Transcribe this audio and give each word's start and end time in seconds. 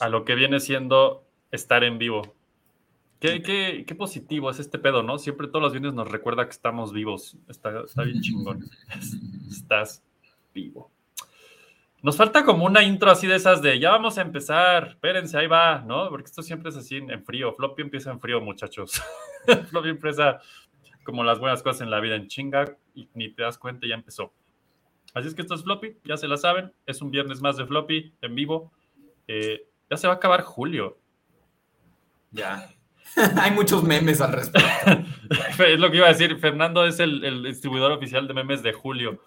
a 0.00 0.08
lo 0.08 0.24
que 0.24 0.34
viene 0.34 0.60
siendo 0.60 1.24
estar 1.50 1.84
en 1.84 1.98
vivo. 1.98 2.34
Qué, 3.20 3.42
qué, 3.42 3.84
qué, 3.86 3.94
positivo 3.94 4.50
es 4.50 4.58
este 4.58 4.78
pedo, 4.78 5.02
¿no? 5.02 5.18
Siempre 5.18 5.46
todos 5.46 5.62
los 5.62 5.72
viernes 5.72 5.92
nos 5.92 6.10
recuerda 6.10 6.46
que 6.46 6.52
estamos 6.52 6.92
vivos. 6.92 7.36
Está, 7.48 7.80
está 7.80 8.02
bien 8.02 8.22
chingón. 8.22 8.64
Estás 9.50 10.02
vivo. 10.54 10.90
Nos 12.02 12.16
falta 12.16 12.46
como 12.46 12.64
una 12.64 12.82
intro 12.82 13.10
así 13.10 13.26
de 13.26 13.36
esas 13.36 13.60
de 13.60 13.78
ya 13.78 13.90
vamos 13.90 14.16
a 14.16 14.22
empezar, 14.22 14.88
espérense, 14.88 15.36
ahí 15.36 15.46
va, 15.46 15.80
¿no? 15.80 16.08
Porque 16.08 16.26
esto 16.26 16.42
siempre 16.42 16.70
es 16.70 16.76
así 16.76 16.96
en, 16.96 17.24
frío. 17.24 17.52
Floppy 17.52 17.82
empieza 17.82 18.10
en 18.10 18.20
frío, 18.20 18.40
muchachos. 18.40 19.02
Floppy 19.68 19.90
empieza 19.90 20.40
como 21.04 21.24
las 21.24 21.38
buenas 21.38 21.62
cosas 21.62 21.82
en 21.82 21.90
la 21.90 22.00
vida 22.00 22.16
en 22.16 22.26
chinga 22.26 22.76
y 22.94 23.06
ni 23.12 23.30
te 23.30 23.42
das 23.42 23.58
cuenta, 23.58 23.86
ya 23.86 23.94
empezó. 23.94 24.32
Así 25.12 25.28
es 25.28 25.34
que 25.34 25.42
esto 25.42 25.54
es 25.54 25.62
Floppy, 25.62 25.98
ya 26.04 26.16
se 26.16 26.26
la 26.26 26.38
saben. 26.38 26.72
Es 26.86 27.02
un 27.02 27.10
viernes 27.10 27.42
más 27.42 27.58
de 27.58 27.66
Floppy 27.66 28.14
en 28.22 28.34
vivo. 28.34 28.72
Eh, 29.28 29.66
ya 29.90 29.96
se 29.96 30.06
va 30.06 30.14
a 30.14 30.16
acabar 30.16 30.42
julio. 30.42 30.98
Ya. 32.30 32.70
Hay 33.36 33.50
muchos 33.50 33.82
memes 33.82 34.20
al 34.20 34.32
respecto. 34.32 34.68
es 35.64 35.80
lo 35.80 35.90
que 35.90 35.96
iba 35.96 36.06
a 36.06 36.12
decir. 36.12 36.38
Fernando 36.38 36.86
es 36.86 37.00
el, 37.00 37.24
el 37.24 37.42
distribuidor 37.42 37.92
oficial 37.92 38.28
de 38.28 38.34
memes 38.34 38.62
de 38.62 38.72
julio. 38.72 39.20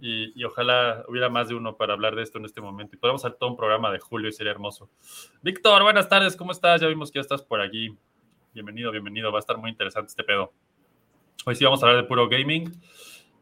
Y, 0.00 0.44
ojalá 0.44 1.04
hubiera 1.08 1.28
más 1.28 1.48
de 1.48 1.54
uno 1.54 1.76
para 1.76 1.92
hablar 1.92 2.16
de 2.16 2.22
esto 2.22 2.38
en 2.38 2.46
este 2.46 2.60
momento. 2.60 2.96
Y 2.96 2.98
podemos 2.98 3.24
hacer 3.24 3.36
todo 3.38 3.50
un 3.50 3.56
programa 3.56 3.92
de 3.92 3.98
julio 3.98 4.28
y 4.28 4.32
sería 4.32 4.52
hermoso. 4.52 4.88
Víctor, 5.42 5.82
buenas 5.82 6.08
tardes, 6.08 6.36
¿cómo 6.36 6.52
estás? 6.52 6.80
Ya 6.80 6.88
vimos 6.88 7.10
que 7.10 7.18
ya 7.18 7.22
estás 7.22 7.42
por 7.42 7.60
aquí. 7.60 7.94
Bienvenido, 8.54 8.90
bienvenido. 8.90 9.30
Va 9.30 9.38
a 9.38 9.40
estar 9.40 9.58
muy 9.58 9.70
interesante 9.70 10.08
este 10.08 10.24
pedo. 10.24 10.52
Hoy 11.44 11.54
sí 11.54 11.64
vamos 11.64 11.82
a 11.82 11.86
hablar 11.86 12.02
de 12.02 12.08
puro 12.08 12.28
gaming. 12.28 12.72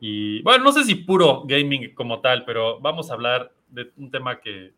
Y 0.01 0.43
bueno, 0.43 0.65
no 0.65 0.73
sé 0.73 0.85
si 0.85 0.97
puro 0.97 1.45
gaming 1.45 1.95
como 1.95 2.21
tal, 2.21 2.45
pero 2.45 2.81
vamos 2.81 3.11
a 3.11 3.15
hablar 3.15 3.53
de 3.69 3.93
un 3.97 4.11
tema 4.11 4.41
que, 4.41 4.73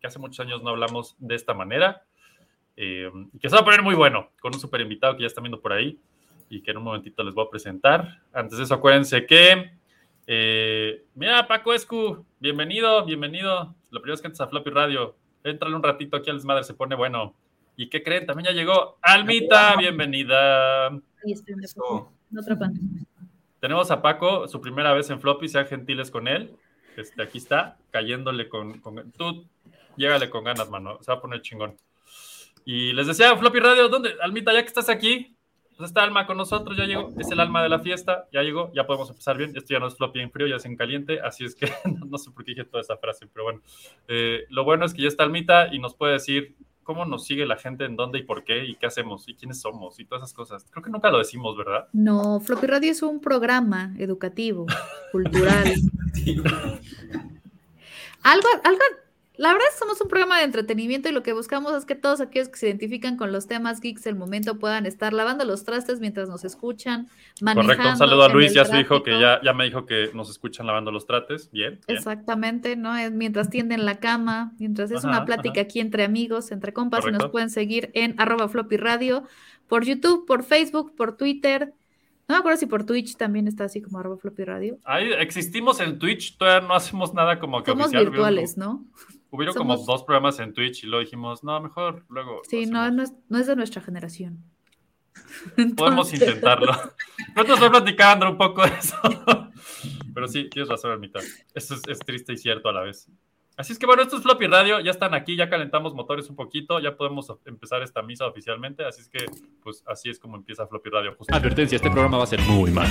que 0.00 0.06
hace 0.06 0.18
muchos 0.18 0.40
años 0.40 0.62
no 0.62 0.70
hablamos 0.70 1.16
de 1.18 1.34
esta 1.34 1.54
manera. 1.54 2.02
Eh, 2.76 3.10
y 3.32 3.38
que 3.38 3.48
se 3.48 3.54
va 3.54 3.60
a 3.60 3.64
poner 3.64 3.82
muy 3.82 3.94
bueno, 3.94 4.30
con 4.40 4.54
un 4.54 4.60
super 4.60 4.80
invitado 4.80 5.16
que 5.16 5.22
ya 5.22 5.26
están 5.26 5.44
viendo 5.44 5.60
por 5.60 5.72
ahí 5.72 5.98
y 6.48 6.62
que 6.62 6.70
en 6.70 6.78
un 6.78 6.84
momentito 6.84 7.22
les 7.22 7.34
voy 7.34 7.46
a 7.46 7.50
presentar. 7.50 8.22
Antes 8.32 8.58
de 8.58 8.64
eso, 8.64 8.74
acuérdense 8.74 9.26
que 9.26 9.70
eh, 10.32 11.04
mira, 11.14 11.48
Paco 11.48 11.74
Escu, 11.74 12.24
bienvenido, 12.38 13.04
bienvenido. 13.04 13.74
Lo 13.90 14.00
primero 14.00 14.14
es 14.14 14.20
que 14.20 14.28
entras 14.28 14.46
a 14.46 14.50
Floppy 14.50 14.70
Radio. 14.70 15.16
Entrale 15.42 15.74
un 15.74 15.82
ratito 15.82 16.16
aquí 16.16 16.30
al 16.30 16.36
desmadre, 16.36 16.62
se 16.62 16.74
pone 16.74 16.94
bueno. 16.94 17.34
¿Y 17.76 17.88
qué 17.88 18.02
creen? 18.02 18.26
También 18.26 18.46
ya 18.46 18.52
llegó 18.52 18.98
Almita, 19.02 19.74
bienvenida. 19.76 20.86
Ahí 20.88 21.32
estoy, 21.32 21.56
Tenemos 23.58 23.90
a 23.90 24.02
Paco, 24.02 24.46
su 24.46 24.60
primera 24.60 24.92
vez 24.92 25.10
en 25.10 25.20
Floppy, 25.20 25.48
sean 25.48 25.66
gentiles 25.66 26.12
con 26.12 26.28
él. 26.28 26.54
Este, 26.96 27.22
aquí 27.22 27.38
está, 27.38 27.78
cayéndole 27.90 28.48
con, 28.48 28.78
con, 28.80 29.10
Tú, 29.12 29.46
llégale 30.00 30.30
con 30.30 30.42
ganas, 30.42 30.68
mano. 30.70 30.98
Se 31.02 31.12
va 31.12 31.18
a 31.18 31.20
poner 31.20 31.42
chingón. 31.42 31.76
Y 32.64 32.92
les 32.92 33.06
decía, 33.06 33.36
Floppy 33.36 33.60
Radio, 33.60 33.88
¿dónde? 33.88 34.14
Almita, 34.22 34.52
ya 34.52 34.62
que 34.62 34.68
estás 34.68 34.88
aquí, 34.88 35.36
pues 35.76 35.90
está 35.90 36.02
Alma 36.02 36.26
con 36.26 36.36
nosotros, 36.36 36.76
ya 36.76 36.84
llegó, 36.84 37.12
es 37.18 37.30
el 37.30 37.40
alma 37.40 37.62
de 37.62 37.70
la 37.70 37.78
fiesta, 37.78 38.28
ya 38.32 38.42
llegó, 38.42 38.70
ya 38.74 38.86
podemos 38.86 39.08
empezar 39.08 39.36
bien. 39.38 39.56
Esto 39.56 39.72
ya 39.72 39.78
no 39.80 39.86
es 39.86 39.96
floppy 39.96 40.20
en 40.20 40.30
frío, 40.30 40.46
ya 40.46 40.56
es 40.56 40.64
en 40.64 40.76
caliente, 40.76 41.20
así 41.20 41.44
es 41.44 41.54
que 41.54 41.72
no, 42.06 42.18
sé 42.18 42.30
por 42.30 42.44
qué 42.44 42.52
dije 42.52 42.64
toda 42.64 42.82
esa 42.82 42.96
frase, 42.96 43.26
pero 43.32 43.44
bueno. 43.44 43.62
Eh, 44.08 44.44
lo 44.50 44.64
bueno 44.64 44.84
es 44.84 44.92
que 44.92 45.02
ya 45.02 45.08
está 45.08 45.24
Almita 45.24 45.72
y 45.72 45.78
nos 45.78 45.94
puede 45.94 46.14
decir 46.14 46.54
cómo 46.82 47.04
nos 47.04 47.24
sigue 47.24 47.46
la 47.46 47.56
gente, 47.56 47.84
en 47.84 47.96
dónde 47.96 48.18
y 48.18 48.24
por 48.24 48.44
qué, 48.44 48.64
y 48.64 48.74
qué 48.74 48.86
hacemos, 48.86 49.28
y 49.28 49.34
quiénes 49.34 49.60
somos, 49.60 49.98
y 50.00 50.04
todas 50.04 50.22
esas 50.24 50.34
cosas. 50.34 50.66
Creo 50.70 50.82
que 50.82 50.90
nunca 50.90 51.10
lo 51.10 51.18
decimos, 51.18 51.56
¿verdad? 51.56 51.88
No, 51.92 52.40
Floppy 52.40 52.66
Radio 52.66 52.90
es 52.90 53.02
un 53.02 53.20
programa 53.20 53.94
educativo, 53.98 54.66
cultural. 55.12 55.72
algo, 58.22 58.48
algo 58.64 58.80
la 59.40 59.54
verdad 59.54 59.68
somos 59.78 59.98
un 60.02 60.08
programa 60.08 60.36
de 60.36 60.44
entretenimiento 60.44 61.08
y 61.08 61.12
lo 61.12 61.22
que 61.22 61.32
buscamos 61.32 61.72
es 61.72 61.86
que 61.86 61.94
todos 61.94 62.20
aquellos 62.20 62.50
que 62.50 62.58
se 62.58 62.66
identifican 62.66 63.16
con 63.16 63.32
los 63.32 63.46
temas 63.46 63.80
geeks 63.80 64.04
del 64.04 64.14
momento 64.14 64.58
puedan 64.58 64.84
estar 64.84 65.14
lavando 65.14 65.46
los 65.46 65.64
trastes 65.64 65.98
mientras 65.98 66.28
nos 66.28 66.44
escuchan, 66.44 67.08
Correcto, 67.42 67.88
un 67.88 67.96
saludo 67.96 68.24
a 68.24 68.28
Luis, 68.28 68.52
ya 68.52 68.66
su 68.66 68.76
hijo 68.76 69.02
que 69.02 69.18
ya, 69.18 69.40
ya 69.42 69.54
me 69.54 69.64
dijo 69.64 69.86
que 69.86 70.10
nos 70.12 70.28
escuchan 70.28 70.66
lavando 70.66 70.92
los 70.92 71.06
trastes, 71.06 71.50
bien. 71.52 71.80
Exactamente, 71.86 72.76
¿no? 72.76 72.94
Es 72.94 73.12
mientras 73.12 73.48
tienden 73.48 73.86
la 73.86 73.98
cama, 73.98 74.52
mientras 74.58 74.90
es 74.90 75.04
una 75.04 75.24
plática 75.24 75.62
aquí 75.62 75.80
entre 75.80 76.04
amigos, 76.04 76.52
entre 76.52 76.74
compas, 76.74 77.06
y 77.08 77.10
nos 77.10 77.30
pueden 77.30 77.48
seguir 77.48 77.90
en 77.94 78.20
arroba 78.20 78.46
floppy 78.46 78.76
radio, 78.76 79.24
por 79.68 79.86
YouTube, 79.86 80.26
por 80.26 80.42
Facebook, 80.42 80.94
por 80.94 81.16
Twitter, 81.16 81.72
no 82.28 82.36
me 82.36 82.40
acuerdo 82.40 82.58
si 82.58 82.66
por 82.66 82.84
Twitch 82.84 83.16
también 83.16 83.48
está 83.48 83.64
así 83.64 83.80
como 83.80 83.98
arroba 83.98 84.18
floppy 84.18 84.44
radio. 84.44 84.78
Ahí 84.84 85.10
existimos 85.18 85.80
en 85.80 85.98
Twitch, 85.98 86.36
todavía 86.36 86.68
no 86.68 86.74
hacemos 86.74 87.14
nada 87.14 87.40
como 87.40 87.62
que 87.62 87.70
Somos 87.70 87.90
virtuales, 87.90 88.58
¿no? 88.58 88.84
Hubieron 89.30 89.54
como 89.54 89.76
dos 89.76 90.02
programas 90.02 90.38
en 90.40 90.52
Twitch 90.52 90.84
y 90.84 90.86
luego 90.86 91.04
dijimos, 91.04 91.44
no, 91.44 91.60
mejor 91.60 92.04
luego. 92.08 92.42
Sí, 92.48 92.66
no, 92.66 92.90
no 92.90 93.02
es, 93.02 93.12
no 93.28 93.38
es 93.38 93.46
de 93.46 93.56
nuestra 93.56 93.80
generación. 93.80 94.42
Podemos 95.76 96.12
intentarlo. 96.12 96.72
No 97.36 97.44
te 97.44 97.52
estoy 97.52 97.70
platicando 97.70 98.28
un 98.28 98.36
poco 98.36 98.62
de 98.62 98.70
eso. 98.70 98.96
Pero 100.14 100.26
sí, 100.26 100.48
tienes 100.50 100.68
razón, 100.68 100.98
mitad. 100.98 101.22
Esto 101.54 101.74
es, 101.74 101.82
es, 101.86 101.98
triste 102.00 102.32
y 102.32 102.36
cierto 102.36 102.68
a 102.68 102.72
la 102.72 102.80
vez. 102.80 103.08
Así 103.56 103.72
es 103.72 103.78
que 103.78 103.86
bueno, 103.86 104.02
esto 104.02 104.16
es 104.16 104.22
Floppy 104.22 104.46
Radio, 104.46 104.80
ya 104.80 104.90
están 104.90 105.12
aquí, 105.12 105.36
ya 105.36 105.50
calentamos 105.50 105.94
motores 105.94 106.30
un 106.30 106.36
poquito, 106.36 106.80
ya 106.80 106.96
podemos 106.96 107.30
empezar 107.44 107.82
esta 107.82 108.00
misa 108.00 108.26
oficialmente, 108.26 108.84
así 108.84 109.02
es 109.02 109.08
que 109.08 109.26
pues 109.62 109.84
así 109.86 110.08
es 110.08 110.18
como 110.18 110.36
empieza 110.36 110.66
Floppy 110.66 110.88
Radio. 110.88 111.14
Advertencia, 111.28 111.76
este 111.76 111.90
programa 111.90 112.16
va 112.16 112.24
a 112.24 112.26
ser 112.26 112.40
muy 112.40 112.70
malo. 112.70 112.90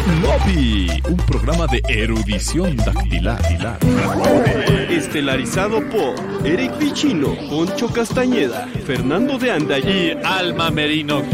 Floppy, 0.00 0.88
un 1.08 1.16
programa 1.18 1.66
de 1.66 1.82
erudición 1.88 2.76
dactilar. 2.76 3.78
Estelarizado 4.90 5.80
por 5.90 6.14
Eric 6.46 6.72
Pichino, 6.78 7.34
Poncho 7.48 7.92
Castañeda, 7.92 8.66
Fernando 8.86 9.38
de 9.38 9.50
Anda 9.50 9.78
y 9.78 10.18
Alma 10.24 10.70
Merino. 10.70 11.18
El 11.20 11.28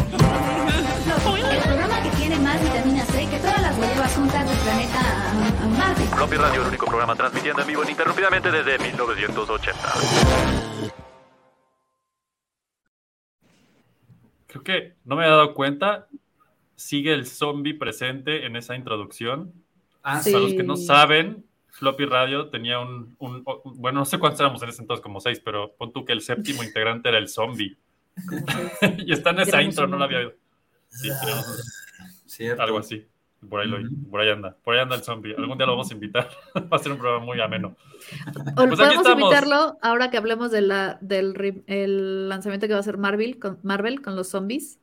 programa 1.62 2.02
que 2.02 2.10
tiene 2.16 2.38
más 2.41 2.60
vitamina 2.62 3.04
C 3.06 3.26
que 3.30 3.38
todas 3.38 3.62
las 3.62 3.78
huevas 3.78 4.14
juntas 4.14 4.48
del 4.48 4.58
planeta 4.58 5.32
Marte. 5.78 6.02
Floppy 6.02 6.36
Radio, 6.36 6.62
el 6.62 6.69
único 6.69 6.86
programa 6.86 7.14
transmitiendo 7.14 7.62
en 7.62 7.69
vivo 7.69 7.84
ininterrumpidamente 7.84 8.50
desde 8.50 8.78
1980. 8.78 9.78
Creo 14.48 14.62
que 14.62 14.94
no 15.04 15.16
me 15.16 15.25
he 15.25 15.28
dado 15.28 15.54
cuenta 15.54 16.08
sigue 16.78 17.12
el 17.12 17.26
zombie 17.26 17.74
presente 17.74 18.46
en 18.46 18.54
esa 18.54 18.76
introducción. 18.76 19.52
Ah, 20.02 20.20
Para 20.24 20.38
los 20.38 20.54
que 20.54 20.62
no 20.62 20.76
saben, 20.76 21.44
Floppy 21.66 22.06
Radio 22.06 22.48
tenía 22.50 22.78
un, 22.78 23.16
bueno, 23.18 24.00
no 24.00 24.04
sé 24.04 24.18
cuántos 24.18 24.40
éramos 24.40 24.62
en 24.62 24.68
ese 24.68 24.82
entonces, 24.82 25.02
como 25.02 25.20
seis, 25.20 25.40
pero 25.44 25.74
pon 25.76 25.92
tú 25.92 26.04
que 26.04 26.12
el 26.12 26.20
séptimo 26.20 26.62
integrante 26.62 27.08
era 27.08 27.18
el 27.18 27.28
zombie. 27.28 27.76
y 28.98 29.12
está 29.12 29.30
en 29.30 29.40
esa 29.40 29.60
intro, 29.60 29.88
no 29.88 29.98
la 29.98 30.04
había 30.04 30.18
oído. 30.18 30.34
Sí, 32.26 32.46
algo 32.46 32.78
así. 32.78 33.04
Por 33.48 33.60
ahí, 33.60 33.68
lo, 33.68 33.78
por 34.10 34.20
ahí 34.20 34.30
anda, 34.30 34.56
por 34.62 34.74
ahí 34.74 34.80
anda 34.80 34.96
el 34.96 35.02
zombie. 35.02 35.34
Algún 35.36 35.58
día 35.58 35.66
lo 35.66 35.72
vamos 35.72 35.90
a 35.90 35.94
invitar. 35.94 36.28
Va 36.72 36.76
a 36.76 36.78
ser 36.78 36.92
un 36.92 36.98
programa 36.98 37.24
muy 37.24 37.40
ameno. 37.40 37.76
Pues 38.56 38.70
podemos 38.70 39.08
invitarlo 39.08 39.78
ahora 39.82 40.10
que 40.10 40.16
hablemos 40.16 40.52
de 40.52 40.60
la, 40.62 40.98
del 41.00 41.62
el 41.66 42.28
lanzamiento 42.28 42.66
que 42.66 42.74
va 42.74 42.80
a 42.80 42.84
ser 42.84 42.98
Marvel 42.98 43.38
con, 43.38 43.58
Marvel 43.62 44.00
con 44.00 44.16
los 44.16 44.28
zombies. 44.28 44.78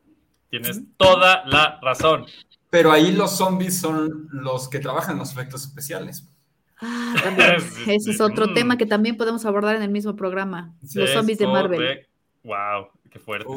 Tienes 0.49 0.81
toda 0.97 1.45
la 1.45 1.79
razón. 1.81 2.25
Pero 2.69 2.91
ahí 2.91 3.11
los 3.11 3.37
zombies 3.37 3.79
son 3.79 4.27
los 4.31 4.69
que 4.69 4.79
trabajan 4.79 5.17
los 5.17 5.31
efectos 5.31 5.63
especiales. 5.63 6.27
Ah, 6.81 7.15
Ese 7.87 8.11
es 8.11 8.21
otro 8.21 8.53
tema 8.53 8.77
que 8.77 8.85
también 8.85 9.17
podemos 9.17 9.45
abordar 9.45 9.75
en 9.75 9.81
el 9.81 9.89
mismo 9.89 10.15
programa. 10.15 10.75
Los 10.93 11.11
zombies 11.11 11.37
de 11.37 11.47
Marvel. 11.47 12.07
Wow, 12.43 12.89
qué 13.09 13.19
fuerte. 13.19 13.49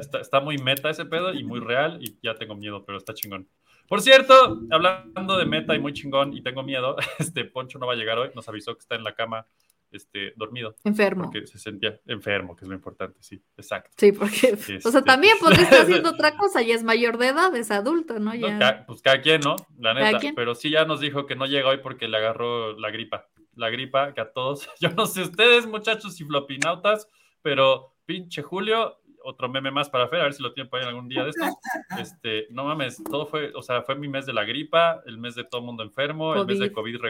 está, 0.00 0.20
está, 0.20 0.40
muy 0.40 0.56
meta 0.58 0.88
ese 0.88 1.04
pedo 1.04 1.34
y 1.34 1.44
muy 1.44 1.60
real 1.60 1.98
y 2.00 2.16
ya 2.22 2.34
tengo 2.36 2.54
miedo, 2.54 2.84
pero 2.84 2.96
está 2.96 3.12
chingón. 3.12 3.48
Por 3.88 4.00
cierto, 4.00 4.60
hablando 4.70 5.36
de 5.36 5.46
meta 5.46 5.74
y 5.74 5.80
muy 5.80 5.92
chingón 5.92 6.32
y 6.32 6.42
tengo 6.42 6.62
miedo, 6.62 6.96
este 7.18 7.44
Poncho 7.44 7.78
no 7.78 7.86
va 7.86 7.94
a 7.94 7.96
llegar 7.96 8.18
hoy, 8.18 8.30
nos 8.34 8.48
avisó 8.48 8.74
que 8.74 8.80
está 8.80 8.94
en 8.94 9.04
la 9.04 9.14
cama 9.14 9.46
este, 9.92 10.32
dormido. 10.36 10.74
Enfermo. 10.84 11.24
Porque 11.24 11.46
se 11.46 11.58
sentía 11.58 12.00
enfermo, 12.06 12.56
que 12.56 12.64
es 12.64 12.68
lo 12.68 12.74
importante, 12.74 13.18
sí, 13.20 13.42
exacto. 13.56 13.90
Sí, 13.96 14.12
porque, 14.12 14.58
o 14.84 14.90
sea, 14.90 15.02
también 15.02 15.36
podría 15.40 15.62
estar 15.62 15.82
haciendo 15.82 16.10
otra 16.10 16.36
cosa, 16.36 16.62
y 16.62 16.72
es 16.72 16.82
mayor 16.82 17.18
de 17.18 17.28
edad, 17.28 17.54
es 17.56 17.70
adulto, 17.70 18.18
¿no? 18.18 18.34
Ya... 18.34 18.84
pues 18.86 19.02
cada 19.02 19.20
quien, 19.20 19.40
¿no? 19.40 19.56
La 19.78 19.94
neta, 19.94 20.18
pero 20.34 20.54
sí 20.54 20.70
ya 20.70 20.84
nos 20.84 21.00
dijo 21.00 21.26
que 21.26 21.36
no 21.36 21.46
llega 21.46 21.68
hoy 21.68 21.78
porque 21.78 22.08
le 22.08 22.16
agarró 22.16 22.78
la 22.78 22.90
gripa. 22.90 23.28
La 23.56 23.70
gripa 23.70 24.14
que 24.14 24.20
a 24.20 24.32
todos, 24.32 24.68
yo 24.80 24.90
no 24.90 25.06
sé 25.06 25.22
ustedes, 25.22 25.66
muchachos 25.66 26.20
y 26.20 26.24
flopinautas, 26.24 27.08
pero 27.42 27.94
pinche 28.06 28.42
Julio, 28.42 29.00
otro 29.22 29.48
meme 29.48 29.70
más 29.70 29.90
para 29.90 30.08
Fer, 30.08 30.20
a 30.20 30.24
ver 30.24 30.32
si 30.32 30.42
lo 30.42 30.52
tienen 30.52 30.70
por 30.70 30.80
ahí 30.80 30.86
algún 30.86 31.08
día 31.08 31.24
de 31.24 31.30
estos. 31.30 31.48
Este, 31.98 32.46
no 32.50 32.64
mames, 32.64 33.02
todo 33.02 33.26
fue, 33.26 33.52
o 33.54 33.62
sea, 33.62 33.82
fue 33.82 33.96
mi 33.96 34.08
mes 34.08 34.24
de 34.24 34.32
la 34.32 34.44
gripa, 34.44 35.02
el 35.06 35.18
mes 35.18 35.34
de 35.34 35.44
todo 35.44 35.60
el 35.60 35.66
mundo 35.66 35.82
enfermo, 35.82 36.34
el 36.34 36.46
mes 36.46 36.58
de 36.58 36.72
COVID 36.72 37.00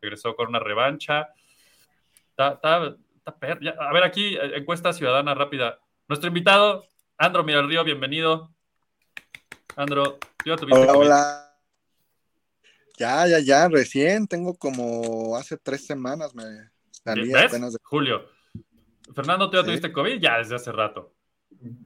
regresó 0.00 0.36
con 0.36 0.48
una 0.48 0.60
revancha 0.60 1.28
Está, 2.48 2.96
A 3.26 3.92
ver, 3.92 4.02
aquí, 4.02 4.34
eh, 4.34 4.56
encuesta 4.56 4.94
ciudadana 4.94 5.34
rápida. 5.34 5.78
Nuestro 6.08 6.28
invitado, 6.28 6.86
Andro 7.18 7.42
Río, 7.42 7.84
bienvenido. 7.84 8.54
Andro, 9.76 10.18
¿ya 10.46 10.56
tuviste 10.56 10.80
Hola, 10.80 10.92
hola. 10.94 11.56
Ya, 12.98 13.26
ya, 13.26 13.38
ya, 13.40 13.68
recién, 13.68 14.26
tengo 14.26 14.56
como 14.56 15.36
hace 15.36 15.58
tres 15.58 15.86
semanas 15.86 16.34
me 16.34 16.44
Salí 17.04 17.30
¿Ves? 17.30 17.52
Julio. 17.82 18.26
Fernando, 19.14 19.50
¿tú 19.50 19.58
ya 19.58 19.64
tuviste 19.64 19.92
COVID? 19.92 20.18
Ya 20.18 20.38
desde 20.38 20.56
hace 20.56 20.72
rato. 20.72 21.14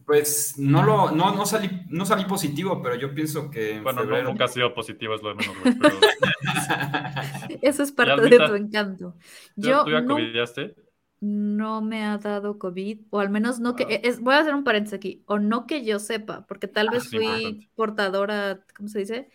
Pues 0.07 0.57
no 0.57 0.85
lo, 0.85 1.11
no, 1.11 1.35
no 1.35 1.47
salí, 1.47 1.69
no 1.89 2.07
salí 2.07 2.27
positivo, 2.27 2.81
pero 2.81 2.95
yo 2.95 3.13
pienso 3.13 3.51
que. 3.51 3.81
Bueno, 3.81 4.05
nunca 4.23 4.45
ha 4.45 4.49
sido 4.49 4.73
positivo, 4.73 5.15
es 5.15 5.23
lo 5.23 5.31
de 5.31 5.35
menos. 5.35 5.57
Eso 7.63 7.83
es 7.83 7.91
parte 7.91 8.23
de 8.23 8.39
tu 8.39 8.55
encanto. 8.55 9.17
Yo 9.57 9.85
¿Tú 9.85 9.91
ya 9.91 10.03
no, 10.03 10.15
COVIDaste? 10.15 10.77
No 11.21 11.81
me 11.81 12.05
ha 12.05 12.19
dado 12.19 12.59
COVID, 12.59 13.01
o 13.11 13.19
al 13.19 13.31
menos 13.31 13.59
no 13.59 13.75
que. 13.75 14.01
Es, 14.05 14.21
voy 14.21 14.35
a 14.35 14.41
hacer 14.41 14.55
un 14.55 14.63
paréntesis 14.63 14.97
aquí, 14.97 15.25
o 15.27 15.41
no 15.41 15.67
que 15.67 15.85
yo 15.85 15.99
sepa, 15.99 16.47
porque 16.47 16.69
tal 16.69 16.91
vez 16.91 17.11
fui 17.11 17.69
portadora, 17.75 18.61
¿cómo 18.77 18.89
se 18.89 19.01
dice? 19.01 19.29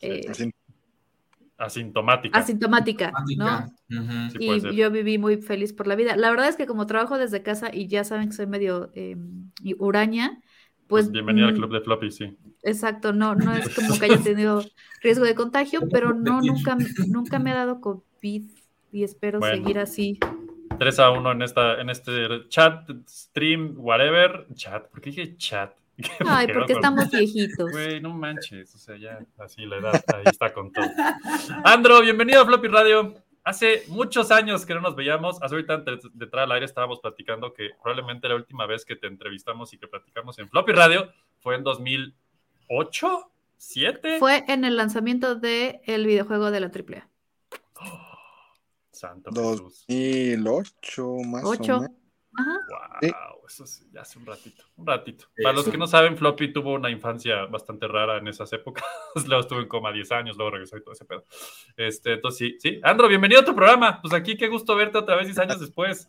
Eh, 0.00 0.52
asintomática. 1.60 2.38
Asintomática, 2.38 3.12
¿no? 3.36 3.66
y 4.38 4.74
yo 4.74 4.90
viví 4.90 5.18
muy 5.18 5.36
feliz 5.36 5.72
por 5.72 5.86
la 5.86 5.94
vida. 5.94 6.16
La 6.16 6.30
verdad 6.30 6.48
es 6.48 6.56
que 6.56 6.66
como 6.66 6.86
trabajo 6.86 7.18
desde 7.18 7.42
casa 7.42 7.70
y 7.72 7.86
ya 7.86 8.02
saben 8.02 8.28
que 8.28 8.34
soy 8.34 8.46
medio 8.46 8.90
eh, 8.94 9.16
uraña, 9.78 10.40
pues... 10.88 11.04
pues 11.04 11.12
bienvenida 11.12 11.48
al 11.48 11.54
club 11.54 11.72
de 11.72 11.80
floppy, 11.80 12.10
sí. 12.10 12.36
Exacto, 12.62 13.12
no, 13.12 13.34
no 13.34 13.54
es 13.54 13.74
como 13.74 13.98
que 13.98 14.06
haya 14.06 14.18
tenido 14.22 14.64
riesgo 15.02 15.24
de 15.24 15.34
contagio, 15.34 15.80
pero 15.90 16.14
no, 16.14 16.40
nunca, 16.40 16.76
nunca 17.06 17.38
me 17.38 17.52
ha 17.52 17.56
dado 17.56 17.80
COVID 17.80 18.50
y 18.92 19.04
espero 19.04 19.40
seguir 19.40 19.78
así. 19.78 20.18
3 20.78 20.98
a 20.98 21.10
1 21.10 21.32
en, 21.32 21.42
esta, 21.42 21.80
en 21.80 21.90
este 21.90 22.48
chat, 22.48 22.88
stream, 23.06 23.74
whatever. 23.76 24.46
Chat, 24.54 24.88
¿por 24.88 25.00
qué 25.00 25.10
dije 25.10 25.36
chat? 25.36 25.72
Ay, 26.26 26.48
porque 26.52 26.72
estamos 26.74 27.10
viejitos. 27.12 27.70
Güey, 27.70 28.00
no 28.00 28.10
manches, 28.10 28.74
o 28.74 28.78
sea, 28.78 28.96
ya 28.96 29.18
así 29.38 29.66
la 29.66 29.76
edad, 29.76 30.04
ahí 30.14 30.24
está 30.26 30.52
con 30.52 30.72
todo. 30.72 30.86
Andro, 31.64 32.00
bienvenido 32.00 32.42
a 32.42 32.46
Floppy 32.46 32.68
Radio. 32.68 33.14
Hace 33.42 33.84
muchos 33.88 34.30
años 34.30 34.66
que 34.66 34.74
no 34.74 34.80
nos 34.80 34.94
veíamos, 34.94 35.42
hace 35.42 35.54
ahorita 35.54 35.82
detrás 36.12 36.44
del 36.44 36.52
aire 36.52 36.66
estábamos 36.66 37.00
platicando 37.00 37.54
que 37.54 37.70
probablemente 37.82 38.28
la 38.28 38.34
última 38.34 38.66
vez 38.66 38.84
que 38.84 38.96
te 38.96 39.06
entrevistamos 39.06 39.72
y 39.72 39.78
que 39.78 39.88
platicamos 39.88 40.38
en 40.38 40.48
Floppy 40.48 40.72
Radio 40.72 41.10
fue 41.38 41.56
en 41.56 41.64
2008, 41.64 43.32
7. 43.56 44.18
Fue 44.18 44.44
en 44.46 44.64
el 44.64 44.76
lanzamiento 44.76 45.34
del 45.34 45.80
el 45.84 46.06
videojuego 46.06 46.50
de 46.50 46.60
la 46.60 46.66
AAA. 46.66 47.08
santo 48.90 49.30
2008 49.30 51.16
más 51.24 51.44
8. 51.44 51.76
o 51.76 51.80
menos. 51.80 51.99
Ajá. 52.36 52.60
Wow, 53.00 53.46
eso 53.46 53.66
sí, 53.66 53.84
ya 53.92 54.02
hace 54.02 54.18
un 54.18 54.26
ratito, 54.26 54.62
un 54.76 54.86
ratito. 54.86 55.26
Para 55.42 55.54
los 55.54 55.68
que 55.68 55.76
no 55.76 55.86
saben, 55.86 56.16
Floppy 56.16 56.52
tuvo 56.52 56.74
una 56.74 56.90
infancia 56.90 57.46
bastante 57.46 57.88
rara 57.88 58.18
en 58.18 58.28
esas 58.28 58.52
épocas. 58.52 58.84
luego 59.26 59.40
estuvo 59.40 59.60
en 59.60 59.68
coma 59.68 59.92
10 59.92 60.12
años, 60.12 60.36
luego 60.36 60.52
regresó 60.52 60.76
y 60.76 60.82
todo 60.82 60.92
ese 60.92 61.04
pedo. 61.04 61.24
Este, 61.76 62.14
entonces 62.14 62.38
sí, 62.38 62.56
sí. 62.60 62.80
Andro, 62.82 63.08
bienvenido 63.08 63.40
a 63.40 63.44
tu 63.44 63.54
programa. 63.54 64.00
Pues 64.00 64.14
aquí 64.14 64.36
qué 64.36 64.48
gusto 64.48 64.76
verte 64.76 64.98
otra 64.98 65.16
vez 65.16 65.26
10 65.26 65.38
años 65.38 65.60
después. 65.60 66.08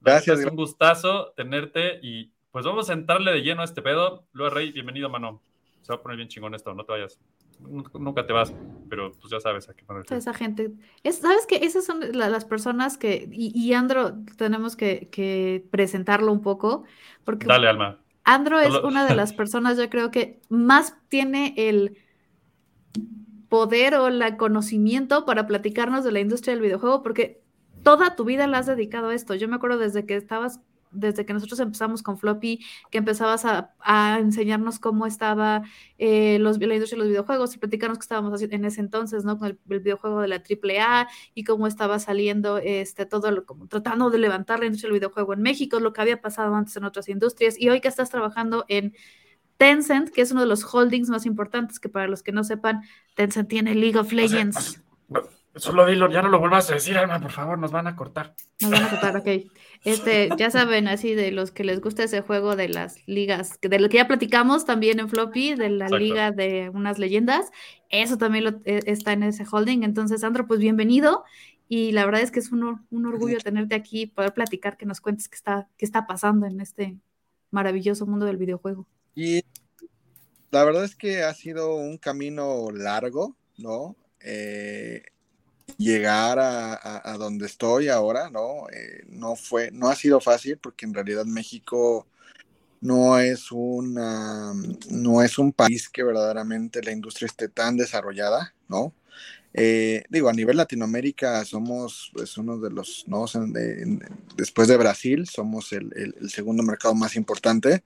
Gracias. 0.00 0.40
Es 0.40 0.46
un 0.46 0.56
gustazo 0.56 1.32
tenerte 1.36 2.00
y 2.02 2.32
pues 2.50 2.64
vamos 2.64 2.88
a 2.88 2.94
entrarle 2.94 3.32
de 3.32 3.42
lleno 3.42 3.60
a 3.60 3.64
este 3.64 3.82
pedo. 3.82 4.26
Luego 4.32 4.54
Rey, 4.54 4.72
bienvenido, 4.72 5.10
mano. 5.10 5.42
Se 5.82 5.92
va 5.92 5.96
a 5.96 6.02
poner 6.02 6.16
bien 6.16 6.28
chingón 6.28 6.54
esto, 6.54 6.72
no 6.74 6.84
te 6.84 6.92
vayas 6.92 7.18
nunca 7.60 8.26
te 8.26 8.32
vas, 8.32 8.52
pero 8.88 9.12
pues 9.12 9.30
ya 9.30 9.40
sabes 9.40 9.68
a 9.68 9.74
qué 9.74 9.84
poner. 9.84 10.04
Esa 10.10 10.34
gente, 10.34 10.72
¿sabes 11.10 11.46
que 11.46 11.56
Esas 11.56 11.84
son 11.84 12.00
las 12.12 12.44
personas 12.44 12.98
que, 12.98 13.28
y, 13.30 13.72
Andro, 13.72 14.14
tenemos 14.36 14.76
que, 14.76 15.66
presentarlo 15.70 16.32
un 16.32 16.40
poco, 16.40 16.84
porque... 17.24 17.46
Dale, 17.46 17.68
Alma. 17.68 17.98
Andro 18.24 18.60
es 18.60 18.74
una 18.82 19.06
de 19.06 19.14
las 19.14 19.32
personas, 19.34 19.78
yo 19.78 19.88
creo 19.88 20.10
que 20.10 20.40
más 20.48 20.96
tiene 21.08 21.54
el 21.56 21.98
poder 23.48 23.94
o 23.94 24.08
el 24.08 24.36
conocimiento 24.36 25.24
para 25.24 25.46
platicarnos 25.46 26.04
de 26.04 26.12
la 26.12 26.20
industria 26.20 26.54
del 26.54 26.62
videojuego, 26.62 27.02
porque 27.02 27.42
toda 27.82 28.16
tu 28.16 28.24
vida 28.24 28.46
la 28.46 28.58
has 28.58 28.66
dedicado 28.66 29.08
a 29.08 29.14
esto. 29.14 29.34
Yo 29.34 29.48
me 29.48 29.56
acuerdo 29.56 29.78
desde 29.78 30.04
que 30.04 30.16
estabas 30.16 30.60
desde 30.90 31.26
que 31.26 31.32
nosotros 31.32 31.60
empezamos 31.60 32.02
con 32.02 32.18
Floppy, 32.18 32.64
que 32.90 32.98
empezabas 32.98 33.44
a, 33.44 34.18
enseñarnos 34.18 34.78
cómo 34.78 35.06
estaba 35.06 35.62
eh, 35.98 36.38
los, 36.40 36.58
la 36.58 36.74
industria 36.74 36.96
de 36.96 37.04
los 37.04 37.08
videojuegos 37.08 37.54
y 37.54 37.58
platicarnos 37.58 37.98
que 37.98 38.02
estábamos 38.02 38.40
en 38.40 38.64
ese 38.64 38.80
entonces, 38.80 39.24
¿no? 39.24 39.38
Con 39.38 39.48
el, 39.48 39.58
videojuego 39.80 40.20
de 40.20 40.28
la 40.28 40.36
AAA 40.36 41.08
y 41.34 41.44
cómo 41.44 41.66
estaba 41.66 41.98
saliendo 41.98 42.58
este, 42.58 43.06
todo, 43.06 43.30
lo, 43.30 43.44
como 43.44 43.66
tratando 43.66 44.10
de 44.10 44.18
levantar 44.18 44.60
la 44.60 44.66
industria 44.66 44.88
del 44.88 45.00
videojuego 45.00 45.32
en 45.32 45.42
México, 45.42 45.80
lo 45.80 45.92
que 45.92 46.00
había 46.00 46.20
pasado 46.20 46.54
antes 46.54 46.76
en 46.76 46.84
otras 46.84 47.08
industrias 47.08 47.58
y 47.58 47.68
hoy 47.68 47.80
que 47.80 47.88
estás 47.88 48.10
trabajando 48.10 48.64
en 48.68 48.94
Tencent, 49.58 50.10
que 50.10 50.22
es 50.22 50.30
uno 50.30 50.40
de 50.40 50.46
los 50.46 50.64
holdings 50.72 51.10
más 51.10 51.26
importantes, 51.26 51.80
que 51.80 51.88
para 51.88 52.06
los 52.06 52.22
que 52.22 52.32
no 52.32 52.44
sepan, 52.44 52.82
Tencent 53.14 53.48
tiene 53.48 53.74
League 53.74 53.98
of 53.98 54.12
Legends. 54.12 54.82
Solo 55.56 55.86
dilo, 55.86 56.08
ya 56.08 56.22
no 56.22 56.28
lo 56.28 56.38
vuelvas 56.38 56.70
a 56.70 56.74
decir, 56.74 56.96
Alma, 56.96 57.20
por 57.20 57.32
favor, 57.32 57.58
nos 57.58 57.72
van 57.72 57.88
a 57.88 57.96
cortar. 57.96 58.34
Nos 58.60 58.70
van 58.70 58.84
a 58.84 58.90
cortar, 58.90 59.16
ok. 59.16 59.28
Este, 59.84 60.28
ya 60.36 60.50
saben, 60.50 60.88
así 60.88 61.14
de 61.14 61.30
los 61.30 61.50
que 61.50 61.64
les 61.64 61.80
gusta 61.80 62.04
ese 62.04 62.20
juego 62.20 62.56
de 62.56 62.68
las 62.68 63.06
ligas, 63.06 63.58
de 63.60 63.78
lo 63.78 63.88
que 63.88 63.98
ya 63.98 64.08
platicamos 64.08 64.64
también 64.64 65.00
en 65.00 65.08
Floppy, 65.08 65.54
de 65.54 65.70
la 65.70 65.88
liga 65.88 66.30
de 66.30 66.70
unas 66.70 66.98
leyendas, 66.98 67.50
eso 67.90 68.18
también 68.18 68.44
lo, 68.44 68.50
e, 68.64 68.82
está 68.86 69.12
en 69.12 69.22
ese 69.22 69.44
holding. 69.50 69.82
Entonces, 69.82 70.20
Sandro, 70.20 70.46
pues 70.46 70.60
bienvenido. 70.60 71.24
Y 71.68 71.92
la 71.92 72.06
verdad 72.06 72.22
es 72.22 72.30
que 72.30 72.40
es 72.40 72.50
un, 72.50 72.86
un 72.90 73.06
orgullo 73.06 73.38
tenerte 73.38 73.74
aquí, 73.74 74.06
poder 74.06 74.32
platicar, 74.32 74.76
que 74.76 74.86
nos 74.86 75.00
cuentes 75.00 75.28
qué 75.28 75.36
está, 75.36 75.68
qué 75.76 75.84
está 75.84 76.06
pasando 76.06 76.46
en 76.46 76.60
este 76.60 76.96
maravilloso 77.50 78.06
mundo 78.06 78.26
del 78.26 78.38
videojuego. 78.38 78.86
Y 79.14 79.42
la 80.50 80.64
verdad 80.64 80.84
es 80.84 80.96
que 80.96 81.22
ha 81.22 81.34
sido 81.34 81.76
un 81.76 81.98
camino 81.98 82.70
largo, 82.70 83.36
¿no? 83.58 83.96
Eh, 84.20 85.02
llegar 85.78 86.38
a, 86.40 87.16
donde 87.18 87.46
estoy 87.46 87.88
ahora, 87.88 88.28
¿no? 88.30 88.68
Eh, 88.72 89.04
no 89.08 89.36
fue, 89.36 89.70
no 89.70 89.88
ha 89.88 89.94
sido 89.94 90.20
fácil 90.20 90.58
porque 90.58 90.84
en 90.84 90.92
realidad 90.92 91.24
México 91.24 92.06
no 92.80 93.18
es 93.18 93.50
una, 93.52 94.52
no 94.90 95.22
es 95.22 95.38
un 95.38 95.52
país 95.52 95.88
que 95.88 96.02
verdaderamente 96.02 96.82
la 96.82 96.92
industria 96.92 97.26
esté 97.26 97.48
tan 97.48 97.76
desarrollada, 97.76 98.54
¿no? 98.68 98.92
Eh, 99.54 100.04
digo, 100.10 100.28
a 100.28 100.32
nivel 100.32 100.58
Latinoamérica 100.58 101.44
somos 101.44 102.10
pues, 102.12 102.36
uno 102.36 102.58
de 102.58 102.70
los, 102.70 103.04
¿no? 103.08 103.24
después 104.36 104.68
de 104.68 104.76
Brasil, 104.76 105.26
somos 105.26 105.72
el, 105.72 105.90
el, 106.20 106.30
segundo 106.30 106.62
mercado 106.62 106.94
más 106.94 107.16
importante, 107.16 107.82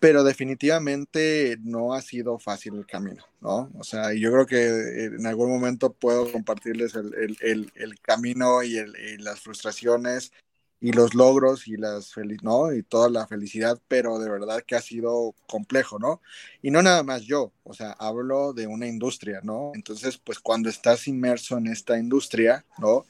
pero 0.00 0.24
definitivamente 0.24 1.56
no 1.62 1.94
ha 1.94 2.02
sido 2.02 2.38
fácil 2.38 2.74
el 2.74 2.86
camino, 2.86 3.24
¿no? 3.40 3.70
O 3.78 3.84
sea, 3.84 4.12
yo 4.12 4.30
creo 4.32 4.46
que 4.46 5.04
en 5.06 5.26
algún 5.26 5.50
momento 5.50 5.92
puedo 5.92 6.30
compartirles 6.30 6.94
el, 6.94 7.36
el, 7.40 7.72
el 7.74 8.00
camino 8.00 8.62
y, 8.62 8.76
las 9.18 9.40
frustraciones 9.40 10.32
y 10.80 10.92
los 10.92 11.14
logros 11.14 11.66
y 11.66 11.76
las 11.76 12.12
¿no? 12.42 12.72
y 12.74 12.82
toda 12.82 13.08
la 13.08 13.26
felicidad, 13.26 13.80
pero 13.88 14.18
de 14.18 14.28
verdad 14.28 14.62
que 14.66 14.76
ha 14.76 14.82
sido 14.82 15.34
complejo, 15.46 15.98
¿no? 15.98 16.20
Y 16.60 16.70
no 16.70 16.82
nada 16.82 17.02
más 17.02 17.22
yo, 17.22 17.52
o 17.62 17.72
sea, 17.72 17.92
hablo 17.92 18.52
de 18.52 18.66
una 18.66 18.86
industria, 18.86 19.40
¿no? 19.42 19.72
Entonces, 19.74 20.18
pues 20.18 20.38
cuando 20.38 20.68
estás 20.68 21.08
inmerso 21.08 21.56
en 21.56 21.68
esta 21.68 21.98
industria, 21.98 22.66
¿no? 22.76 23.06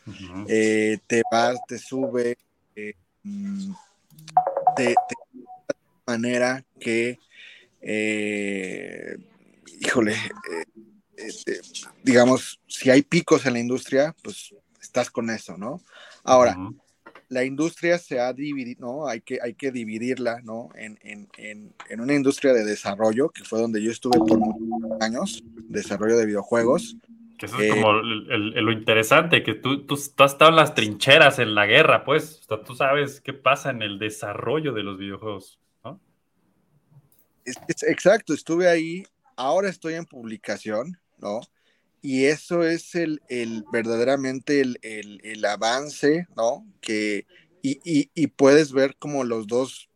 Eh, 0.47 0.99
te 1.09 1.23
vas, 1.33 1.59
te 1.67 1.79
sube, 1.79 2.39
eh, 2.77 2.95
mm, 3.25 3.73
te, 4.77 4.95
te 5.09 5.24
manera 6.07 6.65
que, 6.81 7.19
eh, 7.81 9.17
híjole, 9.81 10.13
eh, 10.13 10.65
eh, 11.17 11.61
digamos, 12.03 12.61
si 12.67 12.91
hay 12.91 13.03
picos 13.03 13.47
en 13.47 13.55
la 13.55 13.61
industria, 13.61 14.15
pues 14.23 14.55
estás 14.81 15.11
con 15.11 15.31
eso, 15.31 15.57
¿no? 15.57 15.81
Ahora, 16.23 16.57
la 17.29 17.45
industria 17.45 17.99
se 17.99 18.21
ha 18.21 18.33
dividido, 18.33 18.87
¿no? 18.87 19.09
Hay 19.09 19.21
que, 19.21 19.39
hay 19.43 19.55
que 19.55 19.73
dividirla, 19.73 20.41
¿no? 20.43 20.69
En, 20.77 20.99
en, 21.03 21.29
en, 21.89 22.01
una 22.01 22.15
industria 22.15 22.53
de 22.53 22.65
desarrollo, 22.65 23.31
que 23.31 23.45
fue 23.45 23.61
donde 23.61 23.83
yo 23.83 23.91
estuve 23.91 24.19
por 24.19 24.39
muchos 24.39 25.01
años, 25.01 25.43
desarrollo 25.69 26.17
de 26.17 26.27
videojuegos. 26.27 26.97
Que 27.39 27.47
eso 27.47 27.59
es 27.59 27.75
como 27.75 27.93
lo 27.95 28.73
interesante, 28.73 29.43
que 29.43 29.55
tú, 29.55 29.85
tú, 29.85 29.97
tú, 29.97 30.23
has 30.23 30.33
estado 30.33 30.51
en 30.51 30.57
las 30.57 30.75
trincheras 30.75 31.41
en 31.41 31.55
la 31.57 31.67
guerra, 31.67 32.05
pues, 32.05 32.43
o 32.43 32.45
sea, 32.45 32.65
tú 32.65 32.77
sabes 32.77 33.21
qué 33.21 33.33
pasa 33.33 33.71
en 33.71 33.83
el 33.83 33.99
desarrollo 33.99 34.73
de 34.73 34.85
los 34.85 34.99
videojuegos 34.99 35.59
exacto, 37.45 38.35
estuve 38.35 38.69
ahí, 38.69 39.05
ahora 39.37 39.69
estoy 39.69 39.95
en 39.95 40.07
publicación, 40.07 40.99
¿no? 41.19 41.41
Y 42.03 42.27
eso 42.27 42.65
es 42.65 42.95
el, 42.95 43.23
el 43.29 43.65
verdaderamente 43.73 44.61
el, 44.61 44.79
el, 44.83 45.21
el, 45.25 45.45
avance, 45.47 46.27
¿no? 46.37 46.67
Que, 46.83 47.27
y, 47.63 47.81
y, 47.83 48.11
y, 48.15 48.27
puedes 48.27 48.73
ver 48.73 48.97
como 48.99 49.25
los 49.25 49.47
dos, 49.47 49.89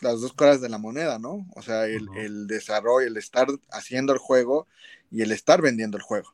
las 0.00 0.20
dos 0.20 0.34
caras 0.34 0.60
de 0.60 0.68
la 0.68 0.78
moneda, 0.78 1.18
¿no? 1.18 1.48
O 1.56 1.62
sea, 1.62 1.86
el, 1.86 2.06
el, 2.16 2.46
desarrollo, 2.46 3.08
el 3.08 3.16
estar 3.16 3.48
haciendo 3.72 4.12
el 4.12 4.20
juego 4.20 4.68
y 5.10 5.22
el 5.22 5.32
estar 5.32 5.60
vendiendo 5.60 5.96
el 5.96 6.04
juego. 6.04 6.32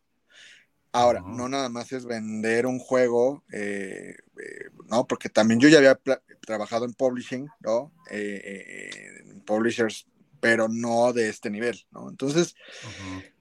Ahora, 0.93 1.23
no 1.27 1.49
nada 1.49 1.69
más 1.71 1.91
es 1.93 2.05
vender 2.05 2.67
un 2.67 2.79
juego, 2.79 3.43
eh, 3.51 4.15
eh, 4.39 4.71
¿no? 4.89 5.07
Porque 5.09 5.29
también 5.29 5.59
yo 5.59 5.69
ya 5.69 5.79
había 5.79 5.99
trabajado 6.41 6.85
en 6.85 6.93
publishing, 6.93 7.49
¿no? 7.61 7.91
Eh, 8.11 9.21
en 9.25 9.41
publishers 9.41 10.07
pero 10.45 10.69
no 10.69 11.15
de 11.15 11.31
este 11.31 11.49
nivel, 11.49 11.87
¿no? 11.91 12.11
Entonces, 12.11 12.55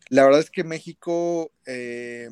la 0.08 0.24
verdad 0.24 0.40
es 0.40 0.50
que 0.50 0.64
México, 0.64 1.52
eh, 1.66 2.30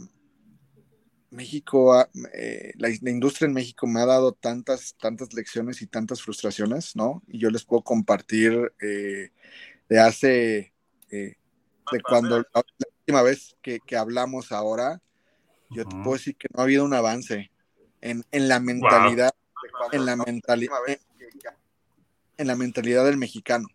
México, 1.29 2.07
eh, 2.33 2.71
la, 2.77 2.89
industria 2.89 3.47
en 3.47 3.53
México 3.53 3.85
me 3.85 3.99
ha 3.99 4.05
dado 4.05 4.31
tantas, 4.31 4.95
tantas 4.95 5.33
lecciones 5.33 5.81
y 5.81 5.87
tantas 5.87 6.21
frustraciones, 6.21 6.95
¿no? 6.95 7.21
Y 7.27 7.39
yo 7.39 7.49
les 7.49 7.65
puedo 7.65 7.83
compartir 7.83 8.71
eh, 8.79 9.31
de 9.89 9.99
hace, 9.99 10.73
eh, 11.09 11.35
de 11.91 12.01
cuando 12.01 12.39
la, 12.39 12.63
última 13.01 13.23
vez 13.23 13.57
que, 13.61 13.81
hablamos 13.97 14.53
ahora, 14.53 15.01
yo 15.69 15.83
te 15.83 15.93
puedo 15.97 16.13
decir 16.13 16.37
que 16.37 16.47
no 16.53 16.61
ha 16.61 16.63
habido 16.63 16.85
un 16.85 16.93
avance 16.93 17.51
en, 17.99 18.23
la 18.31 18.61
mentalidad, 18.61 19.31
en 19.91 20.05
la 20.05 20.15
mentalidad, 20.15 20.77
en 22.37 22.47
la 22.47 22.55
mentalidad 22.55 23.03
del 23.03 23.17
mexicano. 23.17 23.67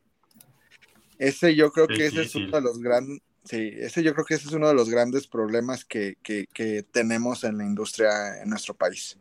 Ese 1.19 1.55
yo 1.55 1.73
creo 1.73 1.87
que 1.87 2.07
ese 2.07 2.23
es 2.23 2.35
uno 2.35 2.53
de 2.53 2.61
los 2.61 2.79
grandes, 2.79 3.21
sí, 3.45 3.73
ese 3.77 4.03
yo 4.03 4.13
creo 4.15 4.25
que 4.25 4.35
ese 4.35 4.49
es 4.49 4.55
uno 4.55 4.69
de 4.69 4.75
los 4.75 4.91
grandes 4.91 5.27
problemas 5.27 5.85
que, 5.85 6.17
tenemos 6.93 7.45
en 7.45 7.59
la 7.59 7.65
industria 7.65 8.43
en 8.43 8.51
nuestro 8.51 8.75
país. 8.75 9.19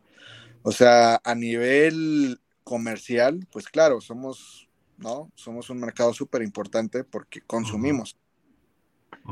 O 0.62 0.72
sea, 0.72 1.20
a 1.24 1.34
nivel 1.34 2.40
comercial, 2.64 3.46
pues 3.52 3.68
claro, 3.68 4.00
somos, 4.00 4.68
¿no? 4.98 5.30
Somos 5.34 5.70
un 5.70 5.78
mercado 5.78 6.12
súper 6.12 6.42
importante 6.42 7.04
porque 7.04 7.40
consumimos. 7.40 8.16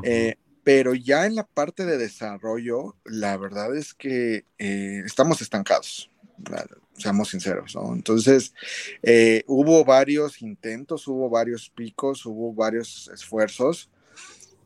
Eh, 0.02 0.37
pero 0.62 0.94
ya 0.94 1.26
en 1.26 1.35
la 1.35 1.47
parte 1.47 1.85
de 1.85 1.99
desarrollo, 1.99 2.97
la 3.04 3.37
verdad 3.37 3.76
es 3.76 3.92
que 3.94 4.47
eh, 4.59 5.02
estamos 5.04 5.42
estancados 5.42 6.11
seamos 6.97 7.31
sinceros, 7.31 7.75
¿no? 7.75 7.93
Entonces, 7.95 8.55
eh, 9.03 9.45
hubo 9.47 9.85
varios 9.85 10.43
intentos, 10.43 11.07
hubo 11.09 11.29
varios 11.29 11.71
picos, 11.71 12.25
hubo 12.26 12.53
varios 12.55 13.11
esfuerzos 13.12 13.91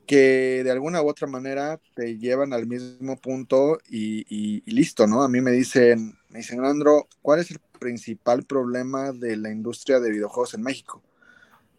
que 0.09 0.63
de 0.65 0.71
alguna 0.71 1.03
u 1.03 1.09
otra 1.09 1.27
manera 1.27 1.79
te 1.95 2.17
llevan 2.17 2.55
al 2.55 2.67
mismo 2.67 3.21
punto 3.21 3.79
y, 3.89 4.63
listo, 4.65 5.07
¿no? 5.07 5.23
A 5.23 5.29
mí 5.29 5.43
me 5.43 5.51
dicen, 5.51 6.19
me 6.31 6.39
dicen, 6.39 6.65
Andro, 6.65 7.07
¿cuál 7.21 7.41
es 7.41 7.51
el 7.51 7.59
principal 7.79 8.45
problema 8.45 9.13
de 9.13 9.37
la 9.37 9.51
industria 9.51 10.01
de 10.01 10.11
videojuegos 10.11 10.55
en 10.55 10.63
México? 10.63 11.03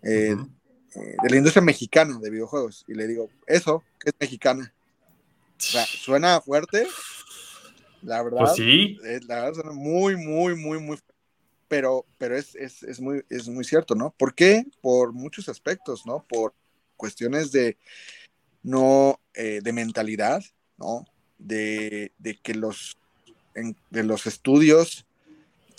Eh, 0.04 0.36
eh, 0.96 1.16
de 1.24 1.30
la 1.30 1.38
industria 1.38 1.64
mexicana 1.64 2.20
de 2.20 2.30
videojuegos. 2.30 2.86
Y 2.88 2.94
le 2.94 3.08
digo, 3.08 3.30
eso, 3.48 3.84
que 4.00 4.12
es 4.12 4.16
mexicana. 4.20 4.74
O 5.58 5.62
sea, 5.62 5.86
suena 5.86 6.40
fuerte, 6.40 6.88
la 8.02 8.24
verdad. 8.24 8.40
Pues 8.40 8.56
sí. 8.56 8.98
la 9.28 9.46
verdad 9.46 9.72
muy, 9.72 10.16
muy, 10.16 10.56
muy, 10.56 10.80
muy. 10.80 10.98
Pero, 11.68 12.06
pero 12.18 12.36
es, 12.36 12.56
es, 12.56 12.84
es, 12.84 13.00
muy, 13.00 13.24
es 13.30 13.48
muy 13.48 13.64
cierto, 13.64 13.96
¿no? 13.96 14.12
¿Por 14.18 14.34
qué? 14.34 14.66
Por 14.82 15.14
muchos 15.14 15.50
aspectos, 15.50 16.06
¿no? 16.06 16.26
Por 16.28 16.54
cuestiones 16.98 17.52
de 17.52 17.78
no, 18.64 19.20
eh, 19.34 19.62
de 19.64 19.74
mentalidad, 19.74 20.44
¿no? 20.78 21.06
De, 21.38 22.12
de 22.18 22.38
que 22.38 22.56
los, 22.56 22.98
de 23.90 24.04
los 24.04 24.26
estudios 24.26 25.06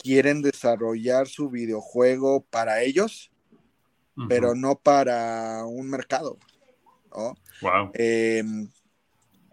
quieren 0.03 0.43
desarrollar 0.43 1.29
su 1.29 1.51
videojuego 1.51 2.41
para 2.51 2.83
ellos, 2.83 3.31
pero 4.29 4.55
no 4.55 4.77
para 4.77 5.65
un 5.65 5.89
mercado, 5.89 6.39
¿no? 7.11 7.35
Wow. 7.63 7.91
Em, 7.95 8.69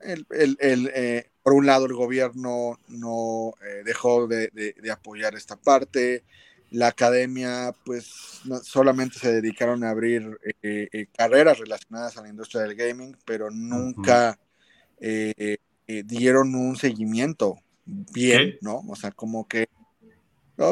el, 0.01 0.25
el, 0.29 0.57
el 0.59 0.91
eh, 0.93 1.29
por 1.47 1.53
un 1.53 1.65
lado, 1.65 1.85
el 1.85 1.93
gobierno 1.93 2.77
no 2.89 3.53
eh, 3.65 3.81
dejó 3.85 4.27
de, 4.27 4.51
apoyar 4.91 5.33
esta 5.33 5.55
parte. 5.55 6.25
La 6.71 6.87
academia, 6.87 7.73
pues, 7.85 8.41
solamente 8.63 9.17
se 9.17 9.31
dedicaron 9.31 9.85
a 9.85 9.91
abrir 9.91 10.37
eh, 10.61 10.89
eh, 10.91 11.07
carreras 11.17 11.59
relacionadas 11.59 12.17
a 12.17 12.23
la 12.23 12.27
industria 12.27 12.63
del 12.63 12.75
gaming, 12.75 13.15
pero 13.23 13.49
nunca 13.49 14.37
dieron 15.87 16.53
un 16.53 16.75
seguimiento 16.75 17.55
bien, 17.85 18.57
¿no? 18.59 18.83
O 18.89 18.97
sea, 18.97 19.11
como 19.11 19.47
que 19.47 19.69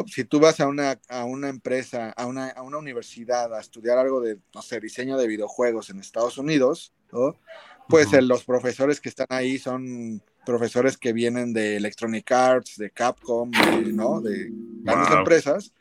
si 0.08 0.24
tú 0.24 0.40
vas 0.40 0.60
a 0.60 0.68
una, 0.68 1.00
a 1.08 1.24
una 1.24 1.48
empresa, 1.48 2.10
a 2.10 2.26
una, 2.26 2.50
a 2.50 2.60
una 2.60 2.76
universidad 2.76 3.54
a 3.54 3.60
estudiar 3.60 3.96
algo 3.96 4.20
de, 4.20 4.38
no 4.54 4.60
sé, 4.60 4.78
diseño 4.78 5.16
de 5.16 5.26
videojuegos 5.26 5.88
en 5.88 6.00
Estados 6.00 6.36
Unidos, 6.36 6.92
¿no? 7.12 7.34
Pues 7.88 8.12
los 8.22 8.44
profesores 8.44 9.00
que 9.00 9.08
están 9.08 9.26
ahí 9.30 9.58
son 9.58 10.22
profesores 10.44 10.96
que 10.96 11.12
vienen 11.12 11.52
de 11.52 11.76
Electronic 11.76 12.30
Arts, 12.30 12.76
de 12.76 12.90
Capcom, 12.90 13.50
de, 13.50 13.92
¿no? 13.92 14.20
De 14.20 14.48
grandes 14.82 15.10
empresas. 15.10 15.72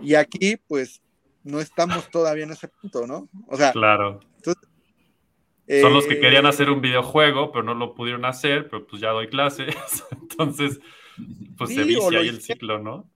Y 0.00 0.14
aquí, 0.14 0.56
pues, 0.66 1.02
no 1.44 1.60
estamos 1.60 2.10
todavía 2.10 2.44
en 2.44 2.52
ese 2.52 2.68
punto, 2.68 3.06
¿no? 3.06 3.28
O 3.48 3.56
sea, 3.56 3.72
claro. 3.72 4.20
Son 5.80 5.94
los 5.94 6.06
que 6.06 6.18
querían 6.20 6.44
eh, 6.44 6.48
hacer 6.48 6.68
un 6.70 6.80
videojuego, 6.80 7.52
pero 7.52 7.62
no 7.62 7.74
lo 7.74 7.94
pudieron 7.94 8.24
hacer, 8.24 8.68
pero 8.68 8.86
pues 8.86 9.00
ya 9.00 9.10
doy 9.10 9.28
clases. 9.28 9.74
Entonces, 10.10 10.80
pues 11.56 11.70
se 11.74 11.84
vicia 11.84 12.18
ahí 12.18 12.28
el 12.28 12.42
ciclo, 12.42 12.78
¿no? 12.78 13.08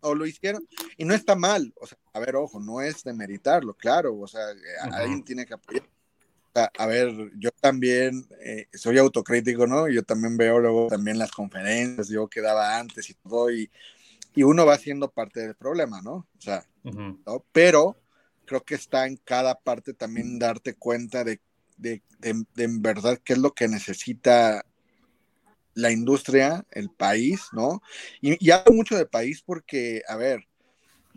O 0.00 0.14
lo 0.14 0.26
hicieron, 0.26 0.64
y 0.96 1.04
no 1.04 1.14
está 1.14 1.34
mal, 1.34 1.72
o 1.80 1.86
sea, 1.86 1.98
a 2.12 2.20
ver, 2.20 2.36
ojo, 2.36 2.60
no 2.60 2.80
es 2.80 3.02
de 3.02 3.12
meritarlo, 3.12 3.74
claro, 3.74 4.16
o 4.16 4.26
sea, 4.28 4.42
alguien 4.92 5.24
tiene 5.24 5.46
que 5.46 5.54
apoyar 5.54 5.82
a 6.56 6.86
ver, 6.86 7.12
yo 7.38 7.50
también 7.60 8.26
eh, 8.42 8.66
soy 8.72 8.98
autocrítico, 8.98 9.66
¿no? 9.66 9.88
Yo 9.88 10.02
también 10.02 10.36
veo 10.36 10.58
luego 10.58 10.88
también 10.88 11.18
las 11.18 11.30
conferencias, 11.30 12.08
yo 12.08 12.28
quedaba 12.28 12.78
antes 12.78 13.10
y 13.10 13.14
todo, 13.14 13.50
y, 13.50 13.70
uno 14.38 14.66
va 14.66 14.76
siendo 14.76 15.10
parte 15.10 15.40
del 15.40 15.54
problema, 15.54 16.02
¿no? 16.02 16.14
O 16.14 16.40
sea, 16.40 16.62
¿no? 16.84 17.42
Pero 17.52 17.96
creo 18.44 18.62
que 18.62 18.74
está 18.74 19.06
en 19.06 19.16
cada 19.16 19.58
parte 19.58 19.94
también 19.94 20.38
darte 20.38 20.74
cuenta 20.74 21.24
de, 21.24 21.40
de, 21.78 22.02
en 22.22 22.82
verdad 22.82 23.18
qué 23.24 23.32
es 23.32 23.38
lo 23.38 23.54
que 23.54 23.66
necesita 23.66 24.62
la 25.72 25.90
industria, 25.90 26.66
el 26.70 26.90
país, 26.90 27.46
¿no? 27.52 27.80
Y, 28.20 28.44
y 28.46 28.50
hablo 28.50 28.74
mucho 28.74 28.94
de 28.94 29.06
país 29.06 29.42
porque, 29.42 30.02
a 30.06 30.16
ver, 30.16 30.46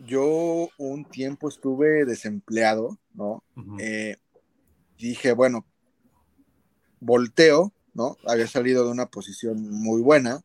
yo 0.06 0.70
un 0.78 1.04
tiempo 1.04 1.48
estuve 1.48 2.04
desempleado, 2.04 2.98
¿no? 3.12 3.42
Dije, 5.08 5.32
bueno, 5.32 5.66
volteo, 7.00 7.72
¿no? 7.94 8.16
Había 8.26 8.46
salido 8.46 8.84
de 8.84 8.90
una 8.90 9.06
posición 9.06 9.70
muy 9.70 10.02
buena 10.02 10.42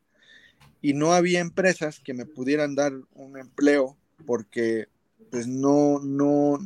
y 0.82 0.94
no 0.94 1.14
había 1.14 1.40
empresas 1.40 2.00
que 2.00 2.14
me 2.14 2.26
pudieran 2.26 2.76
dar 2.76 2.94
un 3.14 3.38
empleo 3.38 3.98
porque 4.26 4.88
pues 5.32 5.48
no, 5.48 6.00
no, 6.00 6.60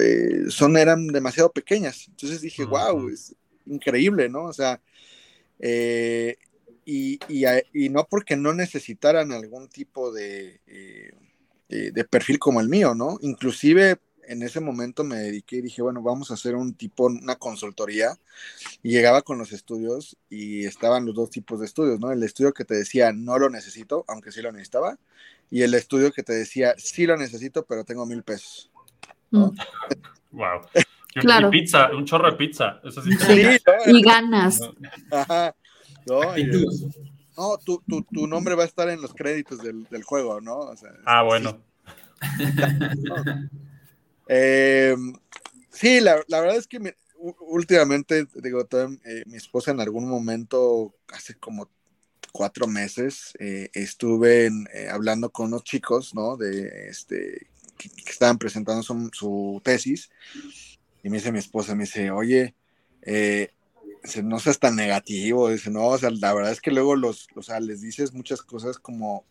eh, 0.00 0.44
son, 0.48 0.76
eran 0.76 1.08
demasiado 1.08 1.52
pequeñas. 1.52 2.06
Entonces 2.08 2.40
dije, 2.40 2.64
wow, 2.64 3.08
es 3.08 3.34
increíble, 3.66 4.28
¿no? 4.28 4.44
O 4.44 4.52
sea, 4.52 4.80
eh, 5.58 6.36
y, 6.84 7.18
y, 7.28 7.88
no 7.90 8.06
porque 8.08 8.36
no 8.36 8.54
necesitaran 8.54 9.32
algún 9.32 9.68
tipo 9.68 10.12
de, 10.12 10.60
eh, 10.66 11.12
de 11.68 12.04
perfil 12.04 12.38
como 12.38 12.60
el 12.60 12.68
mío, 12.68 12.94
¿no? 12.94 13.18
Inclusive 13.20 13.98
en 14.32 14.42
ese 14.42 14.60
momento 14.60 15.04
me 15.04 15.16
dediqué 15.16 15.56
y 15.56 15.62
dije, 15.62 15.82
bueno, 15.82 16.02
vamos 16.02 16.30
a 16.30 16.34
hacer 16.34 16.54
un 16.56 16.74
tipo, 16.74 17.06
una 17.06 17.36
consultoría. 17.36 18.18
Y 18.82 18.90
llegaba 18.90 19.22
con 19.22 19.38
los 19.38 19.52
estudios 19.52 20.16
y 20.30 20.64
estaban 20.64 21.04
los 21.04 21.14
dos 21.14 21.30
tipos 21.30 21.60
de 21.60 21.66
estudios, 21.66 22.00
¿no? 22.00 22.10
El 22.10 22.22
estudio 22.22 22.52
que 22.52 22.64
te 22.64 22.74
decía, 22.74 23.12
no 23.12 23.38
lo 23.38 23.50
necesito, 23.50 24.04
aunque 24.08 24.32
sí 24.32 24.40
lo 24.40 24.50
necesitaba. 24.50 24.98
Y 25.50 25.62
el 25.62 25.74
estudio 25.74 26.12
que 26.12 26.22
te 26.22 26.32
decía, 26.32 26.74
sí 26.78 27.06
lo 27.06 27.16
necesito, 27.16 27.64
pero 27.66 27.84
tengo 27.84 28.06
mil 28.06 28.22
pesos. 28.22 28.70
Wow. 29.30 29.52
Mm. 30.30 30.80
Y 31.14 31.50
pizza, 31.50 31.90
un 31.94 32.06
chorro 32.06 32.30
de 32.30 32.38
pizza. 32.38 32.80
Eso 32.82 33.02
sí. 33.02 33.10
y 33.84 34.02
ganas. 34.02 34.58
Ajá. 35.10 35.54
No, 36.06 37.58
tu, 37.58 37.82
tu, 37.86 38.02
tu, 38.04 38.26
nombre 38.26 38.54
va 38.54 38.62
a 38.62 38.66
estar 38.66 38.88
en 38.88 39.02
los 39.02 39.12
créditos 39.12 39.58
del, 39.58 39.84
del 39.90 40.04
juego, 40.04 40.40
¿no? 40.40 40.70
ah, 41.04 41.22
bueno. 41.22 41.58
Eh, 44.28 44.96
sí, 45.70 46.00
la, 46.00 46.16
verdad 46.28 46.56
es 46.56 46.66
que 46.66 46.94
últimamente, 47.40 48.26
digo, 48.36 48.66
eh, 49.04 49.22
mi 49.26 49.36
esposa 49.36 49.70
en 49.70 49.80
algún 49.80 50.08
momento, 50.08 50.94
hace 51.08 51.34
como 51.34 51.68
cuatro 52.32 52.66
meses, 52.66 53.34
eh, 53.38 53.68
estuve 53.74 54.50
hablando 54.90 55.30
con 55.30 55.46
unos 55.46 55.64
chicos, 55.64 56.14
¿no? 56.14 56.36
De 56.36 56.88
este, 56.88 57.48
que, 57.76 57.90
estaban 58.06 58.38
presentando 58.38 58.82
su, 58.82 59.60
tesis, 59.64 60.10
y 61.02 61.10
me 61.10 61.18
dice 61.18 61.32
mi 61.32 61.38
esposa, 61.38 61.74
me 61.74 61.84
dice, 61.84 62.10
oye, 62.10 62.54
no 64.22 64.38
seas 64.38 64.58
tan 64.58 64.76
negativo, 64.76 65.50
dice, 65.50 65.70
no, 65.70 65.86
o 65.88 65.98
sea, 65.98 66.10
la 66.10 66.32
verdad 66.32 66.52
es 66.52 66.60
que 66.60 66.70
luego 66.70 66.96
los, 66.96 67.28
o 67.34 67.42
sea, 67.42 67.60
les 67.60 67.80
dices 67.80 68.12
muchas 68.12 68.42
cosas 68.42 68.78
como, 68.78 69.24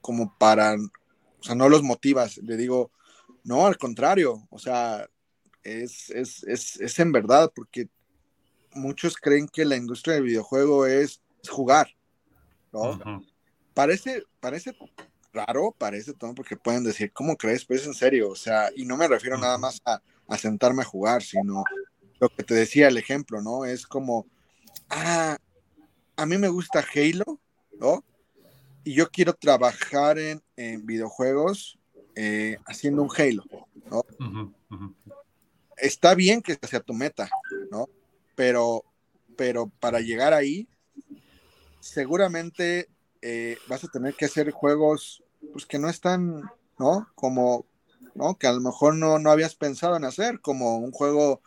como 0.00 0.36
para, 0.38 0.74
o 0.74 1.42
sea, 1.42 1.54
no 1.54 1.68
los 1.68 1.82
motivas, 1.82 2.38
le 2.38 2.56
digo, 2.56 2.90
no, 3.46 3.64
al 3.64 3.78
contrario, 3.78 4.46
o 4.50 4.58
sea, 4.58 5.08
es, 5.62 6.10
es, 6.10 6.98
en 6.98 7.12
verdad, 7.12 7.50
porque 7.54 7.88
muchos 8.74 9.16
creen 9.16 9.48
que 9.48 9.64
la 9.64 9.76
industria 9.76 10.14
del 10.14 10.24
videojuego 10.24 10.84
es, 10.86 11.22
jugar, 11.48 11.88
¿no? 12.72 13.22
Parece, 13.72 14.24
parece 14.40 14.76
raro, 15.32 15.72
parece 15.78 16.12
todo, 16.12 16.34
porque 16.34 16.56
pueden 16.56 16.82
decir, 16.82 17.12
¿cómo 17.12 17.36
crees? 17.36 17.64
Pero 17.64 17.80
es 17.80 17.86
en 17.86 17.94
serio, 17.94 18.30
o 18.30 18.34
sea, 18.34 18.70
y 18.74 18.84
no 18.84 18.96
me 18.96 19.06
refiero 19.06 19.38
nada 19.38 19.58
más 19.58 19.80
a, 19.84 20.02
a, 20.26 20.36
sentarme 20.36 20.82
a 20.82 20.86
jugar, 20.86 21.22
sino 21.22 21.62
lo 22.18 22.28
que 22.28 22.42
te 22.42 22.54
decía 22.54 22.88
el 22.88 22.98
ejemplo, 22.98 23.40
¿no? 23.42 23.64
Es 23.64 23.86
como, 23.86 24.26
ah, 24.90 25.38
a 26.16 26.26
mí 26.26 26.36
me 26.36 26.48
gusta 26.48 26.84
Halo, 26.94 27.40
¿no? 27.78 28.04
Y 28.82 28.94
yo 28.94 29.08
quiero 29.08 29.34
trabajar 29.34 30.18
en, 30.18 30.42
videojuegos 30.84 31.78
eh, 32.16 32.56
haciendo 32.66 33.02
un 33.02 33.10
Halo, 33.16 33.44
¿no? 33.90 34.04
Está 35.76 36.14
bien 36.14 36.40
que 36.40 36.58
sea 36.66 36.80
tu 36.80 36.94
meta, 36.94 37.28
¿no? 37.70 37.88
Pero, 38.34 38.84
pero 39.36 39.70
para 39.80 40.00
llegar 40.00 40.32
ahí, 40.32 40.66
seguramente 41.80 42.88
eh, 43.20 43.58
vas 43.68 43.84
a 43.84 43.88
tener 43.88 44.14
que 44.14 44.24
hacer 44.24 44.50
juegos 44.50 45.22
pues, 45.52 45.66
que 45.66 45.78
no 45.78 45.90
están, 45.90 46.42
¿no? 46.78 47.06
Como, 47.14 47.66
¿no? 48.14 48.36
Que 48.38 48.46
a 48.46 48.52
lo 48.52 48.60
mejor 48.60 48.96
no, 48.96 49.18
no 49.18 49.30
habías 49.30 49.54
pensado 49.54 49.96
en 49.96 50.04
hacer, 50.04 50.40
como 50.40 50.78
un 50.78 50.92
juego 50.92 51.42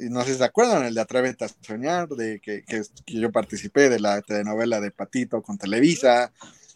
y 0.00 0.10
no 0.10 0.22
sé 0.22 0.32
si 0.32 0.38
se 0.38 0.44
acuerdan, 0.44 0.84
el 0.84 0.94
de 0.94 1.00
Atrévete 1.00 1.44
a 1.44 1.48
Soñar, 1.48 2.08
de 2.08 2.38
que, 2.38 2.62
que, 2.62 2.82
yo 3.06 3.32
participé 3.32 3.88
de 3.88 3.98
la 3.98 4.22
telenovela 4.22 4.80
de 4.80 4.92
Patito 4.92 5.42
con 5.42 5.58
Televisa, 5.58 6.32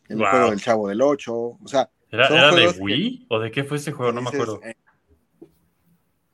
el 0.09 0.19
juego 0.19 0.51
del 0.51 0.61
Chavo 0.61 0.89
del 0.89 1.03
Ocho, 1.03 1.35
o 1.35 1.69
sea. 1.69 1.89
¿Era, 2.13 2.29
de 2.55 2.69
Wii? 2.79 3.27
¿O 3.31 3.39
de 3.39 3.51
qué 3.51 3.65
fue 3.65 3.79
ese 3.79 3.91
juego? 3.91 4.13
No 4.13 4.21
me 4.21 4.29
acuerdo. 4.29 4.61
Eh, 4.63 4.75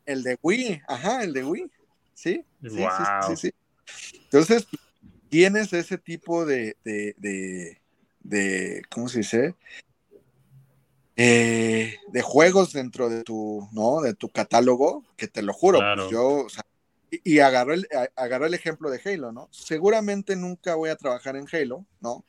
el 0.06 0.24
de 0.24 0.36
Wii, 0.42 0.82
ajá, 0.88 1.22
el 1.22 1.32
de 1.32 1.44
Wii, 1.44 1.70
sí. 2.14 2.44
Sí, 2.62 2.86
sí, 3.28 3.36
sí, 3.36 3.50
Entonces, 4.24 4.66
tienes 5.28 5.72
ese 5.72 5.96
tipo 5.96 6.44
de, 6.44 6.76
de, 6.82 7.14
de, 7.18 7.80
de 8.20 8.82
¿cómo 8.90 9.08
se 9.08 9.18
dice? 9.18 9.54
Eh, 11.14 11.96
de 12.08 12.22
juegos 12.22 12.72
dentro 12.72 13.08
de 13.08 13.22
tu, 13.22 13.68
¿no? 13.72 14.00
De 14.00 14.14
tu 14.14 14.30
catálogo, 14.30 15.04
que 15.16 15.28
te 15.28 15.42
lo 15.42 15.52
juro, 15.52 15.78
pues 15.94 16.10
yo, 16.10 16.44
o 16.44 16.48
sea, 16.48 16.64
y, 17.10 17.38
agarré, 17.38 17.74
el, 17.74 17.88
el 18.16 18.54
ejemplo 18.54 18.90
de 18.90 19.00
Halo, 19.04 19.30
¿no? 19.30 19.48
Seguramente 19.52 20.34
nunca 20.34 20.74
voy 20.74 20.90
a 20.90 20.96
trabajar 20.96 21.36
en 21.36 21.46
Halo, 21.50 21.86
¿no? 22.00 22.24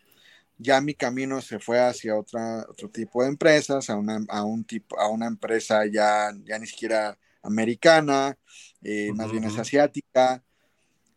Ya 0.59 0.81
mi 0.81 0.93
camino 0.93 1.41
se 1.41 1.57
fue 1.57 1.79
hacia 1.79 2.17
otra, 2.17 2.65
otro 2.69 2.89
tipo 2.89 3.23
de 3.23 3.29
empresas, 3.29 3.89
a 3.89 3.95
una, 3.95 4.19
a 4.27 4.43
un 4.43 4.65
tipo, 4.65 4.99
a 4.99 5.07
una 5.07 5.25
empresa 5.25 5.85
ya, 5.85 6.31
ya 6.43 6.59
ni 6.59 6.67
siquiera 6.67 7.17
americana, 7.41 8.37
eh, 8.83 9.11
más 9.13 9.31
bien 9.31 9.45
es 9.45 9.57
asiática. 9.57 10.43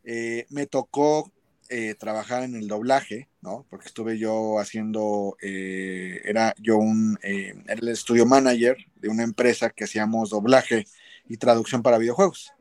Eh, 0.04 0.46
me 0.48 0.66
tocó 0.66 1.32
eh, 1.68 1.94
trabajar 1.94 2.44
en 2.44 2.54
el 2.54 2.68
doblaje, 2.68 3.28
¿no? 3.40 3.66
Porque 3.68 3.86
estuve 3.86 4.18
yo 4.18 4.58
haciendo, 4.58 5.36
era 5.40 6.54
yo 6.58 6.78
un, 6.78 7.18
era 7.22 7.80
el 7.80 7.88
estudio 7.88 8.26
manager 8.26 8.76
de 8.96 9.08
una 9.08 9.24
empresa 9.24 9.70
que 9.70 9.84
hacíamos 9.84 10.30
doblaje 10.30 10.86
y 11.28 11.36
traducción 11.36 11.82
para 11.82 11.98
videojuegos. 11.98 12.52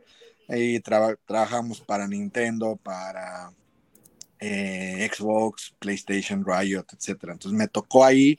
Ahí 0.48 0.80
trabajamos 0.80 1.82
para 1.82 2.08
Nintendo, 2.08 2.76
para 2.76 3.54
eh, 4.42 5.08
Xbox, 5.14 5.74
PlayStation, 5.80 6.44
Riot, 6.46 6.86
etc. 6.92 7.24
Entonces 7.30 7.54
me 7.54 7.68
tocó 7.68 8.04
ahí 8.04 8.38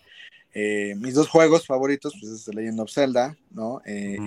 eh, 0.53 0.95
mis 0.97 1.15
dos 1.15 1.29
juegos 1.29 1.67
favoritos, 1.67 2.15
pues 2.21 2.33
es 2.33 2.45
The 2.45 2.53
Legend 2.53 2.81
of 2.81 2.93
Zelda, 2.93 3.37
¿no? 3.51 3.81
Eh, 3.87 4.19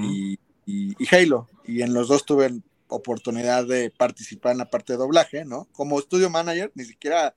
y, 0.65 0.96
Halo. 1.12 1.48
Y 1.65 1.82
en 1.82 1.94
los 1.94 2.08
dos 2.08 2.25
tuve 2.25 2.50
oportunidad 2.88 3.67
de 3.67 3.91
participar 3.91 4.53
en 4.53 4.60
la 4.60 4.70
parte 4.70 4.94
de 4.94 5.00
doblaje, 5.00 5.46
¿no? 5.46 5.67
Como 5.74 6.00
estudio 6.00 6.29
manager, 6.29 6.72
ni 6.74 6.86
siquiera 6.86 7.36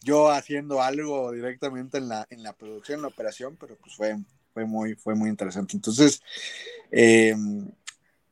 yo 0.00 0.30
haciendo 0.30 0.80
algo 0.80 1.32
directamente 1.32 1.98
en 1.98 2.08
la, 2.08 2.26
en 2.30 2.42
la 2.44 2.52
producción, 2.52 2.98
en 2.98 3.02
la 3.02 3.08
operación, 3.08 3.56
pero 3.58 3.76
pues 3.76 3.96
fue, 3.96 4.16
fue, 4.54 4.64
muy, 4.64 4.94
fue 4.94 5.16
muy 5.16 5.28
interesante. 5.28 5.76
Entonces, 5.76 6.22
eh, 6.92 7.34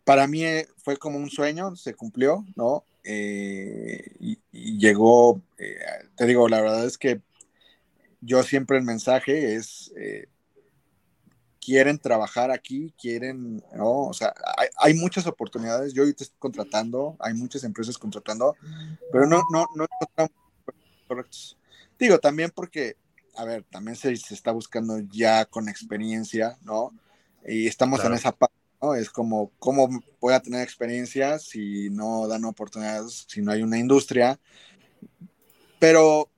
para 0.04 0.28
mí 0.28 0.44
fue 0.76 0.96
como 0.96 1.18
un 1.18 1.30
sueño, 1.30 1.74
se 1.74 1.94
cumplió, 1.94 2.44
¿no? 2.54 2.84
Eh, 3.08 4.16
y, 4.18 4.78
llegó, 4.78 5.40
eh, 5.58 5.78
te 6.16 6.26
digo, 6.26 6.48
la 6.48 6.60
verdad 6.60 6.84
es 6.84 6.98
que 6.98 7.20
yo 8.20 8.42
siempre 8.42 8.76
el 8.76 8.82
mensaje 8.82 9.54
es, 9.54 9.92
quieren 11.60 11.98
trabajar 11.98 12.50
aquí, 12.50 12.92
quieren, 13.00 13.62
¿no? 13.74 14.08
O 14.08 14.12
sea, 14.12 14.34
hay, 14.78 14.94
muchas 14.94 15.26
oportunidades, 15.26 15.92
yo 15.92 16.02
ahorita 16.02 16.24
estoy 16.24 16.38
contratando, 16.38 17.16
hay 17.20 17.34
muchas 17.34 17.62
empresas 17.62 17.96
contratando, 17.96 18.56
pero 19.12 19.26
no, 19.26 19.42
no, 19.52 19.66
no 19.74 19.86
correctos. 21.06 21.56
Digo, 21.98 22.18
también 22.18 22.50
porque, 22.54 22.96
a 23.36 23.44
ver, 23.44 23.64
también 23.70 23.96
se, 23.96 24.16
se 24.16 24.34
está 24.34 24.50
buscando 24.50 24.98
ya 25.12 25.44
con 25.44 25.68
experiencia, 25.68 26.58
¿no? 26.62 26.92
Y 27.46 27.68
estamos 27.68 28.04
en 28.04 28.14
esa 28.14 28.32
parte 28.32 28.55
es 28.96 29.10
como, 29.10 29.52
¿cómo 29.58 29.88
voy 30.20 30.34
a 30.34 30.40
tener 30.40 30.62
experiencia 30.62 31.38
si 31.38 31.90
no 31.90 32.28
dan 32.28 32.44
oportunidades, 32.44 33.26
si 33.28 33.42
no 33.42 33.52
hay 33.52 33.62
una 33.62 33.78
industria? 33.78 34.38
Pero 35.78 36.30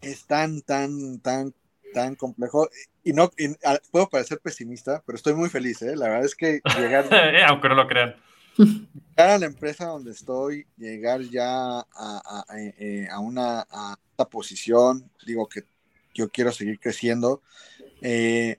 es 0.00 0.24
tan, 0.26 0.62
tan, 0.62 1.18
tan, 1.20 1.54
tan 1.92 2.14
complejo. 2.14 2.68
Y 3.02 3.12
no, 3.12 3.30
puedo 3.90 4.08
parecer 4.08 4.40
pesimista, 4.40 5.02
pero 5.04 5.16
estoy 5.16 5.34
muy 5.34 5.48
feliz, 5.48 5.82
¿eh? 5.82 5.96
La 5.96 6.08
verdad 6.08 6.24
es 6.24 6.34
que 6.34 6.60
llegar... 6.76 7.06
Eh, 7.12 7.42
aunque 7.46 7.68
no 7.68 7.74
lo 7.74 7.86
crean. 7.86 8.14
Llegar 8.56 9.30
a 9.30 9.38
la 9.38 9.46
empresa 9.46 9.86
donde 9.86 10.10
estoy, 10.10 10.66
llegar 10.76 11.22
ya 11.22 11.80
a, 11.80 11.84
a, 11.94 12.44
eh, 12.58 13.08
a 13.10 13.18
una 13.20 13.66
a 13.70 13.96
esta 14.10 14.28
posición, 14.28 15.10
digo 15.24 15.48
que 15.48 15.64
yo 16.14 16.28
quiero 16.30 16.52
seguir 16.52 16.78
creciendo. 16.78 17.42
Eh, 18.02 18.58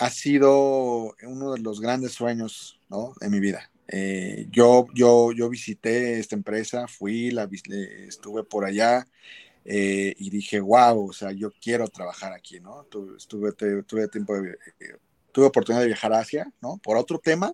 ha 0.00 0.08
sido 0.08 1.14
uno 1.22 1.52
de 1.52 1.60
los 1.60 1.80
grandes 1.80 2.12
sueños 2.12 2.80
¿no? 2.88 3.12
de 3.20 3.28
mi 3.28 3.38
vida. 3.38 3.70
Eh, 3.86 4.46
yo, 4.50 4.86
yo, 4.94 5.30
yo 5.32 5.50
visité 5.50 6.18
esta 6.18 6.36
empresa, 6.36 6.88
fui, 6.88 7.30
la, 7.30 7.46
estuve 8.08 8.42
por 8.42 8.64
allá 8.64 9.06
eh, 9.64 10.14
y 10.16 10.30
dije, 10.30 10.58
wow, 10.58 11.10
o 11.10 11.12
sea, 11.12 11.32
yo 11.32 11.52
quiero 11.60 11.86
trabajar 11.88 12.32
aquí, 12.32 12.60
¿no? 12.60 12.84
Tuve, 12.84 13.52
tuve, 13.82 14.08
tiempo 14.08 14.40
de, 14.40 14.52
eh, 14.80 14.96
tuve 15.32 15.46
oportunidad 15.46 15.82
de 15.82 15.88
viajar 15.88 16.14
a 16.14 16.20
Asia, 16.20 16.50
¿no? 16.62 16.78
Por 16.82 16.96
otro 16.96 17.18
tema 17.18 17.52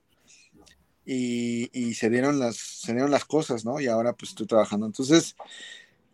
y, 1.05 1.69
y, 1.73 1.95
se, 1.95 2.11
dieron 2.11 2.39
las, 2.39 2.57
se 2.57 2.93
dieron 2.93 3.11
las 3.11 3.25
cosas, 3.25 3.65
¿no? 3.65 3.81
Y 3.81 3.89
ahora 3.89 4.13
pues 4.13 4.31
estoy 4.31 4.47
trabajando. 4.47 4.87
Entonces, 4.87 5.35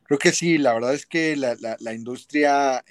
creo 0.05 0.19
que 0.19 0.33
sí, 0.33 0.57
la 0.57 0.73
verdad 0.73 0.95
es 0.95 1.05
que 1.05 1.37
la, 1.37 1.57
la 1.79 1.93
industria 1.93 2.83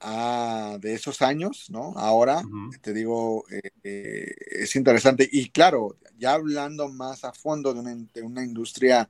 de 0.00 0.94
esos 0.94 1.22
años, 1.22 1.70
¿no? 1.70 1.94
Ahora, 1.96 2.42
te 2.80 2.92
digo, 2.92 3.44
eh, 3.50 3.70
eh, 3.82 4.34
es 4.50 4.76
interesante. 4.76 5.28
Y 5.30 5.48
claro, 5.48 5.96
ya 6.18 6.34
hablando 6.34 6.88
más 6.88 7.24
a 7.24 7.32
fondo 7.32 7.72
de 7.72 8.22
una, 8.22 8.44
industria 8.44 9.08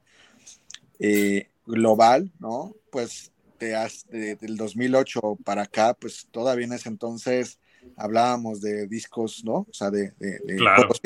eh, 0.98 1.48
global, 1.66 2.32
¿no? 2.38 2.74
Pues 2.90 3.32
de, 3.58 4.36
del 4.36 4.56
2008 4.56 5.38
para 5.44 5.62
acá, 5.62 5.94
pues 5.94 6.28
todavía 6.30 6.66
en 6.66 6.72
ese 6.74 6.88
entonces 6.88 7.58
hablábamos 7.96 8.60
de 8.60 8.86
discos, 8.86 9.44
¿no? 9.44 9.66
O 9.68 9.72
sea, 9.72 9.90
de, 9.90 10.12
juegos, 10.46 11.00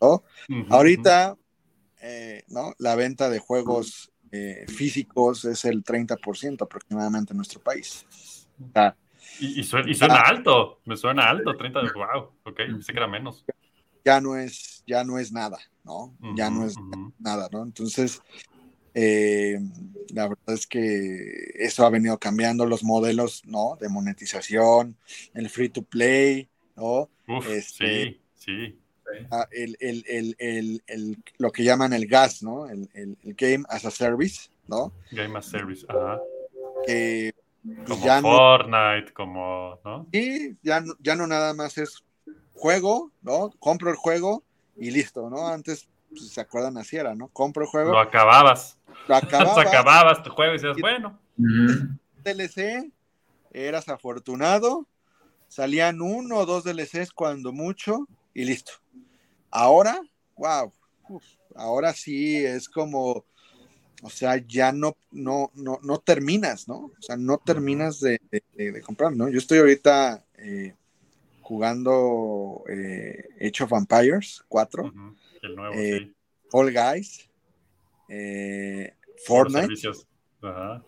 ¿no? 0.00 0.24
Ahorita, 0.70 1.36
¿no? 2.48 2.74
La 2.78 2.94
venta 2.96 3.28
de 3.28 3.38
juegos 3.38 4.10
físicos 4.68 5.44
es 5.44 5.66
el 5.66 5.84
30% 5.84 6.62
aproximadamente 6.62 7.34
en 7.34 7.36
nuestro 7.36 7.60
país. 7.60 8.06
Y, 9.38 9.62
suena, 9.64 10.20
alto, 10.26 10.80
me 10.84 10.96
suena 10.96 11.28
alto, 11.28 11.56
30 11.56 11.82
de 11.82 11.92
wow, 11.92 12.30
ok, 12.44 12.56
pensé 12.56 12.92
que 12.92 12.98
era 12.98 13.08
menos. 13.08 13.44
Ya 14.04 14.20
no 14.20 14.36
es, 14.36 14.82
ya 14.86 15.04
no 15.04 15.18
es 15.18 15.32
nada, 15.32 15.58
¿no? 15.84 16.14
ya 16.34 16.50
no 16.50 16.64
es 16.64 16.74
nada, 17.18 17.48
¿no? 17.52 17.62
Entonces, 17.62 18.20
eh, 18.94 19.58
la 20.12 20.28
verdad 20.28 20.54
es 20.54 20.66
que 20.66 21.52
eso 21.54 21.86
ha 21.86 21.90
venido 21.90 22.18
cambiando 22.18 22.66
los 22.66 22.82
modelos, 22.82 23.42
¿no? 23.46 23.78
De 23.80 23.88
monetización, 23.88 24.96
el 25.34 25.48
free 25.48 25.68
to 25.68 25.82
play, 25.82 26.48
¿no? 26.76 27.08
este, 27.48 28.20
sí, 28.34 28.54
sí. 28.66 28.78
Ah, 29.30 29.46
el, 29.50 29.76
el, 29.80 30.36
el, 30.38 31.22
lo 31.38 31.50
que 31.50 31.64
llaman 31.64 31.92
el 31.92 32.06
gas, 32.06 32.42
¿no? 32.42 32.68
El, 32.68 32.88
Game 33.22 33.64
as 33.68 33.84
a 33.84 33.90
Service, 33.90 34.50
¿no? 34.66 34.92
Game 35.10 35.38
as 35.38 35.48
a 35.48 35.50
Service, 35.50 35.86
ajá. 35.88 36.20
Que 36.86 37.34
como 37.86 38.20
Fortnite, 38.20 39.12
como, 39.12 39.78
¿no? 39.84 40.06
Y 40.12 40.56
ya, 40.62 40.80
no, 40.80 40.94
ya 41.00 41.14
no 41.14 41.26
nada 41.26 41.54
más 41.54 41.78
es 41.78 42.04
juego, 42.54 43.10
¿no? 43.22 43.50
Compro 43.58 43.90
el 43.90 43.96
juego 43.96 44.42
y 44.76 44.90
listo, 44.90 45.30
¿no? 45.30 45.46
Antes, 45.46 45.88
pues, 46.10 46.30
se 46.30 46.40
acuerdan 46.40 46.76
así 46.78 46.96
era, 46.96 47.14
¿no? 47.14 47.28
Compro 47.28 47.64
el 47.64 47.68
juego. 47.68 47.92
Lo 47.92 48.00
acababas. 48.00 48.78
Lo 49.06 49.16
acababas. 49.16 49.66
acababas 49.66 50.22
tu 50.22 50.30
juego 50.30 50.54
y 50.54 50.56
decías, 50.56 50.76
bueno. 50.80 51.18
DLC, 52.24 52.90
eras 53.52 53.88
afortunado, 53.88 54.86
salían 55.48 56.00
uno 56.00 56.38
o 56.38 56.46
dos 56.46 56.64
DLCs 56.64 57.12
cuando 57.12 57.52
mucho 57.52 58.06
y 58.34 58.44
listo. 58.44 58.72
Ahora, 59.50 60.00
wow, 60.36 60.72
ahora 61.54 61.92
sí 61.92 62.36
es 62.36 62.68
como 62.68 63.24
o 64.02 64.10
sea, 64.10 64.36
ya 64.36 64.72
no, 64.72 64.96
no, 65.12 65.50
no, 65.54 65.78
no 65.82 65.98
terminas, 65.98 66.68
¿no? 66.68 66.86
O 66.86 66.92
sea, 67.02 67.16
no 67.16 67.38
terminas 67.38 68.00
de, 68.00 68.20
comprar, 68.84 69.14
¿no? 69.16 69.28
Yo 69.28 69.38
estoy 69.38 69.58
ahorita 69.58 70.24
eh, 70.38 70.74
jugando 71.40 72.64
eh, 72.68 73.24
Age 73.40 73.64
of 73.64 73.70
Vampires 73.70 74.42
4, 74.48 74.92
el 75.42 75.56
nuevo, 75.56 75.74
eh, 75.74 76.12
All 76.50 76.72
Guys, 76.72 77.28
Fortnite. 79.26 79.74
Ajá. 80.42 80.82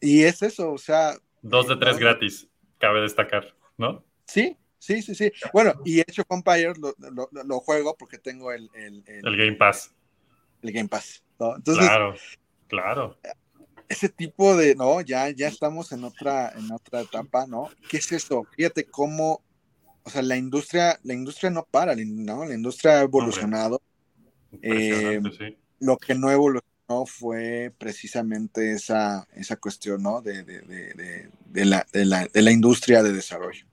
Y 0.00 0.22
es 0.24 0.42
eso, 0.42 0.72
o 0.72 0.78
sea. 0.78 1.16
Dos 1.42 1.68
de 1.68 1.74
eh, 1.74 1.78
tres 1.80 1.94
no- 1.94 2.00
gratis, 2.00 2.48
cabe 2.78 3.00
destacar, 3.00 3.54
¿no? 3.78 4.04
Sí, 4.26 4.56
sí, 4.78 5.02
sí, 5.02 5.14
sí. 5.14 5.30
Bueno, 5.52 5.74
y 5.84 6.00
Age 6.00 6.22
of 6.22 6.78
lo- 6.78 6.94
lo- 6.98 7.28
lo 7.44 7.60
juego 7.60 7.96
porque 7.96 8.18
tengo 8.18 8.52
el, 8.52 8.68
el- 8.74 9.04
el- 9.06 9.26
El 9.26 9.36
Game 9.36 9.56
Pass. 9.56 9.94
el 10.62 10.72
Game 10.72 10.88
Pass. 10.88 11.21
¿No? 11.38 11.56
Entonces, 11.56 11.84
Claro, 11.86 12.14
claro. 12.68 13.18
ese 13.88 14.08
tipo 14.08 14.56
de, 14.56 14.74
no, 14.74 15.00
ya, 15.00 15.28
ya 15.30 15.48
estamos 15.48 15.92
en 15.92 16.04
otra, 16.04 16.52
en 16.56 16.70
otra 16.72 17.00
etapa, 17.02 17.46
¿no? 17.46 17.68
¿Qué 17.88 17.98
es 17.98 18.10
esto? 18.12 18.46
Fíjate 18.56 18.84
cómo, 18.84 19.42
o 20.04 20.10
sea, 20.10 20.22
la 20.22 20.36
industria, 20.36 20.98
la 21.02 21.14
industria 21.14 21.50
no 21.50 21.64
para, 21.70 21.94
¿no? 21.96 22.44
La 22.44 22.54
industria 22.54 22.98
ha 22.98 23.02
evolucionado. 23.02 23.82
Sí. 24.62 25.56
Lo 25.80 25.96
que 25.96 26.14
no 26.14 26.30
evolucionó 26.30 27.06
fue 27.06 27.72
precisamente 27.78 28.72
esa, 28.72 29.26
esa 29.34 29.56
cuestión, 29.56 30.02
¿no? 30.02 30.20
De, 30.20 30.42
de, 30.44 30.60
de, 30.62 30.94
de- 30.94 31.30
de 31.46 31.64
la, 31.66 31.86
de, 31.92 32.04
la, 32.06 32.26
de 32.26 32.42
la 32.42 32.50
industria 32.50 33.02
de 33.02 33.12
desarrollo. 33.12 33.66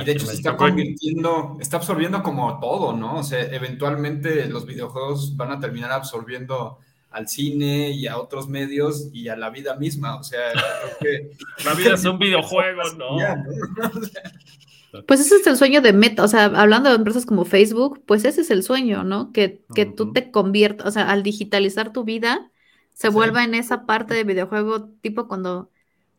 Y 0.00 0.04
de 0.04 0.12
hecho 0.12 0.26
se 0.26 0.34
está 0.34 0.56
convirtiendo, 0.56 1.56
está 1.60 1.76
absorbiendo 1.78 2.22
como 2.22 2.58
todo, 2.60 2.96
¿no? 2.96 3.16
O 3.18 3.22
sea, 3.22 3.42
eventualmente 3.42 4.46
los 4.48 4.66
videojuegos 4.66 5.36
van 5.36 5.52
a 5.52 5.60
terminar 5.60 5.92
absorbiendo 5.92 6.78
al 7.10 7.28
cine 7.28 7.90
y 7.90 8.06
a 8.06 8.18
otros 8.18 8.48
medios 8.48 9.08
y 9.12 9.28
a 9.28 9.36
la 9.36 9.50
vida 9.50 9.76
misma. 9.76 10.16
O 10.16 10.22
sea, 10.22 10.52
creo 11.00 11.28
que 11.28 11.64
La 11.64 11.74
vida 11.74 11.94
es 11.94 12.04
un 12.04 12.18
videojuego, 12.18 12.82
¿no? 12.98 13.18
Ya, 13.18 13.36
¿no? 13.36 13.44
Pues 15.06 15.20
ese 15.20 15.36
es 15.36 15.46
el 15.46 15.56
sueño 15.56 15.80
de 15.82 15.92
Meta, 15.92 16.24
o 16.24 16.28
sea, 16.28 16.46
hablando 16.46 16.88
de 16.90 16.96
empresas 16.96 17.24
como 17.24 17.44
Facebook, 17.44 18.02
pues 18.06 18.24
ese 18.24 18.40
es 18.40 18.50
el 18.50 18.64
sueño, 18.64 19.04
¿no? 19.04 19.30
Que, 19.32 19.64
que 19.74 19.86
tú 19.86 20.12
te 20.12 20.32
conviertas, 20.32 20.86
o 20.88 20.90
sea, 20.90 21.08
al 21.10 21.22
digitalizar 21.22 21.92
tu 21.92 22.02
vida, 22.04 22.50
se 22.92 23.08
Sí. 23.08 23.14
vuelva 23.14 23.44
en 23.44 23.54
esa 23.54 23.86
parte 23.86 24.14
de 24.14 24.24
videojuego, 24.24 24.88
tipo 25.00 25.28
cuando, 25.28 25.70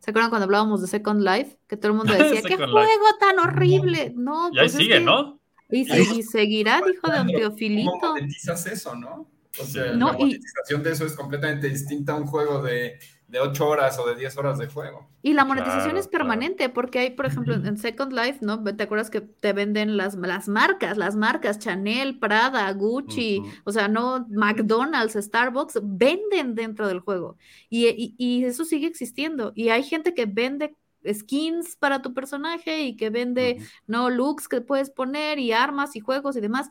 ¿se 0.02 0.10
acuerdan 0.12 0.30
cuando 0.30 0.44
hablábamos 0.46 0.82
de 0.82 0.88
Second 0.88 1.22
Life? 1.22 1.58
Que 1.68 1.78
todo 1.78 1.92
el 1.94 1.98
mundo 2.00 2.12
decía, 2.14 2.42
¡qué 2.42 2.58
juego 2.58 2.80
Life. 2.80 3.00
tan 3.20 3.40
horrible! 3.40 4.14
No, 4.16 4.50
Y 4.52 4.58
ahí 4.60 4.66
pues 4.66 4.74
es 4.74 4.78
sigue, 4.80 4.94
que- 4.96 5.00
¿no? 5.02 5.40
Y, 5.70 5.90
y 6.20 6.24
seguirá, 6.24 6.82
dijo 6.86 7.08
Don 7.08 7.28
¿Cómo 7.28 7.38
Teofilito. 7.40 7.92
monetizas 8.02 8.66
eso, 8.68 8.94
no? 8.94 9.32
O 9.58 9.64
sea, 9.66 9.94
No, 9.94 10.08
la 10.12 10.18
y- 10.18 10.22
monetización 10.24 10.84
de 10.84 10.92
eso 10.92 11.06
es 11.06 11.14
completamente 11.14 11.70
distinta 11.70 12.12
a 12.14 12.16
un 12.18 12.26
juego 12.28 12.62
de, 12.62 13.00
de 13.32 13.39
8 13.39 13.67
horas 13.67 13.98
o 14.00 14.06
de 14.08 14.15
10 14.15 14.38
horas 14.38 14.58
de 14.60 14.67
juego. 14.67 15.08
Y 15.24 15.34
la 15.34 15.46
monetización 15.46 15.98
Claro, 15.98 15.98
es 15.98 16.08
permanente, 16.08 16.70
porque 16.70 16.98
hay, 16.98 17.12
por 17.12 17.28
ejemplo, 17.28 17.54
en 17.54 17.78
Second 17.78 18.12
Life, 18.12 18.39
¿no? 18.41 18.63
¿Te 18.63 18.84
acuerdas 18.84 19.12
que 19.12 19.22
te 19.22 19.54
venden 19.54 19.96
las, 19.96 20.15
las 20.15 20.48
marcas, 20.48 20.98
las 20.98 21.15
marcas, 21.15 21.60
Chanel, 21.60 22.17
Prada, 22.17 22.72
Gucci, 22.74 23.44
o 23.63 23.72
sea, 23.72 23.88
no, 23.88 24.26
McDonald's, 24.32 25.13
Starbucks, 25.24 25.80
venden 25.84 26.56
dentro 26.56 26.88
del 26.88 27.02
juego. 27.02 27.38
Y, 27.70 27.88
y- 27.89 28.15
y 28.17 28.46
eso 28.46 28.65
sigue 28.65 28.88
existiendo. 28.88 29.52
Y 29.56 29.70
hay 29.70 29.84
gente 29.84 30.15
que 30.15 30.26
vende 30.26 30.76
skins 31.12 31.76
para 31.78 32.02
tu 32.02 32.13
personaje 32.13 32.82
y 32.84 32.96
que 32.96 33.10
vende. 33.12 33.58
¿no? 33.88 34.10
Looks 34.10 34.48
que 34.48 34.62
puedes 34.62 34.89
poner 34.91 35.38
y 35.39 35.52
armas 35.52 35.96
y 35.96 36.00
juegos 36.00 36.36
y 36.36 36.41
demás. 36.41 36.70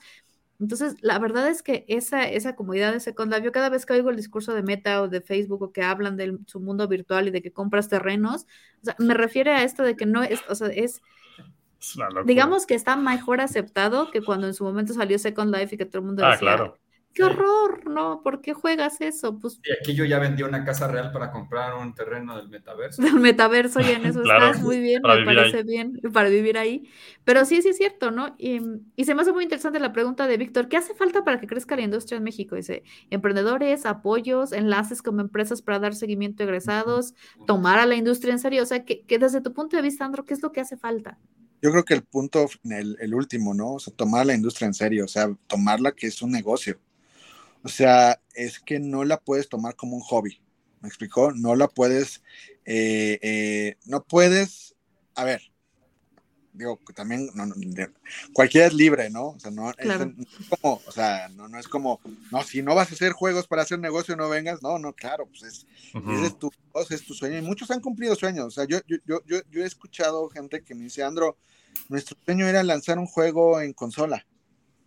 Entonces, 0.61 0.97
la 1.01 1.19
verdad 1.19 1.49
es 1.49 1.63
que 1.63 1.85
esa, 1.89 2.29
esa 2.29 2.55
comunidad 2.55 2.93
de 2.93 3.01
Second 3.01 3.33
Life, 3.33 3.45
yo 3.45 3.53
cada 3.53 3.71
vez 3.71 3.87
que 3.87 3.95
oigo 3.95 4.11
el 4.11 4.17
discurso 4.17 4.53
de 4.55 4.63
Meta 4.63 5.01
o 5.03 5.09
de 5.09 5.23
Facebook 5.23 5.63
o 5.63 5.73
que 5.73 5.83
hablan 5.83 6.17
de 6.17 6.39
su 6.47 6.61
mundo 6.61 6.87
virtual 6.87 7.29
y 7.29 7.31
de 7.31 7.41
que 7.43 7.53
compras 7.53 7.89
terrenos, 7.89 8.47
o 8.83 8.85
sea, 8.85 8.97
me 8.99 9.15
refiere 9.15 9.53
a 9.53 9.65
esto 9.65 9.83
de 9.83 9.97
que 9.97 10.07
no 10.07 10.23
es, 10.23 10.41
o 10.49 10.55
sea, 10.55 10.69
es, 10.69 11.01
digamos 12.27 12.67
que 12.67 12.75
está 12.75 12.95
mejor 12.97 13.41
aceptado 13.41 14.11
que 14.11 14.21
cuando 14.23 14.47
en 14.47 14.55
su 14.55 14.65
momento 14.65 14.93
salió 14.93 15.19
Second 15.19 15.55
Life 15.55 15.75
y 15.75 15.79
que 15.79 15.87
todo 15.87 16.01
el 16.01 16.07
mundo 16.07 16.25
Ah, 16.25 16.33
decía, 16.33 16.41
claro. 16.41 16.79
Qué 17.13 17.25
horror, 17.25 17.87
¿no? 17.87 18.23
¿Por 18.23 18.41
qué 18.41 18.53
juegas 18.55 19.01
eso? 19.01 19.39
Pues 19.39 19.61
Y 19.65 19.73
aquí 19.73 19.95
yo 19.95 20.05
ya 20.05 20.19
vendí 20.19 20.43
una 20.43 20.65
casa 20.65 20.89
real 20.89 21.13
para 21.13 21.31
comprar 21.33 21.75
un 21.75 21.95
terreno 21.95 22.37
del 22.37 22.49
metaverso. 22.49 23.03
del 23.03 23.21
metaverso 23.21 23.81
y 23.81 23.91
en 23.91 24.07
eso 24.07 24.23
Claro, 24.23 24.47
estás 24.47 24.63
muy 24.63 24.81
bien, 24.81 25.03
me 25.03 25.25
parece 25.25 25.59
ahí. 25.59 25.65
bien, 25.65 26.01
para 26.13 26.29
vivir 26.29 26.57
ahí. 26.59 26.89
Pero 27.25 27.45
sí, 27.45 27.63
sí 27.63 27.69
es 27.71 27.77
cierto, 27.77 28.11
¿no? 28.11 28.35
Y, 28.39 28.61
y 28.97 29.05
se 29.05 29.15
me 29.15 29.23
hace 29.23 29.33
muy 29.33 29.45
interesante 29.45 29.81
la 29.81 29.93
pregunta 29.93 30.27
de 30.27 30.37
Víctor, 30.37 30.69
¿qué 30.69 30.77
hace 30.77 30.95
falta 30.95 31.25
para 31.25 31.41
que 31.41 31.47
crezca 31.47 31.77
la 31.77 31.83
industria 31.83 32.19
en 32.19 32.25
México? 32.25 32.57
Dice, 32.57 32.85
emprendedores, 33.11 33.87
apoyos, 33.87 34.53
enlaces 34.53 35.03
como 35.03 35.21
empresas 35.21 35.63
para 35.63 35.79
dar 35.79 35.95
seguimiento 35.95 36.43
a 36.43 36.47
egresados, 36.47 37.15
tomar 37.47 37.79
a 37.79 37.87
la 37.87 37.97
industria 37.97 38.33
en 38.33 38.39
serio. 38.39 38.63
O 38.63 38.67
sea, 38.67 38.85
que, 38.85 39.05
que 39.05 39.19
desde 39.19 39.41
tu 39.41 39.53
punto 39.53 39.77
de 39.77 39.83
vista, 39.83 40.05
Andro, 40.05 40.25
¿qué 40.25 40.35
es 40.35 40.43
lo 40.43 40.53
que 40.53 40.61
hace 40.61 40.77
falta? 40.77 41.19
Yo 41.63 41.71
creo 41.73 41.85
que 41.85 41.95
el 41.95 42.05
punto, 42.05 42.47
el, 42.65 42.97
el 43.01 43.15
último, 43.15 43.53
¿no? 43.55 43.75
O 43.75 43.79
sea, 43.81 43.93
tomar 43.95 44.25
la 44.27 44.35
industria 44.35 44.67
en 44.67 44.75
serio, 44.75 45.05
o 45.05 45.09
sea, 45.09 45.29
tomarla 45.47 45.93
que 45.93 46.07
es 46.07 46.23
un 46.23 46.31
negocio. 46.31 46.79
O 47.63 47.69
sea, 47.69 48.21
es 48.35 48.59
que 48.61 48.79
no 48.81 49.05
la 49.05 49.21
puedes 49.21 49.49
tomar 49.49 49.77
como 49.77 49.97
un 49.97 50.03
hobby. 50.03 50.41
¿Me 50.81 50.89
explicó? 50.89 51.33
No 51.33 51.55
la 51.57 51.69
puedes, 51.69 52.23
eh, 52.65 53.19
eh, 53.23 53.77
no 53.85 54.03
puedes, 54.03 54.75
a 55.15 55.25
ver, 55.25 55.43
digo, 56.53 56.79
que 56.85 56.93
también, 56.93 57.31
no, 57.35 57.47
no, 57.47 57.55
de- 57.57 57.91
cualquiera 58.33 58.67
es 58.67 58.75
libre, 58.75 59.11
¿no? 59.11 59.29
O 59.29 59.39
sea, 59.39 59.51
no, 59.51 59.71
es- 59.71 59.77
Claro. 59.77 60.07
no 60.17 60.23
es 60.23 60.49
como, 60.49 60.83
o 60.87 60.93
sea, 60.93 61.29
no, 61.29 61.49
no 61.49 61.59
es 61.59 61.69
como, 61.69 62.01
no, 62.31 62.43
si 62.43 62.63
no 62.63 62.75
vas 62.75 62.91
a 62.91 62.95
hacer 62.95 63.13
juegos 63.13 63.47
para 63.47 63.63
hacer 63.63 63.79
negocio, 63.79 64.17
no 64.17 64.29
vengas, 64.29 64.63
no, 64.63 64.79
no, 64.79 64.93
claro, 64.95 65.27
pues 65.27 65.43
es, 65.43 65.67
ese 65.95 66.27
es 66.27 66.39
tu, 66.39 66.51
ese 66.75 66.95
es 66.95 67.05
tu 67.05 67.15
sueño. 67.15 67.39
Y 67.39 67.43
muchos 67.43 67.71
han 67.71 67.81
cumplido 67.81 68.15
sueños. 68.17 68.47
O 68.47 68.51
sea, 68.51 68.65
yo, 68.65 68.79
yo, 68.87 68.97
yo, 69.07 69.21
yo, 69.27 69.39
yo 69.51 69.63
he 69.63 69.67
escuchado 69.67 70.29
gente 70.31 70.63
que 70.63 70.75
me 70.75 70.85
dice, 70.85 71.03
Andro, 71.03 71.37
nuestro 71.89 72.17
sueño 72.25 72.47
era 72.47 72.63
lanzar 72.63 72.99
un 72.99 73.07
juego 73.07 73.61
en 73.61 73.73
consola. 73.73 74.27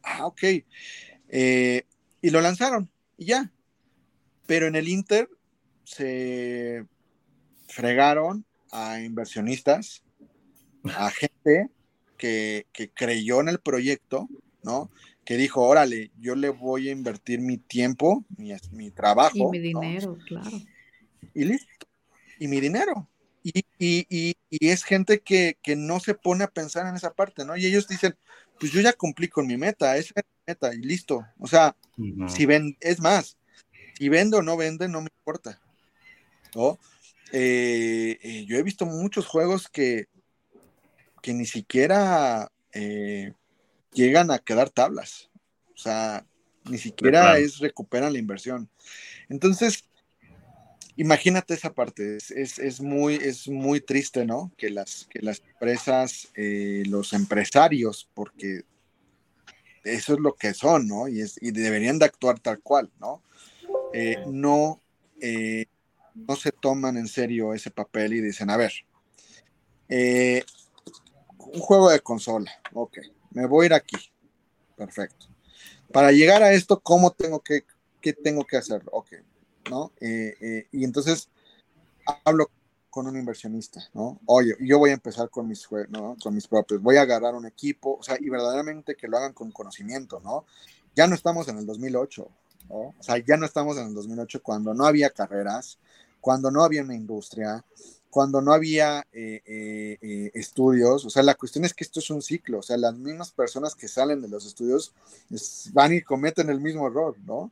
Ah, 0.04 0.26
ok. 0.26 0.44
Eh, 1.30 1.86
y 2.24 2.30
lo 2.30 2.42
lanzaron, 2.42 2.90
y 3.18 3.26
ya. 3.26 3.52
Pero 4.48 4.66
en 4.66 4.76
el 4.76 4.88
Inter 4.88 5.30
se 5.84 6.86
fregaron 7.68 8.46
a 8.72 9.02
inversionistas, 9.02 10.04
a 10.86 11.12
gente 11.12 11.70
que, 12.18 12.66
que 12.72 12.90
creyó 12.90 13.42
en 13.42 13.50
el 13.50 13.60
proyecto, 13.60 14.30
¿no? 14.64 14.90
Que 15.26 15.36
dijo, 15.36 15.64
órale, 15.68 16.12
yo 16.18 16.36
le 16.36 16.48
voy 16.48 16.88
a 16.88 16.94
invertir 16.94 17.42
mi 17.42 17.58
tiempo, 17.58 18.24
mi, 18.38 18.54
mi 18.72 18.90
trabajo. 18.90 19.54
Y 19.54 19.60
mi 19.60 19.74
¿no? 19.74 19.82
dinero, 19.82 20.18
claro. 20.26 20.50
y 21.34 21.44
listo. 21.44 21.88
Y 22.40 22.48
mi 22.48 22.62
dinero. 22.62 23.10
Y, 23.44 23.66
y, 23.78 24.06
y, 24.10 24.38
y 24.50 24.70
es 24.70 24.86
gente 24.86 25.20
que, 25.20 25.58
que, 25.62 25.76
no 25.76 26.00
se 26.00 26.14
pone 26.14 26.46
a 26.46 26.52
pensar 26.52 26.88
en 26.88 26.96
esa 26.96 27.14
parte, 27.14 27.44
¿no? 27.44 27.58
Y 27.58 27.66
ellos 27.66 27.90
dicen, 27.90 28.16
pues 28.64 28.72
yo 28.72 28.80
ya 28.80 28.94
cumplí 28.94 29.28
con 29.28 29.46
mi 29.46 29.58
meta, 29.58 29.98
esa 29.98 30.14
es 30.16 30.24
mi 30.24 30.54
meta, 30.54 30.74
y 30.74 30.78
listo. 30.78 31.28
O 31.38 31.48
sea, 31.48 31.76
si 32.30 32.46
ven, 32.46 32.78
es 32.80 33.02
más, 33.02 33.38
si 33.98 34.08
vende 34.08 34.38
o 34.38 34.42
no 34.42 34.56
vende, 34.56 34.88
no 34.88 35.02
me 35.02 35.10
importa. 35.20 35.60
¿No? 36.56 36.80
Eh, 37.34 38.18
eh, 38.24 38.46
yo 38.46 38.56
he 38.56 38.64
visto 38.64 38.86
muchos 38.86 39.28
juegos 39.28 39.68
que, 39.68 40.08
que 41.22 41.34
ni 41.34 41.46
siquiera 41.46 42.50
eh, 42.72 43.34
llegan 43.92 44.32
a 44.32 44.40
quedar 44.40 44.70
tablas. 44.70 45.30
O 45.76 45.78
sea, 45.78 46.26
ni 46.64 46.78
siquiera 46.78 47.38
es 47.40 47.60
recuperan 47.60 48.14
la 48.14 48.20
inversión. 48.20 48.70
Entonces, 49.28 49.90
imagínate 50.96 51.54
esa 51.54 51.74
parte, 51.74 52.18
es, 52.18 52.32
es, 52.32 52.60
es, 52.60 52.82
muy, 52.82 53.16
es 53.16 53.48
muy 53.48 53.82
triste, 53.82 54.26
¿no? 54.26 54.52
Que 54.58 54.70
las, 54.70 55.08
que 55.10 55.20
las 55.22 55.42
empresas, 55.42 56.30
eh, 56.36 56.84
los 56.88 57.14
empresarios, 57.14 58.10
porque 58.14 58.62
eso 59.84 60.14
es 60.14 60.20
lo 60.20 60.36
que 60.36 60.54
son, 60.54 60.88
¿no? 60.88 61.08
Y, 61.08 61.22
es, 61.22 61.38
y 61.42 61.52
deberían 61.52 62.00
de 62.00 62.06
actuar 62.06 62.40
tal 62.40 62.62
cual, 62.62 62.92
¿no? 63.00 63.22
Eh, 63.94 64.18
no, 64.28 64.82
eh, 65.22 65.66
no 66.16 66.36
se 66.36 66.52
toman 66.52 66.98
en 66.98 67.08
serio 67.08 67.54
ese 67.54 67.72
papel 67.72 68.14
y 68.14 68.22
dicen, 68.22 68.50
a 68.50 68.58
ver, 68.58 68.74
un 71.40 71.60
juego 71.60 71.90
de 71.90 72.00
consola, 72.00 72.52
ok, 72.74 72.98
me 73.32 73.46
voy 73.46 73.64
a 73.64 73.68
ir 73.68 73.74
aquí, 73.74 73.98
perfecto. 74.76 75.28
Para 75.92 76.12
llegar 76.12 76.42
a 76.42 76.54
esto, 76.54 76.80
¿cómo 76.80 77.12
tengo 77.12 77.40
que, 77.42 77.66
qué 78.02 78.14
tengo 78.14 78.44
que 78.46 78.58
hacer? 78.58 78.82
Ok, 78.92 79.14
¿no? 79.70 79.92
Eh, 80.00 80.36
eh, 80.40 80.68
y 80.72 80.84
entonces 80.84 81.30
hablo 82.26 82.50
con 82.90 83.08
un 83.08 83.18
inversionista, 83.18 83.82
¿no? 83.94 84.20
Oye, 84.26 84.56
yo 84.60 84.78
voy 84.78 84.92
a 84.92 84.94
empezar 84.94 85.30
con 85.30 85.48
mis, 85.48 85.68
¿no? 85.90 86.16
con 86.22 86.36
mis 86.36 86.48
propios, 86.48 86.82
voy 86.82 86.98
a 86.98 87.02
agarrar 87.02 87.34
un 87.34 87.46
equipo, 87.46 87.98
o 88.00 88.04
sea, 88.04 88.18
y 88.20 88.30
verdaderamente 88.30 88.96
que 88.96 89.08
lo 89.08 89.18
hagan 89.18 89.34
con 89.34 89.52
conocimiento, 89.52 90.20
¿no? 90.20 90.46
Ya 90.96 91.08
no 91.08 91.16
estamos 91.16 91.48
en 91.48 91.58
el 91.58 91.66
2008, 91.66 92.30
¿no? 92.70 92.76
O 92.76 92.96
sea, 93.04 93.18
ya 93.18 93.36
no 93.38 93.46
estamos 93.46 93.78
en 93.78 93.88
el 93.88 93.96
2008 93.96 94.44
cuando 94.44 94.74
no 94.76 94.86
había 94.86 95.10
carreras, 95.10 95.80
cuando 96.22 96.52
no 96.52 96.64
había 96.64 96.84
una 96.84 96.96
industria, 96.96 97.66
cuando 98.12 98.42
no 98.42 98.54
había 98.54 99.08
eh, 99.12 100.30
estudios, 100.36 101.04
o 101.04 101.10
sea, 101.10 101.24
la 101.24 101.34
cuestión 101.34 101.66
es 101.66 101.74
que 101.74 101.84
esto 101.84 102.00
es 102.00 102.12
un 102.12 102.22
ciclo, 102.22 102.60
o 102.60 102.64
sea, 102.64 102.78
las 102.78 102.94
mismas 102.96 103.32
personas 103.32 103.74
que 103.74 103.88
salen 103.88 104.22
de 104.22 104.28
los 104.28 104.46
estudios 104.46 104.94
es, 105.32 105.72
van 105.74 105.94
y 105.94 106.04
cometen 106.04 106.52
el 106.52 106.62
mismo 106.62 106.86
error, 106.86 107.16
¿no? 107.26 107.52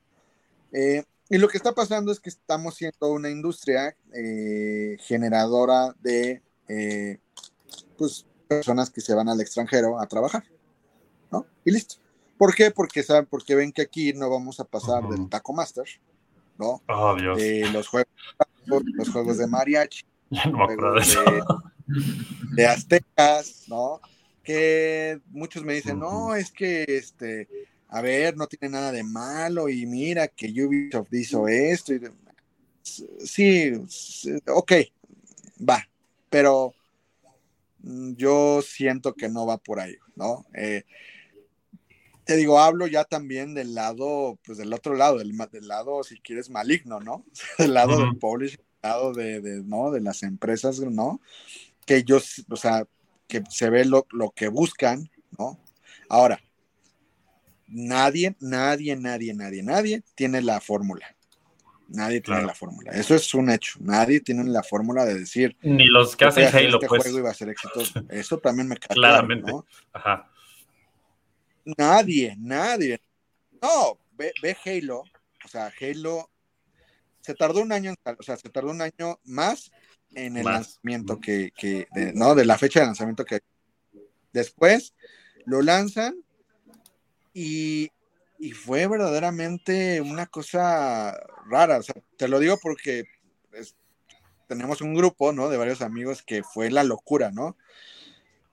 Eh, 0.71 1.03
y 1.29 1.37
lo 1.37 1.47
que 1.47 1.57
está 1.57 1.73
pasando 1.73 2.11
es 2.11 2.19
que 2.19 2.29
estamos 2.29 2.75
siendo 2.75 3.11
una 3.11 3.29
industria 3.29 3.95
eh, 4.13 4.97
generadora 4.99 5.95
de 6.01 6.41
eh, 6.67 7.19
pues, 7.97 8.25
personas 8.47 8.89
que 8.89 9.01
se 9.01 9.13
van 9.13 9.29
al 9.29 9.39
extranjero 9.39 9.99
a 9.99 10.07
trabajar, 10.07 10.43
¿no? 11.31 11.45
Y 11.63 11.71
listo. 11.71 11.95
¿Por 12.37 12.53
qué? 12.55 12.71
Porque 12.71 13.03
saben, 13.03 13.27
porque 13.27 13.55
ven 13.55 13.71
que 13.71 13.83
aquí 13.83 14.13
no 14.13 14.29
vamos 14.29 14.59
a 14.59 14.65
pasar 14.65 15.05
uh 15.05 15.07
-huh. 15.07 15.15
del 15.15 15.29
Taco 15.29 15.53
Master, 15.53 15.85
¿no? 16.57 16.81
Oh, 16.89 17.15
Dios. 17.15 17.37
De 17.37 17.69
los 17.71 17.87
juegos 17.87 18.11
los 18.65 19.09
juegos 19.09 19.37
de 19.37 19.47
mariachi, 19.47 20.05
Ya 20.29 20.45
no 20.45 20.57
me 20.57 20.63
acuerdo 20.63 20.93
de 20.95 21.05
juegos 21.05 21.33
eso. 21.33 21.73
de, 21.87 22.55
de 22.55 22.67
aztecas, 22.67 23.65
¿no? 23.67 24.01
Que 24.43 25.21
muchos 25.29 25.63
me 25.63 25.73
dicen, 25.73 25.99
no, 25.99 26.35
es 26.35 26.51
que 26.51 26.83
este, 26.87 27.47
a 27.93 28.01
ver, 28.01 28.37
no 28.37 28.47
tiene 28.47 28.69
nada 28.69 28.93
de 28.93 29.03
malo 29.03 29.67
y 29.67 29.85
mira 29.85 30.29
que 30.29 30.47
Ubisoft 30.47 31.13
hizo 31.13 31.47
esto. 31.49 31.93
Y 31.93 31.99
sí, 32.83 33.73
sí, 33.89 34.31
ok, 34.47 34.71
va, 35.69 35.85
pero 36.29 36.73
mm, 37.79 38.13
yo 38.13 38.61
siento 38.61 39.13
que 39.13 39.27
no 39.27 39.45
va 39.45 39.57
por 39.57 39.81
ahí, 39.81 39.97
¿no? 40.15 40.45
Eh, 40.53 40.85
te 42.23 42.37
digo, 42.37 42.59
hablo 42.61 42.87
ya 42.87 43.03
también 43.03 43.53
del 43.53 43.75
lado, 43.75 44.39
pues 44.45 44.57
del 44.57 44.71
otro 44.71 44.95
lado, 44.95 45.17
del, 45.17 45.35
del 45.51 45.67
lado, 45.67 46.01
si 46.05 46.17
quieres, 46.21 46.49
maligno, 46.49 47.01
¿no? 47.01 47.25
Del 47.57 47.73
lado 47.73 47.97
del 47.97 48.17
publishing, 48.17 48.57
del 48.81 48.89
lado 48.89 49.13
de, 49.13 49.41
de, 49.41 49.63
¿no? 49.63 49.91
de 49.91 49.99
las 49.99 50.23
empresas, 50.23 50.79
¿no? 50.79 51.19
Que 51.85 51.97
ellos, 51.97 52.45
o 52.49 52.55
sea, 52.55 52.87
que 53.27 53.43
se 53.49 53.69
ve 53.69 53.83
lo, 53.83 54.07
lo 54.11 54.31
que 54.31 54.47
buscan, 54.47 55.09
¿no? 55.37 55.59
Ahora, 56.07 56.41
nadie, 57.71 58.35
nadie, 58.39 58.95
nadie, 58.95 59.33
nadie, 59.33 59.63
nadie 59.63 60.03
tiene 60.15 60.41
la 60.41 60.59
fórmula. 60.61 61.05
Nadie 61.89 62.21
tiene 62.21 62.37
Claro. 62.39 62.47
la 62.47 62.53
fórmula. 62.55 62.91
Eso 62.93 63.15
es 63.15 63.33
un 63.33 63.49
hecho. 63.49 63.77
Nadie 63.81 64.21
tiene 64.21 64.45
la 64.45 64.63
fórmula 64.63 65.03
de 65.05 65.15
decir, 65.19 65.57
Ni 65.61 65.87
los 65.87 66.15
que 66.15 66.23
"Yo 66.23 66.29
hacen 66.29 66.45
Halo, 66.55 66.75
este 66.75 66.87
pues. 66.87 67.01
juego 67.03 67.19
iba 67.19 67.29
a 67.31 67.33
ser 67.33 67.49
exitoso. 67.49 68.01
Eso 68.09 68.37
también 68.37 68.67
me 68.69 68.77
claro, 68.77 68.95
Claramente. 69.01 69.51
¿no? 69.51 69.65
Ajá. 69.91 70.31
Nadie, 71.77 72.35
nadie. 72.39 73.01
No, 73.61 73.97
ve, 74.13 74.31
ve 74.41 74.55
Halo. 74.65 75.03
O 75.43 75.47
sea, 75.47 75.71
Halo 75.79 76.29
se 77.21 77.35
tardó 77.35 77.61
un 77.61 77.71
año, 77.71 77.93
o 78.17 78.23
sea, 78.23 78.37
se 78.37 78.49
tardó 78.49 78.71
un 78.71 78.81
año 78.81 79.19
más 79.25 79.71
en 80.15 80.37
el 80.37 80.43
Más. 80.43 80.53
lanzamiento 80.53 81.19
que, 81.19 81.51
que 81.55 81.87
de, 81.93 82.13
no, 82.13 82.35
de 82.35 82.45
la 82.45 82.57
fecha 82.57 82.79
de 82.79 82.87
lanzamiento 82.87 83.25
que 83.25 83.41
después 84.33 84.93
lo 85.45 85.61
lanzan 85.61 86.15
y, 87.33 87.91
y 88.39 88.51
fue 88.51 88.87
verdaderamente 88.87 90.01
una 90.01 90.25
cosa 90.27 91.17
rara. 91.49 91.77
O 91.77 91.83
sea, 91.83 91.95
te 92.17 92.27
lo 92.27 92.39
digo 92.39 92.57
porque 92.61 93.05
es- 93.53 93.75
tenemos 94.47 94.81
un 94.81 94.93
grupo, 94.93 95.31
¿no? 95.31 95.49
De 95.49 95.57
varios 95.57 95.81
amigos 95.81 96.23
que 96.23 96.43
fue 96.43 96.69
la 96.71 96.83
locura, 96.83 97.31
¿no? 97.31 97.55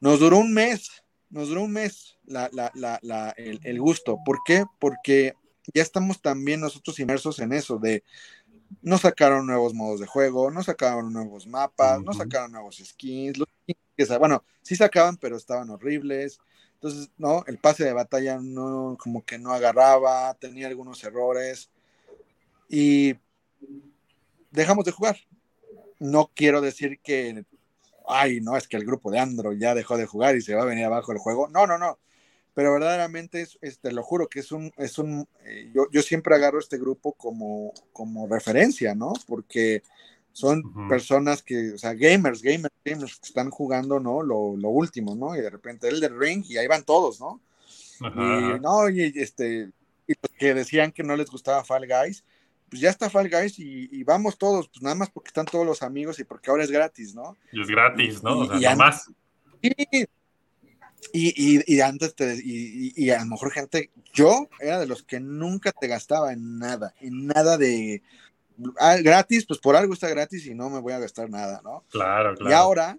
Nos 0.01 0.21
duró 0.21 0.39
un 0.39 0.55
mes, 0.55 1.03
nos 1.31 1.49
duró 1.49 1.63
un 1.63 1.73
mes 1.73 2.19
la, 2.25 2.49
la, 2.53 2.71
la, 2.75 2.99
la- 3.03 3.31
el, 3.37 3.61
el 3.65 3.81
gusto. 3.81 4.19
¿Por 4.25 4.41
qué? 4.45 4.65
Porque 4.79 5.35
ya 5.75 5.83
estamos 5.83 6.23
también 6.23 6.61
nosotros 6.61 6.99
inmersos 7.01 7.41
en 7.41 7.53
eso 7.53 7.79
de 7.79 8.05
no 8.83 8.99
sacaron 8.99 9.47
nuevos 9.47 9.75
modos 9.75 10.01
de 10.01 10.07
juego, 10.07 10.51
no 10.51 10.63
sacaron 10.63 11.13
nuevos 11.13 11.47
mapas, 11.47 12.03
no 12.03 12.13
sacaron 12.13 12.53
nuevos 12.53 12.77
skins, 12.77 13.39
los 13.39 13.49
skins 13.63 13.79
que 13.97 14.19
bueno, 14.19 14.45
sí 14.63 14.77
sacaban, 14.77 15.17
pero 15.17 15.37
estaban 15.37 15.71
horribles. 15.71 16.39
Entonces, 16.81 17.11
no, 17.19 17.45
el 17.47 17.59
pase 17.59 17.85
de 17.85 17.93
batalla 17.93 18.39
no, 18.41 18.97
como 19.01 19.25
que 19.25 19.39
no 19.39 19.53
agarraba, 19.53 20.35
tenía 20.35 20.69
algunos 20.69 21.03
errores. 21.05 21.71
Y 22.69 23.15
dejamos 24.51 24.85
de 24.85 24.93
jugar. 24.93 25.17
No 25.99 26.31
quiero 26.35 26.61
decir 26.61 27.01
que, 27.03 27.45
ay, 28.09 28.41
no, 28.41 28.57
es 28.57 28.69
que 28.69 28.77
el 28.77 28.87
grupo 28.87 29.11
de 29.11 29.19
Android 29.21 29.59
ya 29.61 29.75
dejó 29.75 29.97
de 29.97 30.07
jugar 30.07 30.37
y 30.37 30.43
se 30.43 30.55
va 30.55 30.63
a 30.63 30.67
venir 30.67 30.87
abajo 30.87 31.13
el 31.13 31.19
juego. 31.19 31.49
No, 31.49 31.67
no, 31.67 31.79
no. 31.79 31.99
Pero 32.55 32.73
verdaderamente, 32.75 33.43
es, 33.43 33.59
es- 33.63 33.81
te 33.81 33.93
lo 33.93 34.03
juro 34.03 34.29
que 34.29 34.41
es 34.41 34.53
un, 34.53 34.73
es 34.79 34.99
un, 34.99 35.29
eh, 35.45 35.71
yo, 35.75 35.87
yo 35.93 36.03
siempre 36.03 36.35
agarro 36.35 36.59
este 36.61 36.79
grupo 36.79 37.13
como, 37.15 37.73
como 37.93 38.29
referencia, 38.29 38.95
¿no? 38.95 39.13
Porque 39.27 39.83
son 40.33 40.63
personas 40.89 41.43
que, 41.43 41.73
o 41.73 41.79
sea, 41.79 41.95
gamers, 41.95 42.43
gamers, 42.43 42.73
gamers 42.85 43.17
que 43.19 43.27
están 43.29 43.51
jugando, 43.51 43.99
¿no? 43.99 44.23
Lo, 44.23 44.57
lo 44.57 44.69
último, 44.69 45.17
¿no? 45.17 45.35
Y 45.37 45.41
de 45.41 45.51
repente 45.51 45.89
el 45.89 46.01
del 46.01 46.19
ring 46.19 46.45
y 46.49 46.59
ahí 46.59 46.67
van 46.69 46.85
todos, 46.85 47.19
¿no? 47.21 47.41
Y 48.01 48.61
no, 48.61 48.89
y 48.89 49.13
este, 49.17 49.71
y 50.07 50.13
los 50.23 50.33
que 50.39 50.55
decían 50.55 50.93
que 50.93 51.03
no 51.03 51.17
les 51.17 51.29
gustaba 51.31 51.65
Fall 51.65 51.87
Guys, 51.89 52.23
pues 52.71 52.81
ya 52.81 52.91
está 52.91 53.11
Fall 53.11 53.29
Guys 53.29 53.59
y, 53.59 53.89
y 53.91 54.05
vamos 54.05 54.39
todos, 54.39 54.69
pues 54.69 54.83
nada 54.83 54.95
más 54.95 55.11
porque 55.11 55.29
están 55.29 55.47
todos 55.47 55.67
los 55.67 55.83
amigos 55.83 56.21
y 56.21 56.25
porque 56.25 56.51
ahora 56.51 56.63
es 56.63 56.71
gratis, 56.71 57.15
¿no? 57.15 57.37
Y 57.53 57.61
es 57.61 57.67
gratis, 57.67 58.23
¿no? 58.23 58.39
O 58.39 58.45
Y- 58.45 58.49
sea, 58.49 58.57
y 58.59 58.63
no 58.63 58.71
an- 58.71 58.79
más. 58.79 59.11
Y, 61.13 61.81
antes 61.81 62.15
te, 62.15 62.39
y, 62.45 63.11
a 63.11 63.21
lo 63.21 63.27
mejor 63.27 63.51
gente, 63.53 63.91
yo 64.13 64.49
era 64.61 64.79
de 64.79 64.87
los 64.87 65.03
que 65.03 65.21
nunca 65.21 65.73
te 65.73 65.87
gastaba 65.87 66.33
en 66.33 66.59
nada, 66.59 66.93
en 67.01 67.27
nada 67.27 67.57
de 67.57 68.03
gratis, 69.03 69.47
pues 69.47 69.59
por 69.61 69.77
algo 69.77 69.95
está 69.95 70.09
gratis 70.09 70.47
y 70.47 70.55
no 70.55 70.71
me 70.71 70.81
voy 70.81 70.93
a 70.93 70.99
gastar 70.99 71.31
nada, 71.31 71.61
¿no? 71.63 71.85
Claro, 71.91 72.35
claro. 72.35 72.51
Y 72.51 72.53
ahora, 72.53 72.99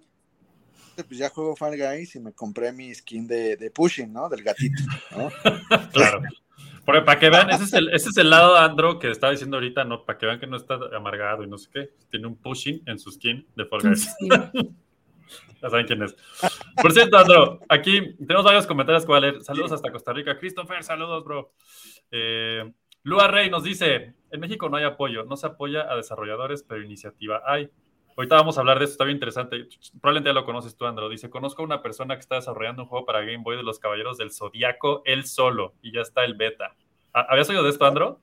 pues 0.96 1.18
ya 1.18 1.30
juego 1.30 1.56
Fall 1.56 1.76
Guys 1.76 2.14
y 2.16 2.20
me 2.20 2.32
compré 2.32 2.72
mi 2.72 2.94
skin 2.94 3.26
de, 3.26 3.56
de 3.56 3.70
Pushing, 3.70 4.12
¿no? 4.12 4.28
Del 4.28 4.42
gatito, 4.42 4.82
¿no? 5.16 5.30
Claro. 5.92 6.22
Porque 6.84 7.02
para 7.02 7.20
que 7.20 7.30
vean, 7.30 7.50
ese 7.50 7.64
es, 7.64 7.72
el, 7.72 7.88
ese 7.90 8.08
es 8.08 8.16
el 8.16 8.30
lado 8.30 8.54
de 8.54 8.60
Andro 8.60 8.98
que 8.98 9.10
estaba 9.10 9.30
diciendo 9.30 9.58
ahorita, 9.58 9.84
¿no? 9.84 10.04
Para 10.04 10.18
que 10.18 10.26
vean 10.26 10.40
que 10.40 10.46
no 10.46 10.56
está 10.56 10.78
amargado 10.96 11.44
y 11.44 11.46
no 11.46 11.58
sé 11.58 11.68
qué. 11.72 11.90
Tiene 12.10 12.26
un 12.26 12.36
pushing 12.36 12.82
en 12.86 12.98
su 12.98 13.12
skin 13.12 13.46
de 13.56 13.64
Fall 13.64 13.82
Guys. 13.82 14.14
Ya 15.62 15.68
saben 15.68 15.86
quién 15.86 16.02
es. 16.02 16.16
Por 16.80 16.90
cierto, 16.92 17.18
Andro, 17.18 17.60
aquí 17.68 18.16
tenemos 18.16 18.44
varios 18.44 18.66
comentarios 18.66 19.04
que 19.04 19.08
voy 19.08 19.18
a 19.18 19.20
leer. 19.20 19.42
Saludos 19.42 19.70
hasta 19.72 19.92
Costa 19.92 20.12
Rica. 20.12 20.38
Christopher, 20.38 20.82
saludos, 20.82 21.22
bro. 21.22 21.52
Eh, 22.10 22.72
Lua 23.02 23.28
Rey 23.28 23.50
nos 23.50 23.62
dice: 23.64 24.14
En 24.30 24.40
México 24.40 24.68
no 24.68 24.76
hay 24.76 24.84
apoyo, 24.84 25.24
no 25.24 25.36
se 25.36 25.46
apoya 25.46 25.90
a 25.90 25.96
desarrolladores, 25.96 26.62
pero 26.62 26.82
iniciativa 26.82 27.42
hay. 27.46 27.70
Ahorita 28.16 28.34
vamos 28.36 28.58
a 28.58 28.60
hablar 28.60 28.78
de 28.78 28.84
esto, 28.84 28.94
está 28.94 29.04
bien 29.04 29.16
interesante. 29.16 29.66
Probablemente 30.00 30.28
ya 30.30 30.34
lo 30.34 30.44
conoces 30.44 30.76
tú, 30.76 30.84
Andro. 30.86 31.08
Dice: 31.08 31.30
Conozco 31.30 31.62
a 31.62 31.64
una 31.64 31.82
persona 31.82 32.14
que 32.16 32.20
está 32.20 32.34
desarrollando 32.36 32.82
un 32.82 32.88
juego 32.88 33.06
para 33.06 33.20
Game 33.20 33.38
Boy 33.42 33.56
de 33.56 33.62
los 33.62 33.78
Caballeros 33.78 34.18
del 34.18 34.32
Zodíaco, 34.32 35.02
él 35.06 35.24
solo, 35.26 35.74
y 35.82 35.92
ya 35.92 36.00
está 36.02 36.24
el 36.24 36.34
beta. 36.34 36.74
¿Ha- 37.12 37.26
¿Habías 37.30 37.48
oído 37.48 37.62
de 37.62 37.70
esto, 37.70 37.86
Andro? 37.86 38.20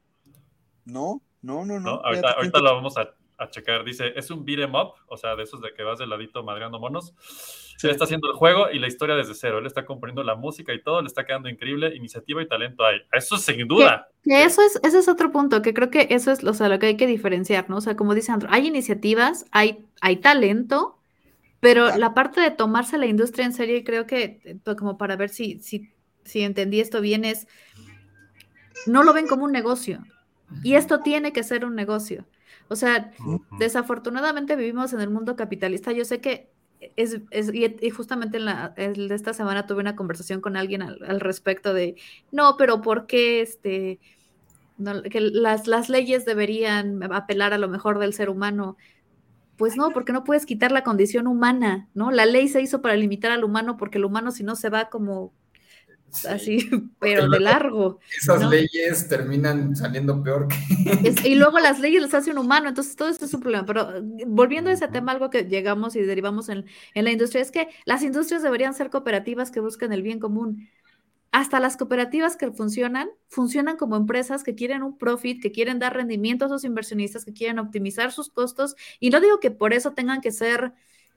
No, 0.86 1.22
no, 1.42 1.66
no, 1.66 1.80
no. 1.80 1.96
¿no? 1.96 2.02
Ahorita, 2.04 2.32
ahorita 2.32 2.60
lo 2.60 2.76
vamos 2.76 2.98
a, 2.98 3.14
a 3.38 3.50
checar. 3.50 3.84
Dice, 3.84 4.14
es 4.16 4.30
un 4.32 4.44
beat 4.46 4.60
'em 4.60 4.74
up, 4.76 4.94
o 5.08 5.18
sea, 5.18 5.36
de 5.36 5.44
esos 5.44 5.62
de 5.62 5.74
que 5.74 5.84
vas 5.84 6.00
de 6.00 6.08
ladito 6.08 6.44
madreando 6.44 6.80
monos. 6.80 7.14
Él 7.84 7.92
está 7.92 8.06
haciendo 8.06 8.28
el 8.28 8.34
juego 8.34 8.72
y 8.72 8.80
la 8.80 8.88
historia 8.88 9.16
desde 9.16 9.36
cero. 9.36 9.60
Él 9.60 9.66
está 9.68 9.86
componiendo 9.86 10.24
la 10.24 10.36
música 10.36 10.74
y 10.74 10.82
todo, 10.82 11.02
le 11.02 11.08
está 11.08 11.26
quedando 11.26 11.48
increíble. 11.48 11.96
Iniciativa 11.96 12.42
y 12.42 12.48
talento 12.48 12.84
hay. 12.84 13.02
Eso 13.12 13.38
sin 13.38 13.68
duda. 13.68 14.08
Que 14.24 14.44
eso 14.44 14.62
es, 14.62 14.80
ese 14.84 15.00
es 15.00 15.08
otro 15.08 15.32
punto, 15.32 15.62
que 15.62 15.74
creo 15.74 15.92
que 15.92 16.08
eso 16.10 16.32
es 16.32 16.44
o 16.44 16.54
sea, 16.54 16.70
lo 16.70 16.80
que 16.80 16.88
hay 16.88 16.98
que 16.98 17.08
diferenciar, 17.08 17.70
¿no? 17.70 17.78
O 17.78 17.82
sea, 17.82 17.96
como 17.96 18.16
dice 18.16 18.32
Andro, 18.32 18.50
hay 18.52 18.68
iniciativas, 18.68 19.46
hay, 19.52 19.86
hay 20.02 20.18
talento, 20.18 20.98
pero 21.60 21.96
la 21.98 22.14
parte 22.14 22.42
de 22.42 22.52
tomarse 22.52 22.98
la 22.98 23.06
industria 23.06 23.46
en 23.46 23.54
serio, 23.54 23.78
y 23.78 23.84
creo 23.84 24.08
que, 24.08 24.42
eh, 24.44 24.58
pues, 24.64 24.76
como 24.78 24.98
para 24.98 25.16
ver 25.16 25.30
si, 25.30 25.60
si, 25.60 25.92
si 26.24 26.42
entendí 26.42 26.80
esto 26.80 27.02
bien, 27.02 27.26
es 27.26 27.48
no 28.86 29.04
lo 29.04 29.14
ven 29.14 29.28
como 29.28 29.46
un 29.46 29.52
negocio. 29.52 30.04
Y 30.64 30.76
esto 30.76 31.00
tiene 31.02 31.34
que 31.34 31.44
ser 31.44 31.66
un 31.66 31.76
negocio. 31.76 32.26
O 32.70 32.76
sea, 32.76 33.12
desafortunadamente 33.60 34.56
vivimos 34.56 34.94
en 34.94 35.02
el 35.02 35.10
mundo 35.10 35.36
capitalista. 35.36 35.92
Yo 35.92 36.06
sé 36.06 36.22
que 36.22 36.52
es, 36.96 37.22
es- 37.32 37.52
y, 37.54 37.90
justamente 37.90 38.38
en 38.38 38.46
la 38.46 38.74
esta 38.78 39.34
semana 39.34 39.66
tuve 39.66 39.82
una 39.82 39.96
conversación 39.96 40.42
con 40.42 40.58
alguien 40.58 40.82
al, 40.82 41.00
al 41.08 41.20
respecto 41.20 41.74
de 41.74 41.96
no, 42.32 42.56
pero 42.58 42.82
¿por 42.82 43.08
qué 43.08 43.42
este 43.42 44.00
no, 44.78 45.02
que 45.04 45.22
las, 45.22 45.68
las 45.68 45.90
leyes 45.90 46.26
deberían 46.26 47.02
apelar 47.14 47.54
a 47.54 47.58
lo 47.58 47.68
mejor 47.70 48.00
del 48.00 48.14
ser 48.14 48.30
humano? 48.30 48.78
Pues 49.58 49.76
no, 49.76 49.92
porque 49.92 50.14
no 50.14 50.24
puedes 50.24 50.46
quitar 50.46 50.72
la 50.72 50.84
condición 50.84 51.28
humana, 51.28 51.90
¿no? 51.96 52.12
La 52.12 52.26
ley 52.28 52.48
se 52.48 52.62
hizo 52.62 52.82
para 52.82 52.96
limitar 52.96 53.32
al 53.32 53.44
humano 53.44 53.78
porque 53.78 53.98
el 53.98 54.06
humano 54.06 54.32
si 54.32 54.44
no 54.44 54.56
se 54.56 54.70
va 54.70 54.90
como 54.90 55.34
Sí, 56.22 56.28
así, 56.30 56.58
pero 57.00 57.28
de 57.28 57.40
largo. 57.40 58.00
Esas 58.18 58.40
¿no? 58.42 58.50
leyes 58.50 59.08
terminan 59.08 59.76
saliendo 59.76 60.22
peor 60.24 60.48
que. 60.48 60.56
Es- 61.02 61.24
y 61.24 61.36
luego 61.36 61.60
las 61.60 61.80
leyes 61.80 62.02
las 62.02 62.14
hace 62.14 62.32
un 62.32 62.38
humano, 62.40 62.70
entonces 62.70 62.96
todo 62.96 63.10
esto 63.10 63.26
es 63.26 63.34
un 63.34 63.42
problema. 63.42 63.66
Pero 63.66 63.98
eh, 63.98 64.02
volviendo 64.28 64.70
a 64.70 64.74
ese 64.74 64.88
tema, 64.88 65.12
algo 65.12 65.30
que 65.30 65.44
llegamos 65.44 65.96
y 65.96 66.02
derivamos 66.02 66.50
en, 66.50 66.66
en 66.94 67.04
la 67.06 67.12
industria 67.12 67.42
es 67.42 67.52
que 67.52 67.68
las 67.86 68.04
industrias 68.04 68.42
deberían 68.44 68.74
ser 68.74 68.90
cooperativas 68.90 69.52
que 69.52 69.60
busquen 69.60 69.94
el 69.94 70.02
bien 70.02 70.20
común. 70.20 70.70
Hasta 71.32 71.60
las 71.60 71.78
cooperativas 71.78 72.38
que 72.38 72.52
funcionan, 72.52 73.10
funcionan 73.30 73.78
como 73.78 73.96
empresas 73.98 74.44
que 74.44 74.56
quieren 74.56 74.84
un 74.84 74.98
profit, 74.98 75.42
que 75.42 75.52
quieren 75.52 75.80
dar 75.80 75.96
rendimiento 75.96 76.46
a 76.46 76.50
sus 76.50 76.64
inversionistas, 76.66 77.26
que 77.26 77.34
quieren 77.34 77.60
optimizar 77.60 78.12
sus 78.12 78.30
costos. 78.30 78.76
Y 79.00 79.12
no 79.12 79.22
digo 79.22 79.40
que 79.40 79.52
por 79.52 79.74
eso 79.74 79.94
tengan 79.94 80.22
que 80.22 80.32
ser, 80.32 80.74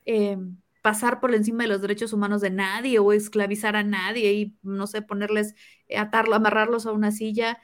eh, 0.06 0.38
pasar 0.82 1.20
por 1.20 1.34
encima 1.34 1.64
de 1.64 1.68
los 1.68 1.82
derechos 1.82 2.12
humanos 2.12 2.40
de 2.40 2.50
nadie 2.50 2.98
o 2.98 3.12
esclavizar 3.12 3.76
a 3.76 3.82
nadie 3.84 4.32
y, 4.34 4.58
no 4.62 4.86
sé, 4.86 5.02
ponerles, 5.02 5.54
eh, 5.88 5.98
atarlo, 5.98 6.34
amarrarlos 6.36 6.86
a 6.86 6.92
una 6.92 7.12
silla, 7.12 7.58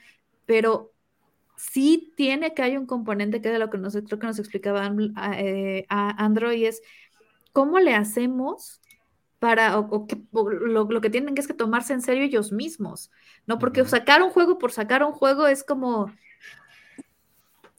pero 0.45 0.93
sí 1.57 2.13
tiene 2.17 2.53
que 2.53 2.63
hay 2.63 2.77
un 2.77 2.85
componente 2.87 3.41
que 3.41 3.49
de 3.49 3.59
lo 3.59 3.69
que 3.69 3.77
nos, 3.79 3.93
creo 3.95 4.19
que 4.19 4.27
nos 4.27 4.39
explicaba 4.39 4.85
Am- 4.85 5.13
a, 5.17 5.39
eh, 5.39 5.85
a 5.89 6.23
Android, 6.25 6.65
es 6.65 6.81
cómo 7.53 7.79
le 7.79 7.95
hacemos 7.95 8.81
para, 9.39 9.79
o, 9.79 9.81
o 9.89 10.07
que, 10.07 10.17
o 10.31 10.49
lo, 10.49 10.85
lo 10.85 11.01
que 11.01 11.09
tienen 11.09 11.35
que 11.35 11.41
es 11.41 11.47
que 11.47 11.53
tomarse 11.53 11.93
en 11.93 12.01
serio 12.01 12.23
ellos 12.23 12.51
mismos, 12.51 13.11
¿no? 13.45 13.59
Porque 13.59 13.85
sacar 13.85 14.23
un 14.23 14.31
juego 14.31 14.57
por 14.57 14.71
sacar 14.71 15.03
un 15.03 15.13
juego 15.13 15.47
es 15.47 15.63
como, 15.63 16.13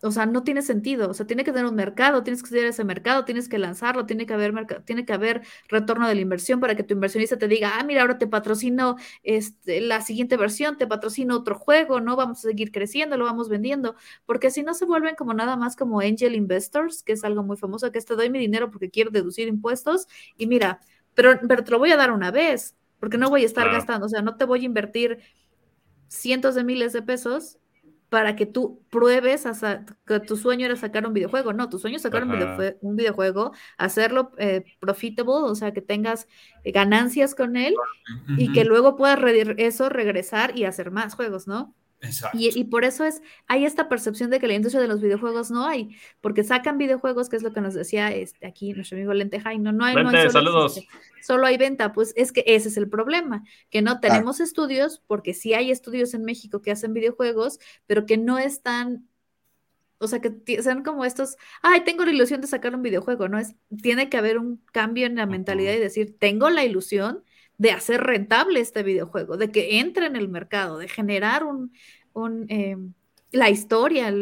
o 0.03 0.13
sea, 0.13 0.27
no 0.27 0.45
tiene 0.45 0.63
sentido. 0.63 1.11
O 1.11 1.15
sea, 1.15 1.27
tiene 1.27 1.45
que 1.45 1.53
tener 1.53 1.67
un 1.67 1.75
mercado, 1.75 2.23
tienes 2.23 2.43
que 2.43 2.47
estudiar 2.47 2.67
ese 2.67 2.85
mercado, 2.85 3.25
tienes 3.25 3.49
que 3.49 3.59
lanzarlo, 3.59 4.07
tiene 4.07 4.27
que 4.27 4.35
haber, 4.35 4.55
tiene 4.85 5.05
que 5.05 5.13
haber 5.13 5.43
retorno 5.69 6.07
de 6.07 6.15
la 6.15 6.21
inversión 6.21 6.61
para 6.61 6.77
que 6.77 6.85
tu 6.85 6.95
inversionista 6.95 7.37
te 7.39 7.49
diga, 7.49 7.79
ah, 7.79 7.85
mira, 7.85 8.03
ahora 8.03 8.19
te 8.19 8.27
patrocino 8.29 8.97
este, 9.23 9.81
la 9.81 10.01
siguiente 10.01 10.37
versión, 10.37 10.77
te 10.77 10.87
patrocino 10.87 11.37
otro 11.37 11.57
juego, 11.57 12.01
¿no? 12.01 12.15
Vamos 12.17 12.39
a 12.39 12.43
seguir 12.43 12.71
creciendo, 12.71 13.17
lo 13.17 13.25
vamos 13.25 13.49
vendiendo. 13.49 13.97
Porque 14.25 14.51
si 14.51 14.63
no 14.63 14.75
se 14.75 14.85
vuelven 14.85 15.17
como 15.17 15.35
nada 15.35 15.57
más 15.57 15.75
como 15.75 16.01
angel 16.01 16.35
investors, 16.37 17.03
que 17.03 17.13
es 17.13 17.25
algo 17.25 17.43
muy 17.43 17.57
famoso, 17.57 17.91
que 17.91 17.99
es 17.99 18.05
te 18.07 18.15
doy 18.15 18.31
mi 18.31 18.39
dinero 18.39 18.71
porque 18.71 18.91
quiero 18.91 19.11
deducir 19.11 19.49
impuestos 19.49 20.07
y 20.37 20.47
mira, 20.47 20.81
pero, 21.15 21.41
pero 21.49 21.65
te 21.65 21.71
lo 21.73 21.79
voy 21.79 21.91
a 21.91 21.97
dar 21.97 22.13
una 22.13 22.31
vez, 22.31 22.77
porque 23.01 23.19
no 23.19 23.31
voy 23.31 23.43
a 23.43 23.47
estar 23.47 23.69
gastando, 23.71 24.07
o 24.07 24.09
sea, 24.09 24.23
no 24.23 24.37
te 24.37 24.45
voy 24.45 24.63
a 24.63 24.65
invertir 24.65 25.19
cientos 26.07 26.55
de 26.55 26.65
miles 26.65 26.93
de 26.93 27.03
pesos 27.03 27.59
para 28.09 28.37
que 28.37 28.47
tú 28.47 28.83
pruebes 28.91 29.45
que 30.07 30.21
tu 30.21 30.37
sueño 30.37 30.67
era 30.67 30.77
sacar 30.77 31.07
un 31.07 31.13
videojuego. 31.13 31.53
No, 31.53 31.69
tu 31.69 31.79
sueño 31.79 31.97
es 31.97 32.03
sacar 32.03 32.25
un, 32.25 32.97
videojuego, 32.97 33.53
hacerlo 33.77 34.33
eh, 34.39 34.65
profitable, 34.81 35.33
o 35.33 35.55
sea, 35.55 35.73
que 35.73 35.83
tengas 35.83 36.29
eh, 36.65 36.73
ganancias 36.73 37.35
con 37.35 37.57
él 37.57 37.75
y 38.37 38.53
que 38.53 38.65
luego 38.65 38.97
puedas 38.97 39.19
eso 39.59 39.89
regresar 39.89 40.57
y 40.57 40.65
hacer 40.65 40.91
más 40.91 41.15
juegos, 41.15 41.47
¿no? 41.47 41.75
Y, 42.33 42.65
por 42.65 42.85
eso 42.85 43.05
es, 43.05 43.23
hay 43.49 43.65
esta 43.65 43.89
percepción 43.89 44.31
de 44.31 44.39
que 44.39 44.47
la 44.47 44.55
industria 44.55 44.81
de 44.81 44.89
los 44.89 45.01
videojuegos 45.01 45.51
no 45.51 45.67
hay, 45.67 45.97
porque 46.21 46.45
sacan 46.45 46.79
videojuegos, 46.79 47.29
que 47.29 47.37
es 47.37 47.43
lo 47.43 47.53
que 47.53 47.61
nos 47.61 47.75
decía 47.75 48.13
este, 48.13 48.47
aquí 48.47 48.73
nuestro 48.73 48.97
amigo 48.97 49.13
Lenteja, 49.15 49.53
y 49.53 49.59
no, 49.59 49.73
no 49.73 49.85
hay, 49.85 49.97
no 49.97 50.09
hay 50.09 50.31
solo, 50.31 50.69
solo 51.23 51.47
hay 51.47 51.57
venta, 51.57 51.93
pues 51.93 52.13
es 52.17 52.31
que 52.31 52.45
ese 52.47 52.69
es 52.69 52.77
el 52.77 52.89
problema, 52.89 53.43
que 53.69 53.83
no 53.83 53.99
tenemos 53.99 54.39
estudios, 54.39 55.03
porque 55.07 55.35
sí 55.35 55.55
hay 55.55 55.71
estudios 55.73 56.15
en 56.15 56.25
México 56.25 56.63
que 56.63 56.71
hacen 56.71 56.95
videojuegos, 56.95 57.59
pero 57.87 58.07
que 58.07 58.17
no 58.17 58.39
están, 58.39 59.09
o 59.99 60.07
sea, 60.07 60.21
que 60.21 60.63
sean 60.63 60.85
como 60.85 61.05
estos, 61.05 61.37
ay, 61.63 61.81
tengo 61.81 62.05
la 62.05 62.13
ilusión 62.13 62.41
de 62.41 62.47
sacar 62.47 62.77
un 62.77 62.83
videojuego, 62.83 63.29
¿no? 63.29 63.41
Es, 63.41 63.57
tiene 63.83 64.09
que 64.09 64.17
haber 64.17 64.39
un 64.39 64.63
cambio 64.73 65.07
en 65.07 65.17
la 65.17 65.27
mentalidad 65.27 65.73
y 65.73 65.79
decir, 65.79 66.17
tengo 66.17 66.49
la 66.49 66.65
ilusión 66.65 67.25
de 67.59 67.73
hacer 67.73 68.01
rentable 68.03 68.61
este 68.61 68.83
videojuego, 68.83 69.37
de 69.37 69.51
que 69.51 69.81
entre 69.81 70.07
en 70.07 70.17
el 70.17 70.29
mercado, 70.29 70.79
de 70.79 70.89
generar 70.89 71.45
un, 71.45 71.73
eh, 72.49 72.77
la 73.33 73.51
historia, 73.51 74.13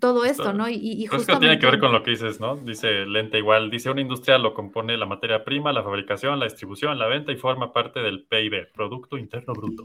todo 0.00 0.24
esto, 0.24 0.52
¿no? 0.52 0.68
Y, 0.68 1.06
justo 1.06 1.38
tiene 1.38 1.58
que 1.58 1.66
ver 1.66 1.78
con 1.78 1.92
lo 1.92 2.02
que 2.02 2.10
dices, 2.12 2.40
¿no? 2.40 2.56
Dice 2.56 3.06
Lente 3.06 3.38
igual, 3.38 3.70
dice 3.70 3.90
una 3.90 4.00
industria 4.00 4.38
lo 4.38 4.52
compone 4.52 4.96
la 4.96 5.06
materia 5.06 5.44
prima, 5.44 5.72
la 5.72 5.84
fabricación, 5.84 6.40
la 6.40 6.46
distribución, 6.46 6.98
la 6.98 7.06
venta 7.06 7.30
y 7.30 7.36
forma 7.36 7.72
parte 7.72 8.00
del 8.00 8.24
PIB, 8.24 8.72
Producto 8.72 9.16
Interno 9.16 9.52
Bruto. 9.52 9.84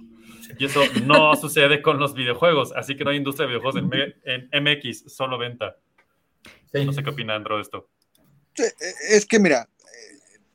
Y 0.57 0.65
eso 0.65 0.81
no 1.05 1.35
sucede 1.35 1.81
con 1.81 1.99
los 1.99 2.15
videojuegos, 2.15 2.71
así 2.71 2.95
que 2.95 3.03
no 3.03 3.11
hay 3.11 3.17
industria 3.17 3.47
de 3.47 3.53
videojuegos 3.53 4.09
en, 4.23 4.63
MX, 4.63 5.13
solo 5.13 5.37
venta. 5.37 5.77
No 6.73 6.93
sé 6.93 7.03
qué 7.03 7.09
opina 7.09 7.35
Andro 7.35 7.57
de 7.57 7.61
esto. 7.63 7.89
Eh, 8.57 8.71
es 9.11 9.25
que 9.25 9.39
mira, 9.39 9.67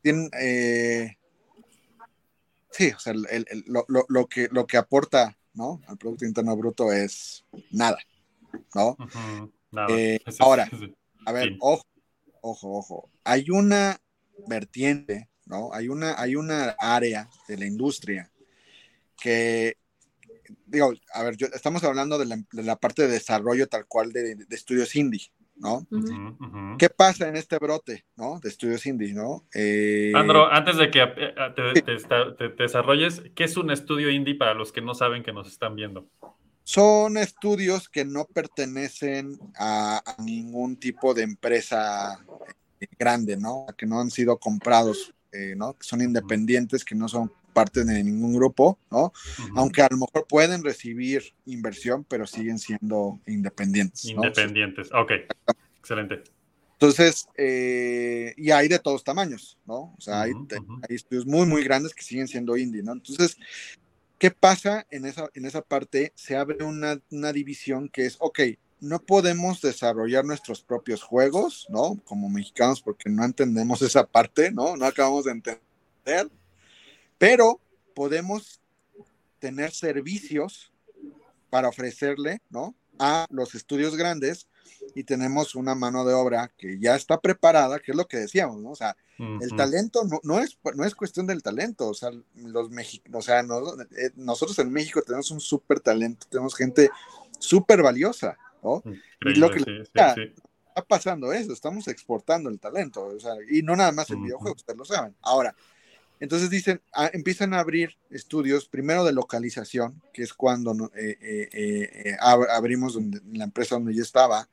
eh, 0.03 1.17
Sí, 2.77 2.91
o 2.95 2.99
sea, 2.99 3.15
lo, 3.15 4.27
que, 4.27 4.49
lo 4.51 4.67
que 4.67 4.77
aporta 4.77 5.37
¿no? 5.55 5.81
al 5.87 5.97
Producto 5.97 6.27
Interno 6.27 6.55
Bruto 6.57 6.93
es 6.93 7.45
nada, 7.71 7.99
¿no? 8.75 8.97
Eh, 9.89 10.19
ahora, 10.41 10.69
a 11.25 11.33
ver, 11.33 11.57
ojo, 11.61 11.87
ojo, 12.43 12.77
ojo. 12.77 13.11
Hay 13.25 13.49
una 13.49 13.99
vertiente, 14.47 15.31
¿no? 15.47 15.73
Hay 15.73 15.89
una, 15.89 16.21
hay 16.21 16.37
una 16.37 16.77
área 16.79 17.31
de 17.49 17.57
la 17.57 17.65
industria 17.65 18.31
que, 19.19 19.79
digo, 20.67 20.93
a 21.15 21.23
ver, 21.23 21.37
estamos 21.55 21.83
hablando 21.85 22.19
de 22.19 22.45
la, 22.53 22.77
parte 22.77 23.03
de 23.03 23.09
desarrollo 23.09 23.69
tal 23.69 23.87
cual 23.87 24.13
de 24.13 24.37
estudios 24.51 24.95
indie, 24.97 25.31
¿no? 25.57 25.87
¿Qué 26.79 26.89
pasa 26.91 27.29
en 27.29 27.37
este 27.37 27.59
brote, 27.59 28.05
¿no? 28.17 28.41
De 28.41 28.49
estudios 28.49 28.85
indie, 28.87 29.15
¿no? 29.15 29.47
Eh... 29.55 30.13
Andro, 30.15 30.51
antes 30.53 30.77
de 30.77 30.91
que 30.91 31.03
eh, 31.03 31.35
te, 32.39 32.49
desarrolles, 32.63 33.23
¿qué 33.35 33.45
es 33.45 33.57
un 33.57 33.71
estudio 33.71 34.11
indie 34.11 34.35
para 34.35 34.55
los 34.55 34.73
que 34.73 34.81
no 34.81 34.95
saben 34.95 35.23
que 35.23 35.33
nos 35.33 35.49
están 35.49 35.75
viendo? 35.75 36.07
Son 36.65 37.17
estudios 37.17 37.89
que 37.89 38.05
no 38.05 38.25
pertenecen 38.25 39.39
a, 39.59 40.03
ningún 40.19 40.77
tipo 40.77 41.15
de 41.15 41.23
empresa 41.23 42.19
eh, 42.81 42.87
grande, 42.99 43.37
¿no? 43.37 43.67
Que 43.77 43.87
no 43.87 44.01
han 44.01 44.11
sido 44.11 44.39
comprados, 44.39 45.15
eh, 45.33 45.55
¿no? 45.57 45.75
Que 45.75 45.87
son 45.87 46.03
independientes, 46.03 46.85
que 46.85 46.95
no 46.95 47.09
son 47.09 47.33
parte 47.57 47.87
de 47.87 48.05
ningún 48.05 48.35
grupo, 48.35 48.79
¿no? 48.91 49.15
Aunque 49.55 49.81
a 49.81 49.89
lo 49.91 49.97
mejor 49.97 50.27
pueden 50.29 50.63
recibir 50.63 51.23
inversión, 51.47 52.05
pero 52.05 52.27
siguen 52.27 52.59
siendo 52.59 53.19
independientes. 53.27 54.05
Independientes, 54.05 54.91
ok. 54.93 55.13
Excelente. 55.79 56.23
Entonces, 56.73 57.27
eh, 57.35 58.35
y 58.37 58.51
hay 58.51 58.69
de 58.69 58.79
todos 58.79 59.03
tamaños, 59.03 59.59
¿no? 59.65 59.95
O 59.97 60.01
sea, 60.01 60.21
hay, 60.21 60.33
estudios 60.91 61.25
muy, 61.25 61.47
muy 61.47 61.65
grandes 61.65 61.95
que 61.95 62.03
siguen 62.03 62.29
siendo 62.29 62.59
indie, 62.59 62.83
¿no? 62.83 62.93
Entonces, 62.93 63.39
¿qué 64.19 64.31
pasa 64.31 64.87
en 64.91 65.07
esa, 65.07 65.31
en 65.33 65.47
esa 65.47 65.63
parte? 65.63 66.13
Se 66.15 66.37
abre 66.37 66.63
una, 66.63 67.01
una 67.11 67.33
división 67.33 67.89
que 67.89 68.05
es, 68.05 68.19
ok, 68.21 68.41
no 68.81 68.99
podemos 68.99 69.63
desarrollar 69.63 70.27
nuestros 70.27 70.61
propios 70.61 71.03
juegos, 71.03 71.67
¿no? 71.71 71.99
Como 72.05 72.29
mexicanos, 72.29 72.83
porque 72.83 73.09
no 73.09 73.25
entendemos 73.25 73.81
esa 73.81 74.05
parte, 74.05 74.53
¿no? 74.53 74.77
No 74.77 74.85
acabamos 74.85 75.25
de 75.25 75.31
entender 75.33 76.31
pero 77.19 77.61
podemos 77.95 78.61
tener 79.39 79.73
servicios 79.73 80.73
para 81.51 81.69
ofrecerle, 81.69 82.41
¿no? 82.51 82.75
A 82.99 83.27
los 83.31 83.55
estudios 83.55 83.97
grandes 83.97 84.49
y 84.95 85.05
tenemos 85.05 85.55
una 85.55 85.75
mano 85.75 86.05
de 86.05 86.15
obra 86.15 86.51
que 86.57 86.79
ya 86.79 86.97
está 86.97 87.21
preparada, 87.21 87.79
que 87.79 87.93
es 87.93 87.97
lo 87.97 88.07
que 88.07 88.19
decíamos, 88.19 88.61
¿no? 88.61 88.71
O 88.71 88.77
sea, 88.77 88.97
el 89.19 89.57
talento 89.57 90.03
no, 90.23 90.41
es, 90.41 90.59
no 90.75 90.85
es 90.85 90.95
cuestión 90.95 91.27
del 91.27 91.43
talento, 91.43 91.89
o 91.89 91.95
sea, 91.95 92.11
los 92.35 92.69
o 93.13 93.23
sea, 93.23 93.41
eh, 93.41 94.11
nosotros 94.17 94.59
en 94.59 94.71
México 94.71 95.01
tenemos 95.01 95.31
un 95.31 95.41
súper 95.41 95.81
talento, 95.81 96.27
tenemos 96.29 96.55
gente 96.55 96.91
súper 97.39 97.83
valiosa, 97.83 98.37
¿no? 98.63 98.83
y 99.23 99.35
lo 99.37 99.51
que 99.51 99.65
está, 99.81 100.15
pasando 100.87 101.33
eso, 101.33 101.53
estamos 101.55 101.89
exportando 101.89 102.51
el 102.51 102.61
talento, 102.61 103.07
o 103.07 103.19
sea, 103.19 103.33
y 103.51 103.63
no 103.63 103.75
nada 103.75 103.93
más 103.93 104.11
en 104.11 104.23
videojuegos, 104.23 104.59
ustedes 104.59 104.79
lo 104.79 104.85
saben. 104.85 105.15
Ahora, 105.23 105.55
entonces 106.19 106.49
dicen, 106.51 106.81
ah, 106.95 107.11
empiezan 107.13 107.53
a 107.53 107.61
abrir 107.61 107.97
estudios, 108.11 108.69
primero 108.69 109.05
de 109.05 109.13
localización, 109.13 110.01
que 110.13 110.23
es 110.23 110.33
cuando 110.33 110.91
eh, 110.95 111.19
eh, 111.21 111.49
eh, 111.53 112.17
abrimos 112.21 112.99
la 113.33 113.45
empresa 113.45 113.75
donde 113.75 113.95
yo 113.95 114.03
estaba, 114.03 114.49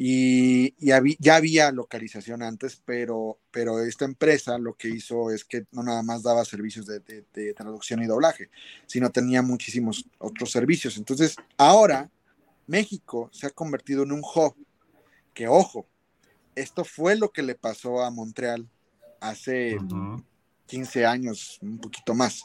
y, 0.00 0.74
ya 0.78 1.34
había 1.34 1.72
localización 1.72 2.44
antes, 2.44 2.80
pero, 2.84 3.40
pero 3.50 3.80
esta 3.80 4.04
empresa 4.04 4.56
lo 4.56 4.74
que 4.74 4.88
hizo 4.88 5.32
es 5.32 5.44
que 5.44 5.66
no 5.72 5.82
nada 5.82 6.04
más 6.04 6.22
daba 6.22 6.44
servicios 6.44 6.86
de, 6.86 7.00
de 7.00 7.52
traducción 7.54 8.00
y 8.00 8.06
doblaje, 8.06 8.48
sino 8.86 9.10
tenía 9.10 9.42
muchísimos 9.42 10.04
otros 10.18 10.52
servicios. 10.52 10.98
Entonces, 10.98 11.34
ahora 11.56 12.08
México 12.68 13.28
se 13.32 13.48
ha 13.48 13.50
convertido 13.50 14.04
en 14.04 14.12
un 14.12 14.20
hub, 14.20 14.54
que 15.34 15.48
ojo, 15.48 15.88
esto 16.54 16.84
fue 16.84 17.16
lo 17.16 17.30
que 17.30 17.42
le 17.42 17.56
pasó 17.56 18.02
a 18.04 18.10
Montreal 18.10 18.68
hace 19.20 19.76
15 20.68 21.04
años, 21.04 21.58
un 21.60 21.78
poquito 21.78 22.14
más. 22.14 22.44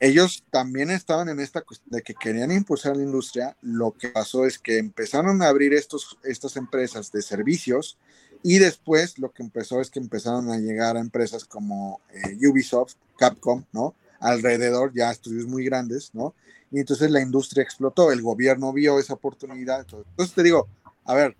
Ellos 0.00 0.44
también 0.50 0.90
estaban 0.90 1.28
en 1.28 1.40
esta 1.40 1.62
cuestión 1.62 1.90
de 1.90 2.02
que 2.02 2.14
querían 2.14 2.50
impulsar 2.50 2.96
la 2.96 3.02
industria. 3.02 3.56
Lo 3.62 3.92
que 3.92 4.08
pasó 4.08 4.44
es 4.44 4.58
que 4.58 4.78
empezaron 4.78 5.40
a 5.40 5.48
abrir 5.48 5.72
estos, 5.72 6.18
estas 6.24 6.56
empresas 6.56 7.12
de 7.12 7.22
servicios 7.22 7.96
y 8.42 8.58
después 8.58 9.18
lo 9.18 9.32
que 9.32 9.42
empezó 9.42 9.80
es 9.80 9.90
que 9.90 9.98
empezaron 9.98 10.50
a 10.50 10.58
llegar 10.58 10.96
a 10.96 11.00
empresas 11.00 11.44
como 11.44 12.00
eh, 12.12 12.48
Ubisoft, 12.48 12.94
Capcom, 13.18 13.64
¿no? 13.72 13.94
Alrededor, 14.20 14.92
ya 14.94 15.10
estudios 15.10 15.46
muy 15.46 15.64
grandes, 15.64 16.10
¿no? 16.14 16.34
Y 16.70 16.80
entonces 16.80 17.10
la 17.10 17.22
industria 17.22 17.62
explotó, 17.62 18.12
el 18.12 18.22
gobierno 18.22 18.72
vio 18.72 18.98
esa 18.98 19.14
oportunidad. 19.14 19.80
Entonces 19.80 20.34
te 20.34 20.42
digo, 20.42 20.68
a 21.04 21.14
ver, 21.14 21.36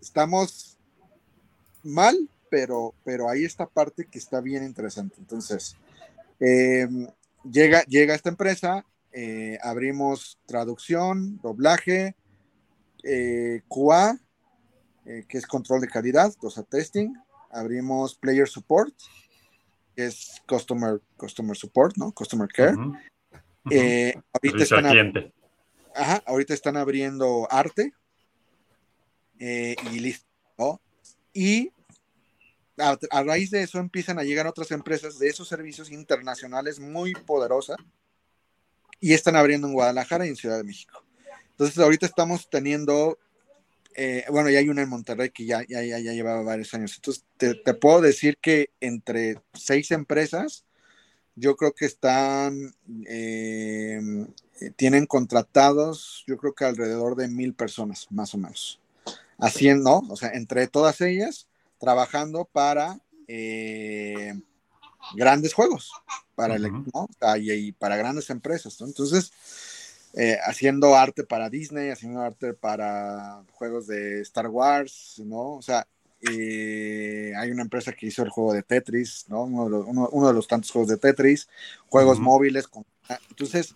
estamos 0.00 0.76
mal, 1.82 2.28
pero, 2.52 2.94
pero 3.02 3.30
hay 3.30 3.46
esta 3.46 3.66
parte 3.66 4.04
que 4.04 4.18
está 4.18 4.42
bien 4.42 4.62
interesante. 4.62 5.16
Entonces, 5.18 5.74
eh, 6.38 6.86
llega, 7.50 7.82
llega 7.84 8.14
esta 8.14 8.28
empresa, 8.28 8.84
eh, 9.10 9.56
abrimos 9.62 10.38
traducción, 10.44 11.40
doblaje, 11.40 12.14
eh, 13.04 13.62
QA, 13.68 14.18
que 15.04 15.38
es 15.38 15.46
control 15.46 15.80
de 15.80 15.88
calidad, 15.88 16.30
o 16.42 16.50
sea, 16.50 16.62
testing, 16.62 17.14
abrimos 17.50 18.14
player 18.16 18.46
support, 18.46 18.94
que 19.96 20.04
es 20.04 20.42
customer, 20.46 21.00
customer 21.16 21.56
support, 21.56 21.96
¿no? 21.96 22.12
Customer 22.12 22.48
care. 22.48 22.76
ahorita, 23.64 24.62
están 24.62 25.32
ahorita 26.26 26.52
están 26.52 26.76
abriendo 26.76 27.48
arte 27.50 27.94
y 29.38 30.00
listo, 30.00 30.26
¿no? 30.58 30.80
Y 31.32 31.72
a, 32.78 33.22
raíz 33.22 33.50
de 33.50 33.62
eso 33.62 33.78
empiezan 33.78 34.18
a 34.18 34.24
llegar 34.24 34.46
otras 34.46 34.70
empresas 34.70 35.18
de 35.18 35.28
esos 35.28 35.48
servicios 35.48 35.90
internacionales 35.90 36.80
muy 36.80 37.12
poderosas 37.12 37.76
y 39.00 39.12
están 39.12 39.36
abriendo 39.36 39.66
en 39.66 39.74
Guadalajara 39.74 40.26
y 40.26 40.30
en 40.30 40.36
Ciudad 40.36 40.56
de 40.56 40.64
México. 40.64 41.04
Entonces 41.50 41.78
ahorita 41.78 42.06
estamos 42.06 42.48
teniendo, 42.48 43.18
eh, 43.94 44.24
bueno, 44.30 44.48
ya 44.48 44.60
hay 44.60 44.68
una 44.68 44.82
en 44.82 44.88
Monterrey 44.88 45.30
que 45.30 45.44
ya, 45.44 45.64
ya, 45.68 45.82
ya, 45.82 45.98
llevaba 45.98 46.42
varios 46.42 46.72
años. 46.74 46.94
Entonces 46.96 47.24
te, 47.36 47.74
puedo 47.74 48.00
decir 48.00 48.38
que 48.38 48.70
entre 48.80 49.40
seis 49.52 49.90
empresas, 49.90 50.64
yo 51.34 51.56
creo 51.56 51.72
que 51.72 51.86
están, 51.86 52.74
eh, 53.06 54.00
tienen 54.76 55.06
contratados, 55.06 56.24
yo 56.26 56.36
creo 56.36 56.54
que 56.54 56.64
alrededor 56.64 57.16
de 57.16 57.28
mil 57.28 57.54
personas, 57.54 58.06
más 58.10 58.34
o 58.34 58.38
menos. 58.38 58.80
Haciendo, 59.38 60.02
o 60.08 60.16
sea, 60.16 60.30
entre 60.30 60.68
todas 60.68 61.00
ellas, 61.00 61.48
trabajando 61.82 62.44
para 62.44 63.00
eh, 63.26 64.34
grandes 65.16 65.52
juegos, 65.52 65.90
para, 66.36 66.56
y, 67.36 67.72
para 67.72 67.96
grandes 67.96 68.30
empresas. 68.30 68.80
Entonces, 68.80 69.32
eh, 70.14 70.38
haciendo 70.46 70.94
arte 70.94 71.24
para 71.24 71.50
Disney, 71.50 71.90
haciendo 71.90 72.20
arte 72.20 72.54
para 72.54 73.42
juegos 73.50 73.88
de 73.88 74.20
Star 74.20 74.46
Wars, 74.46 75.20
¿no? 75.24 75.54
O 75.54 75.62
sea, 75.62 75.88
eh, 76.30 77.32
hay 77.36 77.50
una 77.50 77.62
empresa 77.62 77.92
que 77.92 78.06
hizo 78.06 78.22
el 78.22 78.30
juego 78.30 78.52
de 78.52 78.62
Tetris, 78.62 79.24
¿no? 79.26 79.42
Uno 79.42 80.28
de 80.28 80.34
los, 80.34 80.46
tantos 80.46 80.70
juegos 80.70 80.88
de 80.88 80.98
Tetris, 80.98 81.48
juegos 81.88 82.20
móviles. 82.20 82.68
entonces, 83.28 83.74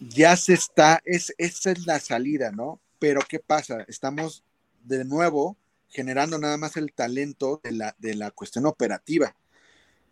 ya 0.00 0.34
se 0.34 0.54
está, 0.54 1.02
es, 1.04 1.34
esa 1.36 1.72
es 1.72 1.84
la 1.84 2.00
salida, 2.00 2.52
¿no? 2.52 2.80
Pero 2.98 3.20
¿qué 3.28 3.38
pasa? 3.38 3.84
Estamos 3.86 4.44
de 4.82 5.04
nuevo 5.04 5.58
generando 5.88 6.38
nada 6.38 6.56
más 6.56 6.76
el 6.76 6.92
talento 6.92 7.60
de 7.62 7.72
la, 7.72 7.96
de 7.98 8.14
la 8.14 8.30
cuestión 8.30 8.66
operativa. 8.66 9.34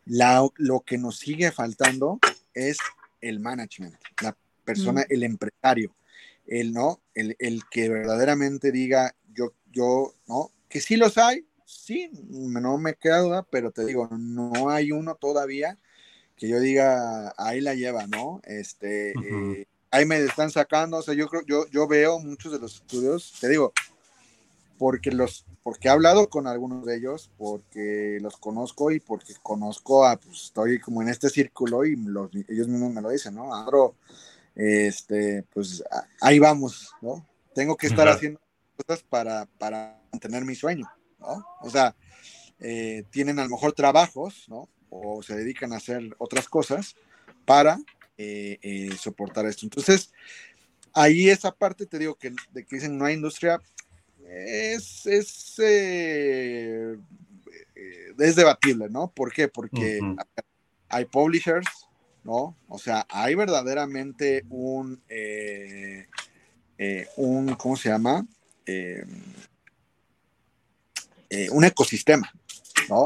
La, 0.04 0.46
lo 0.56 0.80
que 0.80 0.98
nos 0.98 1.18
sigue 1.18 1.50
faltando 1.52 2.18
es 2.54 2.78
el 3.20 3.40
management, 3.40 3.96
la 4.22 4.36
persona, 4.64 5.04
el 5.08 5.22
empresario, 5.22 5.94
el 6.46 6.72
no, 6.72 7.00
el, 7.14 7.36
el, 7.38 7.62
que 7.70 7.88
verdaderamente 7.88 8.70
diga 8.70 9.14
yo, 9.34 9.52
yo, 9.72 10.14
no, 10.28 10.52
que 10.68 10.80
sí 10.80 10.96
los 10.96 11.18
hay, 11.18 11.46
sí, 11.64 12.10
no 12.30 12.78
me 12.78 12.94
queda 12.94 13.20
duda, 13.20 13.46
pero 13.50 13.72
te 13.72 13.84
digo, 13.84 14.08
no 14.12 14.70
hay 14.70 14.92
uno 14.92 15.16
todavía 15.16 15.78
que 16.36 16.48
yo 16.48 16.60
diga, 16.60 17.34
ahí 17.38 17.60
la 17.60 17.74
lleva, 17.74 18.06
¿no? 18.06 18.40
Este, 18.44 19.10
eh, 19.10 19.66
ahí 19.90 20.04
me 20.04 20.18
están 20.18 20.50
sacando, 20.50 20.98
o 20.98 21.02
sea, 21.02 21.14
yo 21.14 21.28
creo, 21.28 21.42
yo, 21.46 21.66
yo 21.70 21.88
veo 21.88 22.18
muchos 22.18 22.52
de 22.52 22.58
los 22.58 22.74
estudios, 22.76 23.34
te 23.40 23.48
digo, 23.48 23.72
porque 24.78 25.10
los, 25.10 25.46
porque 25.62 25.88
he 25.88 25.90
hablado 25.90 26.28
con 26.28 26.46
algunos 26.46 26.84
de 26.84 26.96
ellos, 26.96 27.30
porque 27.36 28.18
los 28.20 28.36
conozco 28.36 28.90
y 28.90 29.00
porque 29.00 29.34
conozco 29.42 30.06
a, 30.06 30.16
pues 30.16 30.44
estoy 30.44 30.80
como 30.80 31.02
en 31.02 31.08
este 31.08 31.28
círculo 31.28 31.84
y 31.84 31.96
los, 31.96 32.30
ellos 32.48 32.68
mismos 32.68 32.92
me 32.92 33.02
lo 33.02 33.10
dicen, 33.10 33.34
¿no? 33.34 33.54
Andro, 33.54 33.96
este, 34.54 35.44
pues 35.52 35.84
ahí 36.20 36.38
vamos, 36.38 36.92
¿no? 37.00 37.26
Tengo 37.54 37.76
que 37.76 37.86
estar 37.86 38.08
haciendo 38.08 38.40
cosas 38.76 39.02
para, 39.02 39.46
para 39.58 40.00
mantener 40.12 40.44
mi 40.44 40.54
sueño, 40.54 40.90
¿no? 41.18 41.44
O 41.60 41.70
sea, 41.70 41.94
eh, 42.60 43.04
tienen 43.10 43.38
a 43.38 43.44
lo 43.44 43.50
mejor 43.50 43.72
trabajos, 43.72 44.44
¿no? 44.48 44.68
O 44.90 45.22
se 45.22 45.34
dedican 45.34 45.72
a 45.72 45.76
hacer 45.76 46.14
otras 46.18 46.48
cosas 46.48 46.96
para 47.44 47.78
eh, 48.18 48.58
eh, 48.62 48.90
soportar 48.98 49.46
esto. 49.46 49.66
Entonces, 49.66 50.12
ahí 50.94 51.28
esa 51.28 51.52
parte 51.52 51.86
te 51.86 51.98
digo 51.98 52.14
que 52.14 52.32
de 52.52 52.64
que 52.64 52.76
dicen 52.76 52.96
no 52.96 53.04
hay 53.04 53.14
industria, 53.14 53.60
es, 54.28 55.06
es, 55.06 55.58
es 58.18 58.36
debatible, 58.36 58.88
¿no? 58.88 59.10
¿Por 59.10 59.32
qué? 59.32 59.48
Porque 59.48 60.00
hay 60.88 61.04
publishers, 61.06 61.66
¿no? 62.24 62.56
O 62.68 62.78
sea, 62.78 63.06
hay 63.08 63.34
verdaderamente 63.34 64.44
un, 64.48 65.00
eh, 65.08 66.06
eh, 66.78 67.08
un 67.16 67.54
¿cómo 67.54 67.76
se 67.76 67.88
llama? 67.88 68.26
Eh, 68.66 69.04
un 71.50 71.64
ecosistema, 71.64 72.32
¿no? 72.88 73.04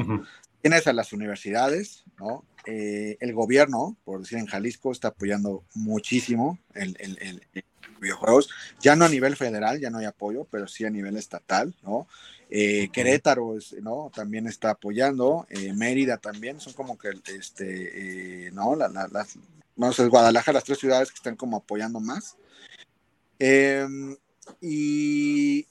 Tienes 0.63 0.87
a 0.87 0.93
las 0.93 1.13
universidades, 1.13 2.05
¿no? 2.19 2.45
el 2.67 3.33
gobierno, 3.33 3.97
por 4.05 4.21
decir 4.21 4.37
en 4.39 4.47
Jalisco, 4.47 4.93
está 4.93 5.09
apoyando 5.09 5.65
muchísimo 5.75 6.59
el, 6.75 6.95
el, 7.01 7.65
videojuegos, 8.01 8.51
ya 8.81 8.97
no 8.97 9.05
a 9.05 9.09
nivel 9.09 9.37
federal, 9.37 9.79
ya 9.79 9.91
no 9.91 9.99
hay 9.99 10.07
apoyo, 10.07 10.47
pero 10.51 10.67
sí 10.67 10.85
a 10.85 10.91
nivel 10.91 11.17
estatal, 11.17 11.75
¿no? 11.83 12.09
Eh, 12.51 12.89
Querétaro, 12.93 13.57
¿no? 13.83 14.11
También 14.13 14.49
está 14.49 14.71
apoyando, 14.71 15.47
eh, 15.51 15.73
Mérida 15.73 16.17
también, 16.17 16.61
son 16.61 16.73
como 16.73 16.99
que, 16.99 17.11
este, 17.37 18.47
eh, 18.47 18.51
¿no? 18.51 18.75
La, 18.75 18.89
las, 18.89 19.39
no 19.77 19.93
sé, 19.93 20.07
Guadalajara, 20.09 20.57
las 20.57 20.65
tres 20.65 20.79
ciudades 20.79 21.11
que 21.11 21.17
están 21.17 21.37
como 21.37 21.59
apoyando 21.59 22.01
más. 22.01 22.37
Em, 23.39 24.17
y, 24.61 25.67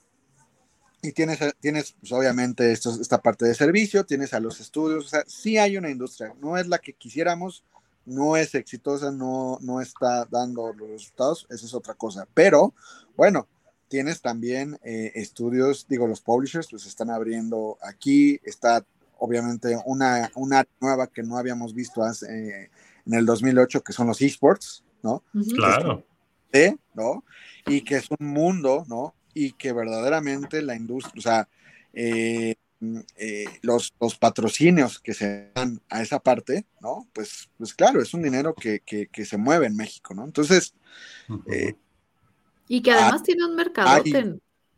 y 1.01 1.11
tienes, 1.11 1.39
tienes 1.59 1.95
pues, 1.99 2.11
obviamente 2.11 2.71
esto, 2.71 2.97
esta 2.99 3.21
parte 3.21 3.45
de 3.45 3.55
servicio, 3.55 4.05
tienes 4.05 4.33
a 4.33 4.39
los 4.39 4.59
estudios, 4.59 5.05
o 5.05 5.09
sea, 5.09 5.23
sí 5.27 5.57
hay 5.57 5.77
una 5.77 5.89
industria, 5.89 6.33
no 6.41 6.57
es 6.57 6.67
la 6.67 6.79
que 6.79 6.93
quisiéramos, 6.93 7.63
no 8.05 8.37
es 8.37 8.55
exitosa, 8.55 9.11
no, 9.11 9.57
no 9.61 9.81
está 9.81 10.25
dando 10.25 10.73
los 10.73 10.89
resultados, 10.89 11.47
eso 11.49 11.65
es 11.65 11.73
otra 11.73 11.93
cosa, 11.93 12.27
pero 12.33 12.73
bueno, 13.15 13.47
tienes 13.87 14.21
también 14.21 14.79
eh, 14.83 15.11
estudios, 15.15 15.85
digo, 15.87 16.07
los 16.07 16.21
publishers 16.21 16.67
pues 16.69 16.85
están 16.85 17.09
abriendo 17.09 17.77
aquí, 17.81 18.39
está 18.43 18.85
obviamente 19.17 19.77
una, 19.85 20.31
una 20.35 20.65
nueva 20.79 21.07
que 21.07 21.23
no 21.23 21.37
habíamos 21.37 21.73
visto 21.73 22.03
hace, 22.03 22.25
eh, 22.27 22.71
en 23.05 23.13
el 23.13 23.25
2008, 23.25 23.81
que 23.81 23.93
son 23.93 24.07
los 24.07 24.21
esports, 24.21 24.83
¿no? 25.03 25.23
Claro. 25.55 26.03
¿no? 26.93 27.23
Y 27.67 27.81
que 27.81 27.97
es 27.97 28.07
un 28.17 28.27
mundo, 28.27 28.85
¿no? 28.87 29.13
Y 29.33 29.53
que 29.53 29.73
verdaderamente 29.73 30.61
la 30.61 30.75
industria, 30.75 31.13
o 31.17 31.21
sea, 31.21 31.49
eh, 31.93 32.55
los, 33.61 33.93
los, 33.99 34.15
patrocinios 34.17 34.99
que 34.99 35.13
se 35.13 35.51
dan 35.53 35.81
a 35.89 36.01
esa 36.01 36.19
parte, 36.19 36.65
¿no? 36.81 37.07
Pues, 37.13 37.49
pues 37.57 37.73
claro, 37.73 38.01
es 38.01 38.13
un 38.13 38.21
dinero 38.21 38.53
que, 38.55 38.81
que, 38.81 39.25
se 39.25 39.37
mueve 39.37 39.67
en 39.67 39.75
México, 39.75 40.13
¿no? 40.13 40.23
Entonces, 40.23 40.73
y 42.69 42.81
que 42.81 42.91
además 42.91 43.23
tiene 43.23 43.45
un 43.45 43.55
mercado. 43.55 44.03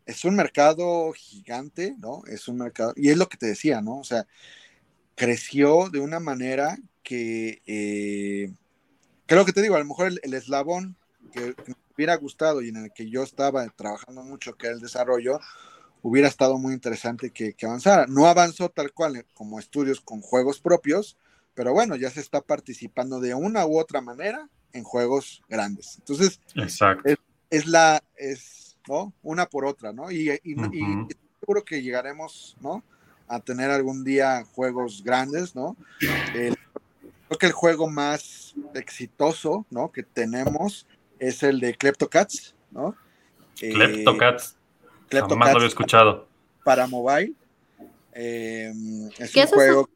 Es 0.04 0.24
un 0.24 0.34
mercado 0.34 1.12
gigante, 1.12 1.94
¿no? 1.98 2.22
Es 2.26 2.48
un 2.48 2.56
mercado, 2.56 2.92
y 2.96 3.10
es 3.10 3.16
lo 3.16 3.28
que 3.28 3.36
te 3.36 3.46
decía, 3.46 3.80
¿no? 3.80 3.98
O 3.98 4.04
sea, 4.04 4.26
creció 5.14 5.90
de 5.90 6.00
una 6.00 6.18
manera 6.18 6.76
que, 7.04 7.62
eh, 7.66 8.52
creo 9.26 9.44
que 9.44 9.52
te 9.52 9.62
digo, 9.62 9.76
a 9.76 9.78
lo 9.78 9.84
mejor 9.84 10.12
el, 10.22 10.34
eslabón 10.34 10.96
que, 11.32 11.54
me 11.66 11.74
hubiera 11.94 12.16
gustado 12.16 12.62
y 12.62 12.70
en 12.70 12.76
el 12.76 12.92
que 12.92 13.10
yo 13.10 13.22
estaba 13.22 13.68
trabajando 13.68 14.22
mucho, 14.22 14.54
que 14.54 14.66
era 14.66 14.74
el 14.74 14.82
desarrollo, 14.82 15.38
hubiera 16.02 16.28
estado 16.28 16.58
muy 16.58 16.74
interesante 16.74 17.30
que, 17.30 17.54
que, 17.54 17.66
avanzara. 17.66 18.06
No 18.06 18.26
avanzó 18.26 18.68
tal 18.68 18.92
cual 18.92 19.16
eh, 19.16 19.26
como 19.34 19.58
estudios 19.58 20.00
con 20.00 20.20
juegos 20.20 20.60
propios, 20.60 21.16
pero 21.54 21.72
bueno, 21.72 21.96
ya 21.96 22.10
se 22.10 22.20
está 22.20 22.40
participando 22.40 23.20
de 23.20 23.34
una 23.34 23.66
u 23.66 23.78
otra 23.78 24.00
manera 24.00 24.48
en 24.72 24.84
juegos 24.84 25.42
grandes. 25.48 25.96
Entonces, 25.98 26.40
Exacto 26.56 27.10
es 27.52 27.66
la, 27.66 28.02
es, 28.16 28.78
¿no? 28.88 29.12
Una 29.22 29.44
por 29.44 29.66
otra, 29.66 29.92
¿no? 29.92 30.10
Y, 30.10 30.30
y, 30.42 30.56
seguro 31.38 31.62
que 31.64 31.82
llegaremos, 31.82 32.56
¿no? 32.62 32.82
A 33.28 33.40
tener 33.40 33.70
algún 33.70 34.04
día 34.04 34.44
juegos 34.52 35.04
grandes, 35.04 35.54
¿no? 35.54 35.76
creo 35.98 37.38
que 37.38 37.46
el 37.46 37.52
juego 37.52 37.90
más 37.90 38.54
exitoso, 38.74 39.66
¿no? 39.70 39.92
Que 39.92 40.02
tenemos 40.02 40.86
es 41.18 41.42
el 41.42 41.60
de 41.60 41.74
Kleptocats, 41.74 42.54
¿no? 42.70 42.96
Kleptocats. 43.58 44.52
Eh, 44.52 44.61
Jamás 45.20 45.50
lo 45.50 45.56
había 45.56 45.68
escuchado. 45.68 46.26
Para 46.64 46.86
mobile. 46.86 47.34
Eh, 48.14 48.72
es 49.18 49.34
un 49.34 49.46
juego. 49.46 49.88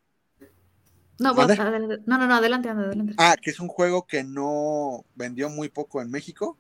No, 1.19 1.33
no, 1.33 2.19
no, 2.19 2.27
no, 2.27 2.35
adelante, 2.35 2.69
adelante. 2.69 3.15
Ah, 3.17 3.37
que 3.41 3.51
es 3.51 3.59
un 3.59 3.69
juego 3.69 4.07
que 4.07 4.23
no 4.23 5.05
vendió 5.15 5.49
muy 5.49 5.69
poco 5.69 6.03
en 6.03 6.11
México 6.11 6.59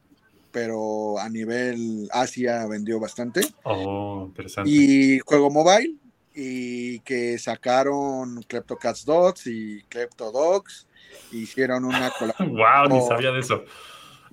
pero 0.56 1.18
a 1.18 1.28
nivel 1.28 2.08
Asia 2.10 2.66
vendió 2.66 2.98
bastante. 2.98 3.42
Oh, 3.64 4.24
interesante. 4.28 4.70
Y 4.70 5.18
juego 5.18 5.50
mobile, 5.50 5.96
y 6.34 7.00
que 7.00 7.38
sacaron 7.38 8.42
Cats 8.80 9.04
Dogs 9.04 9.46
y 9.48 9.82
Dogs 10.16 10.86
hicieron 11.30 11.84
una 11.84 12.10
colaboración. 12.18 12.56
¡Wow! 12.56 12.88
Ni 12.88 13.06
sabía 13.06 13.32
de 13.32 13.40
eso. 13.40 13.64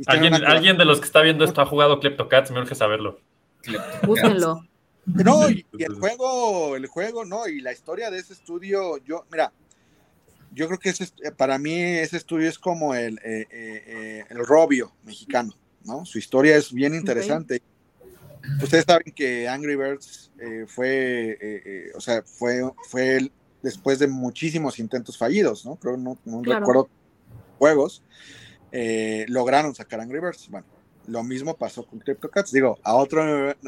¿Alguien, 0.05 0.33
alguien, 0.33 0.77
de 0.77 0.85
los 0.85 1.01
que 1.01 1.07
está 1.07 1.21
viendo 1.21 1.43
esto 1.43 1.59
ha 1.59 1.65
jugado 1.65 1.99
Cats, 2.29 2.51
me 2.51 2.61
urge 2.61 2.75
saberlo. 2.75 3.19
Búsquenlo. 4.05 4.67
No, 5.05 5.49
y, 5.49 5.65
el 5.79 5.95
juego, 5.95 6.75
el 6.75 6.87
juego, 6.87 7.25
no, 7.25 7.47
y 7.47 7.59
la 7.59 7.73
historia 7.73 8.09
de 8.09 8.19
ese 8.19 8.33
estudio, 8.33 8.97
yo, 9.03 9.25
mira, 9.31 9.51
yo 10.53 10.67
creo 10.67 10.79
que 10.79 10.89
ese, 10.89 11.07
para 11.35 11.57
mí 11.57 11.73
ese 11.73 12.17
estudio 12.17 12.47
es 12.47 12.57
como 12.57 12.95
el, 12.95 13.17
eh, 13.17 13.47
eh, 13.51 13.83
eh, 13.85 14.25
el 14.29 14.45
Robio 14.45 14.93
mexicano. 15.03 15.53
¿no? 15.85 16.05
Su 16.05 16.17
historia 16.17 16.55
es 16.55 16.71
bien 16.71 16.95
interesante. 16.95 17.61
Ustedes 18.61 18.85
saben 18.85 19.13
que 19.13 19.47
Angry 19.47 19.75
Birds 19.75 20.31
eh, 20.39 20.65
fue, 20.67 21.31
eh, 21.31 21.37
eh, 21.41 21.91
o 21.95 22.01
sea, 22.01 22.23
fue, 22.23 22.61
fue 22.89 23.31
después 23.61 23.99
de 23.99 24.07
muchísimos 24.07 24.79
intentos 24.79 25.17
fallidos, 25.17 25.65
¿no? 25.65 25.75
Creo, 25.77 25.95
no, 25.95 26.17
no 26.25 26.43
recuerdo 26.43 26.89
juegos, 27.57 28.03
lograron 29.27 29.73
sacar 29.73 30.01
Angry 30.01 30.19
Birds. 30.19 30.49
Bueno, 30.49 30.67
Lo 31.07 31.23
mismo 31.23 31.55
pasó 31.57 31.85
con 31.85 31.99
CryptoCats, 31.99 32.51
digo, 32.51 32.79
a 32.83 32.95
otro, 32.95 33.23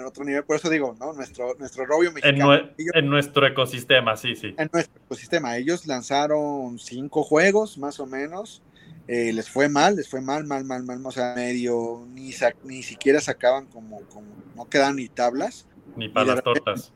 otro 0.06 0.24
nivel, 0.24 0.44
por 0.46 0.56
eso 0.56 0.70
digo, 0.70 0.96
¿no? 1.00 1.14
Nuestro, 1.14 1.54
nuestro 1.60 1.86
robio 1.86 2.12
mexicano. 2.12 2.54
En, 2.94 3.10
nuestro 3.10 3.46
ecosistema, 3.46 4.16
sí, 4.16 4.36
sí. 4.36 4.56
En 4.58 4.70
nuestro 4.72 5.02
ecosistema. 5.04 5.58
Ellos 5.58 5.86
lanzaron 5.86 6.80
cinco 6.80 7.24
juegos, 7.24 7.78
más 7.78 8.00
o 8.00 8.06
menos. 8.06 8.62
Eh, 9.08 9.34
les 9.34 9.50
fue 9.50 9.70
mal, 9.70 9.98
les 9.98 10.08
fue 10.08 10.22
mal, 10.22 10.46
mal, 10.46 10.64
mal, 10.64 10.84
mal, 10.84 11.06
o 11.06 11.12
sea, 11.12 11.36
medio, 11.36 12.08
ni, 12.14 12.32
ni 12.64 12.84
siquiera 12.84 13.20
sacaban 13.20 13.66
como, 13.68 14.02
como, 14.08 14.28
no 14.56 14.66
quedan 14.70 14.96
ni 14.96 15.10
tablas. 15.10 15.68
Ni 15.96 16.10
para 16.10 16.36
las 16.36 16.44
tortas. 16.44 16.94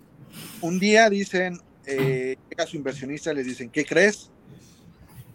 Un 0.62 0.80
día 0.80 1.10
dicen, 1.10 1.60
eh, 1.86 2.38
llega 2.50 2.66
su 2.66 2.78
inversionista, 2.78 3.34
les 3.34 3.46
dicen, 3.46 3.70
¿qué 3.70 3.86
crees? 3.86 4.32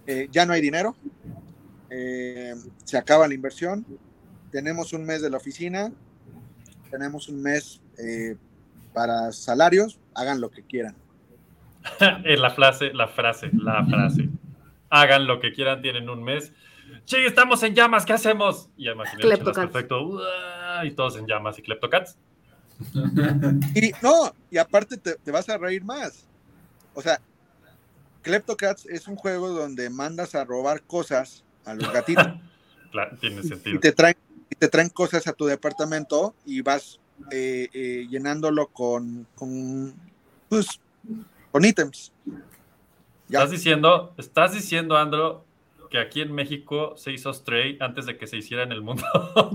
Eh, 0.07 0.29
ya 0.31 0.45
no 0.47 0.53
hay 0.53 0.61
dinero, 0.61 0.95
eh, 1.91 2.55
se 2.85 2.99
acaba 2.99 3.27
la 3.27 3.35
inversión, 3.35 3.87
tenemos 4.55 4.93
un 4.93 5.05
mes 5.05 5.21
de 5.21 5.31
la 5.31 5.39
oficina, 5.39 5.91
tenemos 6.89 7.29
un 7.29 7.43
mes 7.43 7.81
eh, 7.99 8.37
para 8.93 9.33
salarios, 9.33 9.99
hagan 10.15 10.41
lo 10.41 10.49
que 10.49 10.63
quieran. 10.63 10.95
la 12.25 12.51
frase, 12.51 12.95
la 12.95 13.09
frase, 13.09 13.51
la 13.53 13.85
frase. 13.85 14.29
Hagan 14.91 15.27
lo 15.27 15.41
que 15.41 15.53
quieran, 15.53 15.83
tienen 15.83 16.09
un 16.09 16.23
mes. 16.23 16.53
Sí, 17.05 17.17
estamos 17.17 17.65
en 17.65 17.75
llamas, 17.75 18.07
¿qué 18.07 18.13
hacemos? 18.13 18.69
Y 18.77 18.87
perfecto. 18.95 20.21
y 20.85 20.91
todos 20.93 21.17
en 21.17 21.27
llamas 21.27 21.59
y 21.59 21.63
Kleptocats. 21.63 22.17
y 23.75 23.91
no, 24.03 24.37
y 24.53 24.59
aparte 24.59 24.99
te, 24.99 25.17
te, 25.17 25.33
vas 25.33 25.49
a 25.49 25.59
reír 25.59 25.83
más. 25.83 26.29
O 26.95 27.03
sea, 27.03 27.21
Kleptocats 28.23 28.87
es 28.87 29.09
un 29.09 29.17
juego 29.17 29.49
donde 29.49 29.91
mandas 29.91 30.37
a 30.37 30.45
robar 30.45 30.83
cosas 30.83 31.43
a 31.65 31.75
los 31.75 31.93
gatitos. 31.93 32.29
claro, 32.93 33.17
tiene 33.17 33.43
sentido. 33.43 33.79
Y 33.79 33.81
te 33.81 33.91
traen 33.91 34.15
te 34.55 34.69
traen 34.69 34.89
cosas 34.89 35.27
a 35.27 35.33
tu 35.33 35.47
departamento 35.47 36.35
y 36.45 36.63
vas 36.63 37.01
eh, 37.31 37.69
eh, 37.73 38.07
llenándolo 38.09 38.69
con, 38.69 39.27
con, 39.35 39.95
pues, 40.49 40.81
con 41.53 41.65
ítems. 41.65 42.13
Estás 43.29 43.51
diciendo, 43.51 44.13
estás 44.19 44.53
diciendo, 44.53 44.97
Andro, 44.97 45.45
que 45.91 45.99
aquí 45.99 46.21
en 46.21 46.33
México 46.33 46.95
se 46.97 47.13
hizo 47.13 47.33
Stray 47.33 47.79
antes 47.81 48.07
de 48.07 48.19
que 48.19 48.27
se 48.27 48.37
hiciera 48.37 48.65
en 48.65 48.73
el 48.73 48.83
mundo. 48.83 49.05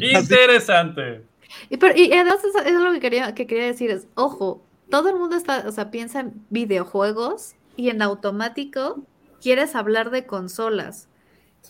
Interesante. 0.00 1.22
Y, 1.68 1.76
pero, 1.76 1.94
y 1.96 2.10
además 2.12 2.42
eso, 2.44 2.58
es 2.60 2.72
lo 2.72 2.92
que 2.92 3.00
quería, 3.00 3.34
que 3.34 3.46
quería 3.46 3.66
decir, 3.66 3.90
es, 3.90 4.06
ojo, 4.14 4.62
todo 4.88 5.10
el 5.10 5.16
mundo 5.16 5.36
está, 5.36 5.64
o 5.68 5.72
sea, 5.72 5.90
piensa 5.90 6.20
en 6.20 6.44
videojuegos 6.48 7.54
y 7.76 7.90
en 7.90 8.02
automático 8.02 9.02
quieres 9.42 9.74
hablar 9.74 10.10
de 10.10 10.26
consolas. 10.26 11.09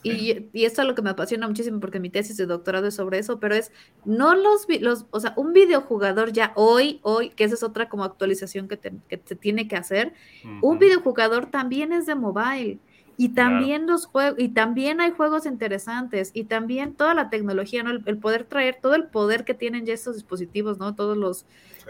Y, 0.03 0.49
y, 0.53 0.65
esto 0.65 0.81
es 0.81 0.89
lo 0.89 0.95
que 0.95 1.03
me 1.03 1.11
apasiona 1.11 1.47
muchísimo 1.47 1.79
porque 1.79 2.01
mi 2.01 2.09
tesis 2.09 2.37
de 2.37 2.47
doctorado 2.47 2.87
es 2.87 2.95
sobre 2.95 3.19
eso, 3.19 3.39
pero 3.39 3.55
es 3.55 3.71
no 4.05 4.35
los, 4.35 4.67
los 4.81 5.05
o 5.11 5.21
sea, 5.21 5.35
un 5.37 5.53
videojugador 5.53 6.33
ya 6.33 6.53
hoy, 6.57 7.01
hoy, 7.03 7.31
que 7.31 7.45
esa 7.45 7.55
es 7.55 7.63
otra 7.63 7.89
como 7.89 8.05
actualización 8.05 8.67
que, 8.67 8.79
que 8.79 9.21
se 9.23 9.37
tiene 9.37 9.69
que 9.69 9.77
hacer, 9.77 10.15
un 10.63 10.79
videojugador 10.79 11.47
también 11.47 11.93
es 11.93 12.07
de 12.07 12.15
mobile. 12.15 12.79
Y 13.21 13.35
también 13.35 13.87
los 13.87 14.07
juegos, 14.07 14.39
y 14.39 14.49
también 14.49 15.03
hay 15.03 15.11
juegos 15.11 15.45
interesantes, 15.45 16.31
y 16.33 16.45
también 16.45 16.95
toda 16.95 17.13
la 17.13 17.29
tecnología, 17.29 17.83
¿no? 17.83 17.91
El, 17.91 18.17
poder 18.17 18.45
traer 18.45 18.79
todo 18.81 18.95
el 18.95 19.09
poder 19.09 19.45
que 19.45 19.53
tienen 19.53 19.85
ya 19.85 19.93
estos 19.93 20.15
dispositivos, 20.15 20.79
¿no? 20.79 20.95
Todos 20.95 21.19
los 21.19 21.45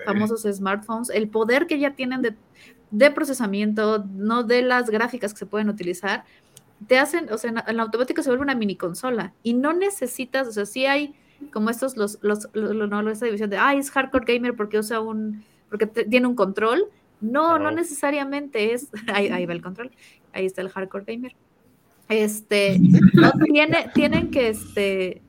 famosos 0.04 0.42
smartphones, 0.42 1.08
el 1.08 1.28
poder 1.28 1.68
que 1.68 1.78
ya 1.78 1.94
tienen 1.94 2.22
de, 2.22 2.34
de 2.90 3.12
procesamiento, 3.12 4.04
no 4.12 4.42
de 4.42 4.62
las 4.62 4.90
gráficas 4.90 5.32
que 5.32 5.38
se 5.38 5.46
pueden 5.46 5.68
utilizar, 5.68 6.24
te 6.86 6.98
hacen, 6.98 7.32
o 7.32 7.38
sea, 7.38 7.64
en, 7.66 7.76
la 7.76 7.82
automática 7.82 8.22
se 8.22 8.30
vuelve 8.30 8.42
una 8.42 8.54
mini 8.54 8.76
consola 8.76 9.32
y 9.42 9.54
no 9.54 9.72
necesitas, 9.72 10.48
o 10.48 10.52
sea, 10.52 10.66
sí 10.66 10.86
hay 10.86 11.14
como 11.52 11.70
estos, 11.70 11.96
los, 11.96 12.18
los, 12.22 12.48
no, 12.54 13.10
esa 13.10 13.26
división 13.26 13.50
de, 13.50 13.56
ah, 13.56 13.74
es 13.74 13.90
hardcore 13.90 14.34
gamer 14.34 14.54
porque 14.54 14.78
usa 14.78 15.00
un, 15.00 15.44
porque 15.68 15.86
tiene 15.86 16.26
un 16.26 16.34
control. 16.34 16.84
No, 17.20 17.58
no, 17.58 17.70
necesariamente 17.70 18.72
es, 18.72 18.88
ahí, 19.12 19.28
ahí, 19.28 19.46
va 19.46 19.52
el 19.52 19.62
control, 19.62 19.90
ahí 20.32 20.46
está 20.46 20.62
el 20.62 20.70
hardcore 20.70 21.04
gamer. 21.06 21.34
Este, 22.08 22.78
no 23.14 23.32
tiene, 23.32 23.90
tienen 23.94 24.30
que, 24.30 24.48
este, 24.48 25.22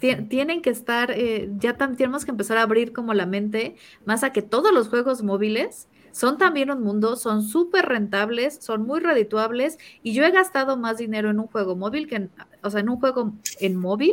tienen 0.00 0.62
que 0.62 0.70
estar, 0.70 1.10
eh, 1.10 1.50
ya 1.58 1.76
tenemos 1.76 2.24
que 2.24 2.30
empezar 2.30 2.58
a 2.58 2.62
abrir 2.62 2.92
como 2.92 3.14
la 3.14 3.26
mente 3.26 3.76
más 4.04 4.22
a 4.22 4.32
que 4.32 4.42
todos 4.42 4.72
los 4.72 4.88
juegos 4.88 5.22
móviles 5.22 5.88
son 6.14 6.38
también 6.38 6.70
un 6.70 6.80
mundo, 6.80 7.16
son 7.16 7.42
súper 7.42 7.86
rentables, 7.86 8.58
son 8.60 8.86
muy 8.86 9.00
redituables 9.00 9.78
y 10.04 10.12
yo 10.12 10.24
he 10.24 10.30
gastado 10.30 10.76
más 10.76 10.98
dinero 10.98 11.28
en 11.28 11.40
un 11.40 11.48
juego 11.48 11.74
móvil 11.74 12.06
que 12.06 12.14
en, 12.14 12.30
o 12.62 12.70
sea, 12.70 12.80
en 12.80 12.88
un 12.88 13.00
juego 13.00 13.32
en 13.58 13.76
móvil, 13.76 14.12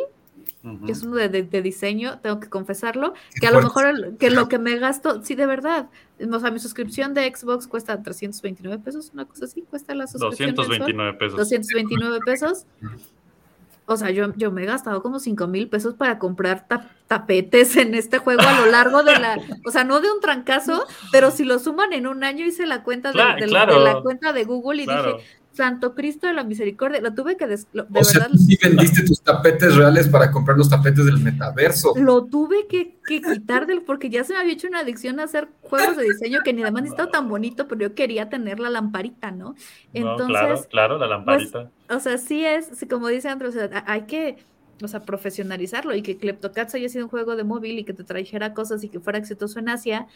que 0.86 0.92
es 0.92 1.04
uno 1.04 1.16
de, 1.16 1.62
diseño, 1.62 2.20
tengo 2.20 2.40
que 2.40 2.50
confesarlo, 2.50 3.14
que 3.40 3.48
a 3.48 3.52
lo 3.52 3.62
mejor 3.62 4.18
que 4.18 4.32
lo 4.32 4.48
que 4.48 4.58
me 4.58 4.78
gasto, 4.78 5.24
sí, 5.24 5.36
de 5.36 5.46
verdad, 5.46 5.90
o 6.20 6.40
sea, 6.40 6.50
mi 6.50 6.60
suscripción 6.60 7.14
de 7.14 7.32
Xbox 7.34 7.68
cuesta 7.68 8.02
329 8.02 8.84
pesos, 8.84 9.12
una 9.14 9.26
cosa 9.26 9.46
así, 9.46 9.62
cuesta 9.62 9.94
la 9.94 10.08
suscripción. 10.08 10.56
229 10.56 11.18
pesos. 11.18 11.38
229 11.38 12.20
pesos. 12.26 12.66
O 13.86 13.98
sea, 13.98 14.10
yo, 14.12 14.34
yo 14.36 14.52
me 14.52 14.64
he 14.64 14.66
gastado 14.66 15.02
como 15.02 15.20
5 15.20 15.48
mil 15.48 15.68
pesos 15.68 15.96
para 15.96 16.18
comprar 16.20 16.66
tapetes 17.08 17.76
en 17.76 17.94
este 17.94 18.20
juego 18.20 18.42
a 18.42 18.62
lo 18.62 18.68
largo 18.68 19.04
de 19.04 19.20
la, 19.20 19.38
o 19.66 19.72
sea, 19.72 19.84
no 19.84 20.00
de 20.00 20.12
un 20.12 20.22
trancazo, 20.22 20.86
pero 21.12 21.32
si 21.32 21.44
lo 21.44 21.60
suman 21.60 21.92
en 21.92 22.08
un 22.08 22.24
año 22.24 22.46
hice 22.46 22.66
la 22.66 22.84
cuenta 22.84 23.12
de, 23.12 23.18
la, 23.48 24.02
cuenta 24.02 24.32
de 24.32 24.44
Google 24.46 24.84
y 24.84 24.86
dije, 24.86 25.41
Santo 25.62 25.94
Cristo 25.94 26.26
de 26.26 26.34
la 26.34 26.44
Misericordia, 26.44 27.00
lo 27.02 27.14
tuve 27.14 27.38
que, 27.38 27.46
de 27.46 27.54
o 27.54 27.86
verdad. 27.88 28.30
sí 28.36 28.58
vendiste 28.60 29.04
tus 29.04 29.22
tapetes 29.22 29.76
reales 29.76 30.08
para 30.08 30.32
comprar 30.32 30.58
los 30.58 30.68
tapetes 30.68 31.06
del 31.06 31.20
metaverso. 31.20 31.94
Lo 31.98 32.26
tuve 32.26 32.66
que, 32.68 32.98
quitar 33.08 33.68
del, 33.68 33.84
porque 33.84 34.10
ya 34.10 34.24
se 34.24 34.34
me 34.34 34.40
había 34.40 34.54
hecho 34.54 34.68
una 34.68 34.80
adicción 34.80 35.20
a 35.20 35.26
hacer 35.26 35.50
juegos 35.62 35.98
de 35.98 36.06
diseño 36.06 36.40
que 36.44 36.52
ni 36.52 36.64
además 36.64 36.86
estaba 36.86 37.12
tan 37.12 37.30
bonito, 37.30 37.68
pero 37.68 37.82
yo 37.82 37.94
quería 37.94 38.28
tener 38.28 38.60
la 38.60 38.72
lamparita, 38.72 39.30
¿no? 39.30 39.54
Entonces, 39.94 40.28
claro, 40.28 40.66
claro, 40.72 40.98
la 40.98 41.06
lamparita. 41.06 41.70
Pues, 41.86 42.00
o 42.00 42.00
sea, 42.00 42.18
sí 42.18 42.44
es, 42.44 42.84
como 42.90 43.08
dice 43.10 43.32
o 43.32 43.52
sea, 43.52 43.84
hay 43.86 44.02
que, 44.08 44.38
o 44.82 44.88
sea, 44.88 45.02
profesionalizarlo 45.02 45.94
y 45.94 46.02
que 46.02 46.18
Kleptocats 46.18 46.74
haya 46.74 46.90
sido 46.90 47.06
un 47.06 47.12
juego 47.12 47.36
de 47.36 47.44
móvil 47.44 47.78
y 47.78 47.84
que 47.84 47.94
te 47.94 48.04
trajera 48.04 48.56
cosas 48.56 48.84
y 48.84 48.90
que 48.90 49.00
fuera 49.00 49.20
exitoso 49.20 49.60
en 49.60 49.70
Asia, 49.70 50.08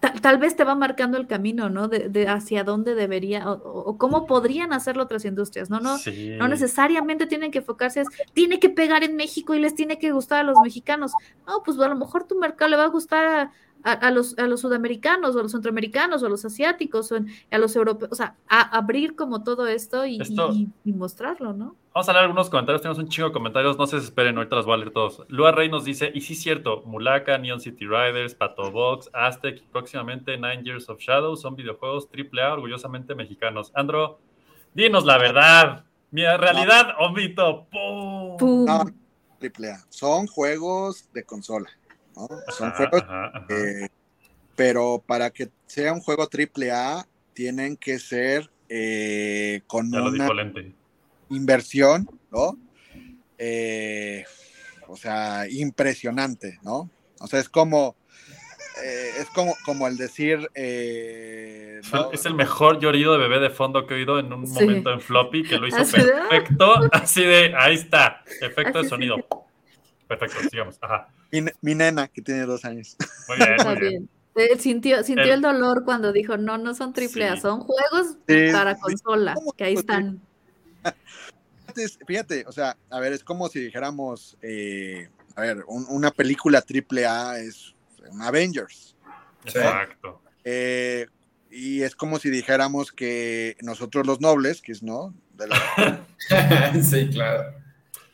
tal, 0.00 0.38
vez 0.38 0.56
te 0.56 0.64
va 0.64 0.74
marcando 0.74 1.16
el 1.18 1.26
camino, 1.26 1.68
¿no? 1.68 1.88
De, 1.88 2.28
hacia 2.28 2.64
dónde 2.64 2.94
debería 2.94 3.50
o, 3.50 3.96
cómo 3.98 4.26
podrían 4.26 4.72
hacerlo 4.72 5.04
otras 5.04 5.24
industrias, 5.24 5.70
¿no? 5.70 5.80
No, 5.80 5.96
no 6.38 6.48
necesariamente 6.48 7.26
tienen 7.26 7.50
que 7.50 7.58
enfocarse, 7.58 8.02
es, 8.02 8.08
tiene 8.32 8.60
que 8.60 8.68
pegar 8.68 9.04
en 9.04 9.16
México 9.16 9.54
y 9.54 9.60
les 9.60 9.74
tiene 9.74 9.98
que 9.98 10.12
gustar 10.12 10.40
a 10.40 10.44
los 10.44 10.58
mexicanos. 10.62 11.12
No, 11.46 11.62
pues 11.64 11.78
a 11.78 11.88
lo 11.88 11.96
mejor 11.96 12.24
tu 12.24 12.38
mercado 12.38 12.70
le 12.70 12.76
va 12.76 12.84
a 12.84 12.88
gustar 12.88 13.24
a, 13.26 13.52
a, 13.86 14.10
los, 14.10 14.36
a 14.36 14.46
los 14.48 14.60
sudamericanos 14.60 15.36
o 15.36 15.38
a 15.38 15.42
los 15.42 15.52
centroamericanos 15.52 16.22
o 16.22 16.26
a 16.26 16.28
los 16.28 16.44
asiáticos 16.44 17.12
o 17.12 17.18
a 17.50 17.58
los 17.58 17.76
europeos, 17.76 18.10
o 18.10 18.14
sea, 18.16 18.34
a 18.48 18.76
abrir 18.76 19.14
como 19.14 19.44
todo 19.44 19.68
esto 19.68 20.04
y, 20.04 20.18
mostrarlo, 20.84 21.52
¿no? 21.52 21.76
Vamos 21.94 22.08
a 22.08 22.12
leer 22.12 22.24
algunos 22.24 22.50
comentarios, 22.50 22.82
tenemos 22.82 22.98
un 22.98 23.08
chingo 23.08 23.28
de 23.28 23.32
comentarios, 23.32 23.78
no 23.78 23.86
se 23.86 23.96
desesperen, 23.96 24.36
ahorita 24.36 24.56
los 24.56 24.66
voy 24.66 24.74
a 24.74 24.76
leer 24.78 24.90
todos. 24.90 25.22
Lua 25.28 25.52
Rey 25.52 25.70
nos 25.70 25.84
dice, 25.84 26.10
y 26.12 26.20
sí 26.20 26.32
es 26.32 26.42
cierto, 26.42 26.82
Mulaka, 26.84 27.38
Neon 27.38 27.60
City 27.60 27.86
Riders, 27.86 28.34
Pato 28.34 28.70
Box, 28.70 29.08
Aztec 29.12 29.58
y 29.58 29.66
próximamente 29.70 30.36
Nine 30.36 30.64
Years 30.64 30.88
of 30.88 30.98
Shadow 30.98 31.36
son 31.36 31.54
videojuegos 31.54 32.08
AAA 32.12 32.54
orgullosamente 32.54 33.14
mexicanos. 33.14 33.70
Andro, 33.74 34.18
dinos 34.74 35.04
la 35.04 35.16
verdad, 35.16 35.84
mi 36.10 36.22
realidad 36.22 36.88
o 36.98 37.12
mito. 37.12 37.66
¡Pum! 37.70 38.64
No, 38.64 38.84
AAA, 39.40 39.84
son 39.88 40.26
juegos 40.26 41.08
de 41.12 41.24
consola. 41.24 41.70
Son 42.48 42.70
juegos, 42.72 43.04
pero 44.54 45.02
para 45.06 45.30
que 45.30 45.50
sea 45.66 45.92
un 45.92 46.00
juego 46.00 46.26
triple 46.28 46.72
A, 46.72 47.06
tienen 47.34 47.76
que 47.76 47.98
ser 47.98 48.50
eh, 48.68 49.60
con 49.66 49.94
una 49.94 50.28
inversión, 51.28 52.08
¿no? 52.30 52.58
Eh, 53.38 54.24
o 54.88 54.96
sea, 54.96 55.46
impresionante, 55.50 56.58
¿no? 56.62 56.88
O 57.20 57.26
sea, 57.26 57.40
es 57.40 57.50
como, 57.50 57.96
eh, 58.82 59.10
es 59.18 59.26
como, 59.34 59.54
como 59.64 59.86
el 59.86 59.98
decir... 59.98 60.48
Es 60.54 62.24
el 62.24 62.34
mejor 62.34 62.80
llorido 62.80 63.12
de 63.12 63.18
bebé 63.18 63.40
de 63.40 63.50
fondo 63.50 63.86
que 63.86 63.94
he 63.94 63.96
oído 63.98 64.18
en 64.18 64.32
un 64.32 64.50
momento 64.50 64.90
en 64.90 65.00
floppy, 65.02 65.42
que 65.42 65.58
lo 65.58 65.66
hizo 65.66 65.78
perfecto, 65.78 66.74
así 66.92 67.22
de, 67.22 67.54
ahí 67.54 67.74
está, 67.74 68.24
efecto 68.40 68.82
de 68.82 68.88
sonido. 68.88 69.16
Perfecto, 70.08 70.36
sigamos. 70.48 70.78
Ajá. 70.80 71.08
Mi, 71.32 71.74
nena, 71.74 72.08
que 72.08 72.22
tiene 72.22 72.42
dos 72.42 72.64
años. 72.64 72.96
Muy 73.28 73.36
bien, 73.38 73.56
muy 73.64 73.80
bien. 73.80 74.08
Eh, 74.36 74.58
sintió, 74.58 75.02
sintió 75.02 75.32
el, 75.32 75.40
dolor 75.40 75.82
cuando 75.84 76.12
dijo, 76.12 76.36
no, 76.36 76.58
no 76.58 76.74
son 76.74 76.92
triple 76.92 77.26
A, 77.26 77.40
son 77.40 77.60
juegos 77.60 78.18
para 78.52 78.76
consola, 78.76 79.34
que 79.56 79.64
ahí 79.64 79.74
están. 79.74 80.20
Fíjate, 82.06 82.44
o 82.46 82.52
sea, 82.52 82.76
a 82.90 83.00
ver, 83.00 83.14
es 83.14 83.24
como 83.24 83.48
si 83.48 83.60
dijéramos, 83.60 84.36
eh, 84.42 85.08
a 85.34 85.40
ver, 85.40 85.64
una 85.66 86.10
película 86.10 86.60
triple 86.60 87.06
A 87.06 87.38
es 87.38 87.74
un 88.10 88.20
Avengers. 88.20 88.94
Exacto. 89.44 90.20
Eh, 90.44 91.06
y 91.50 91.80
es 91.80 91.96
como 91.96 92.18
si 92.18 92.28
dijéramos 92.28 92.92
que 92.92 93.56
nosotros 93.62 94.06
los 94.06 94.20
nobles, 94.20 94.60
que 94.60 94.72
es, 94.72 94.82
¿no? 94.82 95.14
sí, 96.82 97.08
claro 97.08 97.66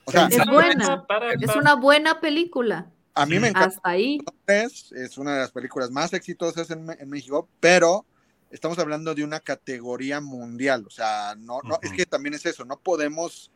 es 0.06 0.46
buena, 0.46 1.04
es 1.40 1.56
una 1.56 1.74
buena 1.74 2.20
película. 2.20 2.86
A 3.14 3.26
mí 3.26 3.38
me 3.38 3.48
encanta. 3.48 3.76
Hasta 3.76 3.90
ahí. 3.90 4.18
Es, 4.46 5.18
una 5.18 5.34
de 5.34 5.40
las 5.40 5.52
películas 5.52 5.90
más 5.90 6.12
exitosas 6.12 6.70
en, 6.70 6.88
en, 6.98 7.10
México, 7.10 7.48
pero 7.60 8.06
estamos 8.50 8.78
hablando 8.78 9.14
de 9.14 9.24
una 9.24 9.40
categoría 9.40 10.20
mundial. 10.20 10.84
O 10.86 10.90
sea, 10.90 11.34
no, 11.36 11.60
no, 11.62 11.78
es 11.82 11.92
que 11.92 12.06
también 12.06 12.34
es 12.34 12.46
eso, 12.46 12.64
no 12.64 12.78
podemos 12.78 13.50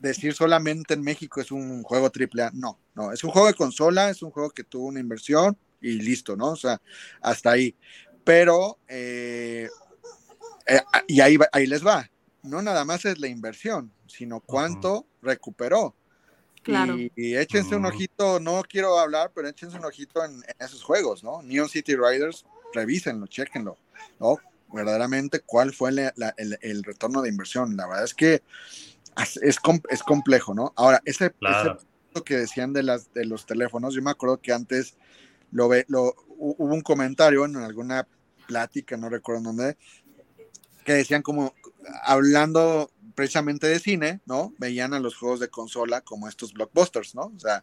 decir 0.00 0.32
solamente 0.34 0.94
en 0.94 1.02
México 1.02 1.40
es 1.40 1.52
un 1.52 1.82
juego 1.82 2.10
triple 2.10 2.42
A. 2.42 2.50
No, 2.52 2.78
no, 2.94 3.12
es 3.12 3.22
un 3.22 3.30
juego 3.30 3.46
de 3.46 3.54
consola, 3.54 4.10
es 4.10 4.22
un 4.22 4.30
juego 4.30 4.50
que 4.50 4.64
tuvo 4.64 4.86
una 4.86 5.00
inversión 5.00 5.56
y 5.80 5.92
listo, 6.00 6.36
¿no? 6.36 6.52
O 6.52 6.56
sea, 6.56 6.80
hasta 7.20 7.52
ahí. 7.52 7.76
Pero, 8.24 8.78
eh, 8.88 9.68
eh, 10.66 10.80
y 11.06 11.20
ahí, 11.20 11.38
ahí 11.52 11.66
les 11.66 11.86
va. 11.86 12.10
No 12.42 12.62
nada 12.62 12.84
más 12.84 13.04
es 13.04 13.18
la 13.18 13.28
inversión, 13.28 13.92
sino 14.06 14.40
cuánto 14.40 15.06
recuperó. 15.22 15.94
Claro. 16.62 16.96
Y, 16.98 17.36
échense 17.36 17.74
un 17.74 17.86
ojito, 17.86 18.38
no 18.38 18.62
quiero 18.68 18.98
hablar, 18.98 19.32
pero 19.34 19.48
échense 19.48 19.78
un 19.78 19.84
ojito 19.84 20.24
en, 20.24 20.42
esos 20.58 20.82
juegos, 20.82 21.24
¿no? 21.24 21.42
Neon 21.42 21.68
City 21.68 21.96
Riders, 21.96 22.44
revísenlo, 22.74 23.26
chequenlo, 23.26 23.78
¿no? 24.18 24.36
Verdaderamente, 24.72 25.40
¿cuál 25.40 25.72
fue 25.72 25.90
el, 25.90 26.84
retorno 26.84 27.22
de 27.22 27.28
inversión? 27.28 27.76
La 27.76 27.86
verdad 27.86 28.04
es 28.04 28.14
que 28.14 28.42
es, 29.42 29.58
es 29.88 30.02
complejo, 30.02 30.54
¿no? 30.54 30.72
Ahora, 30.76 31.00
ese, 31.04 31.30
punto 31.30 32.24
que 32.24 32.36
decían 32.36 32.72
de, 32.72 32.82
las, 32.82 33.12
de 33.14 33.24
los 33.24 33.46
teléfonos, 33.46 33.94
yo 33.94 34.02
me 34.02 34.10
acuerdo 34.10 34.40
que 34.40 34.52
antes 34.52 34.96
lo, 35.50 35.68
ve, 35.68 35.84
lo 35.88 36.14
hubo 36.36 36.74
un 36.74 36.82
comentario 36.82 37.44
en 37.44 37.56
alguna 37.56 38.06
plática, 38.46 38.96
no 38.96 39.08
recuerdo 39.08 39.42
dónde, 39.42 39.76
que 40.84 40.92
decían 40.92 41.22
como, 41.22 41.54
hablando 42.02 42.90
precisamente 43.20 43.66
de 43.66 43.78
cine, 43.78 44.20
¿no? 44.24 44.54
Veían 44.56 44.94
a 44.94 44.98
los 44.98 45.14
juegos 45.14 45.40
de 45.40 45.48
consola 45.48 46.00
como 46.00 46.26
estos 46.26 46.54
blockbusters, 46.54 47.14
¿no? 47.14 47.24
O 47.36 47.38
sea, 47.38 47.62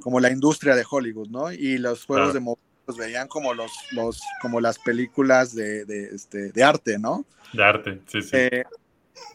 como 0.00 0.18
la 0.18 0.30
industria 0.30 0.74
de 0.74 0.86
Hollywood, 0.88 1.28
¿no? 1.28 1.52
Y 1.52 1.76
los 1.76 2.06
juegos 2.06 2.32
de 2.32 2.40
móvil 2.40 2.64
los 2.86 2.96
veían 2.96 3.28
como 3.28 3.52
los, 3.52 3.70
los, 3.92 4.22
como 4.40 4.62
las 4.62 4.78
películas 4.78 5.54
de, 5.54 5.84
de, 5.84 6.04
este, 6.04 6.52
de 6.52 6.64
arte, 6.64 6.98
¿no? 6.98 7.26
De 7.52 7.62
arte, 7.62 8.00
sí, 8.06 8.22
sí. 8.22 8.30
Eh, 8.32 8.64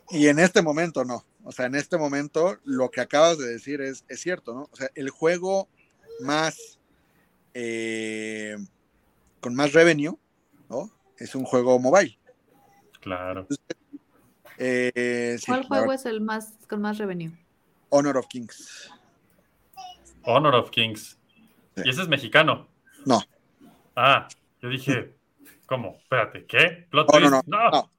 y 0.09 0.25
en 0.25 0.39
este 0.39 0.63
momento 0.63 1.05
no. 1.05 1.23
O 1.43 1.51
sea, 1.51 1.67
en 1.67 1.75
este 1.75 1.99
momento 1.99 2.57
lo 2.63 2.89
que 2.89 3.01
acabas 3.01 3.37
de 3.37 3.45
decir 3.47 3.79
es, 3.79 4.03
es 4.07 4.21
cierto, 4.21 4.55
¿no? 4.55 4.69
O 4.71 4.75
sea, 4.75 4.89
el 4.95 5.11
juego 5.11 5.67
más 6.21 6.79
eh, 7.53 8.57
con 9.39 9.53
más 9.53 9.73
revenue, 9.73 10.17
¿no? 10.67 10.89
Es 11.19 11.35
un 11.35 11.43
juego 11.43 11.77
mobile. 11.77 12.17
Claro. 13.01 13.45
Eh, 14.61 15.39
¿Cuál 15.45 15.63
juego 15.63 15.93
es 15.93 16.05
el 16.05 16.19
más 16.19 16.57
con 16.69 16.81
más 16.81 16.97
revenue? 16.97 17.31
Honor 17.87 18.17
of 18.17 18.27
Kings. 18.27 18.91
Honor 20.23 20.53
of 20.55 20.69
Kings. 20.69 21.17
¿Y 21.77 21.89
ese 21.89 22.01
es 22.01 22.09
mexicano? 22.09 22.67
No. 23.05 23.21
Ah, 23.95 24.27
yo 24.61 24.67
dije, 24.67 25.15
¿cómo? 25.65 25.97
Espérate, 26.01 26.45
¿qué? 26.45 26.87
¿Plot 26.91 27.09
no, 27.13 27.29
no, 27.29 27.41
no, 27.45 27.91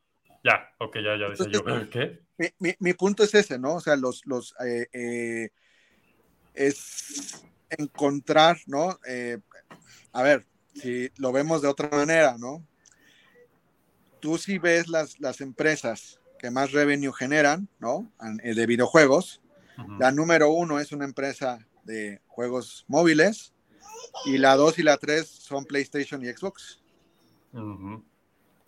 Ya, 0.44 0.70
ok, 0.78 0.96
ya, 0.96 1.16
ya 1.16 1.30
decía 1.30 1.46
yo, 1.50 1.64
¿qué? 1.88 2.20
Mi, 2.58 2.74
mi, 2.78 2.92
punto 2.92 3.24
es 3.24 3.34
ese, 3.34 3.58
¿no? 3.58 3.76
O 3.76 3.80
sea, 3.80 3.96
los, 3.96 4.24
los, 4.26 4.54
eh, 4.64 4.86
eh, 4.92 5.48
es 6.54 7.42
encontrar, 7.70 8.58
¿no? 8.66 8.98
a 10.12 10.22
ver, 10.22 10.44
si 10.74 11.10
lo 11.16 11.32
vemos 11.32 11.62
de 11.62 11.68
otra 11.68 11.88
manera, 11.88 12.36
¿no? 12.38 12.66
Tú 14.20 14.36
sí 14.36 14.58
ves 14.58 14.88
las, 14.88 15.18
las 15.20 15.40
empresas 15.40 16.19
que 16.40 16.50
más 16.50 16.72
revenue 16.72 17.12
generan, 17.12 17.68
¿no? 17.78 18.10
Eh, 18.42 18.54
de 18.54 18.66
videojuegos. 18.66 19.42
La 19.98 20.10
número 20.10 20.50
uno 20.50 20.78
es 20.78 20.92
una 20.92 21.06
empresa 21.06 21.66
de 21.84 22.20
juegos 22.26 22.84
móviles 22.86 23.54
y 24.26 24.36
la 24.36 24.54
dos 24.56 24.78
y 24.78 24.82
la 24.82 24.98
tres 24.98 25.26
son 25.26 25.64
PlayStation 25.64 26.22
y 26.22 26.28
Xbox. 26.28 26.82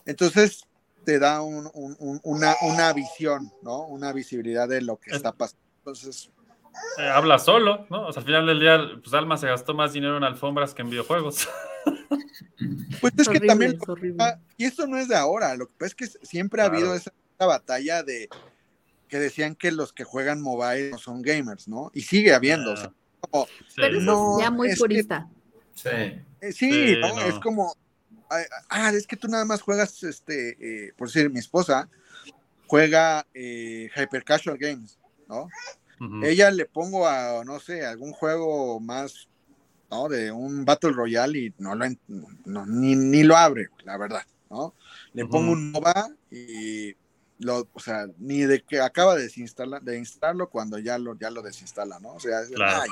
Entonces 0.06 0.66
te 1.04 1.18
da 1.18 1.42
una, 1.42 1.70
una, 2.62 2.92
visión, 2.94 3.52
¿no? 3.62 3.86
Una 3.86 4.12
visibilidad 4.12 4.68
de 4.68 4.80
lo 4.80 4.98
que 4.98 5.10
está 5.10 5.32
pasando. 5.32 5.62
Entonces... 5.78 6.30
Eh, 6.98 7.08
habla 7.08 7.38
solo, 7.38 7.86
¿no? 7.90 8.08
O 8.08 8.12
sea, 8.12 8.20
al 8.20 8.26
final 8.26 8.46
del 8.46 8.60
día, 8.60 8.78
pues 9.02 9.12
Alma 9.12 9.36
se 9.36 9.46
gastó 9.46 9.74
más 9.74 9.92
dinero 9.92 10.16
en 10.16 10.24
alfombras 10.24 10.72
que 10.72 10.82
en 10.82 10.90
videojuegos. 10.90 11.48
Pues 13.00 13.12
es, 13.18 13.28
que 13.28 13.40
también, 13.40 13.76
y 14.56 14.64
esto 14.64 14.86
no 14.86 14.96
es 14.96 15.08
de 15.08 15.16
ahora, 15.16 15.56
lo 15.56 15.66
que 15.66 15.72
pasa 15.72 15.86
es 15.86 15.94
que 15.94 16.06
siempre 16.24 16.62
ha 16.62 16.66
habido 16.66 16.94
esa 16.94 17.12
batalla 17.47 18.03
de 18.03 18.28
que 19.09 19.18
decían 19.18 19.55
que 19.55 19.72
los 19.72 19.93
que 19.93 20.05
juegan 20.05 20.40
mobile 20.40 20.90
no 20.90 20.99
son 20.99 21.22
gamers, 21.22 21.68
¿no? 21.68 21.90
Y 21.95 22.03
sigue 22.03 22.32
habiendo. 22.32 22.74
Pero 23.76 24.01
no, 24.01 24.38
es 24.38 24.45
ya 24.45 24.51
muy 24.51 24.74
purista. 24.74 25.28
sí. 25.74 25.88
Eh, 26.43 26.53
sí, 26.53 26.97
¿no? 27.01 27.20
Es 27.20 27.38
como, 27.38 27.76
ah, 28.68 28.90
es 28.90 29.07
que 29.07 29.16
tú 29.16 29.28
nada 29.28 29.45
más 29.45 29.62
juegas, 29.62 30.03
este, 30.03 30.57
eh, 30.61 30.93
por 30.97 31.07
decir, 31.07 31.30
mi 31.30 31.38
esposa 31.38 31.88
juega 32.66 33.26
eh, 33.32 33.88
Hyper 33.95 34.24
Casual 34.24 34.59
Games, 34.59 34.99
¿no? 35.28 35.49
Ella 36.24 36.51
le 36.51 36.66
pongo 36.66 37.07
a, 37.07 37.45
no 37.45 37.61
sé, 37.61 37.86
algún 37.86 38.12
juego 38.12 38.80
más, 38.80 39.28
¿no? 39.88 40.09
De 40.09 40.32
un 40.32 40.64
Battle 40.64 40.90
Royale 40.90 41.38
y 41.38 41.55
no 41.59 41.76
lo, 41.76 41.86
ni, 42.66 42.97
ni, 42.97 43.22
lo 43.22 43.36
abre, 43.36 43.68
la 43.84 43.97
verdad, 43.97 44.24
¿no? 44.51 44.74
Le 45.12 45.26
pongo 45.26 45.53
un 45.53 45.70
MOBA 45.70 46.09
y 46.28 46.97
o 47.51 47.80
sea, 47.80 48.07
ni 48.18 48.40
de 48.43 48.62
que 48.62 48.80
acaba 48.80 49.14
de, 49.16 49.24
desinstalar, 49.24 49.82
de 49.82 49.99
instalarlo 49.99 50.49
cuando 50.49 50.78
ya 50.78 50.99
lo, 50.99 51.18
ya 51.18 51.30
lo 51.30 51.43
desinstala, 51.43 51.99
¿no? 52.01 52.14
O 52.14 52.20
sea, 52.20 52.40
ah, 52.61 52.84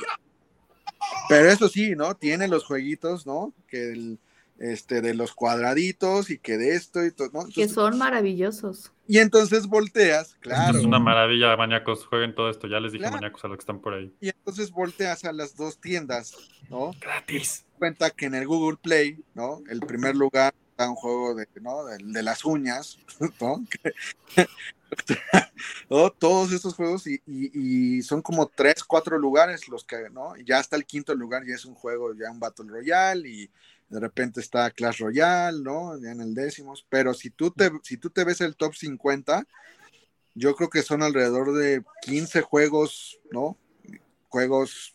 Pero 1.28 1.50
eso 1.50 1.68
sí, 1.68 1.94
¿no? 1.96 2.14
Tiene 2.16 2.48
los 2.48 2.64
jueguitos, 2.64 3.26
¿no? 3.26 3.54
Que 3.66 3.92
el, 3.92 4.18
este, 4.60 5.00
de 5.00 5.14
los 5.14 5.32
cuadraditos 5.32 6.28
y 6.30 6.38
que 6.38 6.58
de 6.58 6.74
esto 6.74 7.02
y 7.04 7.10
todo, 7.10 7.30
¿no? 7.32 7.46
que 7.52 7.66
son 7.66 7.96
maravillosos. 7.96 8.92
Y 9.08 9.18
entonces 9.18 9.66
volteas, 9.66 10.36
claro. 10.40 10.78
es 10.78 10.84
una 10.84 10.98
maravilla, 10.98 11.56
maníacos, 11.56 12.06
jueguen 12.06 12.34
todo 12.34 12.50
esto, 12.50 12.68
ya 12.68 12.78
les 12.78 12.92
dije 12.92 13.10
maníacos 13.10 13.42
a 13.42 13.48
los 13.48 13.56
que 13.56 13.62
están 13.62 13.80
por 13.80 13.94
ahí. 13.94 14.12
Y 14.20 14.28
entonces 14.28 14.70
volteas 14.70 15.24
a 15.24 15.32
las 15.32 15.56
dos 15.56 15.80
tiendas, 15.80 16.36
¿no? 16.68 16.92
Gratis. 17.00 17.64
Cuenta 17.78 18.10
que 18.10 18.26
en 18.26 18.34
el 18.34 18.46
Google 18.46 18.76
Play, 18.80 19.24
¿no? 19.34 19.62
El 19.68 19.80
primer 19.80 20.14
lugar 20.14 20.54
un 20.88 20.96
juego 20.96 21.34
de, 21.34 21.46
¿no? 21.60 21.84
de, 21.84 22.22
las 22.22 22.44
uñas, 22.44 22.98
¿no? 25.90 26.10
Todos 26.10 26.52
estos 26.52 26.74
juegos 26.74 27.06
y, 27.06 28.02
son 28.02 28.22
como 28.22 28.46
tres, 28.46 28.84
cuatro 28.84 29.18
lugares 29.18 29.68
los 29.68 29.84
que, 29.84 30.08
¿no? 30.10 30.36
Ya 30.38 30.58
hasta 30.58 30.76
el 30.76 30.86
quinto 30.86 31.14
lugar 31.14 31.44
ya 31.46 31.54
es 31.54 31.64
un 31.64 31.74
juego, 31.74 32.14
ya 32.14 32.30
un 32.30 32.40
Battle 32.40 32.68
Royale 32.68 33.28
y 33.28 33.50
de 33.88 34.00
repente 34.00 34.40
está 34.40 34.70
Clash 34.70 35.00
Royale, 35.00 35.60
¿no? 35.62 35.98
Ya 35.98 36.12
en 36.12 36.20
el 36.20 36.34
décimo, 36.34 36.74
pero 36.88 37.12
si 37.14 37.30
tú 37.30 37.50
te, 37.50 37.70
si 37.82 37.96
tú 37.96 38.10
te 38.10 38.24
ves 38.24 38.40
el 38.40 38.56
top 38.56 38.74
50, 38.74 39.46
yo 40.34 40.54
creo 40.54 40.70
que 40.70 40.82
son 40.82 41.02
alrededor 41.02 41.52
de 41.54 41.82
15 42.02 42.40
juegos, 42.42 43.20
¿no? 43.30 43.56
Juegos 44.28 44.94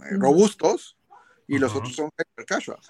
eh, 0.00 0.16
robustos 0.18 0.96
y 1.46 1.58
los 1.58 1.74
otros 1.74 1.94
son 1.94 2.10
hyper 2.18 2.44
casual. 2.44 2.80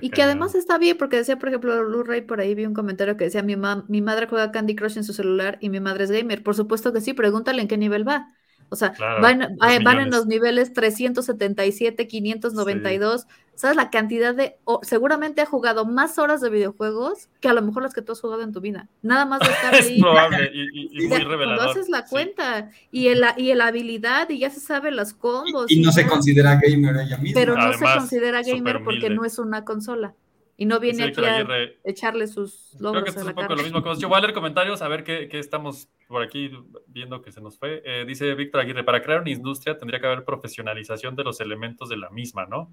Y 0.00 0.10
que 0.10 0.22
además 0.22 0.54
está 0.54 0.78
bien, 0.78 0.98
porque 0.98 1.16
decía, 1.16 1.38
por 1.38 1.48
ejemplo, 1.48 1.84
Blu-ray, 1.86 2.22
por 2.22 2.40
ahí 2.40 2.54
vi 2.54 2.66
un 2.66 2.74
comentario 2.74 3.16
que 3.16 3.24
decía, 3.24 3.42
mi, 3.42 3.56
mi 3.88 4.02
madre 4.02 4.26
juega 4.28 4.52
Candy 4.52 4.74
Crush 4.74 4.96
en 4.96 5.04
su 5.04 5.12
celular 5.12 5.58
y 5.60 5.68
mi 5.68 5.80
madre 5.80 6.04
es 6.04 6.10
gamer. 6.10 6.42
Por 6.42 6.54
supuesto 6.54 6.92
que 6.92 7.00
sí, 7.00 7.14
pregúntale 7.14 7.62
en 7.62 7.68
qué 7.68 7.76
nivel 7.76 8.06
va. 8.06 8.32
O 8.70 8.76
sea, 8.76 8.94
van, 8.98 9.56
van 9.58 10.00
en 10.00 10.10
los 10.10 10.26
niveles 10.26 10.72
377, 10.72 12.08
592. 12.08 13.26
¿Sabes 13.56 13.76
la 13.76 13.90
cantidad 13.90 14.34
de... 14.34 14.56
seguramente 14.82 15.40
ha 15.40 15.46
jugado 15.46 15.84
más 15.84 16.18
horas 16.18 16.40
de 16.40 16.50
videojuegos 16.50 17.28
que 17.40 17.48
a 17.48 17.52
lo 17.52 17.62
mejor 17.62 17.82
las 17.82 17.94
que 17.94 18.02
tú 18.02 18.12
has 18.12 18.20
jugado 18.20 18.42
en 18.42 18.52
tu 18.52 18.60
vida. 18.60 18.88
Nada 19.02 19.26
más 19.26 19.40
de 19.40 19.46
estar 19.52 19.74
ahí. 19.74 19.96
es 19.96 20.02
probable 20.02 20.50
y, 20.52 21.06
muy 21.06 21.18
revelador. 21.18 21.56
Cuando 21.56 21.70
haces 21.70 21.88
la 21.88 22.04
cuenta 22.04 22.70
y, 22.90 23.08
el, 23.08 23.24
y 23.36 23.50
el 23.50 23.60
habilidad 23.60 24.28
y 24.30 24.38
ya 24.38 24.50
se 24.50 24.60
sabe 24.60 24.90
las 24.90 25.14
combos. 25.14 25.70
Y, 25.70 25.80
no 25.80 25.92
se 25.92 26.06
considera 26.06 26.58
gamer 26.60 26.96
ella 26.96 27.18
misma. 27.18 27.40
Pero 27.40 27.56
no 27.56 27.72
se 27.72 27.84
considera 27.84 28.42
gamer 28.42 28.82
porque 28.82 29.10
no 29.10 29.24
es 29.24 29.38
una 29.38 29.64
consola. 29.64 30.14
Y 30.56 30.66
no 30.66 30.78
viene 30.78 31.04
aquí 31.04 31.24
a 31.24 31.44
echarle 31.82 32.28
sus 32.28 32.76
logros 32.78 33.02
Creo 33.02 33.14
que 33.14 33.20
es 33.20 33.26
un 33.26 33.34
poco 33.34 33.56
lo 33.56 33.62
mismo 33.64 33.82
que 33.82 34.00
Yo 34.00 34.08
voy 34.08 34.18
a 34.18 34.20
leer 34.20 34.34
comentarios 34.34 34.82
a 34.82 34.88
ver 34.88 35.02
qué, 35.02 35.28
qué 35.28 35.40
estamos 35.40 35.88
por 36.06 36.22
aquí 36.22 36.52
viendo 36.86 37.22
que 37.22 37.32
se 37.32 37.40
nos 37.40 37.58
fue. 37.58 37.82
Eh, 37.84 38.04
dice 38.06 38.32
Víctor 38.34 38.60
Aguirre, 38.60 38.84
para 38.84 39.02
crear 39.02 39.20
una 39.22 39.30
industria 39.30 39.76
tendría 39.76 39.98
que 39.98 40.06
haber 40.06 40.24
profesionalización 40.24 41.16
de 41.16 41.24
los 41.24 41.40
elementos 41.40 41.88
de 41.88 41.96
la 41.96 42.08
misma, 42.10 42.46
¿no? 42.46 42.72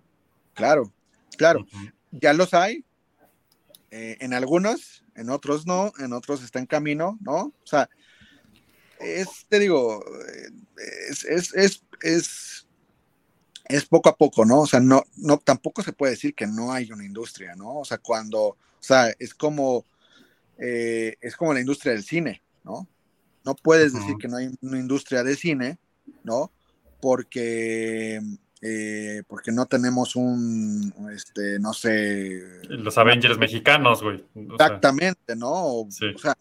Claro, 0.53 0.91
claro. 1.37 1.65
Ya 2.11 2.33
los 2.33 2.53
hay. 2.53 2.85
Eh, 3.89 4.17
en 4.21 4.33
algunos, 4.33 5.03
en 5.15 5.29
otros 5.29 5.65
no, 5.65 5.91
en 5.99 6.13
otros 6.13 6.43
está 6.43 6.59
en 6.59 6.65
camino, 6.65 7.17
¿no? 7.21 7.37
O 7.37 7.65
sea, 7.65 7.89
es, 8.99 9.27
te 9.49 9.59
digo, 9.59 10.03
eh, 10.29 10.49
es, 11.09 11.25
es, 11.25 11.53
es, 11.53 11.83
es 12.01 12.67
es 13.65 13.85
poco 13.85 14.09
a 14.09 14.17
poco, 14.17 14.45
¿no? 14.45 14.61
O 14.61 14.67
sea, 14.67 14.79
no, 14.79 15.03
no, 15.15 15.37
tampoco 15.37 15.81
se 15.81 15.93
puede 15.93 16.13
decir 16.13 16.35
que 16.35 16.47
no 16.47 16.73
hay 16.73 16.91
una 16.91 17.05
industria, 17.05 17.55
¿no? 17.55 17.79
O 17.79 17.85
sea, 17.85 17.97
cuando, 17.97 18.41
o 18.41 18.57
sea, 18.79 19.13
es 19.17 19.33
como, 19.33 19.85
eh, 20.57 21.15
es 21.21 21.35
como 21.35 21.53
la 21.53 21.61
industria 21.61 21.93
del 21.93 22.03
cine, 22.03 22.43
¿no? 22.63 22.87
No 23.45 23.55
puedes 23.55 23.93
decir 23.93 24.15
que 24.19 24.27
no 24.27 24.37
hay 24.37 24.51
una 24.61 24.79
industria 24.79 25.23
de 25.23 25.35
cine 25.35 25.79
¿no? 26.23 26.51
Porque, 27.01 28.21
eh, 28.61 29.23
porque 29.27 29.51
no 29.51 29.65
tenemos 29.65 30.15
un, 30.15 30.93
este, 31.13 31.59
no 31.59 31.73
sé... 31.73 32.61
Los 32.69 32.97
Avengers 32.97 33.37
mexicanos, 33.37 34.03
güey. 34.03 34.23
exactamente, 34.35 35.35
¿no? 35.35 35.51
O 35.51 35.87
sea, 35.89 36.35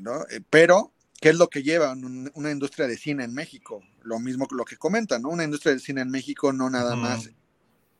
¿no? 0.00 0.22
Eh, 0.30 0.40
pero, 0.50 0.92
¿qué 1.20 1.30
es 1.30 1.36
lo 1.36 1.48
que 1.48 1.62
lleva 1.62 1.94
una 2.34 2.50
industria 2.50 2.86
de 2.86 2.96
cine 2.96 3.24
en 3.24 3.34
México? 3.34 3.82
Lo 4.02 4.18
mismo 4.18 4.46
que 4.46 4.54
lo 4.54 4.64
que 4.64 4.76
comentan, 4.76 5.22
¿no? 5.22 5.30
Una 5.30 5.44
industria 5.44 5.72
de 5.72 5.80
cine 5.80 6.02
en 6.02 6.10
México 6.10 6.52
no 6.52 6.70
nada 6.70 6.96
más... 6.96 7.30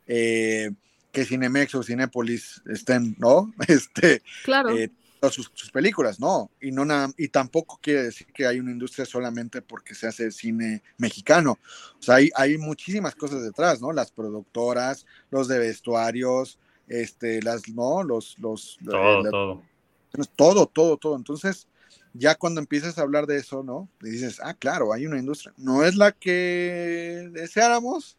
Eh, 0.07 0.71
que 1.13 1.25
Cinemex 1.25 1.75
o 1.75 1.83
Cinépolis 1.83 2.63
estén, 2.67 3.17
¿no? 3.19 3.53
Este, 3.69 4.23
claro. 4.45 4.77
Eh, 4.77 4.91
sus, 5.31 5.71
películas, 5.73 6.21
no, 6.21 6.51
y 6.61 6.71
no 6.71 6.85
nada, 6.85 7.11
y 7.17 7.29
tampoco 7.29 7.79
quiere 7.83 8.05
decir 8.05 8.29
que 8.29 8.47
hay 8.47 8.61
una 8.61 8.71
industria 8.71 9.05
solamente 9.05 9.63
porque 9.63 9.95
se 9.95 10.07
hace 10.07 10.31
cine 10.31 10.83
mexicano. 10.97 11.59
O 11.99 12.03
sea, 12.03 12.17
hay, 12.17 12.31
hay 12.35 12.59
muchísimas 12.59 13.15
cosas 13.15 13.43
detrás, 13.43 13.81
¿no? 13.81 13.93
Las 13.93 14.13
productoras, 14.13 15.07
los 15.31 15.49
de 15.49 15.59
vestuarios, 15.59 16.59
este, 16.87 17.43
las, 17.43 17.69
¿no? 17.69 18.03
Los, 18.03 18.39
los 18.39 18.79
todo, 18.85 19.23
todo. 19.31 19.63
Todo, 20.37 20.67
todo, 20.67 20.97
todo. 20.97 21.17
Entonces, 21.17 21.69
ya 22.15 22.35
cuando 22.35 22.61
empiezas 22.61 22.99
a 22.99 23.03
hablar 23.03 23.27
de 23.27 23.37
eso, 23.39 23.63
¿no? 23.63 23.89
Y 24.03 24.11
dices, 24.11 24.41
ah, 24.43 24.55
claro, 24.55 24.93
hay 24.93 25.07
una 25.07 25.19
industria. 25.19 25.53
No 25.57 25.85
es 25.85 25.97
la 25.97 26.13
que 26.13 27.29
deseáramos, 27.33 28.17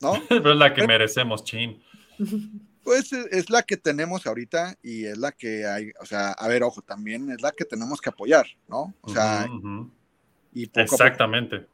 ¿no? 0.00 0.12
Pero 0.28 0.52
es 0.52 0.58
la 0.58 0.72
que 0.72 0.86
merecemos, 0.86 1.44
chin. 1.44 1.82
Pues 2.86 3.12
e, 3.12 3.26
es 3.32 3.50
la 3.50 3.64
que 3.64 3.76
tenemos 3.76 4.28
ahorita 4.28 4.76
y 4.80 5.06
es 5.06 5.18
la 5.18 5.32
que 5.32 5.66
hay, 5.66 5.90
o 6.00 6.06
sea, 6.06 6.30
a 6.30 6.46
ver, 6.46 6.62
ojo, 6.62 6.82
también 6.82 7.28
es 7.32 7.42
la 7.42 7.50
que 7.50 7.64
tenemos 7.64 8.00
que 8.00 8.10
apoyar, 8.10 8.46
¿no? 8.68 8.94
O 9.00 9.08
sea, 9.08 9.48
y 10.54 10.70
Exactamente. 10.72 11.66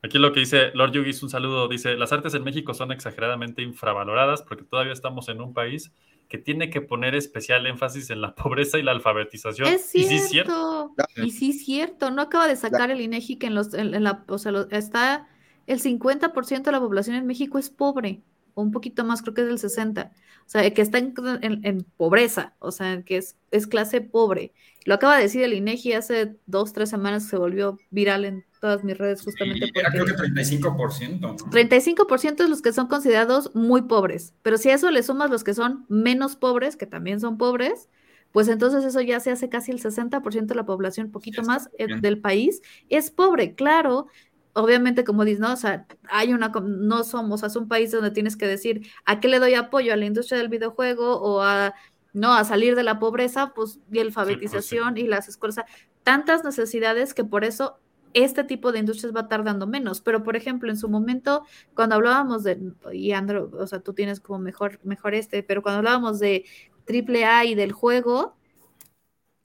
Aquí 0.00 0.18
lo 0.18 0.32
que 0.32 0.38
dice 0.38 0.70
Lord 0.74 0.92
Yugis, 0.92 1.24
un 1.24 1.28
saludo, 1.28 1.66
dice, 1.66 1.96
las 1.96 2.12
artes 2.12 2.34
en 2.34 2.44
México 2.44 2.72
son 2.72 2.92
exageradamente 2.92 3.62
infravaloradas 3.62 4.42
porque 4.42 4.62
todavía 4.62 4.92
estamos 4.92 5.28
en 5.28 5.40
un 5.40 5.52
país 5.52 5.90
que 6.28 6.38
tiene 6.38 6.70
que 6.70 6.80
poner 6.80 7.16
especial 7.16 7.66
énfasis 7.66 8.10
en 8.10 8.20
la 8.20 8.34
pobreza 8.36 8.78
y 8.78 8.84
la 8.84 8.92
alfabetización. 8.92 9.66
Es 9.66 9.90
cierto. 9.90 10.06
Y 10.06 10.08
sí 10.08 10.14
es 10.14 10.28
cierto. 10.28 10.94
Y 11.16 11.30
sí 11.32 11.50
es 11.50 11.64
cierto. 11.64 12.12
No 12.12 12.22
acaba 12.22 12.46
de 12.46 12.54
sacar 12.54 12.92
el 12.92 13.00
INEGI 13.00 13.38
que 13.38 13.48
en, 13.48 13.56
los, 13.56 13.74
en, 13.74 14.04
la, 14.04 14.24
o 14.28 14.38
sea, 14.38 14.52
está 14.70 15.26
el 15.66 15.82
50% 15.82 16.62
de 16.62 16.72
la 16.72 16.78
población 16.78 17.16
en 17.16 17.26
México 17.26 17.58
es 17.58 17.70
pobre 17.70 18.22
un 18.54 18.70
poquito 18.70 19.04
más, 19.04 19.22
creo 19.22 19.34
que 19.34 19.42
es 19.42 19.48
del 19.48 19.58
60, 19.58 20.12
o 20.14 20.48
sea, 20.48 20.68
que 20.72 20.82
está 20.82 20.98
en, 20.98 21.86
pobreza, 21.96 22.54
o 22.58 22.72
sea, 22.72 23.02
que 23.02 23.18
es, 23.18 23.36
es, 23.50 23.66
clase 23.66 24.00
pobre. 24.00 24.52
Lo 24.84 24.94
acaba 24.94 25.16
de 25.16 25.24
decir 25.24 25.42
el 25.42 25.52
INEGI 25.52 25.92
hace 25.92 26.36
dos, 26.46 26.72
tres 26.72 26.90
semanas, 26.90 27.28
se 27.28 27.36
volvió 27.36 27.78
viral 27.90 28.24
en 28.24 28.44
todas 28.60 28.84
mis 28.84 28.96
redes 28.96 29.22
justamente. 29.22 29.66
Sí, 29.66 29.72
creo 29.72 30.04
que 30.04 30.12
35%. 30.14 31.20
¿no? 31.20 31.36
35% 31.36 32.42
es 32.42 32.48
los 32.50 32.62
que 32.62 32.72
son 32.72 32.86
considerados 32.86 33.54
muy 33.54 33.82
pobres, 33.82 34.34
pero 34.42 34.58
si 34.58 34.70
a 34.70 34.74
eso 34.74 34.90
le 34.90 35.02
sumas 35.02 35.30
los 35.30 35.44
que 35.44 35.54
son 35.54 35.86
menos 35.88 36.36
pobres, 36.36 36.76
que 36.76 36.86
también 36.86 37.20
son 37.20 37.38
pobres, 37.38 37.88
pues 38.32 38.48
entonces 38.48 38.84
eso 38.84 39.00
ya 39.00 39.18
se 39.20 39.30
hace 39.30 39.48
casi 39.48 39.72
el 39.72 39.80
60% 39.80 40.46
de 40.46 40.54
la 40.54 40.64
población, 40.64 41.10
poquito 41.10 41.42
más 41.42 41.68
eh, 41.78 41.86
del 42.00 42.20
país, 42.20 42.62
es 42.88 43.10
pobre, 43.10 43.54
claro, 43.54 44.06
obviamente, 44.52 45.04
como 45.04 45.24
dices, 45.24 45.40
¿no? 45.40 45.52
O 45.52 45.56
sea, 45.56 45.86
hay 46.08 46.32
una, 46.32 46.48
no 46.48 47.04
somos, 47.04 47.42
es 47.42 47.56
un 47.56 47.68
país 47.68 47.90
donde 47.90 48.10
tienes 48.10 48.36
que 48.36 48.46
decir, 48.46 48.86
¿a 49.04 49.20
qué 49.20 49.28
le 49.28 49.38
doy 49.38 49.54
apoyo? 49.54 49.92
¿A 49.92 49.96
la 49.96 50.06
industria 50.06 50.38
del 50.38 50.48
videojuego 50.48 51.20
o 51.20 51.42
a, 51.42 51.74
no, 52.12 52.32
a 52.32 52.44
salir 52.44 52.74
de 52.76 52.82
la 52.82 52.98
pobreza? 52.98 53.52
Pues, 53.54 53.76
y 53.90 53.94
pues, 53.94 54.06
alfabetización 54.06 54.98
y 54.98 55.06
las 55.06 55.28
escuelas, 55.28 55.60
tantas 56.02 56.44
necesidades 56.44 57.14
que 57.14 57.24
por 57.24 57.44
eso 57.44 57.78
este 58.12 58.44
tipo 58.44 58.72
de 58.72 58.80
industrias 58.80 59.14
va 59.14 59.28
tardando 59.28 59.66
menos. 59.66 60.00
Pero, 60.00 60.22
por 60.22 60.36
ejemplo, 60.36 60.70
en 60.70 60.76
su 60.76 60.88
momento, 60.88 61.44
cuando 61.74 61.94
hablábamos 61.94 62.42
de, 62.42 62.72
y 62.92 63.12
Andro, 63.12 63.50
o 63.58 63.66
sea, 63.66 63.80
tú 63.80 63.94
tienes 63.94 64.20
como 64.20 64.38
mejor, 64.38 64.80
mejor 64.82 65.14
este, 65.14 65.42
pero 65.42 65.62
cuando 65.62 65.78
hablábamos 65.78 66.18
de 66.18 66.44
AAA 66.88 67.44
y 67.46 67.54
del 67.54 67.72
juego, 67.72 68.36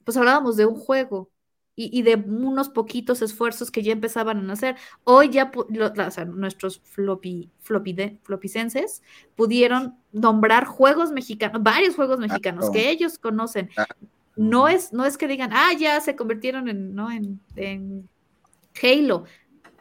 pues 0.04 0.16
hablábamos 0.16 0.56
de 0.56 0.66
un 0.66 0.76
juego, 0.76 1.30
y, 1.78 2.02
de 2.02 2.14
unos 2.14 2.70
poquitos 2.70 3.20
esfuerzos 3.20 3.70
que 3.70 3.82
ya 3.82 3.92
empezaban 3.92 4.48
a 4.48 4.52
hacer. 4.54 4.76
Hoy 5.04 5.28
ya 5.28 5.52
nuestros 6.26 6.80
floppy, 6.80 7.50
floppy 7.60 8.18
floppicenses 8.22 9.02
pudieron 9.36 9.96
nombrar 10.10 10.64
juegos 10.64 11.12
mexicanos, 11.12 11.62
varios 11.62 11.94
juegos 11.94 12.18
mexicanos 12.18 12.70
que 12.70 12.88
ellos 12.88 13.18
conocen. 13.18 13.68
No 14.36 14.68
es, 14.68 14.92
no 14.92 15.04
es 15.04 15.18
que 15.18 15.28
digan, 15.28 15.50
ah, 15.52 15.72
ya 15.78 16.00
se 16.00 16.16
convirtieron 16.16 16.68
en, 16.68 16.94
¿no? 16.94 17.10
en, 17.10 17.40
en 17.56 18.08
Halo. 18.82 19.24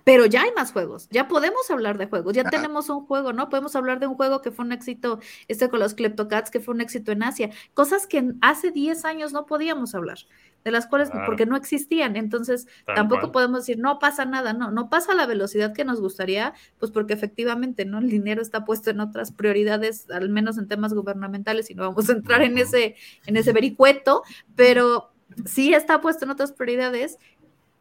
Pero 0.06 0.28
ya 0.28 0.44
hay 0.44 0.52
más 0.56 0.72
juegos, 0.72 1.10
ya 1.10 1.28
podemos 1.28 1.72
hablar 1.72 1.98
de 1.98 2.06
juegos, 2.06 2.36
ya 2.36 2.48
tenemos 2.48 2.90
un 2.90 3.08
juego, 3.08 3.34
¿no? 3.34 3.50
Podemos 3.50 3.76
hablar 3.76 4.00
de 4.00 4.06
un 4.06 4.14
juego 4.14 4.40
que 4.40 4.52
fue 4.52 4.64
un 4.64 4.72
éxito, 4.72 5.20
este 5.48 5.68
con 5.68 5.80
los 5.80 5.96
Kleptocats, 5.96 6.52
que 6.52 6.60
fue 6.60 6.76
un 6.76 6.82
éxito 6.82 7.12
en 7.12 7.24
Asia, 7.24 7.50
cosas 7.74 8.06
que 8.06 8.34
hace 8.42 8.70
10 8.70 9.04
años 9.04 9.34
no 9.34 9.48
podíamos 9.48 9.96
hablar 9.96 10.20
de 10.66 10.72
las 10.72 10.88
cuales 10.88 11.12
porque 11.28 11.46
no 11.46 11.56
existían. 11.56 12.16
Entonces, 12.16 12.68
tampoco 12.88 13.32
podemos 13.32 13.60
decir, 13.60 13.78
no 13.78 14.00
pasa 14.00 14.26
nada, 14.26 14.52
no, 14.52 14.72
no 14.72 14.90
pasa 14.90 15.12
a 15.12 15.16
la 15.16 15.28
velocidad 15.28 15.74
que 15.74 15.86
nos 15.86 16.02
gustaría, 16.02 16.56
pues 16.80 16.92
porque 16.92 17.14
efectivamente, 17.14 17.86
¿no? 17.86 18.00
El 18.00 18.10
dinero 18.10 18.42
está 18.42 18.66
puesto 18.66 18.90
en 18.90 19.00
otras 19.00 19.32
prioridades, 19.32 20.10
al 20.10 20.28
menos 20.30 20.58
en 20.58 20.68
temas 20.68 20.94
gubernamentales, 20.96 21.70
y 21.70 21.76
no 21.76 21.84
vamos 21.84 22.10
a 22.10 22.14
entrar 22.14 22.42
en 22.42 22.58
ese, 22.58 22.96
en 23.28 23.38
ese 23.38 23.54
vericueto, 23.54 24.24
pero 24.56 25.12
sí 25.46 25.76
está 25.76 26.02
puesto 26.02 26.26
en 26.26 26.32
otras 26.32 26.52
prioridades. 26.52 27.20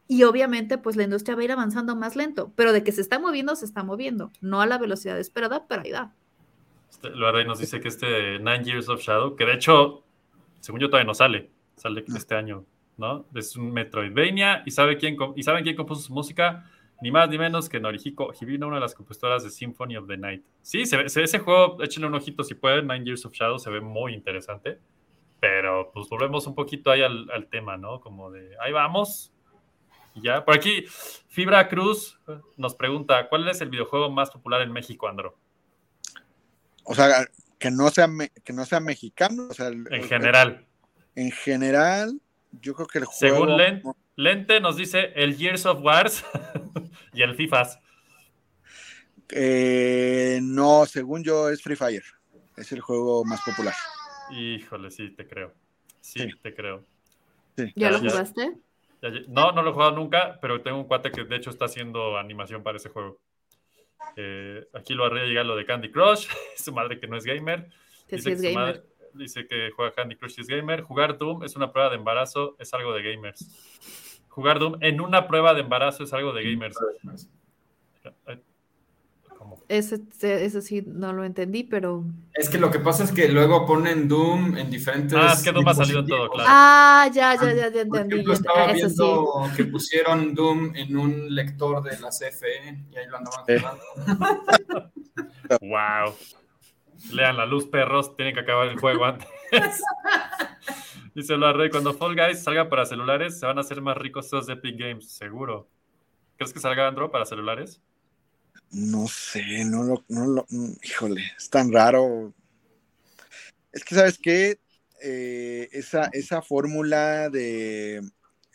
Y 0.06 0.24
obviamente, 0.24 0.76
pues 0.76 0.96
la 0.96 1.04
industria 1.04 1.36
va 1.36 1.40
a 1.40 1.44
ir 1.44 1.52
avanzando 1.52 1.96
más 1.96 2.16
lento, 2.16 2.52
pero 2.54 2.74
de 2.74 2.84
que 2.84 2.92
se 2.92 3.00
está 3.00 3.18
moviendo, 3.18 3.56
se 3.56 3.64
está 3.64 3.82
moviendo, 3.82 4.30
no 4.42 4.60
a 4.60 4.66
la 4.66 4.76
velocidad 4.76 5.18
esperada, 5.18 5.66
pero 5.66 5.80
ahí 5.80 5.90
da. 5.90 6.12
Este, 6.90 7.08
nos 7.46 7.58
dice 7.58 7.80
que 7.80 7.88
este 7.88 8.38
Nine 8.40 8.62
Years 8.62 8.90
of 8.90 9.00
Shadow, 9.00 9.36
que 9.36 9.46
de 9.46 9.54
hecho, 9.54 10.04
según 10.60 10.80
yo 10.80 10.90
todavía 10.90 11.06
no 11.06 11.14
sale, 11.14 11.48
sale 11.76 12.04
este 12.14 12.34
año, 12.34 12.66
¿no? 12.96 13.26
Es 13.34 13.56
un 13.56 13.72
Metroidvania 13.72 14.62
y, 14.64 14.70
sabe 14.70 14.96
quién, 14.98 15.16
y 15.36 15.42
saben 15.42 15.64
quién 15.64 15.76
compuso 15.76 16.02
su 16.02 16.12
música, 16.12 16.70
ni 17.00 17.10
más 17.10 17.28
ni 17.28 17.38
menos 17.38 17.68
que 17.68 17.80
Norihiko 17.80 18.32
Hibino, 18.32 18.66
una 18.66 18.76
de 18.76 18.82
las 18.82 18.94
compositoras 18.94 19.42
de 19.42 19.50
Symphony 19.50 19.96
of 19.96 20.06
the 20.06 20.16
Night. 20.16 20.44
Sí, 20.62 20.86
se 20.86 20.96
ve, 20.96 21.04
ese 21.04 21.38
juego, 21.38 21.82
échenle 21.82 22.08
un 22.08 22.14
ojito 22.14 22.44
si 22.44 22.54
pueden, 22.54 22.86
Nine 22.86 23.04
Years 23.04 23.26
of 23.26 23.32
Shadow, 23.32 23.58
se 23.58 23.70
ve 23.70 23.80
muy 23.80 24.14
interesante, 24.14 24.78
pero 25.40 25.90
pues 25.92 26.08
volvemos 26.08 26.46
un 26.46 26.54
poquito 26.54 26.90
ahí 26.90 27.02
al, 27.02 27.48
tema, 27.50 27.76
¿no? 27.76 28.00
Como 28.00 28.30
de, 28.30 28.56
ahí 28.60 28.72
vamos, 28.72 29.32
ya. 30.14 30.44
Por 30.44 30.54
aquí, 30.54 30.84
Fibra 31.28 31.68
Cruz 31.68 32.18
nos 32.56 32.74
pregunta, 32.74 33.28
¿cuál 33.28 33.48
es 33.48 33.60
el 33.60 33.68
videojuego 33.68 34.10
más 34.10 34.30
popular 34.30 34.62
en 34.62 34.72
México, 34.72 35.08
Andro? 35.08 35.36
O 36.84 36.94
sea, 36.94 37.26
que 37.58 37.70
no 37.70 37.90
sea, 37.90 38.08
que 38.44 38.52
no 38.52 38.64
sea 38.64 38.80
mexicano, 38.80 39.48
o 39.50 39.54
sea, 39.54 39.68
en 39.68 40.04
general. 40.04 40.66
en 41.14 41.30
general, 41.30 42.20
yo 42.60 42.74
creo 42.74 42.86
que 42.86 42.98
el 42.98 43.04
juego. 43.04 43.58
Según 43.58 43.94
Lente 44.16 44.60
nos 44.60 44.76
dice 44.76 45.12
el 45.14 45.36
Years 45.36 45.66
of 45.66 45.80
Wars 45.82 46.24
y 47.12 47.22
el 47.22 47.34
FIFAs. 47.34 47.80
Eh, 49.30 50.38
no, 50.42 50.86
según 50.86 51.24
yo 51.24 51.48
es 51.48 51.62
Free 51.62 51.76
Fire. 51.76 52.04
Es 52.56 52.70
el 52.72 52.80
juego 52.80 53.24
más 53.24 53.40
popular. 53.44 53.74
Híjole, 54.30 54.90
sí, 54.90 55.10
te 55.10 55.26
creo. 55.26 55.52
Sí, 56.00 56.28
te 56.42 56.54
creo. 56.54 56.84
¿Ya, 57.74 57.90
lo 57.90 57.98
jugaste? 57.98 58.52
no, 59.28 59.52
no 59.52 59.62
lo 59.62 59.70
he 59.70 59.72
jugado 59.72 59.92
nunca, 59.92 60.38
pero 60.40 60.62
tengo 60.62 60.78
un 60.78 60.84
cuate 60.84 61.10
que 61.10 61.24
de 61.24 61.36
hecho 61.36 61.50
está 61.50 61.66
haciendo 61.66 62.16
animación 62.18 62.62
para 62.62 62.76
ese 62.76 62.88
juego. 62.88 63.20
Eh, 64.16 64.66
aquí 64.72 64.94
lo 64.94 65.04
arriba 65.04 65.26
llega 65.26 65.44
lo 65.44 65.56
de 65.56 65.66
Candy 65.66 65.90
Crush, 65.90 66.28
su 66.56 66.72
madre 66.72 67.00
que 67.00 67.06
no 67.06 67.16
es 67.16 67.24
gamer. 67.24 67.68
Que 68.06 68.18
sí 68.18 68.30
es 68.30 68.40
gamer 68.40 68.84
dice 69.14 69.46
que 69.46 69.70
juega 69.74 69.92
Candy 69.92 70.16
Crush 70.16 70.40
es 70.40 70.46
gamer. 70.46 70.82
Jugar 70.82 71.18
Doom 71.18 71.44
es 71.44 71.56
una 71.56 71.72
prueba 71.72 71.90
de 71.90 71.96
embarazo, 71.96 72.56
es 72.58 72.72
algo 72.74 72.92
de 72.92 73.02
gamers. 73.02 73.46
Jugar 74.28 74.58
Doom 74.58 74.78
en 74.80 75.00
una 75.00 75.26
prueba 75.28 75.54
de 75.54 75.60
embarazo 75.60 76.04
es 76.04 76.12
algo 76.12 76.32
de 76.32 76.42
gamers. 76.44 76.76
Ese, 79.68 80.00
ese, 80.20 80.60
sí 80.60 80.84
no 80.86 81.12
lo 81.12 81.24
entendí, 81.24 81.64
pero. 81.64 82.04
Es 82.34 82.50
que 82.50 82.58
lo 82.58 82.70
que 82.70 82.80
pasa 82.80 83.04
es 83.04 83.12
que 83.12 83.28
luego 83.28 83.64
ponen 83.64 84.08
Doom 84.08 84.56
en 84.58 84.70
diferentes. 84.70 85.18
Ah, 85.18 85.32
es 85.34 85.42
que 85.42 85.52
Doom 85.52 85.66
ha 85.68 85.74
salido 85.74 86.00
en 86.00 86.06
todo, 86.06 86.30
claro. 86.30 86.48
Ah, 86.50 87.08
ya, 87.12 87.34
ya, 87.34 87.52
ya, 87.54 87.72
ya 87.72 87.80
entendí. 87.82 88.24
Yo 88.24 88.32
estaba 88.32 88.72
viendo 88.72 89.50
que 89.56 89.64
pusieron 89.64 90.34
Doom 90.34 90.76
en 90.76 90.96
un 90.96 91.34
lector 91.34 91.82
de 91.82 91.98
la 91.98 92.10
CFE 92.10 92.84
y 92.90 92.96
ahí 92.96 93.06
lo 93.08 93.16
andaban 93.16 93.44
jugando. 93.46 94.90
wow. 95.60 96.14
Lean 97.12 97.36
la 97.36 97.46
luz, 97.46 97.66
perros, 97.66 98.16
tienen 98.16 98.34
que 98.34 98.40
acabar 98.40 98.68
el 98.68 98.78
juego 98.78 99.04
antes. 99.04 99.28
Dice 101.14 101.36
rey 101.36 101.70
cuando 101.70 101.94
Fall 101.94 102.16
Guys 102.16 102.42
salga 102.42 102.68
para 102.68 102.86
celulares, 102.86 103.38
se 103.38 103.46
van 103.46 103.58
a 103.58 103.60
hacer 103.60 103.80
más 103.80 103.96
ricos 103.96 104.26
esos 104.26 104.46
de 104.46 104.54
Epic 104.54 104.76
Games, 104.76 105.12
seguro. 105.12 105.68
¿Crees 106.36 106.52
que 106.52 106.58
salga 106.58 106.88
Andro 106.88 107.10
para 107.10 107.24
celulares? 107.24 107.80
No 108.72 109.06
sé, 109.06 109.64
no 109.64 109.84
lo, 109.84 110.04
no 110.08 110.26
lo, 110.26 110.46
híjole, 110.82 111.22
es 111.38 111.48
tan 111.48 111.72
raro. 111.72 112.32
Es 113.70 113.84
que, 113.84 113.94
¿sabes 113.94 114.18
qué? 114.18 114.58
Eh, 115.00 115.68
esa, 115.72 116.08
esa 116.12 116.42
fórmula 116.42 117.28
de, 117.30 118.02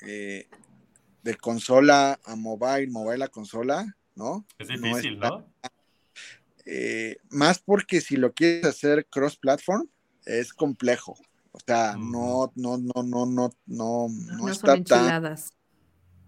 eh, 0.01 0.49
de 1.23 1.35
consola 1.35 2.19
a 2.25 2.35
mobile, 2.35 2.87
mobile 2.87 3.23
a 3.23 3.29
consola, 3.29 3.85
¿no? 4.15 4.45
Es 4.57 4.67
difícil, 4.67 5.19
¿no? 5.19 5.47
Eh, 6.65 7.17
más 7.29 7.59
porque 7.59 8.01
si 8.01 8.15
lo 8.15 8.33
quieres 8.33 8.65
hacer 8.65 9.07
cross-platform, 9.09 9.87
es 10.25 10.53
complejo. 10.53 11.17
O 11.51 11.59
sea, 11.65 11.95
no, 11.97 12.51
no, 12.55 12.77
no, 12.77 13.03
no, 13.03 13.25
no, 13.25 13.53
no, 13.65 14.07
no, 14.07 14.49
está 14.49 14.81
tan. 14.83 15.35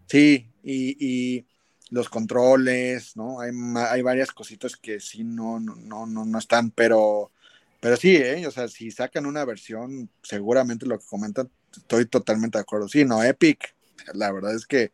Sí, 0.08 0.50
y, 0.64 0.98
y, 1.00 1.46
los 1.90 2.10
controles, 2.10 3.16
¿no? 3.18 3.42
Hay, 3.42 3.52
hay 3.90 4.02
varias 4.02 4.32
cositas 4.32 4.78
que 4.78 5.00
sí 5.00 5.24
no, 5.24 5.60
no, 5.60 6.06
no, 6.06 6.26
no 6.26 6.40
están, 6.40 6.72
pero, 6.72 7.32
pero 7.82 7.98
sí, 7.98 8.16
¿eh? 8.16 8.48
O 8.48 8.52
sea, 8.52 8.70
si 8.70 8.92
sacan 8.92 9.26
una 9.26 9.44
versión, 9.44 10.10
seguramente 10.24 10.86
lo 10.86 10.98
que 10.98 11.06
comentan, 11.06 11.50
estoy 11.76 12.06
totalmente 12.06 12.58
de 12.58 12.62
acuerdo. 12.62 12.88
Sí, 12.88 13.04
no, 13.04 13.22
Epic, 13.22 13.76
la 14.14 14.32
verdad 14.32 14.56
es 14.56 14.66
que 14.66 14.92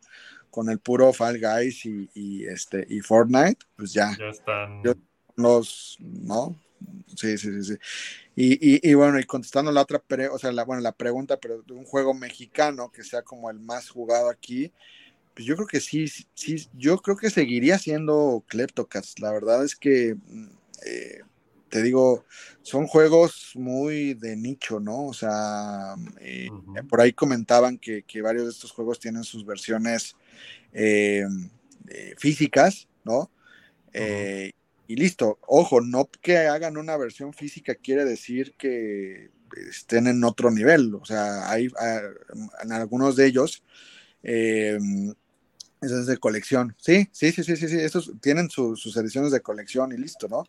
con 0.49 0.69
el 0.69 0.79
puro 0.79 1.13
Fall 1.13 1.39
Guys 1.39 1.85
y, 1.85 2.45
este 2.45 2.85
y 2.89 3.01
Fortnite, 3.01 3.59
pues 3.75 3.93
ya. 3.93 4.15
Ya 4.17 4.29
están. 4.29 4.81
Los, 5.37 5.97
¿no? 5.99 6.59
Sí, 7.15 7.37
sí, 7.37 7.51
sí, 7.53 7.63
sí. 7.63 7.77
Y, 8.35 8.89
y, 8.89 8.93
bueno, 8.93 9.19
y 9.19 9.23
contestando 9.23 9.71
la 9.71 9.81
otra, 9.81 10.03
o 10.31 10.37
sea, 10.37 10.51
la, 10.51 10.63
bueno, 10.63 10.81
la 10.81 10.91
pregunta, 10.91 11.37
pero 11.37 11.63
de 11.63 11.73
un 11.73 11.85
juego 11.85 12.13
mexicano 12.13 12.91
que 12.91 13.03
sea 13.03 13.23
como 13.23 13.49
el 13.49 13.59
más 13.59 13.89
jugado 13.89 14.29
aquí, 14.29 14.71
pues 15.33 15.45
yo 15.45 15.55
creo 15.55 15.67
que 15.67 15.79
sí, 15.79 16.07
sí, 16.07 16.69
yo 16.73 16.97
creo 16.99 17.17
que 17.17 17.29
seguiría 17.29 17.79
siendo 17.79 18.43
Kleptocats. 18.47 19.19
La 19.19 19.31
verdad 19.31 19.63
es 19.63 19.75
que 19.75 20.15
mm, 20.15 20.47
eh, 20.85 21.21
te 21.69 21.81
digo, 21.81 22.25
son 22.61 22.87
juegos 22.87 23.51
muy 23.55 24.13
de 24.13 24.35
nicho, 24.35 24.79
¿no? 24.79 25.05
O 25.07 25.13
sea, 25.13 25.95
eh, 26.19 26.49
por 26.89 27.01
ahí 27.01 27.13
comentaban 27.13 27.77
que, 27.77 28.03
varios 28.21 28.45
de 28.45 28.51
estos 28.51 28.71
juegos 28.71 28.99
tienen 28.99 29.23
sus 29.23 29.45
versiones 29.45 30.15
eh, 30.73 31.25
eh, 31.89 32.15
físicas, 32.17 32.87
¿no? 33.03 33.29
Y 34.87 34.95
listo, 34.95 35.39
ojo, 35.47 35.81
no 35.81 36.09
que 36.21 36.37
hagan 36.37 36.77
una 36.77 36.97
versión 36.97 37.33
física 37.33 37.75
quiere 37.75 38.05
decir 38.05 38.55
que 38.57 39.31
estén 39.69 40.07
en 40.07 40.23
otro 40.23 40.51
nivel, 40.51 40.95
o 40.95 41.05
sea, 41.05 41.49
hay 41.49 41.67
ah, 41.79 42.01
en 42.63 42.71
algunos 42.71 43.15
de 43.15 43.27
ellos 43.27 43.63
eso 45.81 45.99
es 45.99 46.07
de 46.07 46.17
colección. 46.17 46.75
Sí, 46.79 47.07
sí, 47.11 47.31
sí, 47.31 47.43
sí, 47.43 47.55
sí, 47.55 47.67
sí. 47.67 47.79
Estos 47.79 48.11
tienen 48.21 48.49
sus 48.49 48.97
ediciones 48.97 49.31
de 49.31 49.41
colección 49.41 49.91
y 49.91 49.97
listo, 49.97 50.27
¿no? 50.27 50.45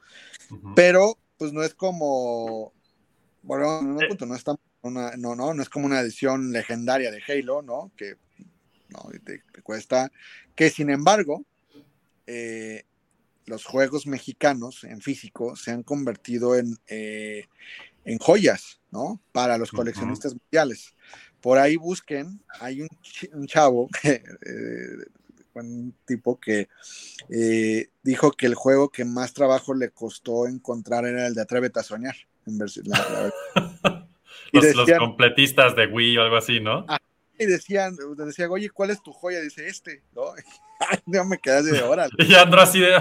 Pero, 0.74 1.18
pues 1.36 1.52
no 1.52 1.62
es 1.62 1.74
como. 1.74 2.72
Bueno, 3.42 3.82
no, 3.82 3.98
punto, 4.08 4.26
no, 4.26 4.34
está 4.34 4.56
una, 4.82 5.16
no, 5.16 5.34
no, 5.34 5.54
no 5.54 5.62
es 5.62 5.68
como 5.68 5.86
una 5.86 6.00
edición 6.00 6.52
legendaria 6.52 7.10
de 7.10 7.22
Halo, 7.26 7.62
¿no? 7.62 7.92
Que 7.96 8.16
no, 8.88 9.10
te, 9.24 9.42
cuesta. 9.62 10.10
Que 10.54 10.70
sin 10.70 10.90
embargo, 10.90 11.44
eh, 12.26 12.84
los 13.48 13.64
juegos 13.64 14.06
mexicanos 14.06 14.84
en 14.84 15.00
físico 15.00 15.56
se 15.56 15.72
han 15.72 15.82
convertido 15.82 16.56
en, 16.56 16.78
eh, 16.86 17.48
en 18.04 18.18
joyas, 18.18 18.80
¿no? 18.90 19.20
Para 19.32 19.58
los 19.58 19.70
coleccionistas 19.70 20.34
mundiales 20.34 20.94
por 21.40 21.58
ahí 21.58 21.76
busquen, 21.76 22.40
hay 22.60 22.82
un, 22.82 23.46
chavo, 23.46 23.88
eh, 24.04 24.20
un 25.54 25.94
tipo 26.04 26.38
que 26.38 26.68
eh, 27.30 27.88
dijo 28.02 28.32
que 28.32 28.46
el 28.46 28.54
juego 28.54 28.90
que 28.90 29.04
más 29.04 29.32
trabajo 29.32 29.74
le 29.74 29.90
costó 29.90 30.46
encontrar 30.46 31.04
era 31.06 31.26
el 31.26 31.34
de 31.34 31.42
Atrévete 31.42 31.80
a 31.80 31.82
Soñar. 31.82 32.16
En 32.46 32.58
los, 34.52 34.88
completistas 34.98 35.76
de 35.76 35.86
Wii 35.86 36.18
o 36.18 36.22
algo 36.22 36.36
así, 36.36 36.60
¿no? 36.60 36.86
Ah, 36.88 36.98
y 37.38 37.46
decían, 37.46 37.96
decía, 38.16 38.50
oye, 38.50 38.70
¿cuál 38.70 38.90
es 38.90 39.02
tu 39.02 39.12
joya? 39.12 39.40
Dice, 39.40 39.66
este, 39.68 40.02
¿no? 40.14 40.22
no 41.06 41.24
me 41.24 41.38
quedé 41.38 41.62
de 41.62 41.82
hora. 41.82 42.08
y 42.18 42.34
Andro 42.34 42.60
así 42.60 42.80
de... 42.80 43.00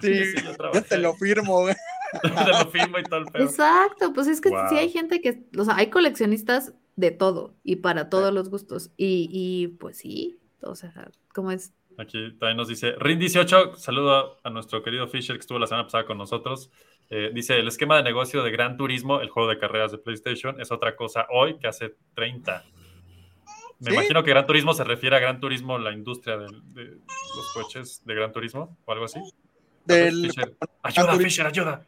sí, 0.00 0.34
yo, 0.74 0.82
te 0.82 0.98
lo 0.98 1.14
firmo, 1.14 1.66
te 2.22 2.28
lo 2.28 2.70
firmo 2.70 2.98
y 2.98 3.02
todo 3.04 3.20
el 3.20 3.26
pedo. 3.26 3.44
Exacto, 3.44 4.12
pues 4.12 4.26
es 4.26 4.40
que 4.40 4.50
si 4.68 4.76
hay 4.76 4.90
gente 4.90 5.20
que, 5.20 5.44
o 5.56 5.64
sea, 5.64 5.76
hay 5.76 5.90
coleccionistas 5.90 6.74
de 6.96 7.10
todo 7.10 7.54
y 7.62 7.76
para 7.76 8.08
todos 8.08 8.32
los 8.32 8.50
gustos. 8.50 8.90
Y, 8.96 9.28
y 9.32 9.68
pues 9.78 9.98
sí, 9.98 10.38
o 10.62 10.74
sea, 10.74 11.10
¿cómo 11.32 11.50
es? 11.50 11.72
Aquí 11.98 12.32
también 12.38 12.56
nos 12.56 12.68
dice 12.68 12.96
Rin18, 12.96 13.76
saludo 13.76 14.40
a 14.42 14.50
nuestro 14.50 14.82
querido 14.82 15.06
Fisher 15.08 15.36
que 15.36 15.40
estuvo 15.40 15.58
la 15.58 15.66
semana 15.66 15.84
pasada 15.84 16.06
con 16.06 16.16
nosotros. 16.16 16.70
Eh, 17.10 17.30
dice, 17.34 17.58
el 17.58 17.68
esquema 17.68 17.96
de 17.96 18.04
negocio 18.04 18.42
de 18.42 18.50
Gran 18.50 18.76
Turismo, 18.76 19.20
el 19.20 19.28
juego 19.28 19.48
de 19.50 19.58
carreras 19.58 19.92
de 19.92 19.98
PlayStation, 19.98 20.60
es 20.60 20.70
otra 20.72 20.96
cosa 20.96 21.26
hoy 21.28 21.58
que 21.58 21.66
hace 21.66 21.96
30. 22.14 22.64
Me 23.80 23.92
imagino 23.94 24.22
que 24.22 24.30
Gran 24.30 24.46
Turismo 24.46 24.74
se 24.74 24.84
refiere 24.84 25.16
a 25.16 25.20
Gran 25.20 25.40
Turismo, 25.40 25.78
la 25.78 25.92
industria 25.92 26.36
de, 26.36 26.46
los 26.46 27.52
coches 27.54 28.02
de 28.04 28.14
Gran 28.14 28.32
Turismo 28.32 28.76
o 28.84 28.92
algo 28.92 29.06
así. 29.06 29.20
Ayuda, 30.82 31.16
Fisher, 31.16 31.46
ayuda. 31.46 31.86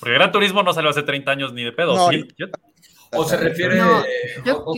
Porque 0.00 0.14
Gran 0.14 0.32
Turismo 0.32 0.62
no 0.62 0.72
salió 0.72 0.90
hace 0.90 1.02
30 1.02 1.30
años 1.30 1.52
ni 1.52 1.62
de 1.62 1.72
pedo. 1.72 2.10
¿sí? 2.10 2.26
O 3.12 3.24
se 3.24 3.36
refiere, 3.36 3.80
o, 3.82 4.74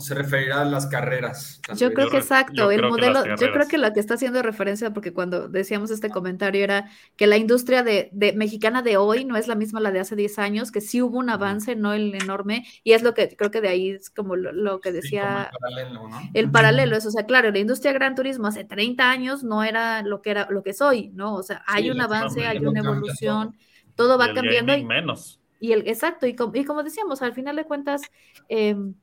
se 0.00 0.14
referirá 0.14 0.62
a 0.62 0.64
las 0.64 0.86
carreras. 0.86 1.60
Yo 1.76 1.92
creo 1.92 2.10
que 2.10 2.18
exacto, 2.18 2.70
el 2.70 2.82
modelo, 2.82 3.24
yo 3.36 3.52
creo 3.52 3.68
que 3.68 3.78
lo 3.78 3.92
que 3.92 4.00
está 4.00 4.14
haciendo 4.14 4.42
referencia, 4.42 4.92
porque 4.92 5.12
cuando 5.12 5.48
decíamos 5.48 5.90
este 5.90 6.10
comentario 6.10 6.62
era 6.62 6.90
que 7.16 7.26
la 7.26 7.36
industria 7.36 7.82
de, 7.82 8.10
mexicana 8.36 8.82
de 8.82 8.96
hoy 8.96 9.24
no 9.24 9.36
es 9.36 9.48
la 9.48 9.54
misma 9.54 9.80
la 9.80 9.90
de 9.90 10.00
hace 10.00 10.16
10 10.16 10.38
años, 10.38 10.72
que 10.72 10.80
sí 10.80 11.02
hubo 11.02 11.18
un 11.18 11.30
avance, 11.30 11.76
no 11.76 11.92
el 11.92 12.14
enorme, 12.14 12.66
y 12.84 12.92
es 12.92 13.02
lo 13.02 13.14
que 13.14 13.36
creo 13.36 13.50
que 13.50 13.60
de 13.60 13.68
ahí 13.68 13.90
es 13.90 14.10
como 14.10 14.36
lo, 14.36 14.80
que 14.80 14.92
decía 14.92 15.50
el 15.52 15.58
paralelo, 15.58 16.08
¿no? 16.08 16.20
El 16.34 16.50
paralelo 16.50 16.96
es, 16.96 17.06
o 17.06 17.10
sea, 17.10 17.26
claro, 17.26 17.50
la 17.50 17.58
industria 17.58 17.92
de 17.92 17.98
gran 17.98 18.14
turismo 18.14 18.46
hace 18.46 18.64
30 18.64 19.10
años 19.10 19.42
no 19.42 19.64
era 19.64 20.02
lo 20.02 20.22
que 20.22 20.30
era 20.30 20.48
lo 20.50 20.62
que 20.62 20.70
es 20.70 20.80
hoy, 20.80 21.10
¿no? 21.14 21.34
O 21.34 21.42
sea, 21.42 21.62
hay 21.66 21.90
un 21.90 22.00
avance, 22.00 22.46
hay 22.46 22.58
una 22.58 22.80
evolución, 22.80 23.56
todo, 23.94 24.18
va 24.18 24.32
cambiando. 24.32 24.76
Y, 24.76 24.84
menos 24.84 25.40
y 25.60 25.72
el, 25.72 25.88
exacto, 25.88 26.26
y, 26.26 26.36
y 26.54 26.64
como 26.64 26.82
decíamos, 26.82 27.22
al 27.22 27.32
final 27.32 27.56
de 27.56 27.64
cuentas, 27.64 28.02
em, 28.48 28.94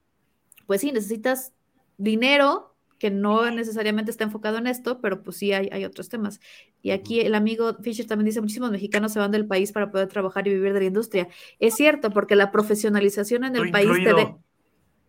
pues 0.65 0.81
sí, 0.81 0.91
necesitas 0.91 1.53
dinero 1.97 2.75
que 2.99 3.11
no 3.11 3.49
necesariamente 3.51 4.09
está 4.09 4.23
enfocado 4.23 4.57
en 4.57 4.67
esto, 4.67 4.99
pero 5.01 5.21
pues 5.21 5.37
sí 5.37 5.51
hay, 5.51 5.69
hay, 5.71 5.83
otros 5.83 6.09
temas. 6.09 6.39
Y 6.81 6.91
aquí 6.91 7.19
el 7.19 7.35
amigo 7.35 7.75
Fisher 7.81 8.07
también 8.07 8.25
dice, 8.25 8.41
muchísimos 8.41 8.71
mexicanos 8.71 9.11
se 9.11 9.19
van 9.19 9.31
del 9.31 9.45
país 9.45 9.71
para 9.71 9.91
poder 9.91 10.07
trabajar 10.07 10.47
y 10.47 10.53
vivir 10.53 10.73
de 10.73 10.79
la 10.79 10.85
industria. 10.85 11.27
Es 11.59 11.75
cierto, 11.75 12.09
porque 12.09 12.35
la 12.35 12.51
profesionalización 12.51 13.43
en 13.43 13.55
el 13.57 13.71
país 13.71 13.91
te 14.03 14.35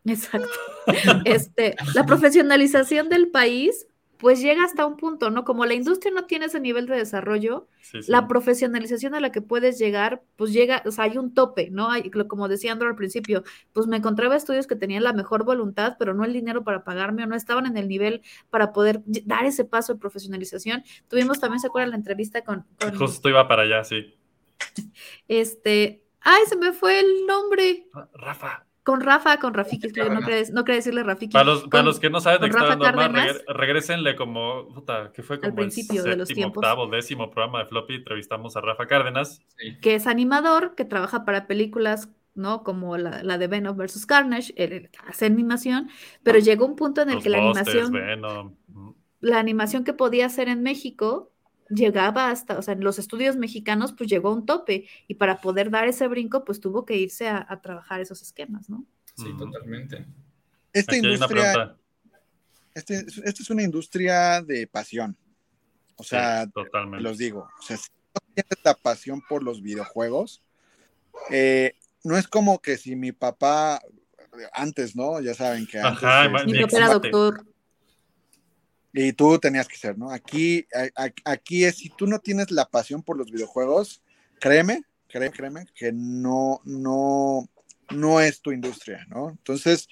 Exacto. 0.05 0.49
este, 1.25 1.77
la 1.95 2.07
profesionalización 2.07 3.09
del 3.09 3.31
país 3.31 3.87
pues 4.19 4.41
llega 4.41 4.64
hasta 4.64 4.87
un 4.87 4.97
punto, 4.97 5.31
¿no? 5.31 5.45
Como 5.45 5.64
la 5.67 5.75
industria 5.75 6.12
no 6.12 6.27
tiene 6.27 6.47
ese 6.47 6.61
nivel 6.61 6.87
de 6.87 6.97
desarrollo, 6.97 7.69
la 8.09 8.27
profesionalización 8.29 9.14
a 9.14 9.21
la 9.21 9.31
que 9.31 9.43
puedes 9.43 9.79
llegar, 9.79 10.23
pues 10.37 10.53
llega, 10.53 10.83
o 10.87 10.91
sea, 10.91 11.05
hay 11.05 11.19
un 11.19 11.35
tope, 11.35 11.71
¿no? 11.71 11.91
Hay, 11.91 12.11
como 12.11 12.49
decía 12.49 12.73
Andro 12.73 12.89
al 12.89 12.97
principio, 12.97 13.45
pues 13.73 13.87
me 13.87 13.97
encontraba 13.97 14.37
estudios 14.37 14.67
que 14.67 14.77
tenían 14.77 15.05
la 15.05 15.12
mejor 15.12 15.45
voluntad, 15.45 15.97
pero 15.99 16.14
no 16.14 16.25
el 16.25 16.33
dinero 16.33 16.64
para 16.64 16.85
pagarme 16.85 17.25
o 17.25 17.27
no 17.27 17.37
estaban 17.37 17.67
en 17.67 17.77
el 17.77 17.89
nivel 17.89 18.23
para 18.51 18.73
poder 18.73 19.03
dar 19.05 19.45
ese 19.45 19.64
paso 19.64 19.95
de 19.95 20.01
profesionalización. 20.01 20.85
Tuvimos 21.09 21.41
también, 21.41 21.61
¿se 21.61 21.69
acuerdan 21.69 21.91
la 21.91 21.97
entrevista 21.97 22.43
con... 22.43 22.67
con... 22.81 22.97
Justo 22.97 23.29
iba 23.29 23.47
para 23.49 23.62
allá, 23.62 23.85
sí. 23.85 24.14
Este, 25.29 26.03
ay, 26.21 26.43
se 26.47 26.57
me 26.57 26.73
fue 26.73 27.01
el 27.01 27.27
nombre. 27.27 27.89
Ah, 27.95 28.09
Rafa 28.14 28.66
con 28.87 29.01
Rafa, 29.01 29.39
con 29.41 29.53
Rafiki, 29.53 29.89
no 29.89 30.20
quiere, 30.20 30.45
no 30.53 30.62
decirle 30.62 31.03
Rafiki. 31.03 31.32
Para 31.32 31.45
los, 31.45 31.64
para 31.64 31.82
los 31.82 31.99
que 31.99 32.09
no 32.09 32.20
saben 32.20 32.41
de 32.41 32.51
qué 32.51 32.57
está 32.57 32.89
hablando, 32.89 33.20
regresenle 33.49 34.14
como, 34.14 34.68
puta, 34.68 35.11
que 35.12 35.24
fue 35.24 35.41
como 35.41 35.49
al 35.49 35.55
principio 35.57 36.05
el 36.05 36.11
de 36.11 36.16
los 36.16 36.28
tiempos. 36.28 36.59
octavo, 36.59 36.87
décimo 36.87 37.28
programa 37.32 37.59
de 37.59 37.66
Floppy, 37.66 37.97
entrevistamos 37.97 38.57
a 38.57 38.61
Rafa 38.61 38.87
Cárdenas. 38.87 39.43
Que 39.82 39.97
es 39.97 40.07
animador, 40.07 40.76
que 40.76 40.84
trabaja 40.84 41.24
para 41.24 41.49
películas, 41.49 42.11
¿no? 42.37 42.62
Como 42.62 42.97
la, 42.97 43.24
la 43.24 43.39
de 43.39 43.49
Venom 43.49 43.76
versus 43.76 44.07
Carnage, 44.07 44.55
él, 44.55 44.89
hace 45.05 45.26
animación, 45.26 45.91
pero 46.22 46.39
llegó 46.39 46.64
un 46.64 46.76
punto 46.76 47.03
en 47.03 47.11
el 47.11 47.20
que 47.20 47.28
la 47.28 47.39
animación... 47.39 48.57
La 49.18 49.41
animación 49.41 49.82
que 49.82 49.95
podía 49.95 50.26
hacer 50.26 50.49
en 50.49 50.62
México 50.62 51.32
llegaba 51.69 52.31
hasta, 52.31 52.59
o 52.59 52.62
sea, 52.62 52.75
en 52.75 52.85
los 52.85 52.99
estudios 52.99 53.37
mexicanos 53.37 53.93
pues 53.93 54.09
llegó 54.09 54.29
a 54.29 54.35
un 54.35 54.47
tope 54.47 54.89
y 55.09 55.14
para 55.14 55.41
poder 55.41 55.71
dar 55.71 55.89
ese 55.89 56.07
brinco 56.09 56.45
pues 56.45 56.61
tuvo 56.61 56.85
que 56.85 56.97
irse 56.97 57.29
a, 57.29 57.61
trabajar 57.62 58.01
esos 58.01 58.23
esquemas, 58.23 58.69
¿no? 58.69 58.85
Sí, 59.17 59.35
totalmente. 59.39 60.07
Esta 60.73 60.97
industria, 60.97 61.77
este, 62.75 62.99
esta 62.99 63.43
es 63.43 63.51
una 63.51 63.62
industria 63.62 64.43
de 64.43 64.67
pasión. 64.67 65.17
O 65.97 66.05
sea, 66.05 66.47
totalmente. 66.47 67.03
los 67.03 67.17
digo, 67.17 67.49
o 67.59 67.62
sea, 67.62 67.79
si 67.79 67.89
no 68.14 68.21
tienes 68.35 68.59
la 68.62 68.75
pasión 68.75 69.23
por 69.27 69.43
los 69.43 69.62
videojuegos, 69.62 70.43
eh, 71.31 71.75
no 72.05 72.19
es 72.19 72.29
como 72.29 72.61
que 72.61 72.77
si 72.77 72.95
mi 72.95 73.12
papá, 73.12 73.81
antes, 74.53 74.95
¿no? 74.95 75.21
Ya 75.23 75.33
saben 75.33 75.67
que 75.67 75.79
antes... 75.79 76.03
mi 76.47 76.61
papá 76.61 76.77
era 76.77 76.89
doctor 76.89 77.47
y 78.99 79.12
tú 79.12 79.38
tenías 79.38 79.68
que 79.68 79.76
ser, 79.76 79.99
¿no? 79.99 80.11
Aquí, 80.11 80.66
aquí 81.24 81.64
es, 81.64 81.76
si 81.76 81.90
tú 81.90 82.07
no 82.07 82.18
tienes 82.18 82.51
la 82.51 82.64
pasión 82.64 83.03
por 83.03 83.18
los 83.18 83.30
videojuegos, 83.30 84.03
créeme, 84.40 84.84
créeme, 85.07 85.30
créeme, 85.30 85.66
que 85.74 85.92
no, 85.92 86.62
no, 86.64 87.47
no 87.90 88.20
es 88.20 88.40
tu 88.40 88.53
industria, 88.53 89.07
¿no? 89.11 89.28
Entonces, 89.28 89.86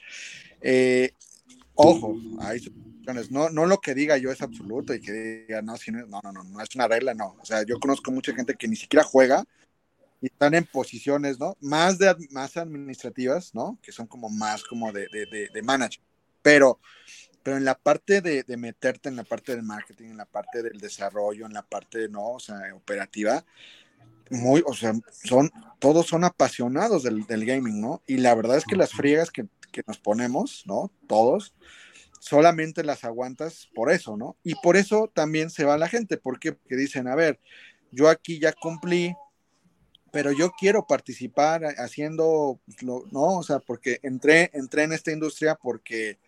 eh, 0.63 1.13
ojo, 1.75 2.17
hay 2.41 2.61
no, 3.31 3.51
no 3.51 3.67
lo 3.67 3.79
que 3.83 3.95
diga 3.95 4.17
yo 4.17 4.31
es 4.31 4.41
absoluto 4.41 4.95
y 4.95 5.01
que 5.03 5.13
diga, 5.13 5.61
no, 5.61 5.77
si 5.77 5.91
no, 5.91 6.07
no, 6.07 6.21
no, 6.23 6.43
no, 6.43 6.61
es 6.63 6.75
una 6.75 6.89
regla, 6.89 7.13
no. 7.13 7.37
O 7.39 7.45
sea, 7.45 7.63
yo 7.63 7.79
conozco 7.79 8.11
mucha 8.11 8.35
gente 8.35 8.55
que 8.55 8.67
ni 8.67 8.77
siquiera 8.77 9.05
juega 9.05 9.45
y 10.23 10.29
están 10.29 10.55
en 10.55 10.65
posiciones, 10.65 11.39
¿no? 11.39 11.59
Más, 11.61 11.99
de, 11.99 12.17
más 12.31 12.57
administrativas, 12.57 13.55
¿no? 13.55 13.79
Que 13.83 13.93
son 13.93 14.07
como 14.07 14.31
más 14.31 14.65
como 14.65 14.91
de, 14.91 15.09
de, 15.13 15.51
de, 15.53 15.63
manager. 15.63 16.03
Pero, 16.41 16.81
pero 17.45 17.57
en 17.59 17.65
la 17.65 17.77
parte 17.77 18.21
de, 18.21 18.43
de, 18.43 18.57
meterte 18.57 19.09
en 19.09 19.17
la 19.17 19.23
parte 19.23 19.55
del 19.55 19.63
marketing, 19.63 20.07
en 20.07 20.17
la 20.17 20.25
parte 20.25 20.63
del 20.63 20.81
desarrollo, 20.81 21.47
en 21.47 21.53
la 21.53 21.63
parte, 21.63 22.09
¿no? 22.09 22.31
O 22.31 22.41
sea, 22.41 22.75
operativa, 22.75 23.45
muy, 24.31 24.65
o 24.67 24.75
sea, 24.75 24.95
son, 25.13 25.53
todos 25.79 26.07
son 26.07 26.25
apasionados 26.25 27.03
del, 27.03 27.27
del 27.27 27.45
gaming, 27.45 27.81
¿no? 27.81 28.03
Y 28.07 28.17
la 28.17 28.35
verdad 28.35 28.57
es 28.57 28.65
que 28.65 28.77
las 28.77 28.93
friegas 28.93 29.31
que, 29.31 29.47
que 29.71 29.83
nos 29.87 29.99
ponemos, 29.99 30.65
¿no? 30.67 30.91
Todos, 31.07 31.55
solamente 32.19 32.83
las 32.83 33.05
aguantas 33.05 33.69
por 33.75 33.93
eso, 33.93 34.17
¿no? 34.17 34.37
Y 34.43 34.55
por 34.57 34.79
eso 34.79 35.11
también 35.13 35.51
se 35.51 35.65
va 35.65 35.77
la 35.77 35.89
gente, 35.89 36.17
porque 36.17 36.57
dicen, 36.71 37.07
a 37.09 37.15
ver, 37.15 37.39
yo 37.91 38.09
aquí 38.09 38.41
ya 38.41 38.55
cumplí, 38.55 39.15
pero 40.11 40.33
yo 40.33 40.53
quiero 40.53 40.87
participar 40.87 41.65
haciendo, 41.77 42.61
¿no? 42.81 43.39
O 43.39 43.43
sea, 43.43 43.59
porque 43.59 44.01
entré, 44.03 44.51
entré 44.55 44.85
en 44.85 44.95
esta 44.95 45.13
industria 45.13 45.57
porque, 45.57 46.19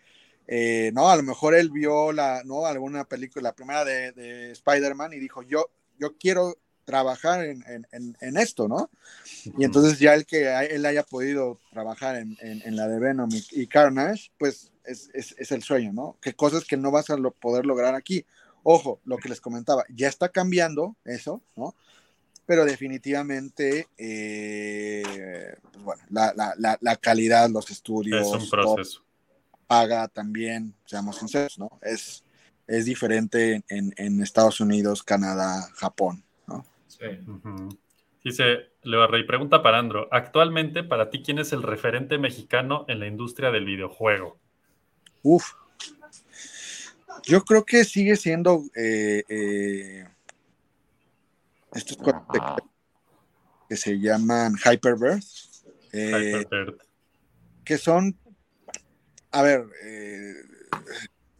eh, 0.48 0.90
no, 0.94 1.08
a 1.08 1.16
lo 1.16 1.22
mejor 1.22 1.54
él 1.54 1.70
vio 1.70 2.12
la, 2.12 2.42
¿no? 2.44 2.66
Alguna 2.66 3.04
película, 3.04 3.42
la 3.42 3.54
primera 3.54 3.84
de, 3.84 4.52
Spider-Man 4.52 5.12
y 5.12 5.18
dijo, 5.18 5.42
yo, 5.42 5.70
yo 5.98 6.16
quiero 6.16 6.56
trabajar 6.84 7.44
en, 7.44 7.64
en, 7.90 8.36
esto, 8.36 8.68
¿no? 8.68 8.90
Y 9.58 9.64
entonces 9.64 9.98
ya 9.98 10.14
el 10.14 10.24
que 10.24 10.54
él 10.70 10.86
haya 10.86 11.02
podido 11.02 11.58
trabajar 11.72 12.14
en, 12.14 12.76
la 12.76 12.86
de 12.86 13.00
Venom 13.00 13.28
y 13.50 13.66
Carnage, 13.66 14.30
pues 14.38 14.70
es, 14.86 15.50
el 15.50 15.62
sueño, 15.62 15.92
¿no? 15.92 16.16
Que 16.20 16.34
cosas 16.34 16.64
que 16.64 16.76
no 16.76 16.90
vas 16.90 17.10
a 17.10 17.16
poder 17.16 17.66
lograr 17.66 17.94
aquí. 17.94 18.24
Ojo, 18.62 19.00
lo 19.04 19.16
que 19.16 19.28
les 19.28 19.40
comentaba, 19.40 19.84
ya 19.88 20.08
está 20.08 20.28
cambiando 20.28 20.96
eso, 21.04 21.42
¿no? 21.56 21.74
Pero 22.46 22.64
definitivamente, 22.64 23.88
eh, 23.98 25.56
pues 25.72 25.84
bueno, 25.84 26.02
la, 26.08 26.96
calidad, 26.96 27.50
los 27.50 27.70
estudios. 27.70 28.26
Es 28.26 28.42
un 28.44 28.48
proceso. 28.48 29.05
Paga 29.66 30.08
también, 30.08 30.74
seamos 30.84 31.16
sinceros, 31.16 31.58
¿no? 31.58 31.70
Es, 31.82 32.24
es 32.66 32.84
diferente 32.84 33.62
en, 33.68 34.22
Estados 34.22 34.60
Unidos, 34.60 35.02
Canadá, 35.02 35.68
Japón, 35.74 36.24
¿no? 36.46 36.64
Sí. 36.88 37.06
Dice 38.24 38.70
Leo 38.82 39.06
Rey, 39.06 39.24
pregunta 39.24 39.62
para 39.62 39.78
Andro, 39.78 40.08
actualmente 40.10 40.82
para 40.82 41.10
ti, 41.10 41.22
¿quién 41.22 41.38
es 41.38 41.52
el 41.52 41.62
referente 41.62 42.18
mexicano 42.18 42.84
en 42.88 43.00
la 43.00 43.06
industria 43.06 43.50
del 43.50 43.64
videojuego? 43.64 44.38
Uf. 45.22 45.52
Yo 47.24 47.44
creo 47.44 47.64
que 47.64 47.84
sigue 47.84 48.16
siendo 48.16 48.62
eh, 48.74 49.24
eh, 49.28 50.08
estos 51.72 51.98
que 53.68 53.76
se 53.76 53.98
llaman 53.98 54.54
Hyperbird. 54.56 55.22
Eh, 55.92 56.46
que 57.64 57.78
son, 57.78 58.16
a 59.30 59.42
ver, 59.42 59.64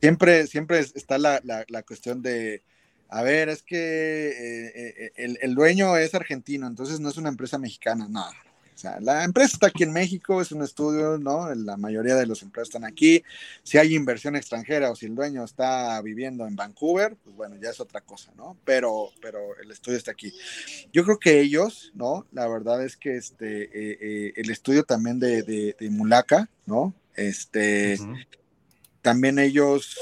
siempre, 0.01 0.47
siempre 0.47 0.79
está 0.81 1.19
la, 1.19 1.63
cuestión 1.87 2.23
de, 2.23 2.63
a 3.09 3.23
ver, 3.23 3.49
es 3.49 3.63
que 3.63 5.13
el, 5.17 5.39
el, 5.41 5.55
dueño 5.55 5.97
es 5.97 6.15
argentino, 6.15 6.67
entonces 6.67 7.01
no 7.01 7.09
es 7.09 7.17
una 7.17 7.29
empresa 7.29 7.59
mexicana, 7.59 8.07
no, 8.09 8.27
o 8.77 8.79
sea, 8.79 9.01
la 9.01 9.25
empresa 9.25 9.55
está 9.55 9.69
aquí 9.69 9.85
en 9.85 9.93
México, 9.95 10.43
es 10.43 10.53
un 10.53 10.63
estudio, 10.63 11.17
¿no? 11.17 11.53
La 11.55 11.79
mayoría 11.79 12.15
de 12.15 12.27
los 12.27 12.43
empresas 12.43 12.69
están 12.69 12.85
aquí. 12.85 13.25
Si 13.63 13.79
hay 13.79 13.95
inversión 13.95 14.37
extranjera 14.37 14.91
o 14.91 14.97
si 14.97 15.07
el 15.07 15.15
dueño 15.15 15.45
está 15.45 15.99
viviendo 16.03 16.47
en 16.47 16.57
Vancouver, 16.57 17.17
pues 17.25 17.35
bueno, 17.35 17.57
ya 17.57 17.71
es 17.71 17.81
otra 17.81 18.03
cosa, 18.03 18.33
¿no? 18.37 18.59
Pero, 18.67 19.13
pero 19.23 19.39
el 19.63 19.71
estudio 19.71 19.97
está 19.97 20.11
aquí. 20.11 20.31
Yo 20.93 21.05
creo 21.05 21.19
que 21.19 21.41
ellos, 21.41 21.91
¿no? 21.95 22.27
La 22.33 22.47
verdad 22.49 22.85
es 22.85 22.99
que 22.99 23.17
este, 23.17 23.63
eh, 23.63 23.99
eh, 23.99 24.33
el 24.37 24.51
estudio 24.51 24.85
también 24.85 25.19
de, 25.19 25.43
de, 25.43 25.91
Mulaca, 25.91 26.51
¿no? 26.67 26.93
Este, 27.17 27.99
también 29.03 29.39
ellos 29.39 29.97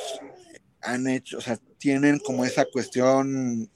han 0.83 1.09
hecho, 1.09 1.39
o 1.39 1.41
sea, 1.41 1.59
tienen 1.79 2.19
como 2.19 2.45
esa 2.45 2.65
cuestión 2.65 3.71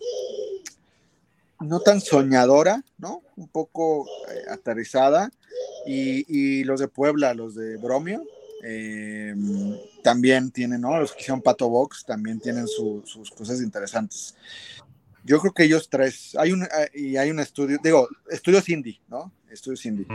no 1.60 1.80
tan 1.80 2.00
soñadora, 2.00 2.84
¿no? 2.98 3.22
Un 3.36 3.48
poco 3.48 4.06
eh, 4.30 4.44
aterrizada. 4.50 5.30
Y, 5.86 6.64
los 6.64 6.80
de 6.80 6.88
Puebla, 6.88 7.34
los 7.34 7.54
de 7.54 7.76
Bromio, 7.78 8.22
eh, 8.62 9.34
también 10.02 10.50
tienen, 10.50 10.82
¿no? 10.82 10.98
Los 11.00 11.12
que 11.12 11.20
hicieron 11.20 11.40
Pato 11.40 11.68
Box 11.68 12.04
también 12.04 12.40
tienen 12.40 12.66
sus 12.68 13.30
cosas 13.30 13.60
interesantes. 13.62 14.34
Yo 15.28 15.38
creo 15.40 15.52
que 15.52 15.64
ellos 15.64 15.90
tres, 15.90 16.34
hay 16.38 16.52
un, 16.52 16.62
ah, 16.62 16.86
y 16.94 17.18
hay 17.18 17.30
un 17.30 17.38
estudio, 17.38 17.78
digo, 17.82 18.08
estudios 18.30 18.66
indie, 18.70 18.98
¿no? 19.08 19.30
Estudios 19.50 19.84
indie. 19.84 20.06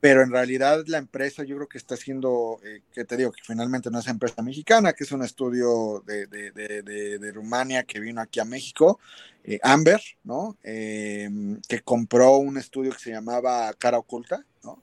Pero 0.00 0.22
en 0.22 0.32
realidad 0.32 0.82
la 0.88 0.98
empresa 0.98 1.44
yo 1.44 1.54
creo 1.54 1.68
que 1.68 1.78
está 1.78 1.94
haciendo, 1.94 2.58
eh, 2.64 2.82
que 2.92 3.04
te 3.04 3.16
digo, 3.16 3.30
que 3.30 3.42
finalmente 3.44 3.92
no 3.92 4.00
es 4.00 4.08
empresa 4.08 4.42
mexicana, 4.42 4.92
que 4.92 5.04
es 5.04 5.12
un 5.12 5.22
estudio 5.22 6.02
de, 6.04 6.26
de, 6.26 6.50
de, 6.50 7.18
de 7.20 7.32
Rumania 7.32 7.84
que 7.84 8.00
vino 8.00 8.20
aquí 8.20 8.40
a 8.40 8.44
México, 8.44 8.98
eh, 9.44 9.60
Amber, 9.62 10.02
¿no? 10.24 10.56
Eh, 10.64 11.30
que 11.68 11.80
compró 11.82 12.38
un 12.38 12.58
estudio 12.58 12.90
que 12.90 12.98
se 12.98 13.12
llamaba 13.12 13.72
Cara 13.74 13.98
Oculta, 13.98 14.44
¿no? 14.64 14.82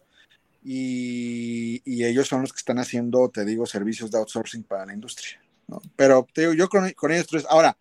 Y, 0.63 1.81
y, 1.83 2.05
ellos 2.05 2.29
son 2.29 2.39
los 2.39 2.53
que 2.53 2.59
están 2.59 2.79
haciendo, 2.79 3.27
te 3.27 3.43
digo, 3.43 3.65
servicios 3.65 4.11
de 4.11 4.19
outsourcing 4.19 4.63
para 4.63 4.85
la 4.85 4.93
industria, 4.93 5.43
¿no? 5.67 5.81
Pero 5.97 6.25
te 6.33 6.41
digo, 6.41 6.53
yo 6.53 6.69
con, 6.69 6.89
con 6.91 7.11
ellos 7.11 7.27
tres, 7.27 7.45
ahora, 7.49 7.77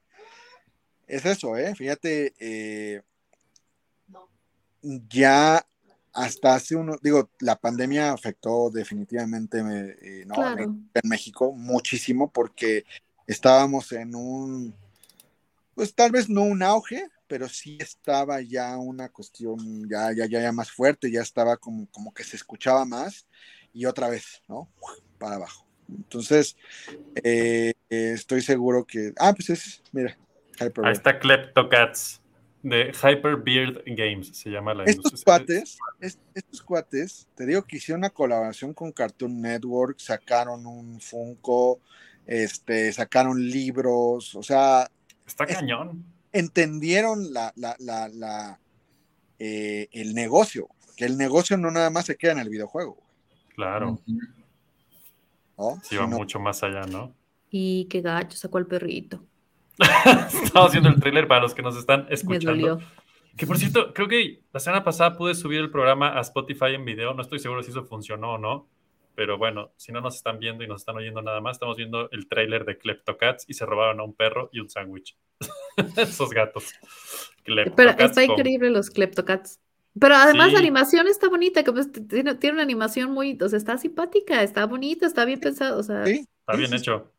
es 1.12 1.26
eso, 1.26 1.58
¿eh? 1.58 1.74
Fíjate, 1.74 2.32
eh, 2.38 3.02
ya 5.10 5.64
hasta 6.14 6.54
hace 6.54 6.74
uno, 6.74 6.96
digo, 7.02 7.28
la 7.40 7.56
pandemia 7.56 8.12
afectó 8.12 8.70
definitivamente 8.70 9.58
eh, 9.60 10.24
en 10.26 11.08
México 11.08 11.52
muchísimo 11.52 12.30
porque 12.30 12.84
estábamos 13.26 13.92
en 13.92 14.14
un, 14.14 14.74
pues 15.74 15.94
tal 15.94 16.12
vez 16.12 16.30
no 16.30 16.44
un 16.44 16.62
auge, 16.62 17.06
pero 17.26 17.46
sí 17.46 17.76
estaba 17.78 18.40
ya 18.40 18.78
una 18.78 19.10
cuestión 19.10 19.86
ya, 19.90 20.12
ya, 20.12 20.24
ya, 20.24 20.40
ya 20.40 20.52
más 20.52 20.70
fuerte, 20.70 21.10
ya 21.10 21.20
estaba 21.20 21.58
como, 21.58 21.86
como 21.90 22.14
que 22.14 22.24
se 22.24 22.36
escuchaba 22.36 22.86
más 22.86 23.26
y 23.74 23.84
otra 23.84 24.08
vez, 24.08 24.42
¿no? 24.48 24.66
Para 25.18 25.36
abajo. 25.36 25.66
Entonces, 25.88 26.56
eh, 27.22 27.74
estoy 27.90 28.40
seguro 28.40 28.86
que, 28.86 29.12
ah, 29.18 29.34
pues 29.34 29.50
es, 29.50 29.82
mira, 29.92 30.16
Ahí 30.60 30.92
está 30.92 31.18
Kleptocats 31.18 32.22
de 32.62 32.92
Hyperbeard 32.92 33.82
Games, 33.86 34.28
se 34.28 34.50
llama 34.50 34.72
la 34.72 34.84
Estos 34.84 35.24
cuates, 35.24 35.78
estos 36.00 36.62
cuates, 36.62 37.28
te 37.34 37.44
digo 37.44 37.62
que 37.62 37.76
hicieron 37.76 38.00
una 38.00 38.10
colaboración 38.10 38.72
con 38.72 38.92
Cartoon 38.92 39.40
Network, 39.40 39.98
sacaron 39.98 40.64
un 40.66 41.00
Funko, 41.00 41.80
este, 42.26 42.92
sacaron 42.92 43.40
libros, 43.50 44.34
o 44.34 44.42
sea. 44.42 44.88
Está 45.26 45.46
cañón. 45.46 46.04
entendieron 46.32 47.32
la, 47.32 47.52
la, 47.56 47.76
la, 47.78 48.58
eh, 49.38 49.88
el 49.92 50.14
negocio, 50.14 50.68
que 50.96 51.04
el 51.04 51.16
negocio 51.16 51.56
no 51.56 51.70
nada 51.70 51.90
más 51.90 52.06
se 52.06 52.16
queda 52.16 52.32
en 52.32 52.38
el 52.38 52.48
videojuego. 52.48 52.96
Claro. 53.54 54.00
Sí, 55.82 55.96
va 55.96 56.06
mucho 56.06 56.38
más 56.40 56.62
allá, 56.62 56.82
¿no? 56.82 57.14
Y 57.50 57.86
qué 57.86 58.00
gacho 58.00 58.36
sacó 58.36 58.58
el 58.58 58.66
perrito. 58.66 59.24
Estaba 60.42 60.66
haciendo 60.66 60.88
el 60.88 61.00
tráiler 61.00 61.26
para 61.28 61.42
los 61.42 61.54
que 61.54 61.62
nos 61.62 61.76
están 61.76 62.06
escuchando. 62.10 62.80
Que 63.36 63.46
por 63.46 63.58
cierto, 63.58 63.94
creo 63.94 64.08
que 64.08 64.42
la 64.52 64.60
semana 64.60 64.84
pasada 64.84 65.16
pude 65.16 65.34
subir 65.34 65.60
el 65.60 65.70
programa 65.70 66.18
a 66.18 66.20
Spotify 66.20 66.74
en 66.74 66.84
video. 66.84 67.14
No 67.14 67.22
estoy 67.22 67.38
seguro 67.38 67.62
si 67.62 67.70
eso 67.70 67.84
funcionó 67.84 68.34
o 68.34 68.38
no. 68.38 68.68
Pero 69.14 69.36
bueno, 69.36 69.72
si 69.76 69.92
no 69.92 70.00
nos 70.00 70.16
están 70.16 70.38
viendo 70.38 70.64
y 70.64 70.66
nos 70.66 70.82
están 70.82 70.96
oyendo 70.96 71.20
nada 71.20 71.40
más, 71.40 71.56
estamos 71.56 71.76
viendo 71.76 72.10
el 72.12 72.28
tráiler 72.28 72.64
de 72.64 72.78
Kleptocats 72.78 73.44
y 73.46 73.54
se 73.54 73.66
robaron 73.66 74.00
a 74.00 74.04
un 74.04 74.14
perro 74.14 74.48
y 74.52 74.60
un 74.60 74.70
sándwich. 74.70 75.16
Esos 75.96 76.30
gatos. 76.30 76.72
Pero 77.44 77.90
está 77.98 78.24
increíble 78.24 78.70
los 78.70 78.88
Kleptocats. 78.90 79.60
Pero 79.98 80.14
además 80.14 80.52
la 80.52 80.58
animación 80.58 81.06
está 81.06 81.28
bonita, 81.28 81.62
que 81.62 81.72
pues, 81.72 81.88
tiene, 81.92 82.38
una 82.50 82.62
animación 82.62 83.12
muy, 83.12 83.36
o 83.42 83.48
sea, 83.48 83.58
está 83.58 83.76
simpática, 83.76 84.42
está 84.42 84.64
bonita, 84.64 85.06
está 85.06 85.26
bien 85.26 85.38
pensado, 85.38 85.78
o 85.78 85.82
sea. 85.82 86.06
Sí, 86.06 86.26
está 86.40 86.56
bien 86.56 86.72
hecho. 86.72 87.11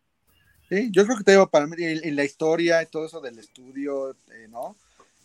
Sí, 0.69 0.89
yo 0.91 1.05
creo 1.05 1.17
que 1.17 1.23
te 1.23 1.31
digo, 1.31 1.49
para 1.49 1.67
mí, 1.67 1.75
en 1.79 2.15
la 2.15 2.23
historia 2.23 2.81
y 2.81 2.87
todo 2.87 3.05
eso 3.05 3.21
del 3.21 3.37
estudio, 3.37 4.11
eh, 4.31 4.47
¿no? 4.49 4.77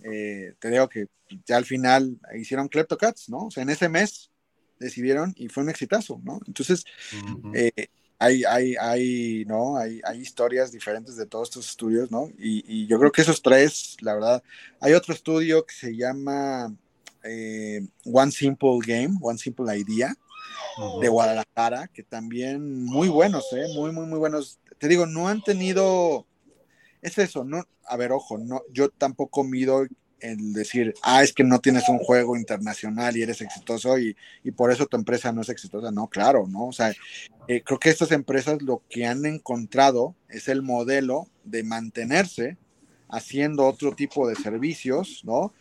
Eh, 0.02 0.54
te 0.58 0.70
digo 0.70 0.88
que 0.88 1.06
ya 1.46 1.56
al 1.56 1.64
final 1.64 2.18
hicieron 2.36 2.68
Kleptocats, 2.68 3.28
¿no? 3.28 3.46
O 3.46 3.50
sea, 3.50 3.62
en 3.62 3.70
ese 3.70 3.88
mes 3.88 4.30
decidieron 4.78 5.34
y 5.36 5.48
fue 5.48 5.62
un 5.62 5.70
exitazo, 5.70 6.20
¿no? 6.24 6.40
Entonces, 6.46 6.84
eh, 7.54 7.88
hay, 8.18 8.44
hay, 8.44 8.74
hay, 8.76 9.44
¿no? 9.46 9.76
Hay, 9.76 10.00
hay, 10.04 10.20
historias 10.20 10.72
diferentes 10.72 11.16
de 11.16 11.26
todos 11.26 11.48
estos 11.48 11.68
estudios, 11.70 12.10
¿no? 12.10 12.28
Y, 12.38 12.86
yo 12.86 12.98
creo 12.98 13.12
que 13.12 13.22
esos 13.22 13.42
tres, 13.42 13.96
la 14.00 14.14
verdad, 14.14 14.42
hay 14.80 14.92
otro 14.94 15.14
estudio 15.14 15.64
que 15.64 15.74
se 15.74 15.96
llama 15.96 16.74
One 18.04 18.32
Simple 18.32 18.78
Game, 18.84 19.18
One 19.20 19.38
Simple 19.38 19.76
Idea, 19.78 20.14
de 21.00 21.08
Guadalajara, 21.08 21.88
que 21.88 22.02
también 22.02 22.84
muy 22.84 23.08
buenos, 23.08 23.44
¿eh? 23.52 23.66
Muy, 23.74 23.92
muy, 23.92 24.06
muy 24.06 24.18
buenos 24.18 24.58
te 24.78 24.88
digo, 24.88 25.06
no 25.06 25.28
han 25.28 25.42
tenido, 25.42 26.26
es 27.02 27.18
eso, 27.18 27.44
no, 27.44 27.64
a 27.86 27.96
ver, 27.96 28.12
ojo, 28.12 28.38
no, 28.38 28.62
yo 28.72 28.88
tampoco 28.90 29.44
mido 29.44 29.86
el 30.20 30.52
decir, 30.52 30.94
ah, 31.02 31.22
es 31.22 31.32
que 31.32 31.44
no 31.44 31.60
tienes 31.60 31.88
un 31.88 31.98
juego 31.98 32.36
internacional 32.36 33.16
y 33.16 33.22
eres 33.22 33.40
exitoso 33.40 33.98
y, 33.98 34.16
por 34.56 34.72
eso 34.72 34.86
tu 34.86 34.96
empresa 34.96 35.32
no 35.32 35.42
es 35.42 35.48
exitosa. 35.48 35.90
No, 35.90 36.08
claro, 36.08 36.46
¿no? 36.48 36.66
O 36.66 36.72
sea, 36.72 36.92
eh, 37.46 37.62
creo 37.64 37.78
que 37.78 37.90
estas 37.90 38.12
empresas 38.12 38.60
lo 38.62 38.82
que 38.88 39.06
han 39.06 39.24
encontrado 39.26 40.14
es 40.28 40.48
el 40.48 40.62
modelo 40.62 41.28
de 41.44 41.62
mantenerse 41.62 42.56
haciendo 43.08 43.66
otro 43.66 43.94
tipo 43.94 44.28
de 44.28 44.34
servicios, 44.34 45.22
¿no? 45.24 45.52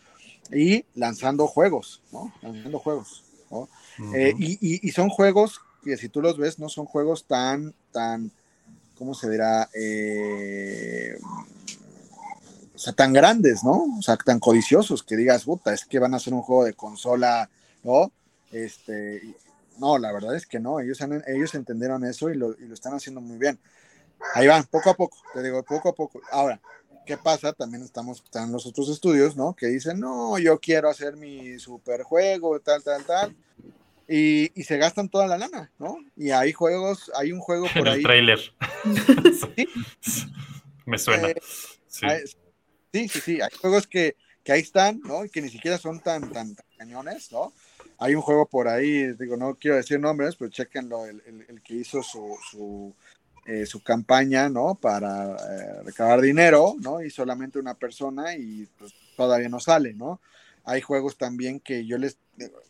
Y 0.52 0.86
lanzando 0.96 1.48
juegos, 1.48 2.02
¿no? 2.12 2.34
Lanzando 2.42 2.80
juegos, 2.80 3.24
¿no? 3.52 3.70
Eh, 4.16 4.34
y, 4.38 4.88
y, 4.88 4.92
son 4.92 5.10
juegos 5.10 5.62
que 5.84 5.98
si 5.98 6.10
tú 6.10 6.22
los 6.22 6.38
ves, 6.38 6.60
no 6.60 6.70
son 6.70 6.86
juegos 6.86 7.26
tan, 7.26 7.74
tan, 7.92 8.32
¿cómo 8.98 9.14
se 9.14 9.30
dirá? 9.30 9.70
Eh, 9.74 11.18
o 12.74 12.80
sea, 12.80 12.94
tan 12.94 13.14
grandes, 13.14 13.64
¿no? 13.64 13.98
O 13.98 14.02
sea, 14.02 14.18
tan 14.18 14.40
codiciosos 14.40 15.02
que 15.04 15.16
digas, 15.16 15.46
puta, 15.46 15.74
es 15.74 15.86
que 15.86 16.00
van 16.00 16.14
a 16.14 16.18
hacer 16.18 16.34
un 16.34 16.42
juego 16.42 16.64
de 16.64 16.74
consola, 16.74 17.50
¿no? 17.84 18.12
Este, 18.52 19.36
no, 19.80 19.98
la 19.98 20.12
verdad 20.12 20.36
es 20.36 20.46
que 20.46 20.60
no, 20.60 20.80
ellos, 20.80 21.00
ellos 21.28 21.56
entendieron 21.56 22.04
eso 22.06 22.30
y 22.30 22.36
lo, 22.36 22.52
y 22.52 22.68
lo 22.68 22.74
están 22.74 22.94
haciendo 22.94 23.22
muy 23.22 23.38
bien. 23.38 23.60
Ahí 24.34 24.48
van, 24.48 24.64
poco 24.66 24.90
a 24.90 24.94
poco, 24.94 25.18
te 25.34 25.42
digo, 25.44 25.64
poco 25.64 25.90
a 25.90 25.96
poco. 25.96 26.22
Ahora, 26.32 26.60
¿qué 27.06 27.18
pasa? 27.18 27.54
También 27.54 27.84
estamos, 27.84 28.22
están 28.24 28.52
los 28.52 28.66
otros 28.66 28.90
estudios, 28.90 29.36
¿no? 29.36 29.56
Que 29.56 29.68
dicen, 29.68 30.00
no, 30.00 30.38
yo 30.38 30.60
quiero 30.60 30.90
hacer 30.90 31.16
mi 31.16 31.58
superjuego, 31.60 32.60
tal, 32.60 32.84
tal, 32.84 33.04
tal. 33.06 33.36
Y, 34.10 34.60
y, 34.60 34.64
se 34.64 34.78
gastan 34.78 35.10
toda 35.10 35.28
la 35.28 35.38
lana, 35.38 35.70
¿no? 35.80 35.98
Y 36.16 36.30
hay 36.30 36.54
juegos, 36.54 37.12
hay 37.16 37.34
un 37.34 37.40
juego 37.40 37.68
por 37.74 37.88
en 37.88 37.88
ahí. 37.88 37.98
El 37.98 38.04
trailer. 38.04 38.40
¿Sí? 39.56 39.68
Me 40.86 40.98
suena. 40.98 41.30
Eh, 41.30 41.36
sí. 41.88 42.08
Sí, 42.94 43.10
sí, 43.10 43.20
sí, 43.20 43.42
hay 43.42 43.50
juegos 43.60 43.86
que, 43.86 44.16
que 44.44 44.54
ahí 44.54 44.62
están, 44.62 45.02
¿no? 45.04 45.26
Y 45.26 45.30
que 45.30 45.42
ni 45.42 45.50
siquiera 45.50 45.78
son 45.78 46.00
tan, 46.00 46.32
tan, 46.32 46.56
cañones, 46.78 47.32
¿no? 47.32 47.54
Hay 48.00 48.16
un 48.16 48.22
juego 48.22 48.46
por 48.46 48.68
ahí, 48.68 49.12
digo, 49.14 49.36
no 49.36 49.56
quiero 49.56 49.76
decir 49.76 50.00
nombres, 50.00 50.36
pero 50.36 50.50
chequenlo, 50.50 51.06
el, 51.06 51.22
el, 51.26 51.62
que 51.62 51.76
hizo 51.76 52.02
su, 52.02 52.38
su, 52.50 52.96
eh, 53.46 53.66
su, 53.66 53.84
campaña, 53.84 54.50
¿no? 54.50 54.76
Para 54.76 55.36
eh, 55.36 55.84
recabar 55.84 56.22
dinero, 56.22 56.76
¿no? 56.80 57.02
Y 57.02 57.10
solamente 57.10 57.60
una 57.60 57.74
persona 57.74 58.36
y 58.36 58.68
pues, 58.78 58.94
todavía 59.16 59.50
no 59.50 59.60
sale, 59.60 59.94
¿no? 59.94 60.22
Hay 60.68 60.82
juegos 60.82 61.18
también 61.18 61.62
que 61.62 61.86
yo 61.86 61.98
les, 61.98 62.18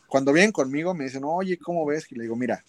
cuando 0.07 0.31
vienen 0.31 0.51
conmigo 0.51 0.93
me 0.93 1.05
dicen, 1.05 1.23
oye, 1.25 1.57
¿cómo 1.57 1.83
ves? 1.83 2.05
Y 2.11 2.15
le 2.15 2.23
digo, 2.23 2.35
mira, 2.35 2.63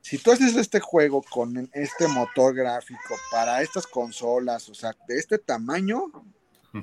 si 0.00 0.16
tú 0.16 0.32
haces 0.32 0.56
este 0.56 0.80
juego 0.80 1.22
con 1.22 1.68
este 1.74 2.08
motor 2.08 2.54
gráfico 2.54 3.14
para 3.30 3.60
estas 3.60 3.86
consolas, 3.86 4.66
o 4.70 4.74
sea, 4.74 4.96
de 5.06 5.18
este 5.18 5.36
tamaño, 5.36 6.10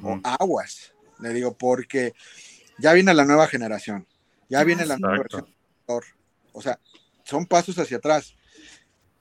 o 0.03 0.19
aguas, 0.23 0.93
le 1.19 1.29
digo, 1.33 1.57
porque 1.57 2.13
ya 2.77 2.93
viene 2.93 3.15
la 3.15 3.25
nueva 3.25 3.47
generación, 3.47 4.05
ya 4.47 4.63
viene 4.63 4.85
la 4.85 4.97
nueva 4.97 5.17
versión. 5.17 5.47
O 6.53 6.61
sea, 6.61 6.79
son 7.23 7.47
pasos 7.47 7.79
hacia 7.79 7.97
atrás. 7.97 8.35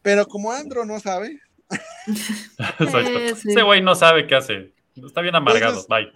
Pero 0.02 0.26
como 0.26 0.52
Andro 0.52 0.84
no 0.84 1.00
sabe. 1.00 1.40
Ese 2.78 3.62
güey 3.62 3.80
no 3.80 3.94
sabe 3.94 4.26
qué 4.26 4.34
hace. 4.34 4.74
Está 4.94 5.22
bien 5.22 5.34
amargado. 5.34 5.86
Bye. 5.88 6.12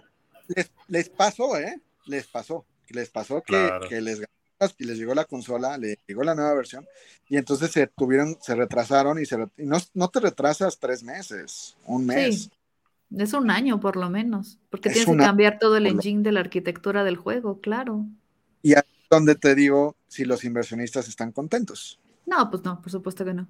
Les, 0.87 1.09
pasó, 1.09 1.57
¿eh? 1.57 1.79
Les 2.09 2.27
pasó. 2.27 2.65
Les 2.89 3.09
pasó 3.09 3.43
que, 3.43 3.69
que 3.87 4.01
les 4.01 4.21
y 4.77 4.83
les 4.83 4.97
llegó 4.97 5.13
la 5.13 5.25
consola, 5.25 5.77
le 5.77 5.99
llegó 6.07 6.23
la 6.23 6.35
nueva 6.35 6.53
versión, 6.53 6.85
y 7.29 7.37
entonces 7.37 7.71
se 7.71 7.87
tuvieron, 7.87 8.37
se 8.41 8.55
retrasaron 8.55 9.19
y, 9.19 9.25
se, 9.25 9.37
y 9.57 9.63
no, 9.63 9.77
no, 9.93 10.09
te 10.09 10.19
retrasas 10.19 10.77
tres 10.79 11.01
meses, 11.01 11.77
un 11.85 12.05
mes. 12.05 12.49
Es 13.15 13.33
un 13.33 13.49
año 13.49 13.79
por 13.79 13.95
lo 13.95 14.09
menos, 14.09 14.59
porque 14.69 14.89
tienes 14.89 15.09
que 15.09 15.17
cambiar 15.17 15.59
todo 15.59 15.77
el 15.77 15.87
engine 15.87 16.23
de 16.23 16.31
la 16.31 16.41
arquitectura 16.41 17.03
del 17.03 17.15
juego, 17.15 17.59
claro. 17.61 18.05
Y 18.61 18.73
ahí 18.73 18.83
es 19.01 19.09
donde 19.09 19.35
te 19.35 19.55
digo 19.55 19.95
si 20.07 20.25
los 20.25 20.43
inversionistas 20.43 21.07
están 21.07 21.31
contentos. 21.31 21.99
No, 22.25 22.49
pues 22.51 22.63
no, 22.63 22.81
por 22.81 22.91
supuesto 22.91 23.23
que 23.23 23.33
no. 23.33 23.47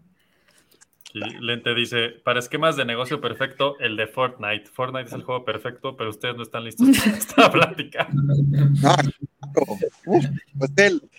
Y 1.14 1.20
Lente 1.39 1.74
dice, 1.74 2.10
para 2.10 2.39
esquemas 2.39 2.76
de 2.76 2.86
negocio 2.86 3.20
perfecto, 3.20 3.80
el 3.80 3.97
de 3.97 4.07
Fortnite. 4.07 4.70
Fortnite 4.70 5.07
es 5.07 5.14
el 5.14 5.24
juego 5.24 5.43
perfecto, 5.43 5.97
pero 5.97 6.12
ustedes 6.12 6.36
no 6.36 6.43
están 6.43 6.64
listos 6.64 6.88
para 6.97 7.12
esta 7.18 7.51
plática. 7.51 8.07
No, 8.12 8.95
pues 10.05 10.72
el 10.78 11.10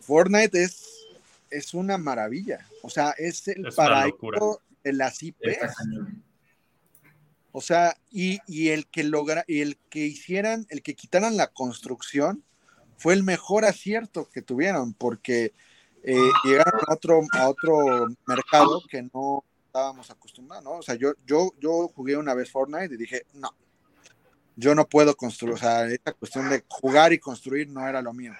Fortnite 0.00 0.62
es, 0.62 1.06
es 1.50 1.74
una 1.74 1.98
maravilla. 1.98 2.66
O 2.82 2.90
sea, 2.90 3.10
es 3.18 3.48
el 3.48 3.66
paraíso 3.74 4.62
de 4.84 4.92
las 4.92 5.20
IPs. 5.22 5.74
O 7.58 7.62
sea, 7.62 7.96
y, 8.10 8.68
el 8.68 8.86
que 8.86 9.02
logra, 9.02 9.42
el 9.48 9.78
que 9.88 10.00
hicieran, 10.00 10.66
el 10.68 10.82
que 10.82 10.94
quitaran 10.94 11.38
la 11.38 11.46
construcción, 11.46 12.44
fue 12.98 13.14
el 13.14 13.22
mejor 13.22 13.64
acierto 13.64 14.28
que 14.30 14.42
tuvieron, 14.42 14.92
porque 14.92 15.54
eh, 16.08 16.30
llegaron 16.44 16.80
a 16.86 16.94
otro, 16.94 17.20
a 17.32 17.48
otro 17.48 18.06
mercado 18.26 18.80
que 18.88 19.02
no 19.02 19.42
estábamos 19.66 20.08
acostumbrados, 20.08 20.64
¿no? 20.64 20.70
O 20.78 20.82
sea, 20.82 20.94
yo, 20.94 21.14
yo, 21.26 21.52
yo 21.58 21.88
jugué 21.88 22.16
una 22.16 22.32
vez 22.32 22.48
Fortnite 22.48 22.94
y 22.94 22.96
dije, 22.96 23.26
no, 23.34 23.50
yo 24.54 24.76
no 24.76 24.88
puedo 24.88 25.16
construir, 25.16 25.54
o 25.54 25.58
sea, 25.58 25.84
esta 25.86 26.12
cuestión 26.12 26.48
de 26.48 26.64
jugar 26.68 27.12
y 27.12 27.18
construir 27.18 27.68
no 27.68 27.86
era 27.88 28.00
lo 28.00 28.12
mío. 28.12 28.32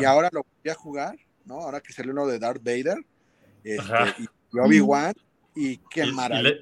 Y 0.00 0.04
ahora 0.04 0.30
lo 0.32 0.44
voy 0.44 0.70
a 0.70 0.74
jugar, 0.76 1.18
¿no? 1.44 1.56
Ahora 1.56 1.80
que 1.80 1.92
salió 1.92 2.12
lo 2.12 2.28
de 2.28 2.38
Darth 2.38 2.62
Vader 2.62 3.04
este, 3.64 4.22
y 4.52 4.56
Obi-Wan, 4.56 5.14
y 5.56 5.78
qué 5.90 6.06
maravilla. 6.06 6.54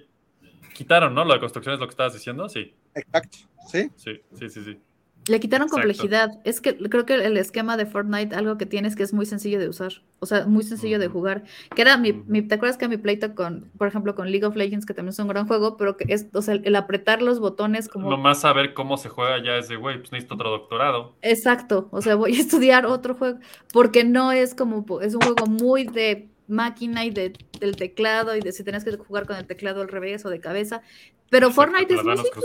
Quitaron, 0.72 1.14
¿no? 1.14 1.26
Lo 1.26 1.34
de 1.34 1.40
construcción 1.40 1.74
es 1.74 1.80
lo 1.80 1.86
que 1.86 1.92
estabas 1.92 2.14
diciendo, 2.14 2.48
sí. 2.48 2.74
Exacto, 2.94 3.36
sí. 3.70 3.90
Sí, 3.96 4.22
sí, 4.38 4.48
sí, 4.48 4.64
sí. 4.64 4.80
Le 5.28 5.38
quitaron 5.38 5.68
complejidad. 5.68 6.40
Es 6.44 6.60
que 6.60 6.76
creo 6.76 7.06
que 7.06 7.14
el 7.14 7.36
esquema 7.36 7.76
de 7.76 7.86
Fortnite, 7.86 8.34
algo 8.34 8.58
que 8.58 8.66
tiene 8.66 8.88
es 8.88 8.96
que 8.96 9.04
es 9.04 9.12
muy 9.12 9.24
sencillo 9.24 9.60
de 9.60 9.68
usar. 9.68 10.02
O 10.18 10.26
sea, 10.26 10.46
muy 10.46 10.64
sencillo 10.64 10.98
de 10.98 11.06
jugar. 11.06 11.44
Que 11.76 11.82
era 11.82 11.96
mi, 11.96 12.12
¿te 12.12 12.54
acuerdas 12.56 12.76
que 12.76 12.88
mi 12.88 12.96
pleito 12.96 13.34
con, 13.34 13.70
por 13.78 13.86
ejemplo, 13.86 14.14
con 14.14 14.30
League 14.30 14.44
of 14.44 14.56
Legends, 14.56 14.84
que 14.84 14.94
también 14.94 15.10
es 15.10 15.18
un 15.20 15.28
gran 15.28 15.46
juego, 15.46 15.76
pero 15.76 15.96
que 15.96 16.12
es, 16.12 16.26
o 16.32 16.42
sea, 16.42 16.54
el 16.54 16.74
apretar 16.74 17.22
los 17.22 17.38
botones 17.38 17.88
como. 17.88 18.10
Nomás 18.10 18.40
saber 18.40 18.74
cómo 18.74 18.96
se 18.96 19.08
juega 19.08 19.42
ya 19.42 19.56
es 19.58 19.68
de, 19.68 19.76
güey, 19.76 19.98
pues 19.98 20.10
necesito 20.10 20.34
otro 20.34 20.50
doctorado. 20.50 21.14
Exacto. 21.22 21.88
O 21.92 22.02
sea, 22.02 22.16
voy 22.16 22.34
a 22.34 22.38
estudiar 22.40 22.86
otro 22.86 23.14
juego. 23.14 23.38
Porque 23.72 24.04
no 24.04 24.32
es 24.32 24.54
como, 24.54 25.00
es 25.00 25.14
un 25.14 25.20
juego 25.20 25.46
muy 25.46 25.84
de 25.84 26.28
máquina 26.48 27.04
y 27.04 27.10
de, 27.10 27.32
del 27.60 27.76
teclado 27.76 28.36
y 28.36 28.40
de 28.40 28.52
si 28.52 28.64
tenés 28.64 28.84
que 28.84 28.96
jugar 28.96 29.26
con 29.26 29.36
el 29.36 29.46
teclado 29.46 29.82
al 29.82 29.88
revés 29.88 30.24
o 30.24 30.30
de 30.30 30.40
cabeza. 30.40 30.82
Pero 31.30 31.50
Fortnite 31.50 31.94
es 31.94 32.04
muy 32.04 32.16
simple. 32.16 32.42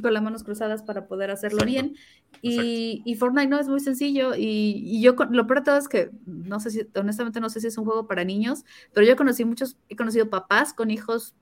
Con 0.00 0.12
las 0.12 0.22
manos 0.22 0.42
cruzadas 0.42 0.82
para 0.82 1.06
poder 1.06 1.30
hacerlo 1.30 1.64
bien. 1.64 1.96
Y, 2.42 3.02
y, 3.04 3.14
Fortnite 3.14 3.48
no 3.48 3.58
es 3.58 3.68
muy 3.68 3.80
sencillo. 3.80 4.34
Y, 4.34 4.82
y, 4.84 5.00
yo, 5.00 5.14
lo 5.30 5.46
peor 5.46 5.60
de 5.60 5.64
todo 5.64 5.76
es 5.76 5.88
que, 5.88 6.10
no 6.26 6.60
sé 6.60 6.70
si, 6.70 6.86
honestamente, 6.94 7.40
no 7.40 7.48
sé 7.48 7.60
si 7.60 7.68
es 7.68 7.78
un 7.78 7.84
juego 7.84 8.06
para 8.06 8.24
niños, 8.24 8.64
pero 8.92 9.06
yo 9.06 9.16
conocí 9.16 9.44
muchos, 9.44 9.76
he 9.88 9.96
conocido 9.96 10.30
papás 10.30 10.72
con 10.72 10.90
hijos 10.90 11.34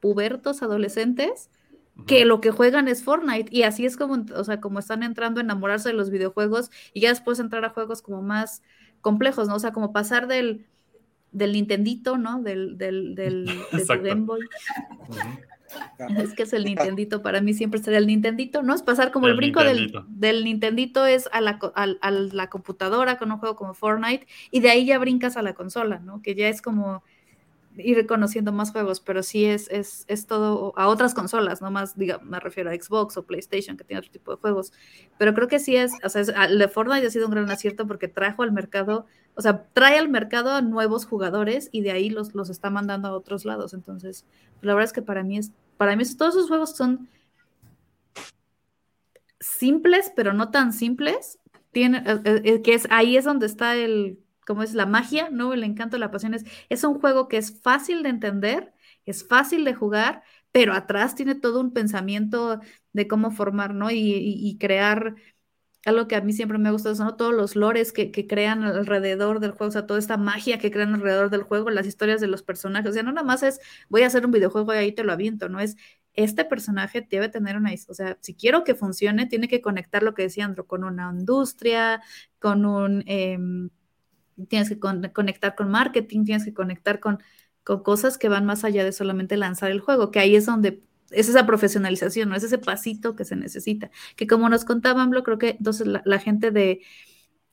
pubertos, 0.00 0.62
adolescentes, 0.62 1.50
que 2.06 2.24
lo 2.24 2.40
que 2.40 2.50
juegan 2.50 2.88
es 2.88 3.02
Fortnite. 3.02 3.48
Y 3.50 3.62
así 3.62 3.86
es 3.86 3.96
como, 3.96 4.24
o 4.34 4.44
sea, 4.44 4.60
como 4.60 4.78
están 4.78 5.02
entrando 5.02 5.40
a 5.40 5.44
enamorarse 5.44 5.88
de 5.88 5.94
los 5.94 6.10
videojuegos 6.10 6.70
y 6.92 7.00
ya 7.00 7.08
después 7.08 7.38
entrar 7.38 7.64
a 7.64 7.70
juegos 7.70 8.02
como 8.02 8.22
más 8.22 8.62
complejos, 9.00 9.48
¿no? 9.48 9.56
O 9.56 9.60
sea, 9.60 9.72
como 9.72 9.92
pasar 9.92 10.28
del 10.28 10.66
del 11.32 11.52
Nintendito, 11.52 12.18
¿no? 12.18 12.42
Del, 12.42 12.78
del, 12.78 13.14
del 13.14 13.46
de 13.46 13.98
Game 14.02 14.22
Boy. 14.22 14.40
Es 16.18 16.34
que 16.34 16.44
es 16.44 16.52
el 16.52 16.64
Nintendito, 16.64 17.22
para 17.22 17.40
mí 17.40 17.54
siempre 17.54 17.80
sería 17.80 17.98
el 17.98 18.06
Nintendito, 18.06 18.62
¿no? 18.62 18.74
Es 18.74 18.82
pasar 18.82 19.12
como 19.12 19.28
el, 19.28 19.34
brinco 19.34 19.62
del, 19.62 19.92
del, 20.08 20.44
Nintendito 20.44 21.06
es 21.06 21.28
a 21.32 21.40
la, 21.40 21.58
a 21.74 22.10
la 22.10 22.50
computadora 22.50 23.18
con 23.18 23.30
un 23.32 23.38
juego 23.38 23.56
como 23.56 23.74
Fortnite 23.74 24.26
y 24.50 24.60
de 24.60 24.70
ahí 24.70 24.86
ya 24.86 24.98
brincas 24.98 25.36
a 25.36 25.42
la 25.42 25.54
consola, 25.54 25.98
¿no? 25.98 26.22
Que 26.22 26.34
ya 26.34 26.48
es 26.48 26.62
como 26.62 27.02
ir 27.78 28.06
conociendo 28.06 28.52
más 28.52 28.72
juegos, 28.72 29.00
pero 29.00 29.22
sí 29.22 29.44
es, 29.44 29.68
es, 29.70 30.04
es 30.08 30.26
todo 30.26 30.72
a 30.76 30.88
otras 30.88 31.14
consolas, 31.14 31.62
no 31.62 31.70
más, 31.70 31.96
diga, 31.96 32.18
me 32.18 32.40
refiero 32.40 32.70
a 32.70 32.74
Xbox 32.74 33.16
o 33.16 33.24
PlayStation, 33.24 33.76
que 33.76 33.84
tiene 33.84 34.00
otro 34.00 34.10
tipo 34.10 34.32
de 34.32 34.38
juegos. 34.38 34.72
Pero 35.18 35.34
creo 35.34 35.48
que 35.48 35.58
sí 35.58 35.76
es, 35.76 35.92
o 36.04 36.08
sea, 36.08 36.22
el 36.44 36.58
de 36.58 36.68
Fortnite 36.68 37.06
ha 37.06 37.10
sido 37.10 37.26
un 37.26 37.32
gran 37.32 37.50
acierto 37.50 37.86
porque 37.86 38.08
trajo 38.08 38.42
al 38.42 38.52
mercado, 38.52 39.06
o 39.34 39.42
sea, 39.42 39.64
trae 39.72 39.98
al 39.98 40.08
mercado 40.08 40.52
a 40.52 40.62
nuevos 40.62 41.06
jugadores 41.06 41.68
y 41.72 41.82
de 41.82 41.92
ahí 41.92 42.10
los, 42.10 42.34
los 42.34 42.50
está 42.50 42.70
mandando 42.70 43.08
a 43.08 43.12
otros 43.12 43.44
lados. 43.44 43.74
Entonces, 43.74 44.24
la 44.60 44.74
verdad 44.74 44.86
es 44.86 44.92
que 44.92 45.02
para 45.02 45.22
mí 45.22 45.38
es, 45.38 45.52
para 45.76 45.96
mí 45.96 46.04
todos 46.16 46.34
esos 46.34 46.48
juegos 46.48 46.76
son 46.76 47.08
simples, 49.40 50.12
pero 50.14 50.32
no 50.32 50.50
tan 50.50 50.72
simples. 50.72 51.38
Tiene, 51.70 52.02
eh, 52.06 52.40
eh, 52.44 52.62
que 52.62 52.74
es 52.74 52.88
ahí 52.90 53.16
es 53.16 53.24
donde 53.24 53.46
está 53.46 53.76
el 53.76 54.18
como 54.48 54.62
es 54.62 54.72
la 54.74 54.86
magia, 54.86 55.28
¿no? 55.30 55.52
El 55.52 55.62
encanto, 55.62 55.98
la 55.98 56.10
pasión 56.10 56.32
es, 56.32 56.46
es 56.70 56.82
un 56.82 56.98
juego 57.00 57.28
que 57.28 57.36
es 57.36 57.60
fácil 57.60 58.02
de 58.02 58.08
entender, 58.08 58.72
es 59.04 59.28
fácil 59.28 59.62
de 59.66 59.74
jugar, 59.74 60.22
pero 60.52 60.72
atrás 60.72 61.14
tiene 61.14 61.34
todo 61.34 61.60
un 61.60 61.74
pensamiento 61.74 62.58
de 62.94 63.06
cómo 63.08 63.30
formar, 63.30 63.74
¿no? 63.74 63.90
Y, 63.90 64.56
crear 64.58 65.16
algo 65.84 66.08
que 66.08 66.16
a 66.16 66.20
mí 66.22 66.32
siempre 66.32 66.58
me 66.58 66.68
ha 66.68 66.72
gustado 66.72 66.94
son 66.94 67.16
todos 67.16 67.34
los 67.34 67.56
lores 67.56 67.92
que, 67.92 68.10
que, 68.10 68.26
crean 68.26 68.62
alrededor 68.64 69.40
del 69.40 69.52
juego, 69.52 69.68
o 69.68 69.72
sea, 69.72 69.86
toda 69.86 69.98
esta 69.98 70.16
magia 70.16 70.58
que 70.58 70.70
crean 70.70 70.94
alrededor 70.94 71.30
del 71.30 71.42
juego, 71.42 71.70
las 71.70 71.86
historias 71.86 72.20
de 72.20 72.26
los 72.28 72.42
personajes. 72.42 72.90
O 72.90 72.94
sea, 72.94 73.02
no 73.02 73.12
nada 73.12 73.26
más 73.26 73.42
es 73.42 73.60
voy 73.90 74.02
a 74.02 74.06
hacer 74.08 74.24
un 74.26 74.32
videojuego 74.32 74.74
y 74.74 74.78
ahí 74.78 74.92
te 74.92 75.04
lo 75.04 75.12
aviento, 75.12 75.48
no 75.48 75.60
es 75.60 75.76
este 76.14 76.44
personaje 76.44 77.06
debe 77.08 77.28
tener 77.28 77.56
una, 77.56 77.72
o 77.88 77.94
sea, 77.94 78.18
si 78.20 78.34
quiero 78.34 78.64
que 78.64 78.74
funcione, 78.74 79.26
tiene 79.26 79.46
que 79.48 79.60
conectar 79.60 80.02
lo 80.02 80.14
que 80.14 80.22
decía 80.22 80.44
Andro, 80.46 80.66
con 80.66 80.84
una 80.84 81.12
industria, 81.12 82.02
con 82.40 82.64
un, 82.66 83.04
em, 83.06 83.70
tienes 84.48 84.68
que 84.68 84.78
conectar 84.78 85.54
con 85.54 85.70
marketing, 85.70 86.24
tienes 86.24 86.44
que 86.44 86.54
conectar 86.54 87.00
con, 87.00 87.22
con 87.64 87.82
cosas 87.82 88.18
que 88.18 88.28
van 88.28 88.46
más 88.46 88.64
allá 88.64 88.84
de 88.84 88.92
solamente 88.92 89.36
lanzar 89.36 89.70
el 89.70 89.80
juego, 89.80 90.10
que 90.10 90.20
ahí 90.20 90.36
es 90.36 90.46
donde 90.46 90.82
es 91.10 91.28
esa 91.28 91.46
profesionalización, 91.46 92.28
¿no? 92.28 92.36
Es 92.36 92.42
ese 92.42 92.58
pasito 92.58 93.16
que 93.16 93.24
se 93.24 93.36
necesita. 93.36 93.90
Que 94.16 94.26
como 94.26 94.48
nos 94.48 94.64
contaban, 94.64 95.10
creo 95.10 95.38
que 95.38 95.50
entonces 95.50 95.86
la, 95.86 96.18
gente 96.18 96.50
de, 96.50 96.80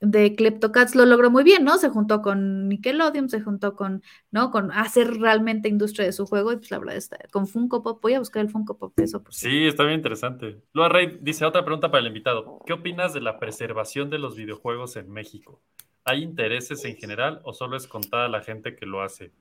de 0.01 0.35
Kleptocats 0.35 0.95
lo 0.95 1.05
logró 1.05 1.31
muy 1.31 1.43
bien, 1.43 1.63
¿no? 1.63 1.77
Se 1.77 1.89
juntó 1.89 2.21
con 2.21 2.67
Nickelodeon, 2.67 3.29
se 3.29 3.41
juntó 3.41 3.75
con, 3.75 4.03
¿no? 4.31 4.51
Con 4.51 4.71
hacer 4.71 5.15
realmente 5.19 5.69
industria 5.69 6.05
de 6.05 6.11
su 6.11 6.25
juego 6.25 6.51
y 6.51 6.57
pues 6.57 6.71
la 6.71 6.79
verdad 6.79 6.95
está, 6.95 7.17
con 7.31 7.47
Funko 7.47 7.81
Pop, 7.81 8.01
voy 8.01 8.13
a 8.13 8.19
buscar 8.19 8.41
el 8.43 8.49
Funko 8.49 8.77
Pop, 8.77 8.93
eso 8.99 9.23
por 9.23 9.33
Sí, 9.33 9.67
está 9.67 9.83
bien 9.83 9.95
interesante. 9.95 10.61
Lua 10.73 10.89
Rey 10.89 11.17
dice 11.21 11.45
otra 11.45 11.63
pregunta 11.63 11.89
para 11.89 12.01
el 12.01 12.07
invitado. 12.07 12.59
¿Qué 12.65 12.73
opinas 12.73 13.13
de 13.13 13.21
la 13.21 13.39
preservación 13.39 14.09
de 14.09 14.19
los 14.19 14.35
videojuegos 14.35 14.95
en 14.97 15.09
México? 15.09 15.61
¿Hay 16.03 16.21
intereses 16.21 16.85
en 16.85 16.97
general 16.97 17.41
o 17.43 17.53
solo 17.53 17.77
es 17.77 17.87
contada 17.87 18.27
la 18.27 18.41
gente 18.41 18.75
que 18.75 18.85
lo 18.85 19.01
hace? 19.01 19.31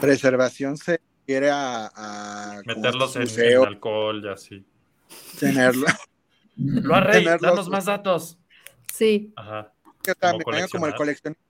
Preservación 0.00 0.78
se 0.78 1.00
quiere 1.26 1.50
a, 1.52 2.62
meterlos 2.64 3.16
en, 3.16 3.66
alcohol 3.66 4.24
y 4.24 4.28
así. 4.28 4.64
Tenerlo. 5.38 5.86
Lo 6.56 7.00
Rey, 7.00 7.24
danos 7.40 7.68
más 7.68 7.84
datos. 7.84 8.38
Sí. 8.92 9.32
Ajá. 9.36 9.72
Como, 10.20 10.68
como 10.70 10.86
el 10.86 10.94
coleccionismo. 10.94 11.42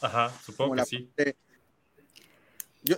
Ajá, 0.00 0.32
supongo 0.44 0.74
que 0.76 0.84
sí. 0.84 1.10
Yo, 2.82 2.96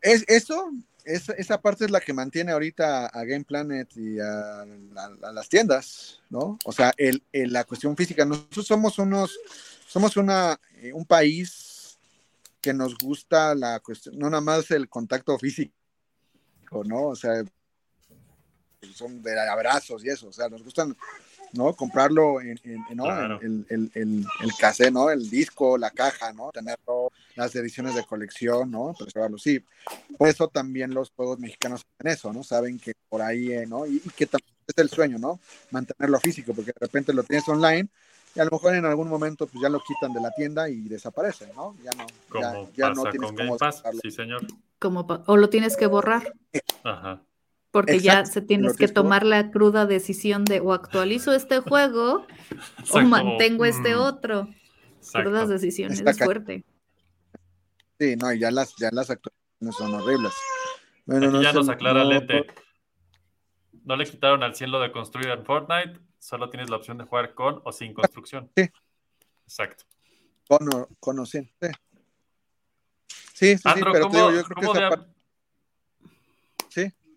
es, 0.00 0.24
eso, 0.28 0.70
esa 1.04 1.60
parte 1.60 1.84
es 1.84 1.90
la 1.90 2.00
que 2.00 2.12
mantiene 2.12 2.52
ahorita 2.52 3.06
a 3.06 3.24
Game 3.24 3.44
Planet 3.44 3.88
y 3.96 4.18
a, 4.20 4.64
las 5.32 5.48
tiendas, 5.48 6.20
¿no? 6.30 6.58
O 6.64 6.72
sea, 6.72 6.92
el, 6.96 7.22
la 7.32 7.64
cuestión 7.64 7.96
física. 7.96 8.24
Nosotros 8.24 8.66
somos 8.66 8.98
unos, 8.98 9.38
somos 9.86 10.16
una, 10.16 10.60
eh, 10.76 10.92
un 10.92 11.04
país 11.04 11.98
que 12.60 12.74
nos 12.74 12.96
gusta 12.98 13.54
la 13.54 13.78
cuestión, 13.80 14.18
no 14.18 14.28
nada 14.28 14.40
más 14.40 14.70
el 14.72 14.88
contacto 14.88 15.38
físico, 15.38 15.72
¿no? 16.84 17.08
O 17.08 17.16
sea, 17.16 17.44
son 18.94 19.22
de 19.22 19.38
abrazos 19.48 20.04
y 20.04 20.08
eso, 20.08 20.28
o 20.28 20.32
sea, 20.32 20.48
nos 20.48 20.62
gustan, 20.62 20.96
¿no? 21.52 21.74
Comprarlo 21.74 22.40
en, 22.40 22.58
¿no? 22.94 23.40
el, 23.40 23.66
el, 23.68 23.90
el, 23.94 24.26
el 24.42 24.54
cassette, 24.58 24.92
¿no? 24.92 25.10
El 25.10 25.28
disco, 25.28 25.78
la 25.78 25.90
caja, 25.90 26.32
¿no? 26.32 26.50
Tenerlo, 26.52 27.10
las 27.34 27.54
ediciones 27.54 27.94
de 27.94 28.04
colección, 28.04 28.70
¿no? 28.70 28.94
Preservarlo, 28.98 29.38
sí. 29.38 29.64
Por 30.18 30.28
eso 30.28 30.48
también 30.48 30.92
los 30.92 31.10
juegos 31.10 31.38
mexicanos 31.38 31.82
hacen 31.98 32.12
eso, 32.12 32.32
¿no? 32.32 32.42
Saben 32.42 32.78
que 32.78 32.92
por 33.08 33.22
ahí, 33.22 33.52
eh, 33.52 33.66
¿no? 33.66 33.86
Y, 33.86 34.02
y 34.04 34.10
que 34.10 34.26
también 34.26 34.54
es 34.66 34.78
el 34.78 34.90
sueño, 34.90 35.18
¿no? 35.18 35.40
Mantenerlo 35.70 36.18
físico, 36.20 36.52
porque 36.54 36.72
de 36.72 36.86
repente 36.86 37.12
lo 37.12 37.22
tienes 37.22 37.48
online 37.48 37.88
y 38.36 38.40
a 38.40 38.44
lo 38.44 38.50
mejor 38.50 38.74
en 38.74 38.84
algún 38.84 39.08
momento 39.08 39.46
pues 39.46 39.62
ya 39.62 39.70
lo 39.70 39.80
quitan 39.80 40.12
de 40.12 40.20
la 40.20 40.30
tienda 40.30 40.68
y 40.68 40.88
desaparecen, 40.88 41.48
¿no? 41.56 41.74
Ya 41.82 41.90
no, 41.92 42.06
como 42.28 42.70
ya, 42.74 42.90
no 42.90 43.04
tienes 43.04 43.32
como 43.32 43.56
sí 44.02 44.10
señor. 44.10 44.46
Como 44.78 45.06
o 45.26 45.36
lo 45.38 45.48
tienes 45.48 45.74
que 45.76 45.86
borrar. 45.86 46.34
Ajá. 46.84 47.22
Porque 47.76 48.00
ya 48.00 48.24
se 48.24 48.40
tienes 48.40 48.74
que 48.78 48.88
tomar 48.88 49.22
la 49.22 49.50
cruda 49.50 49.84
decisión 49.84 50.46
de 50.46 50.60
o 50.60 50.72
actualizo 50.72 51.34
este 51.34 51.60
juego 51.60 52.26
o 52.90 53.00
mantengo 53.02 53.66
este 53.66 53.94
mm. 53.94 53.98
otro. 53.98 54.48
Crudas 55.12 55.50
decisiones, 55.50 56.00
es 56.00 56.18
fuerte. 56.18 56.64
Sí, 58.00 58.16
no, 58.16 58.32
y 58.32 58.38
ya 58.38 58.50
las, 58.50 58.74
ya 58.80 58.88
las 58.92 59.10
actualizaciones 59.10 59.76
son 59.76 59.94
horribles. 59.94 60.32
Bueno, 61.04 61.42
ya 61.42 61.52
nos 61.52 61.68
aclara 61.68 62.02
Lente. 62.02 62.46
No 63.84 63.94
le 63.94 64.06
quitaron 64.06 64.42
al 64.42 64.54
cielo 64.54 64.80
de 64.80 64.90
construir 64.90 65.28
en 65.28 65.44
Fortnite, 65.44 66.00
solo 66.18 66.48
tienes 66.48 66.70
la 66.70 66.76
opción 66.76 66.96
de 66.96 67.04
jugar 67.04 67.34
con 67.34 67.60
o 67.62 67.72
sin 67.72 67.92
construcción. 67.92 68.50
Sí. 68.56 68.70
Exacto. 69.44 69.84
Con 70.48 70.74
o, 70.74 70.88
con 70.98 71.18
o 71.18 71.26
sin, 71.26 71.44
sí. 71.60 71.68
Sí, 73.34 73.58
sí, 73.58 73.62
pero 73.74 73.92
te 73.92 74.16
digo, 74.16 74.32
yo 74.32 74.44
creo 74.44 74.72
que 74.72 74.78
esa 74.78 74.88
parte... 74.88 75.15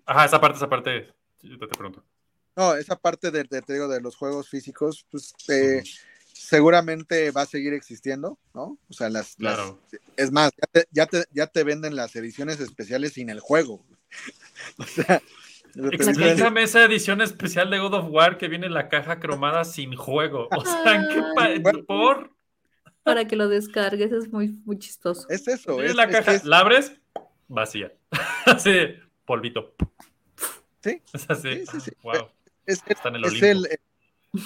Sí. 0.10 0.14
Ajá, 0.14 0.26
esa 0.26 0.42
parte, 0.42 0.58
esa 0.58 0.70
parte, 0.70 1.14
yo 1.42 1.58
te, 1.60 1.68
pregunto. 1.68 2.04
No, 2.56 2.76
esa 2.76 2.96
parte 2.96 3.32
de, 3.32 3.46
te 3.46 3.74
digo, 3.74 3.88
de 3.88 4.02
los 4.02 4.16
juegos 4.16 4.50
físicos, 4.50 5.06
pues 5.12 5.34
eh, 5.48 5.84
seguramente 6.34 7.32
va 7.32 7.44
a 7.44 7.46
seguir 7.46 7.74
existiendo, 7.74 8.40
¿no? 8.54 8.78
O 8.90 8.94
sea, 8.94 9.10
las, 9.10 9.36
claro. 9.36 9.80
es 10.18 10.32
más, 10.32 10.52
ya 10.58 10.68
te, 10.72 10.88
ya 10.92 11.06
te, 11.06 11.26
ya 11.32 11.48
te 11.48 11.64
venden 11.64 11.96
las 11.96 12.16
ediciones 12.16 12.60
especiales 12.60 13.14
sin 13.14 13.30
el 13.30 13.40
juego. 13.40 13.86
o 14.78 14.84
sea, 14.84 15.22
Explícame 15.76 16.64
esa 16.64 16.84
edición 16.84 17.22
especial 17.22 17.70
de 17.70 17.80
God 17.80 17.94
of 17.94 18.06
War 18.10 18.38
que 18.38 18.48
viene 18.48 18.66
en 18.66 18.74
la 18.74 18.90
caja 18.90 19.20
cromada 19.20 19.64
sin 19.64 19.96
juego. 19.96 20.48
O 20.52 20.66
sea, 20.66 21.08
¿qué 21.08 21.84
por? 21.84 22.36
Para 23.04 23.26
que 23.26 23.36
lo 23.36 23.48
descargues, 23.48 24.12
es 24.12 24.32
muy, 24.32 24.50
muy 24.66 24.80
chistoso. 24.80 25.28
Es 25.30 25.48
eso. 25.48 25.82
Es, 25.82 25.96
la 25.96 26.10
caja, 26.10 26.42
la 26.44 26.60
abres, 26.60 26.94
vacía. 27.48 27.94
así, 28.46 28.72
polvito. 29.30 29.76
Sí. 30.84 31.02
Es 31.14 31.30
así. 31.30 31.66
Sí, 31.68 31.80
sí, 31.82 31.92
Wow. 32.02 32.30
Es, 32.66 32.82
Está 32.88 33.10
en 33.10 33.16
el, 33.18 33.26
es 33.26 33.42
el, 33.44 33.68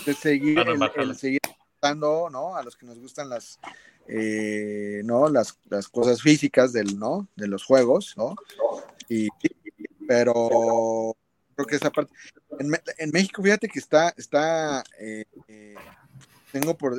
el, 0.06 0.16
seguir, 0.16 0.60
el, 0.60 1.16
seguir 1.16 1.42
dando, 1.82 2.30
¿no? 2.30 2.56
A 2.56 2.64
los 2.64 2.76
que 2.76 2.86
nos 2.86 3.00
gustan 3.00 3.30
las, 3.30 3.60
eh, 4.08 5.02
¿no? 5.06 5.30
Las, 5.30 5.58
las 5.70 5.88
cosas 5.88 6.22
físicas 6.22 6.74
del, 6.74 7.00
¿no? 7.00 7.28
De 7.36 7.48
los 7.48 7.64
juegos, 7.64 8.14
¿no? 8.18 8.36
Y, 9.08 9.30
pero 10.08 11.16
creo 11.56 11.68
que 11.68 11.76
esa 11.76 11.90
parte. 11.90 12.14
En, 12.60 13.12
México, 13.12 13.42
fíjate 13.42 13.68
que 13.68 13.80
está, 13.80 14.14
está, 14.18 14.84
eh, 15.00 15.26
eh, 15.48 15.76
tengo 16.52 16.78
por 16.78 16.94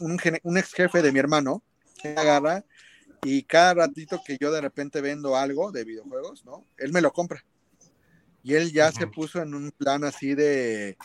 un, 0.00 0.58
ex 0.58 0.72
jefe 0.72 1.02
de 1.02 1.12
mi 1.12 1.18
hermano 1.18 1.62
que 2.00 2.08
agarra 2.08 2.64
y 3.26 3.42
cada 3.42 3.74
ratito 3.74 4.20
que 4.24 4.38
yo 4.40 4.52
de 4.52 4.60
repente 4.60 5.00
vendo 5.00 5.36
algo 5.36 5.72
de 5.72 5.84
videojuegos, 5.84 6.44
¿no? 6.44 6.64
Él 6.78 6.92
me 6.92 7.00
lo 7.00 7.12
compra. 7.12 7.44
Y 8.44 8.54
él 8.54 8.72
ya 8.72 8.92
se 8.92 9.08
puso 9.08 9.42
en 9.42 9.52
un 9.52 9.72
plan 9.72 10.04
así 10.04 10.36
de, 10.36 10.96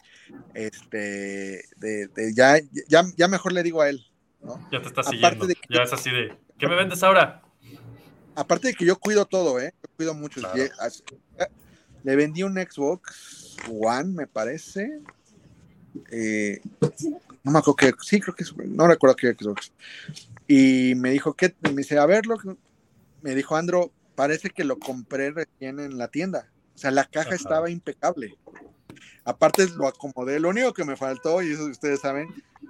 este, 0.54 1.66
de, 1.78 2.34
ya, 2.36 2.60
ya, 2.88 3.04
ya 3.18 3.28
mejor 3.28 3.54
le 3.54 3.64
digo 3.64 3.82
a 3.82 3.90
él, 3.90 4.06
¿no? 4.44 4.68
Ya 4.72 4.80
te 4.80 4.90
está 4.90 5.02
siguiendo. 5.02 5.48
ya 5.68 5.82
es 5.82 5.92
así 5.92 6.12
de, 6.12 6.38
¿qué 6.60 6.68
me 6.68 6.76
vendes 6.76 7.02
ahora? 7.02 7.42
aparte 8.36 8.68
de 8.68 8.74
que 8.76 8.86
yo 8.86 8.98
cuido 9.00 9.26
todo, 9.26 9.60
¿eh? 9.60 9.74
Yo 9.82 9.90
cuido 9.96 10.14
mucho. 10.14 10.42
Le 12.04 12.16
vendí 12.16 12.44
un 12.44 12.54
Xbox 12.54 13.58
One, 13.68 14.14
me 14.14 14.28
parece. 14.28 15.02
Eh, 16.12 16.62
no 17.44 17.52
me 17.52 17.60
acuerdo 17.60 17.76
que, 17.76 17.94
sí, 18.02 18.20
creo 18.20 18.36
que 18.36 18.46
no 18.68 18.88
recuerdo 18.88 19.16
qué 19.16 19.34
Xbox. 19.34 19.72
Y 20.48 20.94
me 20.96 21.12
dijo, 21.12 21.34
¿qué? 21.34 21.56
Me 21.62 21.78
dice, 21.78 21.98
a 21.98 22.06
verlo. 22.06 22.38
Me 23.22 23.36
dijo, 23.36 23.56
Andro, 23.56 23.92
parece 24.16 24.50
que 24.50 24.64
lo 24.64 24.78
compré 24.78 25.32
recién 25.32 25.80
en 25.80 25.98
la 25.98 26.08
tienda. 26.10 26.52
O 26.76 26.78
sea, 26.78 26.92
la 26.92 27.06
caja 27.06 27.36
estaba 27.36 27.70
impecable. 27.70 28.38
Aparte 29.24 29.68
lo 29.76 29.88
acomodé. 29.88 30.40
Lo 30.40 30.50
único 30.50 30.74
que 30.74 30.84
me 30.84 30.96
faltó, 30.96 31.42
y 31.42 31.52
eso 31.52 31.66
ustedes 31.66 32.02
saben, 32.02 32.28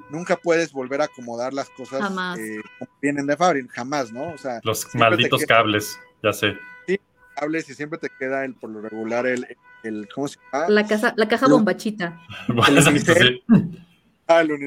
nunca 0.09 0.35
puedes 0.35 0.71
volver 0.71 1.01
a 1.01 1.05
acomodar 1.05 1.53
las 1.53 1.69
cosas 1.69 2.01
eh, 2.37 2.61
como 2.79 2.91
vienen 3.01 3.25
de 3.25 3.37
fábrica, 3.37 3.73
jamás, 3.73 4.11
¿no? 4.11 4.31
O 4.31 4.37
sea, 4.37 4.59
los 4.63 4.93
malditos 4.95 5.45
cables, 5.45 5.97
ya 6.21 6.33
sé. 6.33 6.57
Sí, 6.87 6.99
cables 7.35 7.69
y 7.69 7.73
siempre 7.73 7.99
te 7.99 8.09
queda 8.19 8.43
el 8.45 8.55
por 8.55 8.69
lo 8.69 8.81
regular 8.81 9.25
el, 9.25 9.47
el 9.83 10.07
¿cómo 10.13 10.27
se 10.27 10.37
llama? 10.51 10.69
La 10.69 10.85
caja, 10.85 11.13
la 11.15 11.27
caja 11.27 11.47
bombachita. 11.47 12.19
sí. 12.99 13.43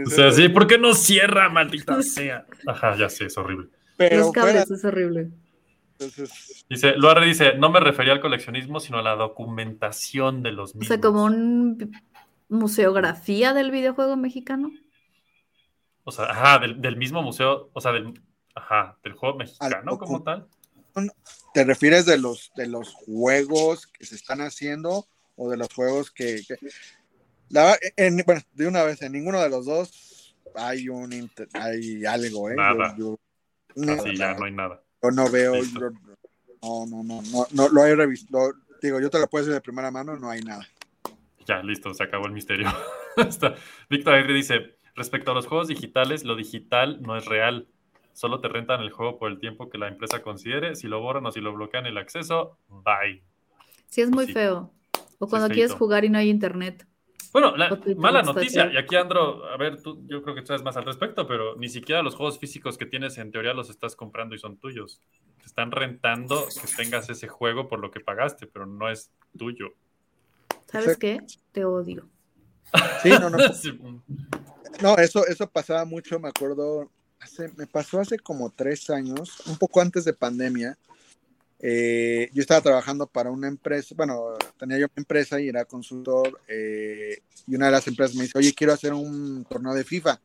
O 0.07 0.11
sea, 0.11 0.33
sí, 0.33 0.49
¿por 0.49 0.67
qué 0.67 0.79
no 0.79 0.95
cierra, 0.95 1.49
maldita 1.49 2.03
sea? 2.03 2.47
Ajá, 2.67 2.97
ya 2.97 3.09
sé, 3.09 3.27
es 3.27 3.39
horrible. 3.39 3.69
los 3.99 4.33
cables 4.33 4.71
es 4.71 4.85
horrible. 4.85 5.31
Entonces... 5.93 6.65
Dice, 6.69 6.95
Luarre 6.97 7.27
dice, 7.27 7.55
no 7.55 7.71
me 7.71 7.81
refería 7.81 8.13
al 8.13 8.21
coleccionismo, 8.21 8.81
sino 8.81 8.99
a 8.99 9.03
la 9.03 9.15
documentación 9.15 10.43
de 10.43 10.53
los 10.53 10.75
mismos. 10.75 10.91
O 10.91 10.95
sea, 10.95 11.01
como 11.01 11.25
un 11.25 11.93
museografía 12.49 13.53
del 13.53 13.71
videojuego 13.71 14.17
mexicano. 14.17 14.71
O 16.05 16.13
sea, 16.13 16.27
ajá, 16.27 16.59
del, 16.59 16.97
mismo 16.97 17.23
museo, 17.23 17.71
o 17.73 17.81
sea, 17.81 17.93
del, 17.93 18.21
ajá, 18.55 18.99
del 19.03 19.15
juego 19.15 19.39
mexicano 19.39 19.99
como 19.99 20.23
tal. 20.23 20.47
¿Te 21.53 21.65
refieres 21.65 22.07
de 22.07 22.19
los, 22.19 22.53
de 22.57 22.69
los 22.69 22.93
juegos 22.93 23.87
que 23.87 24.05
se 24.05 24.15
están 24.15 24.41
haciendo 24.41 25.07
o 25.37 25.51
de 25.51 25.57
los 25.57 25.73
juegos 25.73 26.11
que... 26.11 26.43
bueno, 27.51 28.41
de 28.53 28.67
una 28.67 28.85
vez, 28.85 29.03
en 29.03 29.13
ninguno 29.13 29.41
de 29.41 29.51
los 29.51 29.67
dos 29.67 30.37
hay 30.55 30.89
un 30.89 31.31
hay 31.53 32.05
algo, 32.05 32.51
¿eh? 32.51 32.55
Nada. 32.57 32.97
sí, 33.75 34.17
ya 34.17 34.35
no 34.35 34.45
hay 34.45 34.53
nada. 34.53 34.83
Yo 35.03 35.11
no 35.11 35.31
veo, 35.31 35.55
no, 36.63 36.87
no, 36.87 37.03
no, 37.03 37.23
no, 37.23 37.47
no, 37.53 37.69
lo 37.69 37.85
he 37.85 37.95
revisto, 37.95 38.55
digo, 38.81 39.01
yo 39.01 39.11
te 39.11 39.19
lo 39.19 39.27
puedo 39.27 39.45
decir 39.45 39.55
de 39.55 39.61
primera 39.61 39.91
mano, 39.91 40.17
no 40.17 40.31
hay 40.31 40.41
nada. 40.41 40.67
Ya, 41.47 41.63
listo, 41.63 41.93
se 41.93 42.03
acabó 42.03 42.27
el 42.27 42.33
misterio. 42.33 42.69
Víctor 43.91 44.15
Aguirre 44.15 44.35
dice, 44.35 44.79
respecto 44.95 45.33
a 45.33 45.35
los 45.35 45.47
juegos 45.47 45.69
digitales, 45.69 46.25
lo 46.25 46.37
digital 46.37 47.03
no 47.03 47.17
es 47.17 47.27
real. 47.27 47.69
Solo 48.15 48.41
te 48.41 48.49
rentan 48.49 48.81
el 48.81 48.91
juego 48.91 49.19
por 49.19 49.31
el 49.31 49.41
tiempo 49.41 49.69
que 49.69 49.77
la 49.77 49.89
empresa 49.89 50.23
considere. 50.23 50.77
Si 50.77 50.87
lo 50.87 51.01
borran 51.01 51.27
o 51.27 51.33
si 51.33 51.41
lo 51.41 51.53
bloquean 51.53 51.85
el 51.85 51.99
acceso, 51.99 52.59
bye. 52.69 53.23
Sí, 53.89 54.01
es 54.01 54.11
muy 54.11 54.27
feo. 54.27 54.73
O 55.19 55.29
cuando 55.29 55.49
quieres 55.49 55.73
jugar 55.73 56.05
y 56.05 56.09
no 56.09 56.19
hay 56.19 56.31
internet. 56.31 56.87
Bueno, 57.33 57.57
la 57.57 57.79
mala 57.97 58.23
noticia, 58.23 58.71
y 58.73 58.77
aquí 58.77 58.97
Andro, 58.97 59.47
a 59.47 59.57
ver, 59.57 59.81
tú, 59.83 60.05
yo 60.07 60.23
creo 60.23 60.35
que 60.35 60.47
sabes 60.47 60.63
más 60.63 60.77
al 60.77 60.85
respecto, 60.85 61.27
pero 61.27 61.57
ni 61.57 61.69
siquiera 61.69 62.03
los 62.03 62.15
juegos 62.15 62.39
físicos 62.39 62.79
que 62.79 62.87
tienes 62.87 63.19
en 63.19 63.31
teoría 63.31 63.55
los 63.55 63.71
estás 63.71 63.97
comprando 63.97 64.35
y 64.35 64.39
son 64.39 64.57
tuyos. 64.57 65.01
Te 65.39 65.47
están 65.47 65.71
rentando 65.71 66.47
que 66.47 66.69
tengas 66.77 67.11
ese 67.11 67.29
juego 67.29 67.69
por 67.69 67.81
lo 67.81 67.91
que 67.91 68.01
pagaste, 68.01 68.47
pero 68.47 68.67
no 68.67 68.89
es 68.89 69.11
tuyo. 69.37 69.75
¿Sabes 70.67 70.97
qué? 70.97 71.21
Te 71.53 71.65
odio. 71.65 72.09
Sí, 73.03 73.11
no, 73.11 73.31
no. 73.31 73.39
No, 74.83 74.97
eso, 74.99 75.25
eso 75.27 75.49
pasaba 75.49 75.85
mucho, 75.85 76.19
me 76.19 76.29
acuerdo, 76.29 76.91
hace, 77.21 77.49
me 77.57 77.65
pasó 77.67 78.01
hace 78.01 78.19
como 78.19 78.51
tres 78.51 78.91
años, 78.91 79.41
un 79.47 79.57
poco 79.57 79.81
antes 79.81 80.05
de 80.05 80.13
pandemia. 80.13 80.77
Eh, 81.67 82.29
yo 82.35 82.43
estaba 82.43 82.61
trabajando 82.61 83.07
para 83.07 83.31
una 83.31 83.49
empresa, 83.49 83.95
bueno, 83.97 84.35
tenía 84.59 84.77
yo 84.77 84.85
una 84.85 85.01
empresa 85.01 85.41
y 85.41 85.49
era 85.49 85.65
consultor, 85.65 86.39
eh, 86.47 87.23
y 87.47 87.55
una 87.55 87.67
de 87.67 87.73
las 87.73 87.89
empresas 87.89 88.15
me 88.15 88.25
dice, 88.25 88.37
oye, 88.37 88.53
quiero 88.53 88.75
hacer 88.75 88.93
un 88.93 89.47
torneo 89.47 89.73
de 89.73 89.83
FIFA. 89.83 90.21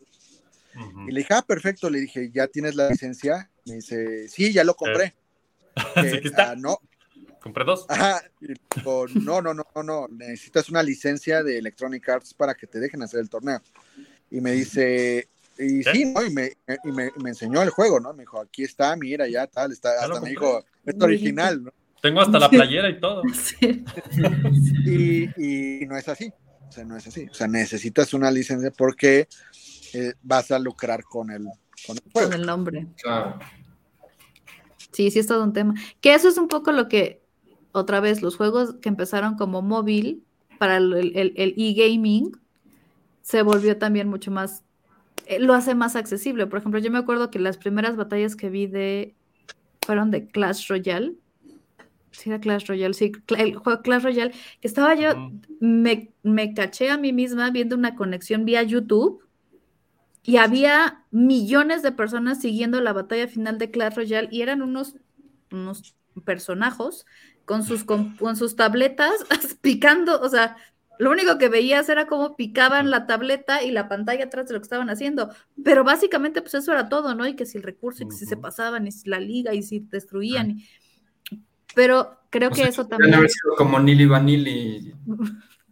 Y 1.08 1.12
le 1.14 1.22
dije, 1.22 1.34
ah, 1.34 1.42
perfecto, 1.42 1.90
le 1.90 2.02
dije, 2.02 2.30
¿ya 2.34 2.48
tienes 2.48 2.76
la 2.76 2.90
licencia? 2.90 3.50
Me 3.66 3.76
dice, 3.76 4.28
sí, 4.28 4.52
ya 4.52 4.66
lo 4.66 4.76
compré. 4.76 5.16
Eh, 5.96 6.22
está. 6.26 6.52
Ah, 6.52 6.56
no. 6.58 6.78
Compré 7.42 7.64
dos. 7.64 7.86
Ajá, 7.88 8.22
no, 9.16 9.42
no, 9.42 9.54
no, 9.54 9.66
no, 9.74 9.84
no, 9.84 10.08
necesitas 10.10 10.68
una 10.68 10.84
licencia 10.84 11.42
de 11.42 11.58
Electronic 11.58 12.10
Arts 12.10 12.34
para 12.34 12.54
que 12.54 12.68
te 12.68 12.82
dejen 12.82 13.02
hacer 13.02 13.22
el 13.22 13.30
torneo. 13.30 13.62
Y 14.30 14.42
me 14.42 14.52
dice, 14.52 15.30
y 15.60 15.84
sí, 15.84 16.06
¿no? 16.06 16.26
Y, 16.26 16.32
me, 16.32 16.54
y 16.86 16.92
me, 16.92 17.12
me, 17.22 17.30
enseñó 17.30 17.62
el 17.62 17.70
juego, 17.70 18.00
¿no? 18.00 18.14
Me 18.14 18.24
dijo, 18.24 18.40
aquí 18.40 18.64
está, 18.64 18.96
mira, 18.96 19.28
ya 19.28 19.46
tal, 19.46 19.74
está, 19.74 19.92
hasta 20.02 20.22
me 20.22 20.30
dijo, 20.30 20.64
es 20.86 20.96
original, 21.02 21.64
¿no? 21.66 21.72
Tengo 22.02 22.22
hasta 22.22 22.40
la 22.40 22.50
playera 22.50 22.90
y 22.90 23.00
todo. 23.00 23.24
Y, 24.86 25.26
y, 25.38 25.86
no 25.86 25.98
es 25.98 26.08
así, 26.08 26.32
o 26.68 26.72
sea, 26.72 26.86
no 26.86 26.96
es 26.96 27.06
así. 27.06 27.28
O 27.30 27.34
sea, 27.34 27.48
necesitas 27.48 28.14
una 28.14 28.32
licencia 28.32 28.72
porque 28.72 29.28
eh, 29.94 30.14
vas 30.24 30.50
a 30.52 30.60
lucrar 30.60 31.04
con 31.04 31.30
el, 31.30 31.44
con 31.86 31.98
el, 31.98 32.12
con 32.12 32.34
el 32.34 32.46
nombre. 32.46 32.88
Claro. 33.02 33.38
Sí, 34.92 35.12
sí 35.12 35.20
es 35.20 35.28
todo 35.28 35.44
un 35.44 35.54
tema. 35.54 35.74
Que 36.00 36.14
eso 36.14 36.30
es 36.30 36.38
un 36.38 36.48
poco 36.48 36.72
lo 36.72 36.88
que, 36.88 37.22
otra 37.74 38.00
vez, 38.00 38.22
los 38.22 38.38
juegos 38.38 38.76
que 38.82 38.90
empezaron 38.90 39.36
como 39.36 39.62
móvil 39.62 40.24
para 40.58 40.78
el 40.78 41.14
e-gaming, 41.58 42.32
se 43.22 43.44
volvió 43.44 43.78
también 43.78 44.08
mucho 44.08 44.32
más 44.32 44.64
lo 45.40 45.54
hace 45.54 45.76
más 45.76 45.96
accesible. 45.96 46.48
Por 46.48 46.60
ejemplo, 46.60 46.80
yo 46.80 46.92
me 46.92 47.00
acuerdo 47.00 47.30
que 47.30 47.40
las 47.40 47.58
primeras 47.58 47.96
batallas 47.96 48.36
que 48.36 48.50
vi 48.50 48.68
de 48.68 49.16
fueron 49.86 50.12
de 50.12 50.28
Clash 50.28 50.68
Royale. 50.68 51.16
Sí, 52.12 52.30
era 52.30 52.40
Clash 52.40 52.66
Royale, 52.68 52.94
sí, 52.94 53.12
el 53.38 53.56
juego 53.56 53.82
Clash 53.82 54.04
Royale, 54.04 54.34
que 54.62 54.68
estaba 54.68 54.96
yo, 54.96 55.32
me, 55.60 56.12
me 56.24 56.54
caché 56.54 56.90
a 56.90 56.98
mí 56.98 57.14
misma 57.14 57.52
viendo 57.52 57.76
una 57.76 57.96
conexión 57.96 58.46
vía 58.46 58.64
YouTube 58.64 59.24
y 60.24 60.38
había 60.38 61.06
millones 61.12 61.82
de 61.82 61.92
personas 61.92 62.42
siguiendo 62.42 62.82
la 62.82 62.94
batalla 62.94 63.28
final 63.28 63.58
de 63.58 63.72
Clash 63.72 63.96
Royale 63.96 64.28
y 64.32 64.42
eran 64.42 64.62
unos, 64.62 64.96
unos 65.52 65.96
personajos 66.26 67.06
con 67.46 67.64
sus, 67.64 67.84
con 67.84 68.36
sus 68.36 68.56
tabletas 68.56 69.12
picando, 69.62 70.20
o 70.22 70.30
sea, 70.30 70.58
lo 71.00 71.12
único 71.12 71.38
que 71.38 71.48
veías 71.48 71.88
era 71.88 72.08
cómo 72.08 72.36
picaban 72.36 72.92
la 72.92 73.08
tableta 73.08 73.64
y 73.64 73.72
la 73.72 73.88
pantalla 73.88 74.26
atrás 74.26 74.48
de 74.48 74.54
lo 74.54 74.60
que 74.60 74.66
estaban 74.66 74.90
haciendo. 74.90 75.34
Pero 75.64 75.86
básicamente, 75.86 76.42
pues 76.42 76.56
eso 76.56 76.74
era 76.74 76.90
todo, 76.90 77.16
¿no? 77.16 77.26
Y 77.26 77.38
que 77.38 77.46
si 77.46 77.58
el 77.58 77.64
recurso, 77.64 78.04
y 78.04 78.10
que 78.10 78.16
si 78.16 78.26
se 78.26 78.36
pasaban, 78.36 78.86
y 78.86 78.92
si 78.92 79.10
la 79.10 79.22
liga, 79.22 79.54
y 79.54 79.64
si 79.64 79.80
destruían. 79.80 80.60
Pero 81.74 82.20
creo 82.30 82.52
que 82.52 82.64
eso 82.64 82.86
también. 82.86 83.14
haber 83.14 83.30
sido 83.30 83.56
como 83.56 83.80
Nili 83.80 84.06
Vanilli. 84.08 84.94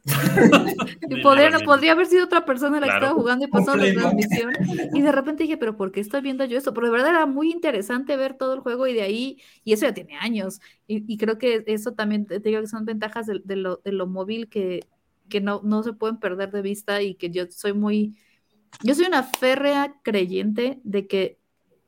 y 1.09 1.21
podría, 1.21 1.51
podría 1.59 1.91
haber 1.91 2.05
sido 2.05 2.23
otra 2.23 2.45
persona 2.45 2.79
la 2.79 2.87
que 2.87 2.93
estaba 2.93 3.13
jugando 3.13 3.43
y 3.43 3.49
pasó 3.49 3.75
la 3.75 3.91
transmisión. 3.91 4.53
Y 4.93 5.01
de 5.01 5.11
repente 5.11 5.43
dije, 5.43 5.57
pero 5.57 5.75
¿por 5.75 5.91
qué 5.91 5.99
estoy 5.99 6.21
viendo 6.21 6.45
yo 6.45 6.57
esto? 6.57 6.73
Pero 6.73 6.87
de 6.87 6.93
verdad 6.93 7.09
era 7.09 7.25
muy 7.25 7.51
interesante 7.51 8.15
ver 8.15 8.35
todo 8.35 8.53
el 8.53 8.61
juego 8.61 8.87
y 8.87 8.93
de 8.93 9.01
ahí, 9.01 9.41
y 9.65 9.73
eso 9.73 9.87
ya 9.87 9.93
tiene 9.93 10.15
años. 10.15 10.61
Y, 10.87 11.17
creo 11.17 11.37
que 11.37 11.65
eso 11.67 11.91
también, 11.95 12.25
te 12.27 12.39
digo 12.39 12.61
que 12.61 12.67
son 12.67 12.85
ventajas 12.85 13.27
de, 13.27 13.55
lo, 13.57 13.81
de 13.83 13.91
lo 13.91 14.07
móvil 14.07 14.47
que, 14.47 14.87
que 15.27 15.41
no, 15.41 15.61
no 15.63 15.83
se 15.83 15.93
pueden 15.93 16.19
perder 16.19 16.51
de 16.51 16.61
vista 16.61 17.01
y 17.01 17.15
que 17.15 17.29
yo 17.29 17.45
soy 17.49 17.73
muy, 17.73 18.17
yo 18.83 18.95
soy 18.95 19.05
una 19.05 19.23
férrea 19.23 19.95
creyente 20.03 20.79
de 20.83 21.07
que 21.07 21.39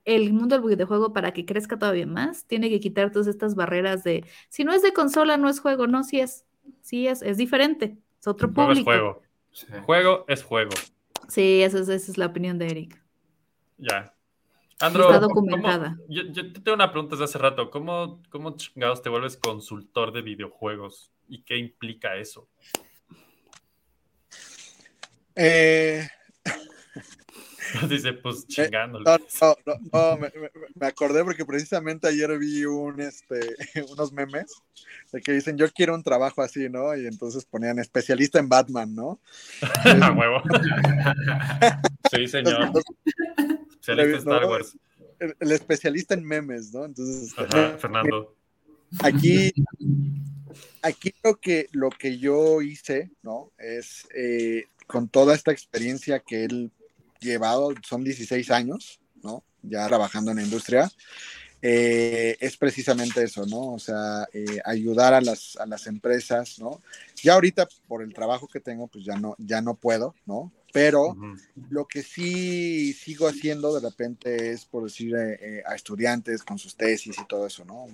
el 0.06 0.34
mundo 0.34 0.60
del 0.60 0.68
videojuego 0.68 1.14
para 1.14 1.34
que 1.34 1.46
crezca 1.46 1.78
todavía 1.78 2.08
más 2.08 2.46
tiene 2.46 2.70
que 2.70 2.80
quitar 2.80 3.12
todas 3.12 3.28
estas 3.28 3.56
barreras 3.56 4.04
de 4.04 4.26
si 4.50 4.64
no 4.64 4.74
es 4.74 4.82
de 4.82 4.94
consola 4.94 5.38
no 5.38 5.50
es 5.50 5.60
juego, 5.60 5.88
no, 5.88 6.04
si 6.04 6.20
es, 6.20 6.46
sí 6.82 7.08
es, 7.08 7.22
es 7.22 7.38
diferente, 7.38 7.98
es 8.20 8.28
otro 8.28 8.52
público. 8.52 8.86
Juego 8.86 9.22
es 9.52 9.66
juego. 9.66 9.86
Juego 9.86 10.26
es 10.28 10.44
juego. 10.44 10.72
Sí, 11.28 11.62
esa 11.62 11.80
es, 11.80 11.90
esa 11.90 12.12
es 12.12 12.18
la 12.18 12.26
opinión 12.26 12.58
de 12.58 12.68
Eric. 12.68 13.04
Ya. 13.78 14.14
Andro, 14.82 15.04
Está 15.06 15.20
documentada. 15.20 15.98
yo, 16.08 16.24
yo, 16.32 16.54
te 16.54 16.62
tengo 16.62 16.76
una 16.76 16.92
pregunta 16.92 17.16
desde 17.16 17.26
hace 17.26 17.38
rato. 17.38 17.70
¿Cómo, 17.70 18.22
¿Cómo 18.30 18.56
chingados 18.56 19.02
te 19.02 19.10
vuelves 19.10 19.36
consultor 19.38 20.14
de 20.14 20.22
videojuegos? 20.22 21.12
¿Y 21.28 21.44
qué 21.44 21.58
implica 21.58 22.16
eso? 22.16 22.48
Eh... 25.42 26.06
Dice, 27.90 28.14
pues 28.14 28.42
eh, 28.42 28.46
chingando. 28.48 29.00
No, 29.00 29.18
no, 29.66 29.80
no, 29.94 30.18
me, 30.18 30.88
acordé 30.88 31.24
porque 31.24 31.46
precisamente 31.46 32.08
ayer 32.08 32.38
vi 32.38 32.66
un, 32.66 33.00
este, 33.00 33.40
unos 33.92 34.12
memes 34.12 34.52
de 35.14 35.22
que 35.22 35.32
dicen, 35.32 35.58
yo 35.58 35.72
quiero 35.72 35.96
un 35.96 36.04
trabajo 36.04 36.42
así, 36.42 36.68
¿no? 36.68 36.96
Y 36.96 37.08
entonces 37.08 37.46
ponían 37.46 37.80
especialista 37.80 38.40
en 38.40 38.50
Batman, 38.50 38.94
¿no? 38.94 39.20
A 40.02 40.12
huevo. 40.12 40.42
sí, 42.12 42.28
señor. 42.28 42.72
especialista 43.80 44.04
en 44.04 44.16
Star 44.16 44.46
Wars. 44.46 44.78
El, 45.40 45.52
especialista 45.52 46.14
en 46.16 46.26
memes, 46.26 46.74
¿no? 46.74 46.86
Entonces, 46.86 47.34
este, 47.38 47.78
Fernando. 47.78 48.36
Aquí, 49.04 49.54
aquí 50.82 51.14
lo 51.24 51.36
que, 51.36 51.68
lo 51.72 51.90
que 51.92 52.18
yo 52.18 52.62
hice, 52.62 53.12
¿no? 53.22 53.52
Es 53.58 54.08
eh, 54.16 54.66
con 54.90 55.08
toda 55.08 55.36
esta 55.36 55.52
experiencia 55.52 56.20
que 56.20 56.46
él 56.46 56.72
llevado, 57.20 57.72
son 57.88 58.04
16 58.04 58.50
años, 58.50 59.00
¿no? 59.22 59.44
Ya 59.62 59.88
trabajando 59.88 60.32
en 60.32 60.38
la 60.38 60.44
industria, 60.44 60.92
eh, 61.62 62.38
es 62.40 62.58
precisamente 62.58 63.24
eso, 63.24 63.46
¿no? 63.46 63.74
O 63.74 63.78
sea, 63.78 64.28
eh, 64.34 64.60
ayudar 64.66 65.14
a 65.14 65.22
las, 65.22 65.58
a 65.58 65.68
las 65.68 65.86
empresas, 65.86 66.58
¿no? 66.58 66.82
Ya 67.22 67.36
ahorita 67.36 67.68
por 67.88 68.02
el 68.02 68.16
trabajo 68.16 68.48
que 68.48 68.62
tengo, 68.62 68.88
pues 68.88 69.06
ya 69.06 69.16
no, 69.16 69.36
ya 69.38 69.62
no 69.62 69.76
puedo, 69.76 70.16
¿no? 70.26 70.52
Pero 70.74 71.16
lo 71.70 71.86
que 71.86 72.02
sí 72.02 72.94
sigo 72.94 73.28
haciendo 73.28 73.80
de 73.80 73.88
repente 73.88 74.52
es, 74.52 74.66
por 74.66 74.86
decir, 74.86 75.14
eh, 75.16 75.62
a 75.68 75.76
estudiantes 75.76 76.42
con 76.42 76.58
sus 76.58 76.76
tesis 76.76 77.16
y 77.20 77.28
todo 77.28 77.46
eso, 77.46 77.64
¿no? 77.64 77.88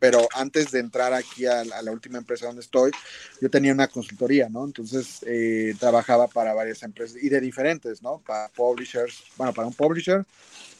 Pero 0.00 0.26
antes 0.34 0.72
de 0.72 0.80
entrar 0.80 1.12
aquí 1.12 1.46
a, 1.46 1.62
la 1.62 1.92
última 1.92 2.18
empresa 2.18 2.46
donde 2.46 2.62
estoy, 2.62 2.90
yo 3.40 3.50
tenía 3.50 3.72
una 3.72 3.86
consultoría, 3.86 4.48
¿no? 4.48 4.64
Entonces 4.64 5.20
eh, 5.26 5.74
trabajaba 5.78 6.26
para 6.26 6.54
varias 6.54 6.82
empresas 6.82 7.22
y 7.22 7.28
de 7.28 7.40
diferentes, 7.40 8.02
¿no? 8.02 8.18
Para 8.26 8.48
publishers, 8.48 9.22
bueno, 9.36 9.52
para 9.52 9.68
un 9.68 9.74
publisher, 9.74 10.24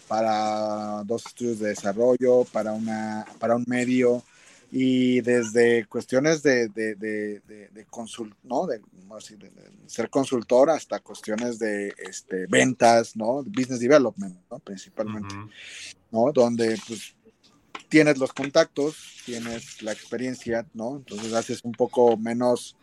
para 0.08 1.04
dos 1.04 1.26
estudios 1.26 1.60
de 1.60 1.68
desarrollo, 1.68 2.44
para, 2.44 2.72
una, 2.72 3.26
para 3.38 3.54
un 3.54 3.64
medio 3.68 4.24
y 4.72 5.20
desde 5.20 5.84
cuestiones 5.86 6.42
de, 6.42 6.68
de, 6.68 6.94
de, 6.94 7.40
de, 7.46 7.84
consult, 7.90 8.34
¿no? 8.42 8.66
De, 8.66 8.80
ser 9.86 10.08
consultor 10.08 10.70
hasta 10.70 11.00
cuestiones 11.00 11.58
de 11.58 11.92
este, 11.98 12.46
ventas, 12.46 13.16
¿no? 13.16 13.42
Business 13.42 13.80
development, 13.80 14.38
¿no? 14.50 14.60
Principalmente, 14.60 15.34
¿no? 16.10 16.32
Donde 16.32 16.78
pues 16.86 17.14
tienes 17.90 18.16
los 18.16 18.32
contactos, 18.32 18.96
tienes 19.26 19.82
la 19.82 19.92
experiencia, 19.92 20.66
¿no? 20.72 20.96
Entonces 20.96 21.34
haces 21.34 21.60
un 21.64 21.72
poco 21.72 22.16
menos 22.16 22.76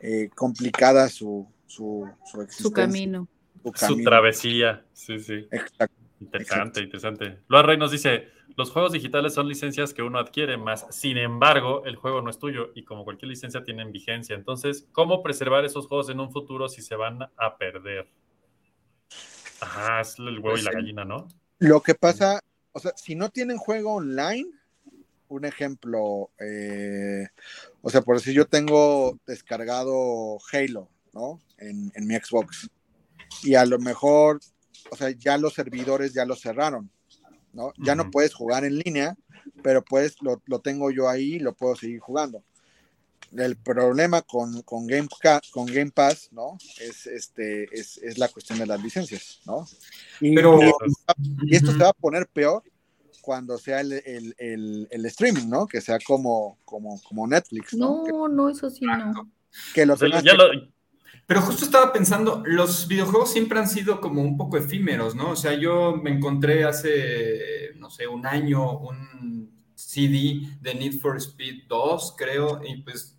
eh, 0.00 0.30
complicada 0.34 1.08
su, 1.08 1.46
su, 1.66 2.08
su, 2.24 2.46
su 2.48 2.72
camino. 2.72 3.28
Su, 3.74 4.02
travesía, 4.02 4.84
sí, 4.92 5.18
sí. 5.18 5.46
Exacto. 5.50 5.96
Interesante, 6.20 6.80
interesante. 6.80 7.40
Loa 7.48 7.62
Rey 7.62 7.76
nos 7.76 7.90
dice, 7.90 8.28
los 8.56 8.70
juegos 8.70 8.92
digitales 8.92 9.34
son 9.34 9.48
licencias 9.48 9.92
que 9.92 10.02
uno 10.02 10.18
adquiere 10.18 10.56
más, 10.56 10.86
sin 10.90 11.18
embargo, 11.18 11.84
el 11.84 11.96
juego 11.96 12.22
no 12.22 12.30
es 12.30 12.38
tuyo 12.38 12.70
y 12.74 12.84
como 12.84 13.04
cualquier 13.04 13.30
licencia 13.30 13.64
tienen 13.64 13.92
vigencia. 13.92 14.36
Entonces, 14.36 14.86
¿cómo 14.92 15.22
preservar 15.22 15.64
esos 15.64 15.86
juegos 15.86 16.08
en 16.08 16.20
un 16.20 16.30
futuro 16.30 16.68
si 16.68 16.80
se 16.80 16.94
van 16.94 17.22
a 17.36 17.56
perder? 17.58 18.08
Ajá, 19.60 20.00
es 20.00 20.18
el 20.18 20.38
huevo 20.38 20.56
y 20.56 20.62
la 20.62 20.70
pues, 20.70 20.76
gallina, 20.76 21.04
¿no? 21.04 21.28
Lo 21.58 21.82
que 21.82 21.94
pasa 21.94 22.40
o 22.74 22.80
sea, 22.80 22.92
si 22.96 23.14
no 23.14 23.30
tienen 23.30 23.56
juego 23.56 23.94
online, 23.94 24.50
un 25.28 25.44
ejemplo, 25.44 26.30
eh, 26.40 27.28
o 27.82 27.88
sea, 27.88 28.02
por 28.02 28.16
decir, 28.16 28.34
yo 28.34 28.46
tengo 28.46 29.18
descargado 29.26 30.38
Halo, 30.52 30.90
¿no? 31.12 31.40
En, 31.58 31.92
en 31.94 32.06
mi 32.06 32.16
Xbox. 32.16 32.68
Y 33.44 33.54
a 33.54 33.64
lo 33.64 33.78
mejor, 33.78 34.40
o 34.90 34.96
sea, 34.96 35.10
ya 35.10 35.38
los 35.38 35.54
servidores 35.54 36.12
ya 36.14 36.24
los 36.24 36.40
cerraron, 36.40 36.90
¿no? 37.52 37.72
Ya 37.78 37.94
no 37.94 38.10
puedes 38.10 38.34
jugar 38.34 38.64
en 38.64 38.78
línea, 38.78 39.16
pero 39.62 39.84
pues 39.84 40.16
lo, 40.20 40.42
lo, 40.46 40.58
tengo 40.58 40.90
yo 40.90 41.08
ahí 41.08 41.34
y 41.34 41.38
lo 41.38 41.54
puedo 41.54 41.76
seguir 41.76 42.00
jugando. 42.00 42.42
El 43.32 43.56
problema 43.56 44.22
con, 44.22 44.62
con, 44.62 44.86
Game, 44.86 45.08
con 45.52 45.66
Game 45.66 45.90
Pass, 45.90 46.28
¿no? 46.32 46.56
Es, 46.80 47.06
este, 47.06 47.64
es, 47.72 47.98
es 47.98 48.18
la 48.18 48.28
cuestión 48.28 48.58
de 48.58 48.66
las 48.66 48.82
licencias, 48.82 49.40
¿no? 49.46 49.66
Y, 50.20 50.34
pero, 50.34 50.60
y, 51.42 51.54
esto 51.54 51.72
se 51.72 51.78
va 51.78 51.88
a 51.88 51.92
poner 51.94 52.28
peor 52.28 52.62
cuando 53.20 53.58
sea 53.58 53.80
el, 53.80 53.92
el, 53.92 54.34
el, 54.38 54.88
el, 54.90 55.06
streaming, 55.06 55.48
¿no? 55.48 55.66
Que 55.66 55.80
sea 55.80 55.98
como, 55.98 56.58
como, 56.64 57.00
como 57.02 57.26
Netflix. 57.26 57.74
No, 57.74 58.04
no, 58.06 58.28
no 58.28 58.48
eso 58.48 58.70
sí 58.70 58.84
no. 58.84 59.30
Que 59.74 59.86
lo, 59.86 59.96
ya 59.96 60.34
lo, 60.34 60.50
pero 61.26 61.40
justo 61.40 61.64
estaba 61.64 61.92
pensando, 61.92 62.42
los 62.44 62.86
videojuegos 62.86 63.32
siempre 63.32 63.58
han 63.58 63.68
sido 63.68 64.00
como 64.00 64.20
un 64.20 64.36
poco 64.36 64.58
efímeros, 64.58 65.14
¿no? 65.14 65.30
O 65.30 65.36
sea, 65.36 65.54
yo 65.54 65.96
me 65.96 66.10
encontré 66.10 66.64
hace, 66.64 67.72
no 67.76 67.88
sé, 67.88 68.06
un 68.06 68.26
año 68.26 68.78
un 68.78 69.50
CD 69.74 70.42
de 70.60 70.74
Need 70.74 71.00
for 71.00 71.16
Speed 71.16 71.64
2, 71.66 72.14
creo, 72.18 72.60
y 72.62 72.82
pues, 72.82 73.13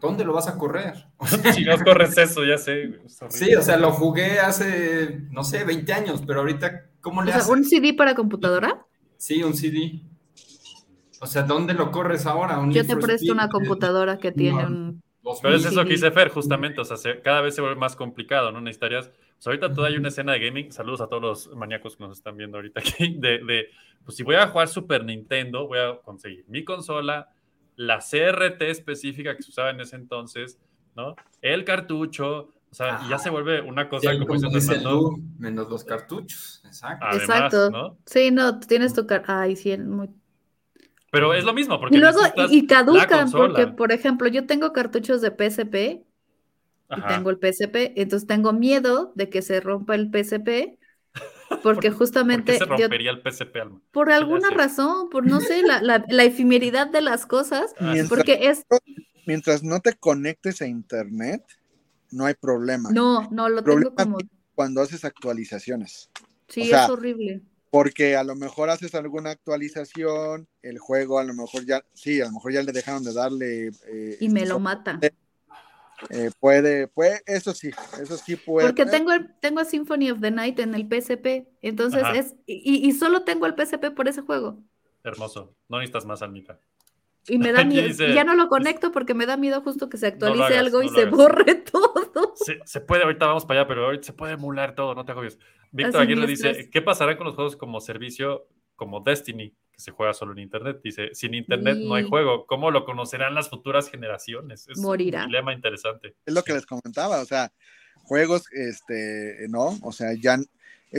¿dónde 0.00 0.24
lo 0.24 0.32
vas 0.32 0.48
a 0.48 0.58
correr? 0.58 1.06
si 1.54 1.64
no 1.64 1.78
corres 1.82 2.16
eso, 2.18 2.44
ya 2.44 2.58
sé. 2.58 3.00
Sí, 3.28 3.54
o 3.54 3.62
sea, 3.62 3.76
lo 3.76 3.92
jugué 3.92 4.40
hace, 4.40 5.22
no 5.30 5.44
sé, 5.44 5.64
20 5.64 5.92
años, 5.92 6.22
pero 6.26 6.40
ahorita, 6.40 6.86
¿cómo 7.00 7.22
le 7.22 7.32
o 7.32 7.40
sea, 7.40 7.52
¿Un 7.52 7.64
CD 7.64 7.94
para 7.94 8.14
computadora? 8.14 8.84
Sí, 9.16 9.42
un 9.42 9.54
CD. 9.54 10.02
O 11.20 11.26
sea, 11.26 11.42
¿dónde 11.42 11.74
lo 11.74 11.90
corres 11.90 12.26
ahora? 12.26 12.62
Yo 12.70 12.86
te 12.86 12.96
presto 12.96 13.32
una 13.32 13.48
computadora 13.48 14.18
que 14.18 14.32
tiene 14.32 14.66
un 14.66 15.04
pero 15.42 15.54
es 15.54 15.64
eso 15.64 15.84
que 15.84 15.94
hice 15.94 16.10
Fer, 16.10 16.28
justamente, 16.28 16.80
o 16.80 16.84
sea, 16.84 17.22
cada 17.22 17.40
vez 17.40 17.54
se 17.54 17.62
vuelve 17.62 17.76
más 17.76 17.96
complicado, 17.96 18.52
¿no? 18.52 18.60
Necesitarías, 18.60 19.08
pues 19.08 19.46
ahorita 19.46 19.72
todavía 19.72 19.96
hay 19.96 20.00
una 20.00 20.08
escena 20.08 20.32
de 20.32 20.40
gaming, 20.40 20.70
saludos 20.70 21.00
a 21.00 21.08
todos 21.08 21.22
los 21.22 21.56
maníacos 21.56 21.96
que 21.96 22.04
nos 22.04 22.18
están 22.18 22.36
viendo 22.36 22.58
ahorita 22.58 22.80
aquí, 22.80 23.16
de, 23.18 23.38
de, 23.38 23.68
pues 24.04 24.16
si 24.16 24.22
voy 24.22 24.36
a 24.36 24.48
jugar 24.48 24.68
Super 24.68 25.04
Nintendo, 25.04 25.66
voy 25.66 25.78
a 25.78 25.98
conseguir 26.02 26.44
mi 26.48 26.62
consola, 26.62 27.30
la 27.76 27.98
CRT 27.98 28.62
específica 28.62 29.36
que 29.36 29.42
se 29.42 29.50
usaba 29.50 29.70
en 29.70 29.80
ese 29.80 29.96
entonces, 29.96 30.58
¿no? 30.96 31.16
El 31.42 31.64
cartucho, 31.64 32.52
o 32.70 32.74
sea, 32.74 33.00
ya 33.08 33.18
se 33.18 33.30
vuelve 33.30 33.60
una 33.60 33.88
cosa 33.88 34.12
sí, 34.12 34.18
como, 34.18 34.34
dice 34.34 34.80
menos 35.38 35.68
los 35.68 35.84
cartuchos, 35.84 36.62
exacto. 36.64 37.06
exacto. 37.16 37.98
Sí, 38.06 38.30
no, 38.30 38.58
tienes 38.60 38.94
tu 38.94 39.06
car 39.06 39.24
ay, 39.26 39.56
sí, 39.56 39.76
muy 39.78 40.08
pero 41.14 41.32
es 41.32 41.44
lo 41.44 41.54
mismo, 41.54 41.78
porque 41.78 41.96
y 41.96 42.00
luego 42.00 42.18
y 42.50 42.66
caducan, 42.66 43.30
porque 43.30 43.68
por 43.68 43.92
ejemplo, 43.92 44.26
yo 44.26 44.46
tengo 44.46 44.72
cartuchos 44.72 45.20
de 45.20 45.30
PSP 45.30 46.04
y 46.96 47.00
tengo 47.06 47.30
el 47.30 47.36
PSP, 47.36 47.92
entonces 47.94 48.26
tengo 48.26 48.52
miedo 48.52 49.12
de 49.14 49.30
que 49.30 49.40
se 49.40 49.60
rompa 49.60 49.94
el 49.94 50.10
PSP. 50.10 50.76
Porque 51.64 51.90
justamente. 51.90 52.52
¿Por 52.52 52.68
qué 52.68 52.76
se 52.76 52.82
rompería 52.82 53.10
el 53.10 53.22
Alma? 53.60 53.80
Por 53.90 54.12
alguna 54.12 54.50
razón, 54.50 55.08
por 55.08 55.26
no 55.26 55.40
sé, 55.40 55.62
la, 55.62 55.80
la, 55.80 56.04
la, 56.08 56.24
efemeridad 56.24 56.88
de 56.88 57.00
las 57.00 57.24
cosas. 57.26 57.74
Mientras, 57.80 58.08
porque 58.08 58.38
es. 58.42 58.64
Mientras 59.26 59.62
no 59.62 59.80
te 59.80 59.94
conectes 59.94 60.60
a 60.60 60.66
internet, 60.66 61.42
no 62.10 62.26
hay 62.26 62.34
problema. 62.34 62.90
No, 62.90 63.28
no, 63.30 63.48
lo 63.48 63.64
tengo 63.64 63.94
como. 63.94 64.18
Cuando 64.54 64.82
haces 64.82 65.04
actualizaciones. 65.04 66.10
Sí, 66.48 66.70
es 66.70 66.88
horrible 66.88 67.42
porque 67.74 68.14
a 68.14 68.22
lo 68.22 68.36
mejor 68.36 68.70
haces 68.70 68.94
alguna 68.94 69.30
actualización, 69.30 70.46
el 70.62 70.78
juego 70.78 71.18
a 71.18 71.24
lo 71.24 71.34
mejor 71.34 71.66
ya, 71.66 71.84
sí, 71.92 72.20
a 72.20 72.26
lo 72.26 72.30
mejor 72.30 72.52
ya 72.52 72.62
le 72.62 72.70
dejaron 72.70 73.02
de 73.02 73.12
darle... 73.12 73.72
Eh, 73.88 74.16
y 74.20 74.28
me 74.28 74.46
lo 74.46 74.60
mata. 74.60 75.00
Eh, 76.10 76.30
puede, 76.40 76.88
puede, 76.88 77.22
eso 77.26 77.54
sí, 77.54 77.70
eso 78.00 78.16
sí 78.16 78.36
puede. 78.36 78.66
Porque 78.66 78.86
tengo, 78.86 79.12
el, 79.12 79.32
tengo 79.40 79.64
Symphony 79.64 80.10
of 80.10 80.20
the 80.20 80.30
Night 80.30 80.58
en 80.58 80.74
el 80.74 80.82
PSP, 80.82 81.46
entonces 81.62 82.02
es, 82.14 82.34
y, 82.46 82.86
y, 82.86 82.92
solo 82.92 83.22
tengo 83.22 83.46
el 83.46 83.54
PSP 83.54 83.90
por 83.94 84.08
ese 84.08 84.22
juego. 84.22 84.58
Hermoso, 85.02 85.54
no 85.68 85.78
necesitas 85.78 86.04
más, 86.04 86.22
Almita. 86.22 86.58
Y 87.28 87.38
me 87.38 87.52
da 87.52 87.64
miedo, 87.64 88.06
ya 88.06 88.24
no 88.24 88.34
lo 88.34 88.48
conecto 88.48 88.92
porque 88.92 89.14
me 89.14 89.26
da 89.26 89.36
miedo 89.36 89.60
justo 89.62 89.88
que 89.88 89.96
se 89.96 90.08
actualice 90.08 90.58
algo 90.58 90.82
y 90.82 90.88
se 90.88 91.06
borre 91.06 91.54
todo. 91.72 92.34
Se, 92.64 92.80
puede, 92.80 93.04
ahorita 93.04 93.26
vamos 93.26 93.46
para 93.46 93.60
allá, 93.60 93.68
pero 93.68 93.86
ahorita 93.86 94.04
se 94.04 94.12
puede 94.12 94.34
emular 94.34 94.74
todo, 94.74 94.94
no 94.94 95.04
te 95.04 95.12
agobies. 95.12 95.38
Víctor 95.70 96.02
Aguirre 96.02 96.26
dice, 96.26 96.70
¿qué 96.70 96.82
pasará 96.82 97.16
con 97.16 97.26
los 97.26 97.34
juegos 97.34 97.56
como 97.56 97.80
servicio, 97.80 98.48
como 98.76 99.00
Destiny, 99.00 99.54
que 99.74 99.80
se 99.80 99.90
juega 99.90 100.14
solo 100.14 100.32
en 100.32 100.38
Internet? 100.38 100.80
Dice, 100.82 101.10
sin 101.14 101.34
Internet 101.34 101.78
no 101.78 101.94
hay 101.94 102.04
juego. 102.04 102.46
¿Cómo 102.46 102.70
lo 102.70 102.84
conocerán 102.84 103.34
las 103.34 103.50
futuras 103.50 103.90
generaciones? 103.90 104.68
Es 104.68 104.78
Morirá. 104.78 105.22
un 105.22 105.26
dilema 105.26 105.52
interesante. 105.52 106.14
Es 106.24 106.32
lo 106.32 106.42
que 106.42 106.52
les 106.52 106.64
comentaba, 106.64 107.20
o 107.20 107.24
sea, 107.24 107.52
juegos, 108.04 108.44
este, 108.52 109.46
¿no? 109.48 109.78
O 109.82 109.92
sea, 109.92 110.12
ya, 110.14 110.38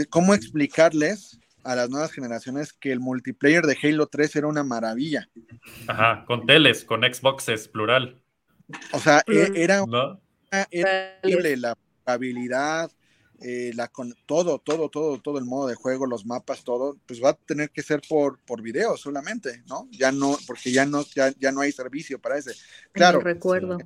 ¿cómo 0.10 0.34
explicarles 0.34 1.40
a 1.64 1.76
las 1.76 1.90
nuevas 1.90 2.12
generaciones 2.12 2.74
que 2.74 2.92
el 2.92 3.00
multiplayer 3.00 3.66
de 3.66 3.78
Halo 3.82 4.08
3 4.08 4.36
era 4.36 4.48
una 4.48 4.64
maravilla? 4.64 5.30
Ajá, 5.88 6.26
con 6.26 6.46
teles, 6.46 6.84
con 6.84 7.02
Xboxes, 7.02 7.68
plural. 7.68 8.22
O 8.92 9.00
sea, 9.00 9.24
e, 9.28 9.52
era, 9.56 9.84
era 10.72 11.18
increíble 11.22 11.58
la 11.58 11.78
habilidad, 12.06 12.92
eh, 13.42 13.72
la 13.76 13.90
con 13.90 14.16
todo, 14.26 14.60
todo, 14.60 14.90
todo, 14.90 15.20
todo 15.20 15.38
el 15.38 15.46
modo 15.46 15.68
de 15.68 15.76
juego, 15.76 16.06
los 16.06 16.26
mapas, 16.26 16.64
todo, 16.64 16.98
pues 17.06 17.24
va 17.24 17.32
a 17.32 17.34
tener 17.34 17.70
que 17.70 17.84
ser 17.84 18.02
por, 18.08 18.40
por 18.40 18.62
video 18.62 18.96
solamente, 18.98 19.64
¿no? 19.68 19.88
Ya 19.92 20.12
no, 20.12 20.38
porque 20.48 20.72
ya 20.72 20.86
no, 20.86 21.04
ya, 21.04 21.34
ya 21.38 21.52
no 21.52 21.62
hay 21.62 21.72
servicio 21.72 22.20
para 22.20 22.38
ese. 22.38 22.54
Claro. 22.92 23.20
recuerdo. 23.20 23.78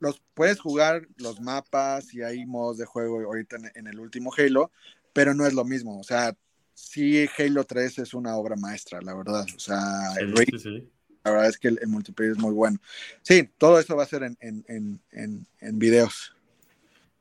Los 0.00 0.20
puedes 0.34 0.58
jugar 0.58 1.06
los 1.16 1.40
mapas 1.40 2.12
y 2.14 2.22
hay 2.22 2.44
modos 2.46 2.78
de 2.78 2.86
juego 2.86 3.20
ahorita 3.20 3.58
en, 3.74 3.86
el 3.86 4.00
último 4.00 4.32
Halo, 4.36 4.70
pero 5.12 5.34
no 5.34 5.46
es 5.46 5.52
lo 5.52 5.64
mismo. 5.64 6.00
O 6.00 6.04
sea, 6.04 6.34
sí, 6.74 7.28
Halo 7.38 7.64
3 7.64 7.98
es 7.98 8.14
una 8.14 8.36
obra 8.36 8.56
maestra, 8.56 9.00
la 9.02 9.14
verdad. 9.14 9.46
O 9.54 9.60
sea, 9.60 9.78
el 10.18 10.32
la 11.22 11.32
verdad 11.32 11.48
es 11.48 11.58
que 11.58 11.68
el, 11.68 11.86
multiplayer 11.86 12.32
es 12.32 12.38
muy 12.38 12.54
bueno. 12.54 12.80
Sí, 13.20 13.48
todo 13.58 13.78
eso 13.78 13.94
va 13.94 14.04
a 14.04 14.06
ser 14.06 14.22
en, 14.22 14.38
en, 14.40 15.00
en, 15.10 15.46
en 15.60 15.78
videos. 15.78 16.34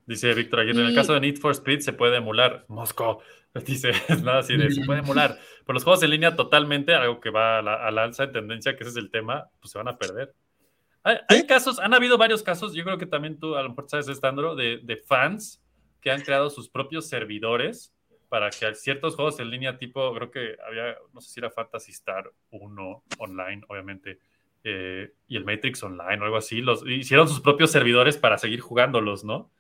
Dice 0.10 0.34
Víctor 0.34 0.62
Aguirre, 0.62 0.82
en 0.82 0.88
el 0.88 0.96
caso 0.96 1.14
de 1.14 1.20
Need 1.20 1.38
for 1.38 1.52
Speed 1.52 1.82
se 1.82 1.94
puede 1.94 2.18
emular. 2.18 2.66
Moscow. 2.68 3.20
Dice, 3.68 3.92
nada 4.24 4.40
así 4.40 4.58
de, 4.58 4.72
se 4.72 4.84
puede 4.84 5.02
emular. 5.02 5.38
Pero 5.64 5.76
los 5.76 5.84
juegos 5.84 6.02
en 6.02 6.10
línea 6.10 6.36
totalmente, 6.36 6.96
algo 6.96 7.20
que 7.20 7.30
va 7.30 7.60
a 7.60 7.62
la, 7.62 8.04
alza 8.04 8.26
de 8.26 8.34
tendencia, 8.34 8.76
que 8.76 8.82
ese 8.82 8.90
es 8.90 8.98
el 8.98 9.12
tema, 9.12 9.52
pues 9.60 9.72
se 9.72 9.78
van 9.78 9.88
a 9.88 10.00
perder. 10.00 10.34
Hay, 11.04 11.46
casos, 11.46 11.78
han 11.78 11.94
habido 11.94 12.18
varios 12.18 12.42
casos, 12.42 12.74
yo 12.74 12.84
creo 12.84 12.98
que 12.98 13.06
también 13.06 13.40
tú 13.40 13.56
a 13.56 13.62
lo 13.62 13.70
mejor 13.70 13.88
sabes, 13.88 14.08
Estandro, 14.08 14.56
de, 14.56 14.80
de 14.82 14.98
fans 14.98 15.62
que 16.02 16.10
han 16.10 16.22
creado 16.22 16.50
sus 16.50 16.70
propios 16.70 17.08
servidores 17.08 17.94
para 18.30 18.50
que 18.50 18.74
ciertos 18.74 19.16
juegos 19.16 19.40
en 19.40 19.52
línea 19.52 19.78
tipo, 19.78 20.12
creo 20.16 20.32
que 20.32 20.56
había, 20.68 20.96
no 21.14 21.22
sé 21.22 21.32
si 21.32 21.40
era 21.40 21.52
Fantasy 21.52 21.92
Star 21.92 22.32
1 22.50 23.04
online, 23.20 23.62
obviamente, 23.68 24.18
eh, 24.64 25.14
y 25.28 25.38
el 25.38 25.46
Matrix 25.46 25.84
Online 25.84 26.20
o 26.20 26.26
algo 26.26 26.38
así, 26.38 26.62
los 26.62 26.84
hicieron 26.88 27.28
sus 27.28 27.42
propios 27.42 27.72
servidores 27.72 28.18
para 28.18 28.40
seguir 28.40 28.60
jugándolos, 28.60 29.24
¿no? 29.24 29.52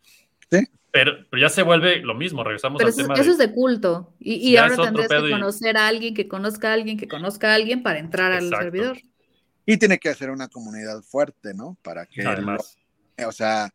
Pero, 0.91 1.13
ya 1.39 1.49
se 1.49 1.61
vuelve 1.61 2.01
lo 2.01 2.15
mismo, 2.15 2.43
regresamos 2.43 2.81
al 2.81 2.89
eso, 2.89 3.03
tema. 3.03 3.13
Eso 3.13 3.31
es 3.31 3.37
de 3.37 3.51
culto. 3.51 4.15
Y, 4.19 4.55
ahora 4.57 4.75
tendrías 4.75 5.07
que 5.07 5.29
conocer 5.29 5.77
a 5.77 5.87
alguien 5.87 6.15
que 6.15 6.27
conozca 6.27 6.71
a 6.71 6.73
alguien 6.73 6.97
que 6.97 7.07
conozca 7.07 7.51
a 7.51 7.55
alguien 7.55 7.83
para 7.83 7.99
entrar 7.99 8.31
al 8.31 8.49
servidor. 8.49 8.97
Y 9.65 9.77
tiene 9.77 9.99
que 9.99 10.09
hacer 10.09 10.31
una 10.31 10.47
comunidad 10.47 11.03
fuerte, 11.03 11.53
¿no? 11.53 11.77
Para 11.83 12.07
que. 12.07 12.25
Además. 12.25 12.77
o 13.23 13.31
sea, 13.31 13.69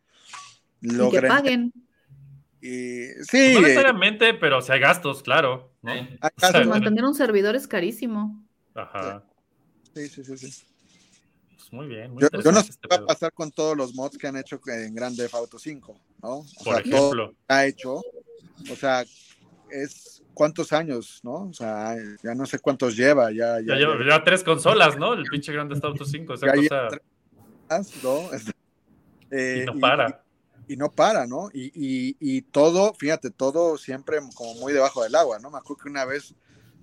logren. 0.81 1.23
que 1.23 1.29
paguen. 1.29 1.73
Y, 2.61 3.05
sí. 3.23 3.29
Pues 3.31 3.55
no 3.55 3.61
necesariamente, 3.61 4.35
pero 4.35 4.61
si 4.61 4.73
hay 4.73 4.81
gastos, 4.81 5.23
claro. 5.23 5.73
¿no? 5.83 5.93
mantener 6.67 7.05
un 7.05 7.15
servidor 7.15 7.55
es 7.55 7.69
carísimo. 7.69 8.45
Ajá. 8.75 9.23
Sí, 9.95 10.09
sí, 10.09 10.25
sí, 10.25 10.37
sí. 10.37 10.74
Pues 11.65 11.73
muy 11.73 11.87
bien. 11.87 12.15
yo, 12.19 12.53
no 12.53 12.63
sé 12.63 12.71
este 12.71 12.89
qué 12.89 12.97
va 12.97 13.05
a 13.05 13.07
pasar 13.07 13.33
con 13.33 13.51
todos 13.51 13.75
los 13.75 13.95
mods 13.95 14.19
que 14.19 14.27
han 14.27 14.37
hecho 14.37 14.61
en 14.67 14.95
Grand 14.95 15.17
Theft 15.17 15.35
Auto 15.35 15.59
5, 15.59 15.99
¿no? 16.23 16.29
O 16.31 16.47
Por 16.63 16.81
ejemplo. 16.81 17.35
ha 17.49 17.65
hecho. 17.65 18.03
O 18.71 18.77
sea, 18.77 19.03
es 19.71 20.23
cuántos 20.35 20.75
años, 20.75 21.21
¿no? 21.23 21.49
O 21.49 21.53
sea, 21.55 21.97
ya 22.23 22.35
no 22.35 22.45
sé 22.45 22.59
cuántos 22.59 22.97
lleva. 22.97 23.31
Ya, 23.33 23.61
ya, 23.61 23.77
lleva, 23.77 24.23
tres 24.23 24.45
consolas, 24.45 24.99
¿no? 24.99 25.15
El 25.15 25.25
pinche 25.25 25.53
Grand 25.53 25.71
Theft 25.71 25.85
Auto 25.85 26.05
5. 26.05 26.35
Esa 26.35 26.53
cosa... 26.53 26.89
¿no? 28.03 28.31
Eh, 29.31 29.61
y 29.63 29.65
no 29.65 29.81
para. 29.81 30.25
Y, 30.69 30.77
no 30.77 30.93
para, 30.93 31.27
¿no? 31.27 31.49
Y, 31.53 31.73
y, 31.75 32.17
y, 32.21 32.43
todo, 32.43 32.93
fíjate, 32.95 33.31
todo 33.31 33.79
siempre 33.79 34.19
como 34.35 34.55
muy 34.57 34.73
debajo 34.73 35.03
del 35.03 35.15
agua, 35.15 35.39
¿no? 35.39 35.51
Me 35.51 35.59
acuerdo 35.59 35.83
que 35.83 35.89
una 35.89 36.05
vez 36.05 36.35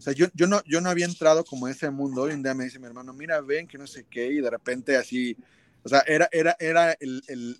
o 0.01 0.03
sea, 0.03 0.13
yo, 0.13 0.25
yo, 0.33 0.47
no, 0.47 0.63
yo 0.65 0.81
no 0.81 0.89
había 0.89 1.05
entrado 1.05 1.45
como 1.45 1.67
en 1.67 1.73
ese 1.73 1.91
mundo. 1.91 2.23
Hoy 2.23 2.31
en 2.31 2.41
día 2.41 2.55
me 2.55 2.63
dice 2.63 2.79
mi 2.79 2.87
hermano, 2.87 3.13
mira, 3.13 3.39
ven 3.39 3.67
que 3.67 3.77
no 3.77 3.85
sé 3.85 4.03
qué, 4.09 4.25
y 4.25 4.41
de 4.41 4.49
repente 4.49 4.97
así, 4.97 5.37
o 5.83 5.89
sea, 5.89 5.99
era, 6.07 6.27
era, 6.31 6.55
era 6.59 6.93
el, 6.99 7.21
el 7.27 7.57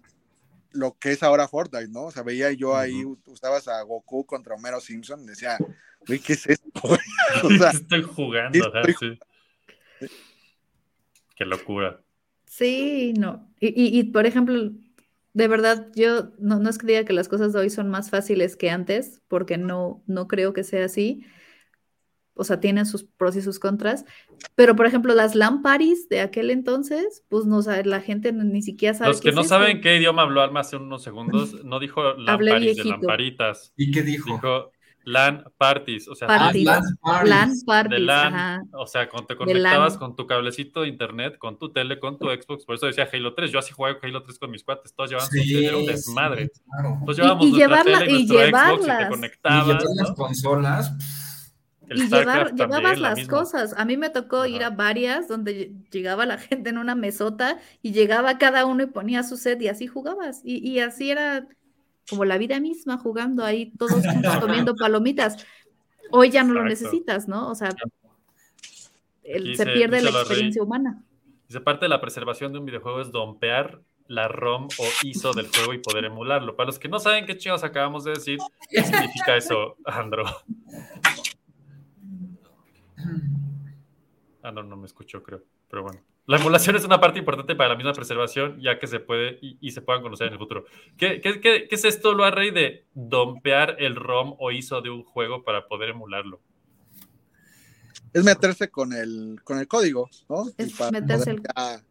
lo 0.71 0.97
que 0.97 1.11
es 1.11 1.21
ahora 1.21 1.47
Fortnite, 1.47 1.89
¿no? 1.89 2.05
O 2.05 2.11
sea, 2.11 2.23
veía 2.23 2.51
yo 2.51 2.75
ahí, 2.75 3.05
usabas 3.27 3.67
a 3.67 3.79
Goku 3.83 4.25
contra 4.25 4.55
Homero 4.55 4.81
Simpson, 4.81 5.21
y 5.21 5.27
decía, 5.27 5.55
güey, 6.07 6.17
¿qué 6.17 6.33
es 6.33 6.47
esto? 6.47 6.71
o 7.43 7.49
sea, 7.51 7.69
estoy 7.73 8.01
jugando, 8.01 8.73
estoy... 8.75 9.19
Qué 11.35 11.45
locura. 11.45 12.01
Sí, 12.47 13.13
no. 13.19 13.53
Y, 13.59 13.67
y, 13.67 13.99
y, 13.99 14.03
por 14.05 14.25
ejemplo, 14.25 14.71
de 15.33 15.47
verdad, 15.47 15.89
yo 15.93 16.31
no, 16.39 16.57
no, 16.57 16.71
es 16.71 16.79
que 16.79 16.87
diga 16.87 17.05
que 17.05 17.13
las 17.13 17.29
cosas 17.29 17.53
de 17.53 17.59
hoy 17.59 17.69
son 17.69 17.87
más 17.87 18.09
fáciles 18.09 18.55
que 18.55 18.71
antes, 18.71 19.21
porque 19.27 19.59
no, 19.59 20.01
no 20.07 20.27
creo 20.27 20.53
que 20.53 20.63
sea 20.63 20.85
así. 20.85 21.23
O 22.41 22.43
sea, 22.43 22.59
tienen 22.59 22.87
sus 22.87 23.03
pros 23.03 23.35
y 23.35 23.41
sus 23.43 23.59
contras. 23.59 24.03
Pero, 24.55 24.75
por 24.75 24.87
ejemplo, 24.87 25.13
las 25.13 25.35
lamparis 25.35 26.09
de 26.09 26.21
aquel 26.21 26.49
entonces, 26.49 27.23
pues 27.29 27.45
no 27.45 27.61
sabe, 27.61 27.85
la 27.85 28.01
gente 28.01 28.33
ni 28.33 28.63
siquiera 28.63 28.95
sabe. 28.95 29.11
Los 29.11 29.21
que 29.21 29.31
no 29.31 29.43
saben 29.43 29.79
qué 29.79 29.97
idioma 29.97 30.23
habló 30.23 30.41
Alma 30.41 30.61
hace 30.61 30.77
unos 30.77 31.03
segundos, 31.03 31.53
no 31.63 31.79
dijo 31.79 32.15
lamparis 32.15 32.77
de 32.77 32.85
lamparitas. 32.85 33.73
¿Y 33.77 33.91
qué 33.91 34.01
dijo? 34.01 34.33
Dijo 34.33 34.71
LAN 35.03 35.43
parties, 35.55 36.07
o 36.07 36.15
sea, 36.15 36.27
parties. 36.27 36.65
LAN 36.65 37.53
parties. 37.63 37.99
LAN, 37.99 38.69
o 38.73 38.87
sea, 38.87 39.07
cuando 39.07 39.27
te 39.27 39.35
conectabas 39.35 39.99
con 39.99 40.15
tu 40.15 40.25
cablecito 40.25 40.81
de 40.81 40.87
internet, 40.87 41.37
con 41.37 41.59
tu 41.59 41.71
tele, 41.71 41.99
con 41.99 42.17
tu 42.17 42.25
Xbox, 42.25 42.65
por 42.65 42.73
eso 42.73 42.87
decía 42.87 43.07
Halo 43.11 43.35
3, 43.35 43.51
yo 43.51 43.59
así 43.59 43.71
juego 43.71 43.99
Halo 44.01 44.23
3 44.23 44.39
con 44.39 44.49
mis 44.49 44.63
cuates, 44.63 44.95
todos 44.95 45.11
llevaban 45.11 45.29
su 45.29 45.37
tele, 45.37 45.75
un 45.75 45.85
desmadre. 45.85 46.49
Claro. 46.65 46.97
Entonces 46.99 47.17
llevábamos 47.17 47.45
y, 47.45 47.49
y 47.49 47.51
nuestra 47.51 47.67
llevarla, 47.67 47.99
tele 47.99 48.11
y, 48.11 48.15
y 48.15 48.25
nuestro 48.25 48.45
llevarlas. 48.45 48.77
Xbox 48.77 48.83
y 48.83 49.03
te 49.03 49.09
conectabas. 49.09 49.63
Y 49.63 49.67
llevar 49.67 49.83
las 49.95 50.11
consolas. 50.11 50.91
El 50.91 51.30
y 51.95 52.07
llevar, 52.07 52.53
llevabas 52.55 52.99
la 52.99 53.09
las 53.09 53.17
misma. 53.19 53.37
cosas. 53.37 53.73
A 53.77 53.85
mí 53.85 53.97
me 53.97 54.09
tocó 54.09 54.37
Ajá. 54.39 54.47
ir 54.47 54.63
a 54.63 54.69
varias 54.69 55.27
donde 55.27 55.73
llegaba 55.91 56.25
la 56.25 56.37
gente 56.37 56.69
en 56.69 56.77
una 56.77 56.95
mesota 56.95 57.59
y 57.81 57.91
llegaba 57.91 58.37
cada 58.37 58.65
uno 58.65 58.83
y 58.83 58.87
ponía 58.87 59.23
su 59.23 59.37
set 59.37 59.61
y 59.61 59.67
así 59.67 59.87
jugabas. 59.87 60.41
Y, 60.43 60.57
y 60.67 60.79
así 60.79 61.11
era 61.11 61.47
como 62.09 62.25
la 62.25 62.37
vida 62.37 62.59
misma, 62.59 62.97
jugando 62.97 63.43
ahí 63.45 63.71
todos 63.77 64.05
juntos 64.05 64.37
comiendo 64.37 64.75
palomitas. 64.77 65.45
Hoy 66.11 66.29
ya 66.29 66.43
no 66.43 66.53
lo 66.53 66.61
Exacto. 66.61 66.83
necesitas, 66.85 67.27
¿no? 67.27 67.49
O 67.49 67.55
sea, 67.55 67.69
el- 69.23 69.55
se 69.55 69.63
se- 69.65 69.71
pierde 69.71 69.97
dice 69.97 70.05
la 70.05 70.11
la 70.11 70.17
Rey. 70.17 70.21
experiencia 70.31 70.63
humana. 70.63 71.03
Dice, 71.47 71.59
parte 71.61 71.85
de 71.85 71.89
la 71.89 72.01
preservación 72.01 72.53
de 72.53 72.59
un 72.59 72.65
videojuego 72.65 73.01
es 73.01 73.11
dompear 73.11 73.81
la 74.07 74.27
ROM 74.27 74.65
o 74.77 74.83
ISO 75.03 75.31
del 75.31 75.47
juego 75.47 75.73
y 75.73 75.77
poder 75.77 76.03
emularlo. 76.05 76.55
Para 76.57 76.67
los 76.67 76.79
que 76.79 76.89
no 76.89 76.99
saben 76.99 77.25
qué 77.25 77.37
chingados 77.37 77.63
acabamos 77.63 78.03
de 78.03 78.11
decir, 78.11 78.39
¿qué 78.69 78.83
significa 78.83 79.37
eso, 79.37 79.77
Andro? 79.85 80.25
Andro 84.43 84.63
no 84.63 84.75
me 84.77 84.85
escuchó, 84.87 85.21
creo, 85.23 85.43
pero 85.69 85.83
bueno. 85.83 86.01
La 86.27 86.37
emulación 86.37 86.75
es 86.75 86.85
una 86.85 86.99
parte 87.01 87.19
importante 87.19 87.55
para 87.55 87.69
la 87.69 87.75
misma 87.75 87.93
preservación, 87.93 88.59
ya 88.61 88.77
que 88.79 88.87
se 88.87 88.99
puede 88.99 89.39
y, 89.41 89.57
y 89.59 89.71
se 89.71 89.81
puedan 89.81 90.01
conocer 90.01 90.27
en 90.27 90.33
el 90.33 90.39
futuro. 90.39 90.65
¿Qué, 90.97 91.19
qué, 91.19 91.41
qué- 91.41 91.67
qué 91.67 91.75
es 91.75 91.83
esto, 91.85 92.13
lo 92.13 92.29
rey 92.31 92.51
de 92.51 92.85
dompear 92.93 93.75
el 93.79 93.95
ROM 93.95 94.35
o 94.39 94.51
ISO 94.51 94.81
de 94.81 94.89
un 94.89 95.03
juego 95.03 95.43
para 95.43 95.67
poder 95.67 95.89
emularlo? 95.89 96.39
Es 98.13 98.23
meterse 98.23 98.69
con 98.69 98.93
el, 98.93 99.39
con 99.43 99.57
el 99.59 99.67
código, 99.67 100.09
¿no? 100.29 100.47
Y 100.57 100.63
Es 100.63 100.73
para 100.73 100.91
meterse 100.91 101.35
poder 101.35 101.79
el- 101.79 101.81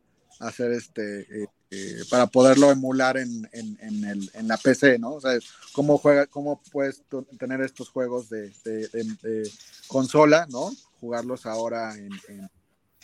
hacer 0.47 0.73
este, 0.73 1.21
eh, 1.23 1.47
eh, 1.71 1.97
para 2.11 2.27
poderlo 2.27 2.71
emular 2.71 3.17
en, 3.17 3.49
en, 3.53 3.77
en, 3.81 4.05
el, 4.05 4.31
en 4.35 4.49
la 4.49 4.57
PC, 4.57 4.99
¿no? 4.99 5.15
O 5.15 5.21
sea, 5.21 5.39
cómo 5.73 5.99
juega, 5.99 6.27
cómo 6.27 6.61
puedes 6.73 7.03
tener 7.39 7.61
estos 7.63 7.91
juegos 7.91 8.29
de, 8.31 8.51
de- 8.65 8.89
de- 8.89 9.05
de 9.23 9.51
consola, 9.89 10.47
¿no? 10.51 10.71
Jugarlos 11.01 11.47
ahora 11.47 11.95
en, 11.97 12.11
en- 12.29 12.51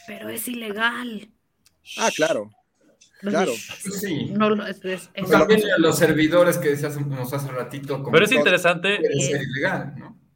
Pero 0.06 0.28
es 0.28 0.47
ilegal. 0.48 1.28
Ah, 1.98 2.10
claro, 2.14 2.51
claro. 3.20 3.52
Sí. 3.55 4.27
No, 4.32 4.51
lo- 4.51 4.66
es, 4.66 4.85
es- 4.85 5.10
es- 5.14 5.31
También 5.31 5.62
los 5.78 5.97
servidores 5.98 6.59
que 6.59 6.70
decías 6.70 6.97
hace 7.32 7.51
ratito. 7.52 7.98
como 7.98 8.12
Pero 8.12 8.24
es 8.24 8.31
todo 8.31 8.39
interesante. 8.40 9.01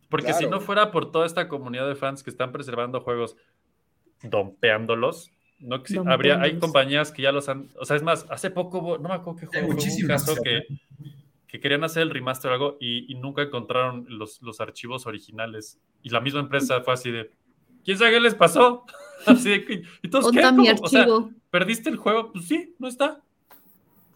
Porque 0.09 0.33
si 0.35 0.47
no 0.47 0.61
fuera 0.61 0.91
por 0.91 1.13
toda 1.13 1.27
esta 1.27 1.47
comunidad 1.49 1.87
de 1.87 1.95
fans 1.95 2.23
que 2.23 2.31
están 2.31 2.51
preservando 2.51 3.01
juegos, 3.01 3.37
dompeándolos, 4.23 5.31
no 5.61 5.77
Dompeándolos. 5.79 6.13
habría, 6.15 6.41
hay 6.41 6.59
compañías 6.59 7.13
que 7.13 7.23
ya 7.23 7.33
los 7.33 7.49
han, 7.49 7.69
o 7.79 7.85
sea, 7.85 7.97
es 7.97 8.03
más, 8.03 8.27
hace 8.31 8.51
poco, 8.51 8.99
no 8.99 9.09
me 9.09 9.15
acuerdo 9.15 9.41
qué 9.41 9.47
juego, 9.47 9.53
fue, 9.53 9.61
hubo 9.63 9.69
un 9.69 9.75
muchísimas, 9.77 10.25
caso 10.25 10.41
que, 10.43 10.63
que 11.47 11.61
querían 11.61 11.85
hacer 11.85 12.03
el 12.03 12.11
remaster 12.11 12.51
o 12.51 12.55
algo 12.55 12.77
y, 12.81 13.13
y 13.13 13.17
nunca 13.17 13.43
encontraron 13.43 14.07
los, 14.09 14.41
los 14.43 14.61
archivos 14.61 15.07
originales. 15.07 15.79
Y 16.03 16.11
la 16.11 16.21
misma 16.21 16.41
empresa 16.41 16.81
fue 16.81 16.95
así 16.95 17.11
de, 17.11 17.31
¿quién 17.85 17.99
sabe 17.99 18.13
qué 18.13 18.21
les 18.21 18.35
pasó? 18.35 18.85
Así 19.27 19.51
de, 19.51 19.65
que- 19.65 19.83
¿y 20.03 20.09
todos 20.09 20.27
¿Dónde 20.27 20.41
qué? 20.43 20.53
mi. 20.53 20.69
O 20.71 20.89
sea? 20.89 21.07
¿perdiste 21.51 21.91
el 21.91 21.97
juego? 21.97 22.33
Pues 22.33 22.47
sí, 22.47 22.75
no 22.79 22.89
está. 22.89 23.21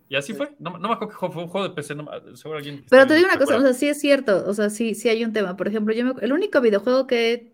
Y 0.08 0.16
así 0.16 0.34
fue. 0.34 0.54
No, 0.58 0.78
no 0.78 0.88
me 0.88 0.94
acuerdo 0.94 1.14
juego 1.16 1.34
fue, 1.34 1.42
un 1.44 1.48
juego 1.48 1.68
de 1.68 1.74
PC, 1.74 1.94
no, 1.94 2.06
seguro 2.34 2.58
alguien... 2.58 2.78
que 2.82 2.84
Pero 2.90 3.06
te 3.06 3.14
digo 3.14 3.26
una 3.28 3.38
cosa, 3.38 3.56
o 3.56 3.60
sea, 3.60 3.72
sí 3.72 3.88
es 3.88 3.98
cierto, 4.00 4.44
o 4.46 4.52
sea, 4.54 4.70
sí, 4.70 4.94
sí 4.94 5.08
hay 5.08 5.24
un 5.24 5.32
tema. 5.32 5.56
Por 5.56 5.66
ejemplo, 5.66 5.94
yo 5.94 6.04
me- 6.04 6.20
el 6.20 6.32
único 6.32 6.60
videojuego 6.60 7.06
que 7.06 7.32
he 7.32 7.53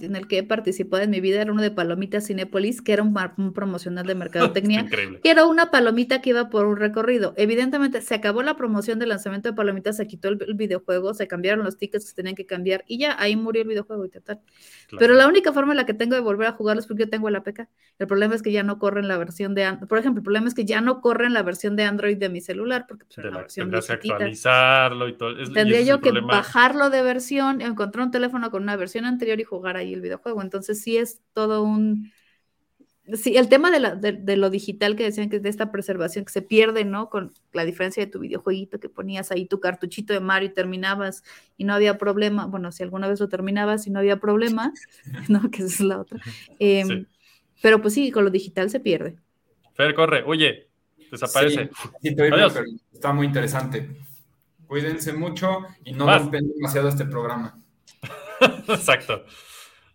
en 0.00 0.16
el 0.16 0.26
que 0.28 0.38
he 0.38 0.42
participado 0.42 1.02
en 1.02 1.10
mi 1.10 1.20
vida 1.20 1.40
era 1.42 1.52
uno 1.52 1.62
de 1.62 1.70
Palomitas 1.70 2.26
Cinépolis, 2.26 2.82
que 2.82 2.92
era 2.92 3.02
un, 3.02 3.14
un 3.38 3.52
promocional 3.52 4.06
de 4.06 4.14
mercadotecnia, 4.14 4.86
que 5.22 5.30
era 5.30 5.46
una 5.46 5.70
palomita 5.70 6.20
que 6.20 6.30
iba 6.30 6.48
por 6.50 6.66
un 6.66 6.76
recorrido. 6.76 7.34
Evidentemente, 7.36 8.00
se 8.02 8.14
acabó 8.14 8.42
la 8.42 8.56
promoción 8.56 8.98
del 8.98 9.08
lanzamiento 9.10 9.48
de 9.48 9.54
Palomitas, 9.54 9.96
se 9.96 10.06
quitó 10.06 10.28
el, 10.28 10.38
el 10.46 10.54
videojuego, 10.54 11.14
se 11.14 11.26
cambiaron 11.26 11.64
los 11.64 11.76
tickets 11.76 12.04
que 12.04 12.08
se 12.10 12.14
tenían 12.14 12.34
que 12.34 12.46
cambiar 12.46 12.84
y 12.86 12.98
ya, 12.98 13.16
ahí 13.18 13.36
murió 13.36 13.62
el 13.62 13.68
videojuego 13.68 14.04
y 14.04 14.10
tal. 14.10 14.22
Claro. 14.22 14.98
Pero 14.98 15.14
la 15.14 15.28
única 15.28 15.52
forma 15.52 15.72
en 15.72 15.76
la 15.78 15.86
que 15.86 15.94
tengo 15.94 16.14
de 16.14 16.20
volver 16.20 16.48
a 16.48 16.52
jugarlo 16.52 16.80
es 16.80 16.86
porque 16.86 17.04
yo 17.04 17.10
tengo 17.10 17.28
el 17.28 17.36
APK. 17.36 17.68
El 17.98 18.06
problema 18.06 18.34
es 18.34 18.42
que 18.42 18.52
ya 18.52 18.62
no 18.62 18.78
corre 18.78 19.00
en 19.00 19.08
la 19.08 19.18
versión 19.18 19.54
de 19.54 19.64
Android. 19.64 19.88
Por 19.88 19.98
ejemplo, 19.98 20.20
el 20.20 20.24
problema 20.24 20.48
es 20.48 20.54
que 20.54 20.64
ya 20.64 20.80
no 20.80 21.00
corre 21.00 21.26
en 21.26 21.32
la 21.34 21.42
versión 21.42 21.76
de 21.76 21.84
Android 21.84 22.16
de 22.16 22.28
mi 22.28 22.40
celular, 22.40 22.86
porque 22.88 23.04
pues, 23.04 23.18
era 23.18 23.30
la 23.30 23.38
versión 23.38 23.70
que 23.70 23.76
actualizarlo 23.76 25.08
y 25.08 25.16
todo. 25.16 25.38
es- 25.40 25.48
y 25.50 25.52
Tendría 25.52 25.80
es 25.80 25.86
yo 25.86 26.00
que 26.00 26.10
problema. 26.10 26.28
bajarlo 26.34 26.90
de 26.90 27.02
versión, 27.02 27.60
encontrar 27.60 28.04
un 28.06 28.10
teléfono 28.10 28.50
con 28.50 28.62
una 28.62 28.76
versión 28.76 29.04
anterior 29.04 29.40
y 29.40 29.44
jugar 29.44 29.69
ahí 29.76 29.92
el 29.94 30.00
videojuego. 30.00 30.42
Entonces 30.42 30.80
sí 30.82 30.96
es 30.96 31.20
todo 31.32 31.62
un... 31.62 32.12
Sí, 33.14 33.36
el 33.36 33.48
tema 33.48 33.72
de, 33.72 33.80
la, 33.80 33.96
de, 33.96 34.12
de 34.12 34.36
lo 34.36 34.50
digital 34.50 34.94
que 34.94 35.02
decían 35.02 35.30
que 35.30 35.36
es 35.36 35.42
de 35.42 35.48
esta 35.48 35.72
preservación 35.72 36.24
que 36.24 36.32
se 36.32 36.42
pierde, 36.42 36.84
¿no? 36.84 37.10
Con 37.10 37.32
la 37.52 37.64
diferencia 37.64 38.04
de 38.04 38.10
tu 38.10 38.20
videojueguito 38.20 38.78
que 38.78 38.88
ponías 38.88 39.32
ahí 39.32 39.46
tu 39.46 39.58
cartuchito 39.58 40.12
de 40.12 40.20
Mario 40.20 40.50
y 40.50 40.52
terminabas 40.54 41.24
y 41.56 41.64
no 41.64 41.74
había 41.74 41.98
problema. 41.98 42.46
Bueno, 42.46 42.70
si 42.70 42.84
alguna 42.84 43.08
vez 43.08 43.18
lo 43.18 43.28
terminabas 43.28 43.88
y 43.88 43.90
no 43.90 43.98
había 43.98 44.18
problema, 44.20 44.72
¿no? 45.28 45.50
Que 45.50 45.62
esa 45.64 45.66
es 45.66 45.80
la 45.80 45.98
otra. 46.00 46.20
Em, 46.60 46.86
Sí. 46.88 47.06
Pero 47.62 47.82
pues 47.82 47.94
sí, 47.94 48.10
con 48.10 48.24
lo 48.24 48.30
digital 48.30 48.70
se 48.70 48.80
pierde. 48.80 49.18
Fer, 49.74 49.92
corre, 49.94 50.22
huye, 50.24 50.68
desaparece. 51.10 51.68
Sí, 52.00 52.10
sí 52.14 52.16
Adiós. 52.20 52.52
pero 52.54 52.64
está 52.92 53.12
muy 53.12 53.26
interesante. 53.26 53.90
Cuídense 54.66 55.12
mucho 55.12 55.58
y 55.84 55.92
no 55.92 56.06
Vas. 56.06 56.22
rompen 56.22 56.48
demasiado 56.48 56.88
este 56.88 57.04
programa. 57.06 57.58
Exacto. 58.68 59.24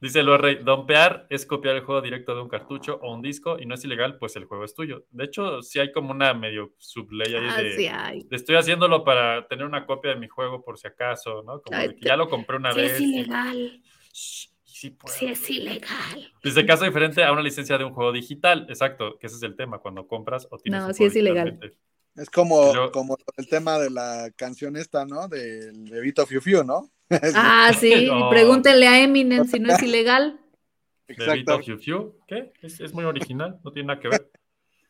Dice 0.01 0.19
el 0.19 0.37
Rey, 0.37 0.59
dompear 0.63 1.25
es 1.29 1.45
copiar 1.45 1.75
el 1.75 1.83
juego 1.83 2.01
directo 2.01 2.35
de 2.35 2.41
un 2.41 2.49
cartucho 2.49 2.99
o 3.01 3.13
un 3.13 3.21
disco 3.21 3.57
y 3.59 3.65
no 3.65 3.75
es 3.75 3.83
ilegal, 3.85 4.17
pues 4.17 4.35
el 4.35 4.45
juego 4.45 4.65
es 4.65 4.73
tuyo. 4.73 5.05
De 5.11 5.23
hecho, 5.25 5.61
sí 5.61 5.79
hay 5.79 5.91
como 5.91 6.11
una 6.11 6.33
medio 6.33 6.73
subley 6.77 7.33
ahí 7.33 7.47
Ah, 7.49 7.61
de, 7.61 7.71
sí 7.75 7.87
hay. 7.87 8.23
de 8.23 8.35
estoy 8.35 8.55
haciéndolo 8.57 9.03
para 9.03 9.47
tener 9.47 9.65
una 9.65 9.85
copia 9.85 10.11
de 10.11 10.19
mi 10.19 10.27
juego 10.27 10.63
por 10.63 10.77
si 10.77 10.87
acaso, 10.87 11.43
¿no? 11.43 11.61
Como 11.61 11.77
Ay, 11.77 11.89
de 11.89 11.95
que 11.95 12.05
ya 12.05 12.17
lo 12.17 12.29
compré 12.29 12.57
una 12.57 12.71
Sí 12.73 12.81
vez. 12.81 12.91
es 12.93 12.99
ilegal. 13.01 13.81
Shh, 14.13 14.49
sí 14.65 14.95
es 15.21 15.49
ilegal. 15.49 16.33
Dice 16.43 16.65
caso 16.65 16.83
diferente 16.83 17.23
a 17.23 17.31
una 17.31 17.41
licencia 17.41 17.77
de 17.77 17.85
un 17.85 17.93
juego 17.93 18.11
digital. 18.11 18.65
Exacto, 18.69 19.17
que 19.17 19.27
ese 19.27 19.37
es 19.37 19.43
el 19.43 19.55
tema, 19.55 19.79
cuando 19.79 20.07
compras 20.07 20.47
o 20.51 20.57
tienes 20.57 20.81
No, 20.81 20.87
un 20.87 20.93
sí 20.93 20.97
juego 20.99 21.09
es 21.11 21.15
ilegal. 21.15 21.59
Es 22.15 22.29
como, 22.29 22.71
Pero- 22.71 22.91
como 22.91 23.17
el 23.37 23.47
tema 23.47 23.77
de 23.79 23.89
la 23.89 24.29
canción 24.35 24.75
esta, 24.77 25.05
¿no? 25.05 25.27
Del 25.27 25.89
bebito 25.89 26.25
Fiu 26.25 26.39
Fiu, 26.41 26.63
¿no? 26.63 26.89
Ah, 27.35 27.71
sí. 27.77 28.07
No. 28.11 28.29
Pregúntenle 28.29 28.87
a 28.87 29.01
Eminem 29.01 29.45
si 29.45 29.59
no 29.59 29.73
es 29.73 29.81
ilegal. 29.81 30.39
Exacto. 31.07 31.59
Fiu 31.59 31.77
Fiu, 31.77 32.15
¿qué? 32.27 32.51
Es, 32.61 32.79
es 32.79 32.93
muy 32.93 33.05
original, 33.05 33.59
no 33.63 33.71
tiene 33.71 33.87
nada 33.87 33.99
que 33.99 34.09
ver. 34.09 34.31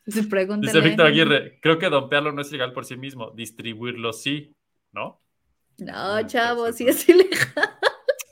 Sí, 0.08 0.20
Dice 0.20 0.80
Víctor. 0.82 1.06
Aguirre, 1.06 1.58
creo 1.60 1.80
que 1.80 1.88
dompearlo 1.88 2.30
no 2.30 2.40
es 2.40 2.48
ilegal 2.50 2.72
por 2.72 2.84
sí 2.84 2.96
mismo, 2.96 3.32
distribuirlo 3.32 4.12
sí, 4.12 4.54
¿no? 4.92 5.20
No, 5.78 6.22
Mm, 6.22 6.26
chavo, 6.28 6.72
sí 6.72 6.86
es 6.86 7.08
ilegal. 7.08 7.50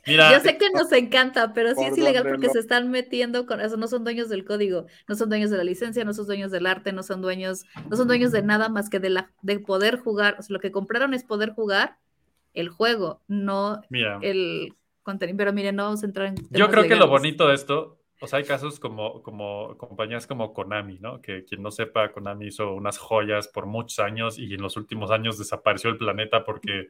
Mira, 0.07 0.33
Yo 0.33 0.41
sé 0.41 0.57
que 0.57 0.71
nos 0.71 0.93
encanta, 0.93 1.53
pero 1.53 1.71
sí 1.71 1.77
¿Por 1.77 1.87
es 1.87 1.99
ilegal 1.99 2.25
porque 2.29 2.49
se 2.51 2.59
están 2.61 2.91
metiendo 2.91 3.45
con 3.47 3.61
eso. 3.61 3.77
No 3.77 3.89
son 3.89 4.05
dueños 4.05 4.29
del 4.29 4.45
código, 4.45 4.87
no 5.09 5.15
son 5.17 5.29
dueños 5.31 5.51
de 5.51 5.57
la 5.57 5.65
licencia, 5.65 6.05
no 6.05 6.15
son 6.15 6.27
dueños 6.27 6.53
del 6.53 6.67
arte, 6.67 6.93
no 6.93 7.03
son 7.03 7.23
dueños, 7.23 7.65
no 7.91 7.97
son 7.97 8.07
dueños 8.07 8.31
de 8.31 8.43
nada 8.43 8.69
más 8.69 8.89
que 8.89 9.01
de 9.01 9.11
la 9.11 9.33
de 9.43 9.59
poder 9.59 9.99
jugar. 9.99 10.37
O 10.39 10.43
sea, 10.43 10.55
lo 10.55 10.61
que 10.61 10.71
compraron 10.71 11.13
es 11.15 11.25
poder 11.25 11.51
jugar 11.51 11.99
el 12.55 12.69
juego, 12.71 13.21
no 13.29 13.83
mira, 13.91 14.19
el 14.23 14.75
contenido. 15.03 15.37
Pero 15.37 15.53
miren, 15.53 15.77
no 15.77 15.85
vamos 15.85 16.03
a 16.03 16.07
entrar 16.07 16.29
en. 16.29 16.37
yo 16.51 16.69
creo 16.71 16.85
que 16.85 16.91
lo 16.91 17.07
legales. 17.07 17.11
bonito 17.11 17.49
de 17.49 17.55
esto, 17.55 17.99
o 18.21 18.27
sea, 18.27 18.39
hay 18.39 18.45
casos 18.45 18.81
como, 18.81 19.23
como 19.23 19.77
compañías 19.77 20.27
como 20.27 20.55
Konami, 20.55 20.99
¿no? 21.01 21.21
Que 21.21 21.45
quien 21.45 21.63
no 21.63 21.71
sepa, 21.71 22.11
Konami 22.13 22.47
hizo 22.47 22.73
unas 22.73 22.97
joyas 22.99 23.49
por 23.49 23.67
muchos 23.67 23.99
años 23.99 24.39
y 24.39 24.55
en 24.55 24.63
los 24.63 24.77
últimos 24.77 25.11
años 25.11 25.37
desapareció 25.37 25.91
el 25.91 25.99
planeta 25.99 26.45
porque 26.45 26.89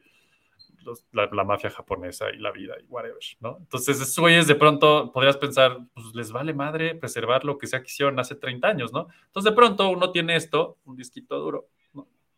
los- 0.83 1.03
la, 1.11 1.27
la 1.31 1.43
mafia 1.43 1.71
japonesa 1.71 2.29
y 2.29 2.37
la 2.37 2.51
vida 2.51 2.75
y 2.79 2.85
whatever, 2.85 3.17
¿no? 3.39 3.57
Entonces, 3.59 3.99
esos 3.99 4.17
güeyes 4.19 4.45
de 4.47 4.55
pronto 4.55 5.11
podrías 5.11 5.35
pensar, 5.37 5.79
pues 5.95 6.13
les 6.13 6.31
vale 6.31 6.53
madre 6.53 6.93
preservar 6.95 7.43
lo 7.43 7.57
que 7.57 7.65
sea 7.67 7.81
que 7.81 7.87
hicieron 7.87 8.19
hace 8.19 8.35
30 8.35 8.67
años, 8.67 8.93
¿no? 8.93 9.07
Entonces, 9.25 9.51
de 9.51 9.55
pronto 9.55 9.89
uno 9.89 10.11
tiene 10.11 10.35
esto, 10.35 10.77
un 10.85 10.95
disquito 10.95 11.39
duro, 11.39 11.65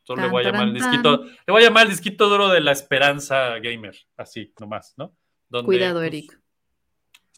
Solo 0.08 0.22
le 0.22 0.30
voy 0.30 0.42
a 0.46 0.52
llamar 0.52 0.70
el 0.70 0.74
disquito, 0.74 1.24
le 1.26 1.52
voy 1.52 1.62
a 1.64 1.66
llamar 1.66 1.84
el 1.84 1.90
disquito 1.92 2.30
duro 2.30 2.48
de 2.48 2.62
la 2.62 2.72
esperanza 2.72 3.60
gamer, 3.60 3.94
así 4.16 4.54
nomás, 4.58 4.94
¿no? 4.96 5.14
Donde, 5.50 5.66
Cuidado, 5.66 6.00
pues, 6.00 6.08
Eric. 6.08 6.40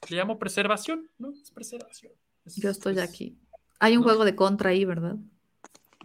le 0.09 0.17
llamo 0.17 0.37
preservación, 0.37 1.09
¿no? 1.17 1.31
Es 1.31 1.49
preservación. 1.49 2.13
Es- 2.45 2.57
Yo 2.57 2.69
estoy 2.69 2.93
es- 2.93 2.99
aquí. 2.99 3.39
Hay 3.79 3.93
un 3.97 4.01
no. 4.01 4.09
juego 4.09 4.23
de 4.23 4.35
contra 4.35 4.69
ahí, 4.69 4.85
¿verdad? 4.85 5.15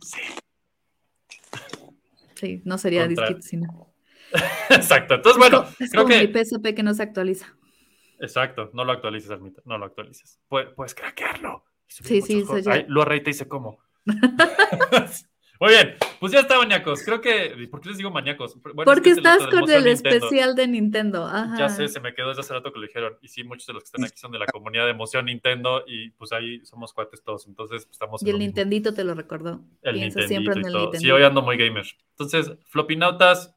Sí. 0.01 0.21
Sí, 2.35 2.63
no 2.65 2.79
sería 2.79 3.07
disquete, 3.07 3.43
sino. 3.43 3.93
Exacto. 4.71 5.17
Entonces, 5.17 5.39
bueno, 5.39 5.67
es 5.79 5.91
creo 5.91 6.05
como 6.05 6.15
que. 6.15 6.27
mi 6.27 6.33
PSP 6.33 6.75
que 6.75 6.83
no 6.83 6.95
se 6.95 7.03
actualiza. 7.03 7.55
Exacto, 8.21 8.71
no 8.73 8.87
lo 8.87 8.93
actualices, 8.93 9.31
Almita, 9.31 9.61
no 9.67 9.77
lo 9.77 9.85
actualices. 9.85 10.41
Puedes, 10.49 10.73
puedes 10.73 10.95
craquearlo. 10.95 11.65
Sí, 11.89 12.23
sí, 12.23 12.39
eso 12.41 12.59
ya. 12.59 12.85
Lo 12.89 13.05
Rey 13.05 13.23
te 13.23 13.31
dice 13.31 13.47
cómo. 13.49 13.81
Muy 15.61 15.71
bien, 15.71 15.95
pues 16.19 16.33
ya 16.33 16.41
está, 16.41 16.59
maníacos. 16.59 17.03
Creo 17.05 17.21
que. 17.21 17.69
¿Por 17.71 17.81
qué 17.81 17.91
les 17.91 17.99
digo 17.99 18.11
maníacos? 18.11 18.57
Porque 18.85 19.11
estás 19.11 19.47
con 19.47 19.71
el 19.71 19.87
especial 19.87 20.55
de 20.55 20.67
Nintendo. 20.67 21.27
Ajá. 21.27 21.57
Ya 21.57 21.69
sé, 21.69 21.89
se 21.89 22.01
me 22.01 22.13
quedó 22.13 22.29
desde 22.29 22.41
hace 22.41 22.55
rato 22.55 22.73
que 22.73 22.79
lo 22.81 22.87
dijeron. 22.87 23.17
Y 23.23 23.29
sí, 23.29 23.45
muchos 23.45 23.67
de 23.67 23.75
los 23.75 23.85
que 23.85 23.87
están 23.87 24.05
aquí 24.05 24.19
son 24.19 24.33
de 24.33 24.39
la 24.39 24.47
comunidad 24.47 24.85
de 24.85 24.91
emoción 24.91 25.27
Nintendo. 25.27 25.85
Y 25.87 26.11
pues 26.11 26.33
ahí 26.33 26.65
somos 26.67 26.93
cuates 26.93 27.23
todos. 27.23 27.47
Entonces 27.47 27.85
pues, 27.85 27.95
estamos. 27.95 28.23
Y 28.23 28.31
el 28.31 28.39
Nintendito 28.39 28.95
te 28.95 29.05
lo 29.05 29.15
recordó. 29.15 29.61
El 29.83 30.01
Nintendito 30.01 30.29
siempre 30.29 30.55
en 30.55 30.67
el 30.67 30.73
Nintendo. 30.73 30.99
Sí, 30.99 31.11
hoy 31.11 31.23
ando 31.23 31.43
muy 31.43 31.57
gamer. 31.57 31.87
Entonces, 32.11 32.53
Floppinautas. 32.67 33.55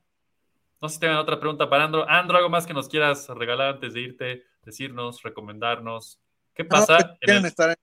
No 0.80 0.90
sé 0.90 0.95
si 0.95 0.99
tengan 0.99 1.18
otra 1.18 1.40
pregunta 1.40 1.69
para 1.69 1.86
Andro. 1.86 2.07
Andro, 2.07 2.38
algo 2.38 2.49
más 2.49 2.68
que 2.68 2.74
nos 2.74 2.88
quieras 2.88 3.28
regalar 3.30 3.76
antes 3.76 3.95
de 3.95 4.02
irte, 4.02 4.44
decirnos, 4.64 5.24
recomendarnos. 5.24 6.19
¿Qué 6.53 6.65
pasa? 6.65 6.99
No, 6.99 7.18
quieren 7.19 7.45
estar 7.48 7.69
en, 7.69 7.76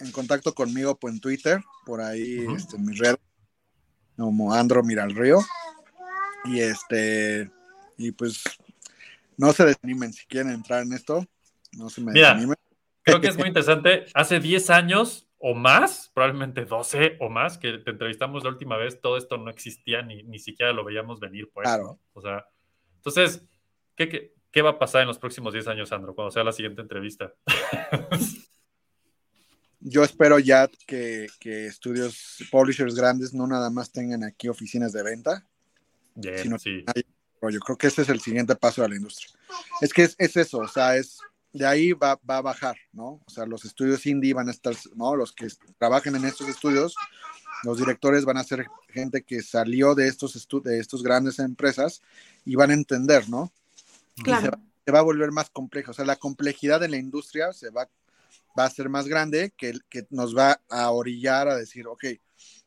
en, 0.00 0.12
contacto 0.12 0.54
conmigo 0.54 0.96
pues, 0.98 1.14
en 1.14 1.20
Twitter, 1.20 1.62
por 1.84 2.00
ahí 2.00 2.44
este, 2.56 2.76
en 2.76 2.84
mi 2.84 2.96
red, 2.96 3.16
como 4.16 4.52
Andro 4.52 4.82
Miralrío. 4.82 5.40
Y 6.44 6.60
este, 6.60 7.50
y 7.96 8.12
pues 8.12 8.44
no 9.36 9.52
se 9.52 9.64
desanimen 9.64 10.12
si 10.12 10.26
quieren 10.26 10.52
entrar 10.52 10.82
en 10.82 10.92
esto, 10.92 11.26
no 11.72 11.88
se 11.88 12.00
me 12.00 12.12
Mira, 12.12 12.28
desanimen. 12.28 12.56
Creo 13.02 13.20
que 13.20 13.28
es 13.28 13.38
muy 13.38 13.48
interesante. 13.48 14.06
Hace 14.14 14.40
10 14.40 14.70
años 14.70 15.28
o 15.38 15.54
más, 15.54 16.10
probablemente 16.14 16.64
12 16.64 17.18
o 17.20 17.28
más, 17.28 17.58
que 17.58 17.78
te 17.78 17.90
entrevistamos 17.90 18.44
la 18.44 18.50
última 18.50 18.78
vez, 18.78 19.00
todo 19.00 19.18
esto 19.18 19.36
no 19.36 19.50
existía 19.50 20.00
ni, 20.00 20.22
ni 20.22 20.38
siquiera 20.38 20.72
lo 20.72 20.84
veíamos 20.84 21.20
venir, 21.20 21.50
pues. 21.52 21.66
Claro. 21.66 21.98
O 22.14 22.22
sea, 22.22 22.46
entonces, 22.96 23.46
¿qué, 23.94 24.08
qué, 24.08 24.34
qué 24.50 24.62
va 24.62 24.70
a 24.70 24.78
pasar 24.78 25.02
en 25.02 25.08
los 25.08 25.18
próximos 25.18 25.52
10 25.52 25.68
años, 25.68 25.90
Sandro, 25.90 26.14
cuando 26.14 26.30
sea 26.30 26.44
la 26.44 26.52
siguiente 26.52 26.80
entrevista? 26.80 27.34
Yo 29.86 30.02
espero 30.02 30.38
ya 30.38 30.68
que, 30.86 31.26
que, 31.38 31.66
estudios, 31.66 32.38
publishers 32.50 32.94
grandes, 32.94 33.34
no 33.34 33.46
nada 33.46 33.68
más 33.68 33.92
tengan 33.92 34.24
aquí 34.24 34.48
oficinas 34.48 34.92
de 34.92 35.02
venta, 35.02 35.46
Bien, 36.14 36.38
sino 36.38 36.58
sí. 36.58 36.84
que 36.86 37.04
yo 37.52 37.60
creo 37.60 37.76
que 37.76 37.88
ese 37.88 38.00
es 38.00 38.08
el 38.08 38.20
siguiente 38.20 38.56
paso 38.56 38.80
de 38.80 38.88
la 38.88 38.96
industria. 38.96 39.28
Es 39.82 39.92
que 39.92 40.04
es, 40.04 40.16
es 40.18 40.38
eso, 40.38 40.58
o 40.58 40.68
sea, 40.68 40.96
es 40.96 41.18
de 41.52 41.66
ahí 41.66 41.92
va, 41.92 42.18
va, 42.28 42.38
a 42.38 42.42
bajar, 42.42 42.76
¿no? 42.92 43.20
O 43.26 43.30
sea, 43.30 43.44
los 43.44 43.66
estudios 43.66 44.06
indie 44.06 44.32
van 44.32 44.48
a 44.48 44.52
estar, 44.52 44.74
¿no? 44.96 45.14
Los 45.14 45.32
que 45.32 45.48
trabajen 45.78 46.16
en 46.16 46.24
estos 46.24 46.48
estudios, 46.48 46.96
los 47.62 47.78
directores 47.78 48.24
van 48.24 48.38
a 48.38 48.44
ser 48.44 48.66
gente 48.88 49.22
que 49.22 49.42
salió 49.42 49.94
de 49.94 50.08
estos, 50.08 50.48
de 50.64 50.80
estos 50.80 51.02
grandes 51.02 51.38
empresas 51.38 52.00
y 52.46 52.56
van 52.56 52.70
a 52.70 52.74
entender, 52.74 53.28
¿no? 53.28 53.52
Claro. 54.24 54.42
Se 54.42 54.50
va, 54.50 54.58
se, 54.86 54.92
va, 54.92 54.98
a 55.00 55.02
volver 55.02 55.30
más 55.30 55.50
complejo, 55.50 55.90
o 55.90 55.94
sea, 55.94 56.04
la 56.04 56.16
complejidad 56.16 56.80
de 56.80 56.88
la 56.88 56.96
industria 56.96 57.52
se 57.52 57.70
va, 57.70 57.88
va 58.58 58.64
a 58.64 58.70
ser 58.70 58.88
más 58.88 59.06
grande, 59.06 59.52
que, 59.56 59.74
que 59.88 60.06
nos 60.10 60.36
va 60.36 60.60
a 60.68 60.90
orillar 60.90 61.48
a 61.48 61.56
decir, 61.56 61.86
ok, 61.86 62.04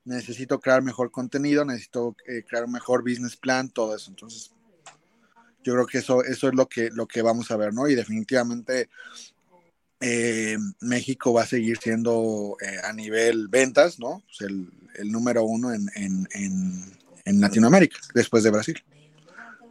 necesito 0.07 0.59
crear 0.59 0.81
mejor 0.81 1.11
contenido, 1.11 1.65
necesito 1.65 2.15
eh, 2.27 2.43
crear 2.47 2.65
un 2.65 2.72
mejor 2.72 3.03
business 3.03 3.35
plan, 3.35 3.69
todo 3.69 3.95
eso. 3.95 4.09
Entonces, 4.09 4.51
yo 5.64 5.73
creo 5.73 5.85
que 5.85 5.97
eso, 5.97 6.23
eso 6.23 6.47
es 6.47 6.55
lo 6.55 6.68
que, 6.68 6.89
lo 6.91 7.07
que 7.07 7.22
vamos 7.22 7.51
a 7.51 7.57
ver, 7.57 7.73
¿no? 7.73 7.88
Y 7.88 7.95
definitivamente 7.95 8.89
eh, 9.99 10.57
México 10.80 11.34
va 11.34 11.43
a 11.43 11.47
seguir 11.47 11.77
siendo 11.77 12.55
eh, 12.61 12.77
a 12.84 12.93
nivel 12.93 13.49
ventas, 13.49 13.99
¿no? 13.99 14.23
Pues 14.26 14.49
el, 14.49 14.69
el, 14.95 15.11
número 15.11 15.43
uno 15.43 15.73
en, 15.73 15.88
en, 15.95 16.27
en, 16.34 16.97
en, 17.26 17.41
Latinoamérica, 17.41 17.99
después 18.14 18.43
de 18.43 18.51
Brasil. 18.51 18.81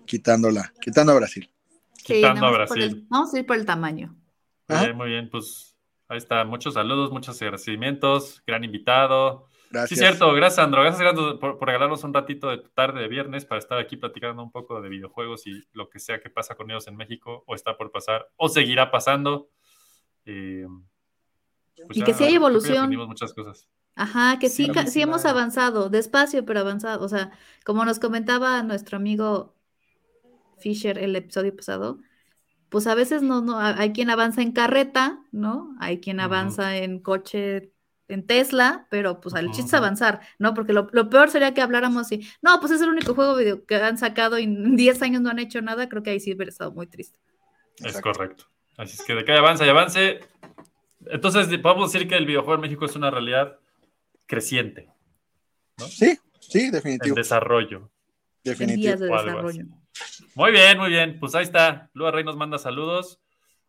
Quitándola, 0.05 0.73
quitando 0.81 1.13
a 1.13 1.17
Brasil. 1.17 1.51
Sí, 1.95 2.15
Quitando 2.15 2.47
a 2.47 2.51
Brasil. 2.51 2.83
El, 2.83 3.07
vamos 3.09 3.33
a 3.33 3.39
ir 3.39 3.47
por 3.47 3.57
el 3.57 3.65
tamaño. 3.65 4.15
Bien, 4.69 4.97
muy 4.97 5.09
bien, 5.09 5.31
pues 5.31 5.76
ahí 6.09 6.19
está. 6.19 6.45
Muchos 6.45 6.75
saludos, 6.75 7.11
muchos 7.11 7.41
agradecimientos, 7.41 8.43
gran 8.47 8.65
invitado. 8.65 9.47
Gracias. 9.71 9.89
Sí, 9.91 9.97
cierto. 9.97 10.33
Gracias, 10.33 10.65
Andro. 10.65 10.83
Gracias, 10.83 11.09
Andro, 11.09 11.39
por, 11.39 11.59
por, 11.59 11.69
regalarnos 11.69 12.05
un 12.05 12.15
ratito 12.15 12.49
de 12.49 12.59
tu 12.59 12.69
tarde 12.71 13.01
de 13.01 13.09
viernes 13.09 13.45
para 13.45 13.59
estar 13.59 13.79
aquí 13.79 13.97
platicando 13.97 14.43
un 14.43 14.51
poco 14.51 14.81
de 14.81 14.89
videojuegos 14.89 15.47
y 15.47 15.63
lo 15.73 15.89
que 15.89 15.99
sea 15.99 16.21
que 16.21 16.31
pasa 16.31 16.55
con 16.55 16.71
ellos 16.71 16.87
en 16.87 16.97
México, 16.97 17.43
o 17.47 17.55
está 17.55 17.77
por 17.77 17.91
pasar, 17.91 18.29
o 18.37 18.49
seguirá 18.49 18.91
pasando. 18.91 19.49
Eh, 20.25 20.67
pues 21.87 21.97
y 21.97 22.01
ya, 22.01 22.07
que 22.07 22.15
sí 22.15 22.25
hay 22.25 22.35
evolución. 22.35 22.91
Que 22.91 22.97
muchas 22.97 23.35
cosas. 23.35 23.69
Ajá, 23.97 24.39
que 24.39 24.49
sí, 24.49 24.71
sí, 24.73 24.87
sí 24.89 25.03
hemos 25.03 25.25
avanzado, 25.25 25.89
despacio, 25.89 26.45
pero 26.45 26.61
avanzado. 26.61 27.05
O 27.05 27.09
sea, 27.09 27.33
como 27.65 27.85
nos 27.85 27.99
comentaba 27.99 28.63
nuestro 28.63 28.99
amigo 28.99 29.55
Fisher 30.59 30.99
el 30.99 31.17
episodio 31.17 31.57
pasado, 31.57 31.99
pues 32.69 32.87
a 32.87 32.95
veces 32.95 33.23
no, 33.23 33.41
no, 33.41 33.59
hay 33.59 33.93
quien 33.93 34.11
avanza 34.11 34.43
en 34.43 34.53
carreta, 34.53 35.21
¿no? 35.33 35.75
Hay 35.81 36.01
quien 36.01 36.21
avanza 36.21 36.63
uh 36.63 36.75
-huh. 36.75 36.83
en 36.83 36.99
coche 37.01 37.73
en 38.09 38.27
Tesla, 38.27 38.87
pero 38.91 39.21
pues 39.21 39.35
el 39.35 39.51
chiste 39.51 39.69
es 39.69 39.75
avanzar, 39.75 40.21
¿no? 40.39 40.55
Porque 40.55 40.73
lo, 40.73 40.89
lo, 40.93 41.11
peor 41.11 41.31
sería 41.31 41.55
que 41.55 41.61
habláramos 41.61 42.11
y, 42.13 42.27
no, 42.41 42.61
pues 42.61 42.73
es 42.73 42.81
el 42.81 42.89
único 42.89 43.15
juego 43.15 43.37
video 43.37 43.65
que 43.67 43.77
han 43.77 43.99
sacado 43.99 44.39
y 44.39 44.45
en 44.45 44.77
10 44.77 45.03
años 45.03 45.23
no 45.23 45.31
han 45.31 45.39
hecho 45.39 45.61
nada, 45.61 45.89
creo 45.89 46.03
que 46.03 46.11
ahí 46.11 46.21
sí 46.21 46.35
hubiera 46.35 46.51
estado 46.51 46.73
muy 46.73 46.87
triste. 46.87 47.19
Es 47.79 48.01
correcto. 48.01 48.45
Así 48.77 48.97
es 48.99 49.03
que 49.03 49.15
de 49.15 49.25
que 49.25 49.33
avance 49.33 49.65
y 49.67 49.69
avance. 49.69 50.21
Entonces, 51.07 51.47
podemos 51.59 51.93
decir 51.93 52.09
que 52.09 52.17
el 52.17 52.27
videojuego 52.27 52.55
en 52.55 52.61
México 52.63 52.85
es 52.85 52.97
una 52.97 53.11
realidad 53.11 53.59
creciente. 54.27 54.89
¿no? 55.79 55.87
Sí, 55.87 56.19
sí, 56.41 56.71
definitivo. 56.71 57.15
En 57.15 57.23
desarrollo. 57.23 57.91
Definitivo. 58.45 58.93
En 58.93 58.99
de 59.01 59.07
desarrollo. 59.07 59.65
Muy 60.37 60.53
bien, 60.53 60.77
muy 60.77 60.91
bien. 60.91 61.19
Pues 61.19 61.35
ahí 61.35 61.45
está. 61.45 61.89
Lua 61.95 62.11
Rey 62.11 62.23
nos 62.23 62.37
manda 62.37 62.59
saludos. 62.59 63.19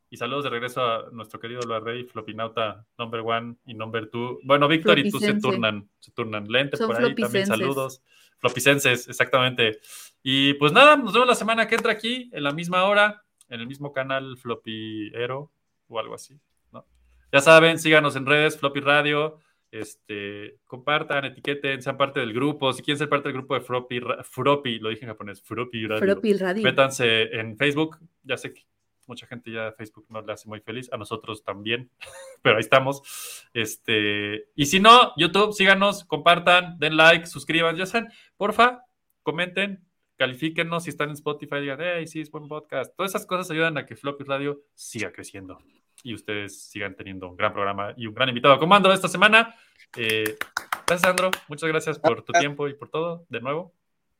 Y 0.09 0.17
saludos 0.17 0.43
de 0.43 0.49
regreso 0.49 0.83
a 0.83 1.09
nuestro 1.13 1.39
querido 1.39 1.61
Lua 1.61 1.79
Rey, 1.79 2.03
Flopinauta 2.03 2.85
number 2.97 3.21
one 3.21 3.55
y 3.65 3.73
number 3.73 4.09
two. 4.09 4.39
Bueno, 4.43 4.67
Víctor 4.67 4.99
y 4.99 5.09
tú 5.09 5.17
se 5.17 5.35
turnan, 5.35 5.89
se 5.99 6.11
turnan 6.11 6.45
lente 6.49 6.75
Son 6.75 6.87
por 6.87 7.01
ahí. 7.01 7.15
También 7.15 7.47
saludos. 7.47 8.01
Flopicenses, 8.39 9.07
exactamente. 9.07 9.79
Y 10.21 10.55
pues 10.55 10.73
nada, 10.73 10.97
nos 10.97 11.13
vemos 11.13 11.29
la 11.29 11.35
semana 11.35 11.69
que 11.69 11.75
entra 11.75 11.93
aquí, 11.93 12.29
en 12.33 12.43
la 12.43 12.51
misma 12.51 12.83
hora, 12.83 13.23
en 13.47 13.61
el 13.61 13.67
mismo 13.67 13.93
canal 13.93 14.37
Flopiero 14.37 15.49
o 15.87 15.99
algo 15.99 16.15
así. 16.15 16.37
¿no? 16.73 16.85
Ya 17.31 17.39
saben, 17.39 17.79
síganos 17.79 18.17
en 18.17 18.25
redes, 18.25 18.59
Floppy 18.59 18.81
Radio. 18.81 19.39
Este, 19.69 20.59
compartan, 20.65 21.25
etiqueten, 21.25 21.81
sean 21.81 21.97
parte 21.97 22.19
del 22.19 22.33
grupo. 22.33 22.71
Si 22.73 22.81
quieren 22.81 22.99
ser 22.99 23.09
parte 23.09 23.29
del 23.29 23.37
grupo 23.37 23.55
de 23.55 23.61
Floppy, 23.61 23.99
Floppy 24.23 24.79
lo 24.79 24.89
dije 24.89 25.03
en 25.03 25.09
japonés, 25.09 25.41
Floppy 25.41 25.87
Radio. 25.87 26.03
Floppy 26.03 26.33
Radio. 26.33 26.63
Métanse 26.63 27.23
en 27.37 27.57
Facebook. 27.57 27.97
Ya 28.23 28.37
sé 28.37 28.53
que 28.53 28.65
mucha 29.07 29.25
gente 29.25 29.51
ya 29.51 29.71
Facebook 29.71 30.05
no 30.09 30.21
le 30.21 30.33
hace 30.33 30.47
muy 30.47 30.59
feliz, 30.59 30.91
a 30.91 30.97
nosotros 30.97 31.43
también, 31.43 31.89
pero 32.41 32.57
ahí 32.57 32.61
estamos. 32.61 33.01
Este, 33.53 34.49
y 34.55 34.65
si 34.65 34.79
no, 34.79 35.13
YouTube, 35.17 35.53
síganos, 35.53 36.03
compartan, 36.05 36.77
den 36.79 36.97
like, 36.97 37.25
suscriban, 37.25 37.75
ya 37.75 37.85
saben, 37.85 38.09
porfa, 38.35 38.83
comenten, 39.23 39.85
califíquenos 40.17 40.83
si 40.83 40.89
están 40.89 41.09
en 41.09 41.15
Spotify, 41.15 41.59
digan, 41.61 41.79
hey, 41.81 42.07
sí, 42.07 42.21
es 42.21 42.31
buen 42.31 42.47
podcast. 42.47 42.95
Todas 42.95 43.11
esas 43.11 43.25
cosas 43.25 43.49
ayudan 43.51 43.77
a 43.77 43.85
que 43.85 43.95
Floppy 43.95 44.23
Radio 44.23 44.61
siga 44.73 45.11
creciendo 45.11 45.59
y 46.03 46.13
ustedes 46.13 46.69
sigan 46.69 46.95
teniendo 46.95 47.29
un 47.29 47.37
gran 47.37 47.53
programa 47.53 47.93
y 47.97 48.07
un 48.07 48.13
gran 48.13 48.29
invitado 48.29 48.59
como 48.59 48.75
Andro 48.75 48.93
esta 48.93 49.07
semana. 49.07 49.55
Eh, 49.95 50.37
gracias, 50.85 51.09
Andro. 51.09 51.31
Muchas 51.47 51.69
gracias 51.69 51.99
por 51.99 52.23
tu 52.23 52.33
tiempo 52.33 52.67
y 52.67 52.73
por 52.73 52.89
todo, 52.89 53.25
de 53.29 53.41
nuevo. 53.41 53.73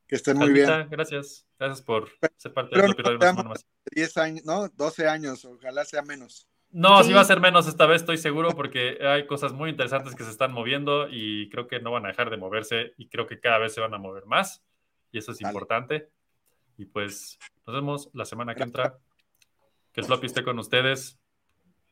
Que 0.08 0.16
estén 0.16 0.38
muy 0.38 0.52
bien. 0.52 0.88
Gracias. 0.90 1.46
Gracias 1.60 1.82
por 1.82 2.10
ser 2.38 2.54
parte 2.54 2.72
Pero 2.74 2.88
de 2.88 3.28
semana 3.28 3.50
más. 3.50 3.66
10 3.92 4.18
años, 4.18 4.46
no, 4.46 4.70
12 4.70 5.08
años, 5.08 5.44
ojalá 5.46 5.84
sea 5.86 6.02
menos. 6.02 6.48
No, 6.70 7.02
sí. 7.02 7.10
Sí. 7.10 7.14
va 7.14 7.22
a 7.22 7.26
ser 7.26 7.40
menos 7.40 7.68
esta 7.68 7.86
vez, 7.86 8.02
estoy 8.02 8.18
seguro, 8.18 8.50
porque 8.52 9.00
hay 9.02 9.26
cosas 9.26 9.54
muy 9.54 9.70
interesantes 9.70 10.16
que 10.16 10.24
se 10.24 10.32
están 10.32 10.54
moviendo 10.54 11.08
y 11.10 11.50
creo 11.50 11.68
que 11.68 11.80
no 11.80 11.92
van 11.92 12.06
a 12.06 12.10
dejar 12.10 12.30
de 12.30 12.38
moverse 12.38 12.94
y 12.98 13.08
creo 13.10 13.26
que 13.28 13.40
cada 13.40 13.58
vez 13.58 13.74
se 13.74 13.82
van 13.82 13.94
a 13.94 13.98
mover 13.98 14.26
más 14.26 14.64
y 15.12 15.18
eso 15.18 15.32
es 15.32 15.40
Vale. 15.40 15.54
importante. 15.54 16.10
Y 16.78 16.86
pues 16.86 17.40
nos 17.66 17.76
vemos 17.76 18.10
la 18.14 18.26
semana 18.26 18.54
que 18.56 18.64
entra. 18.64 18.98
Que 19.92 20.02
el 20.02 20.08
floppy 20.08 20.28
esté 20.28 20.44
con 20.44 20.60
ustedes 20.60 21.20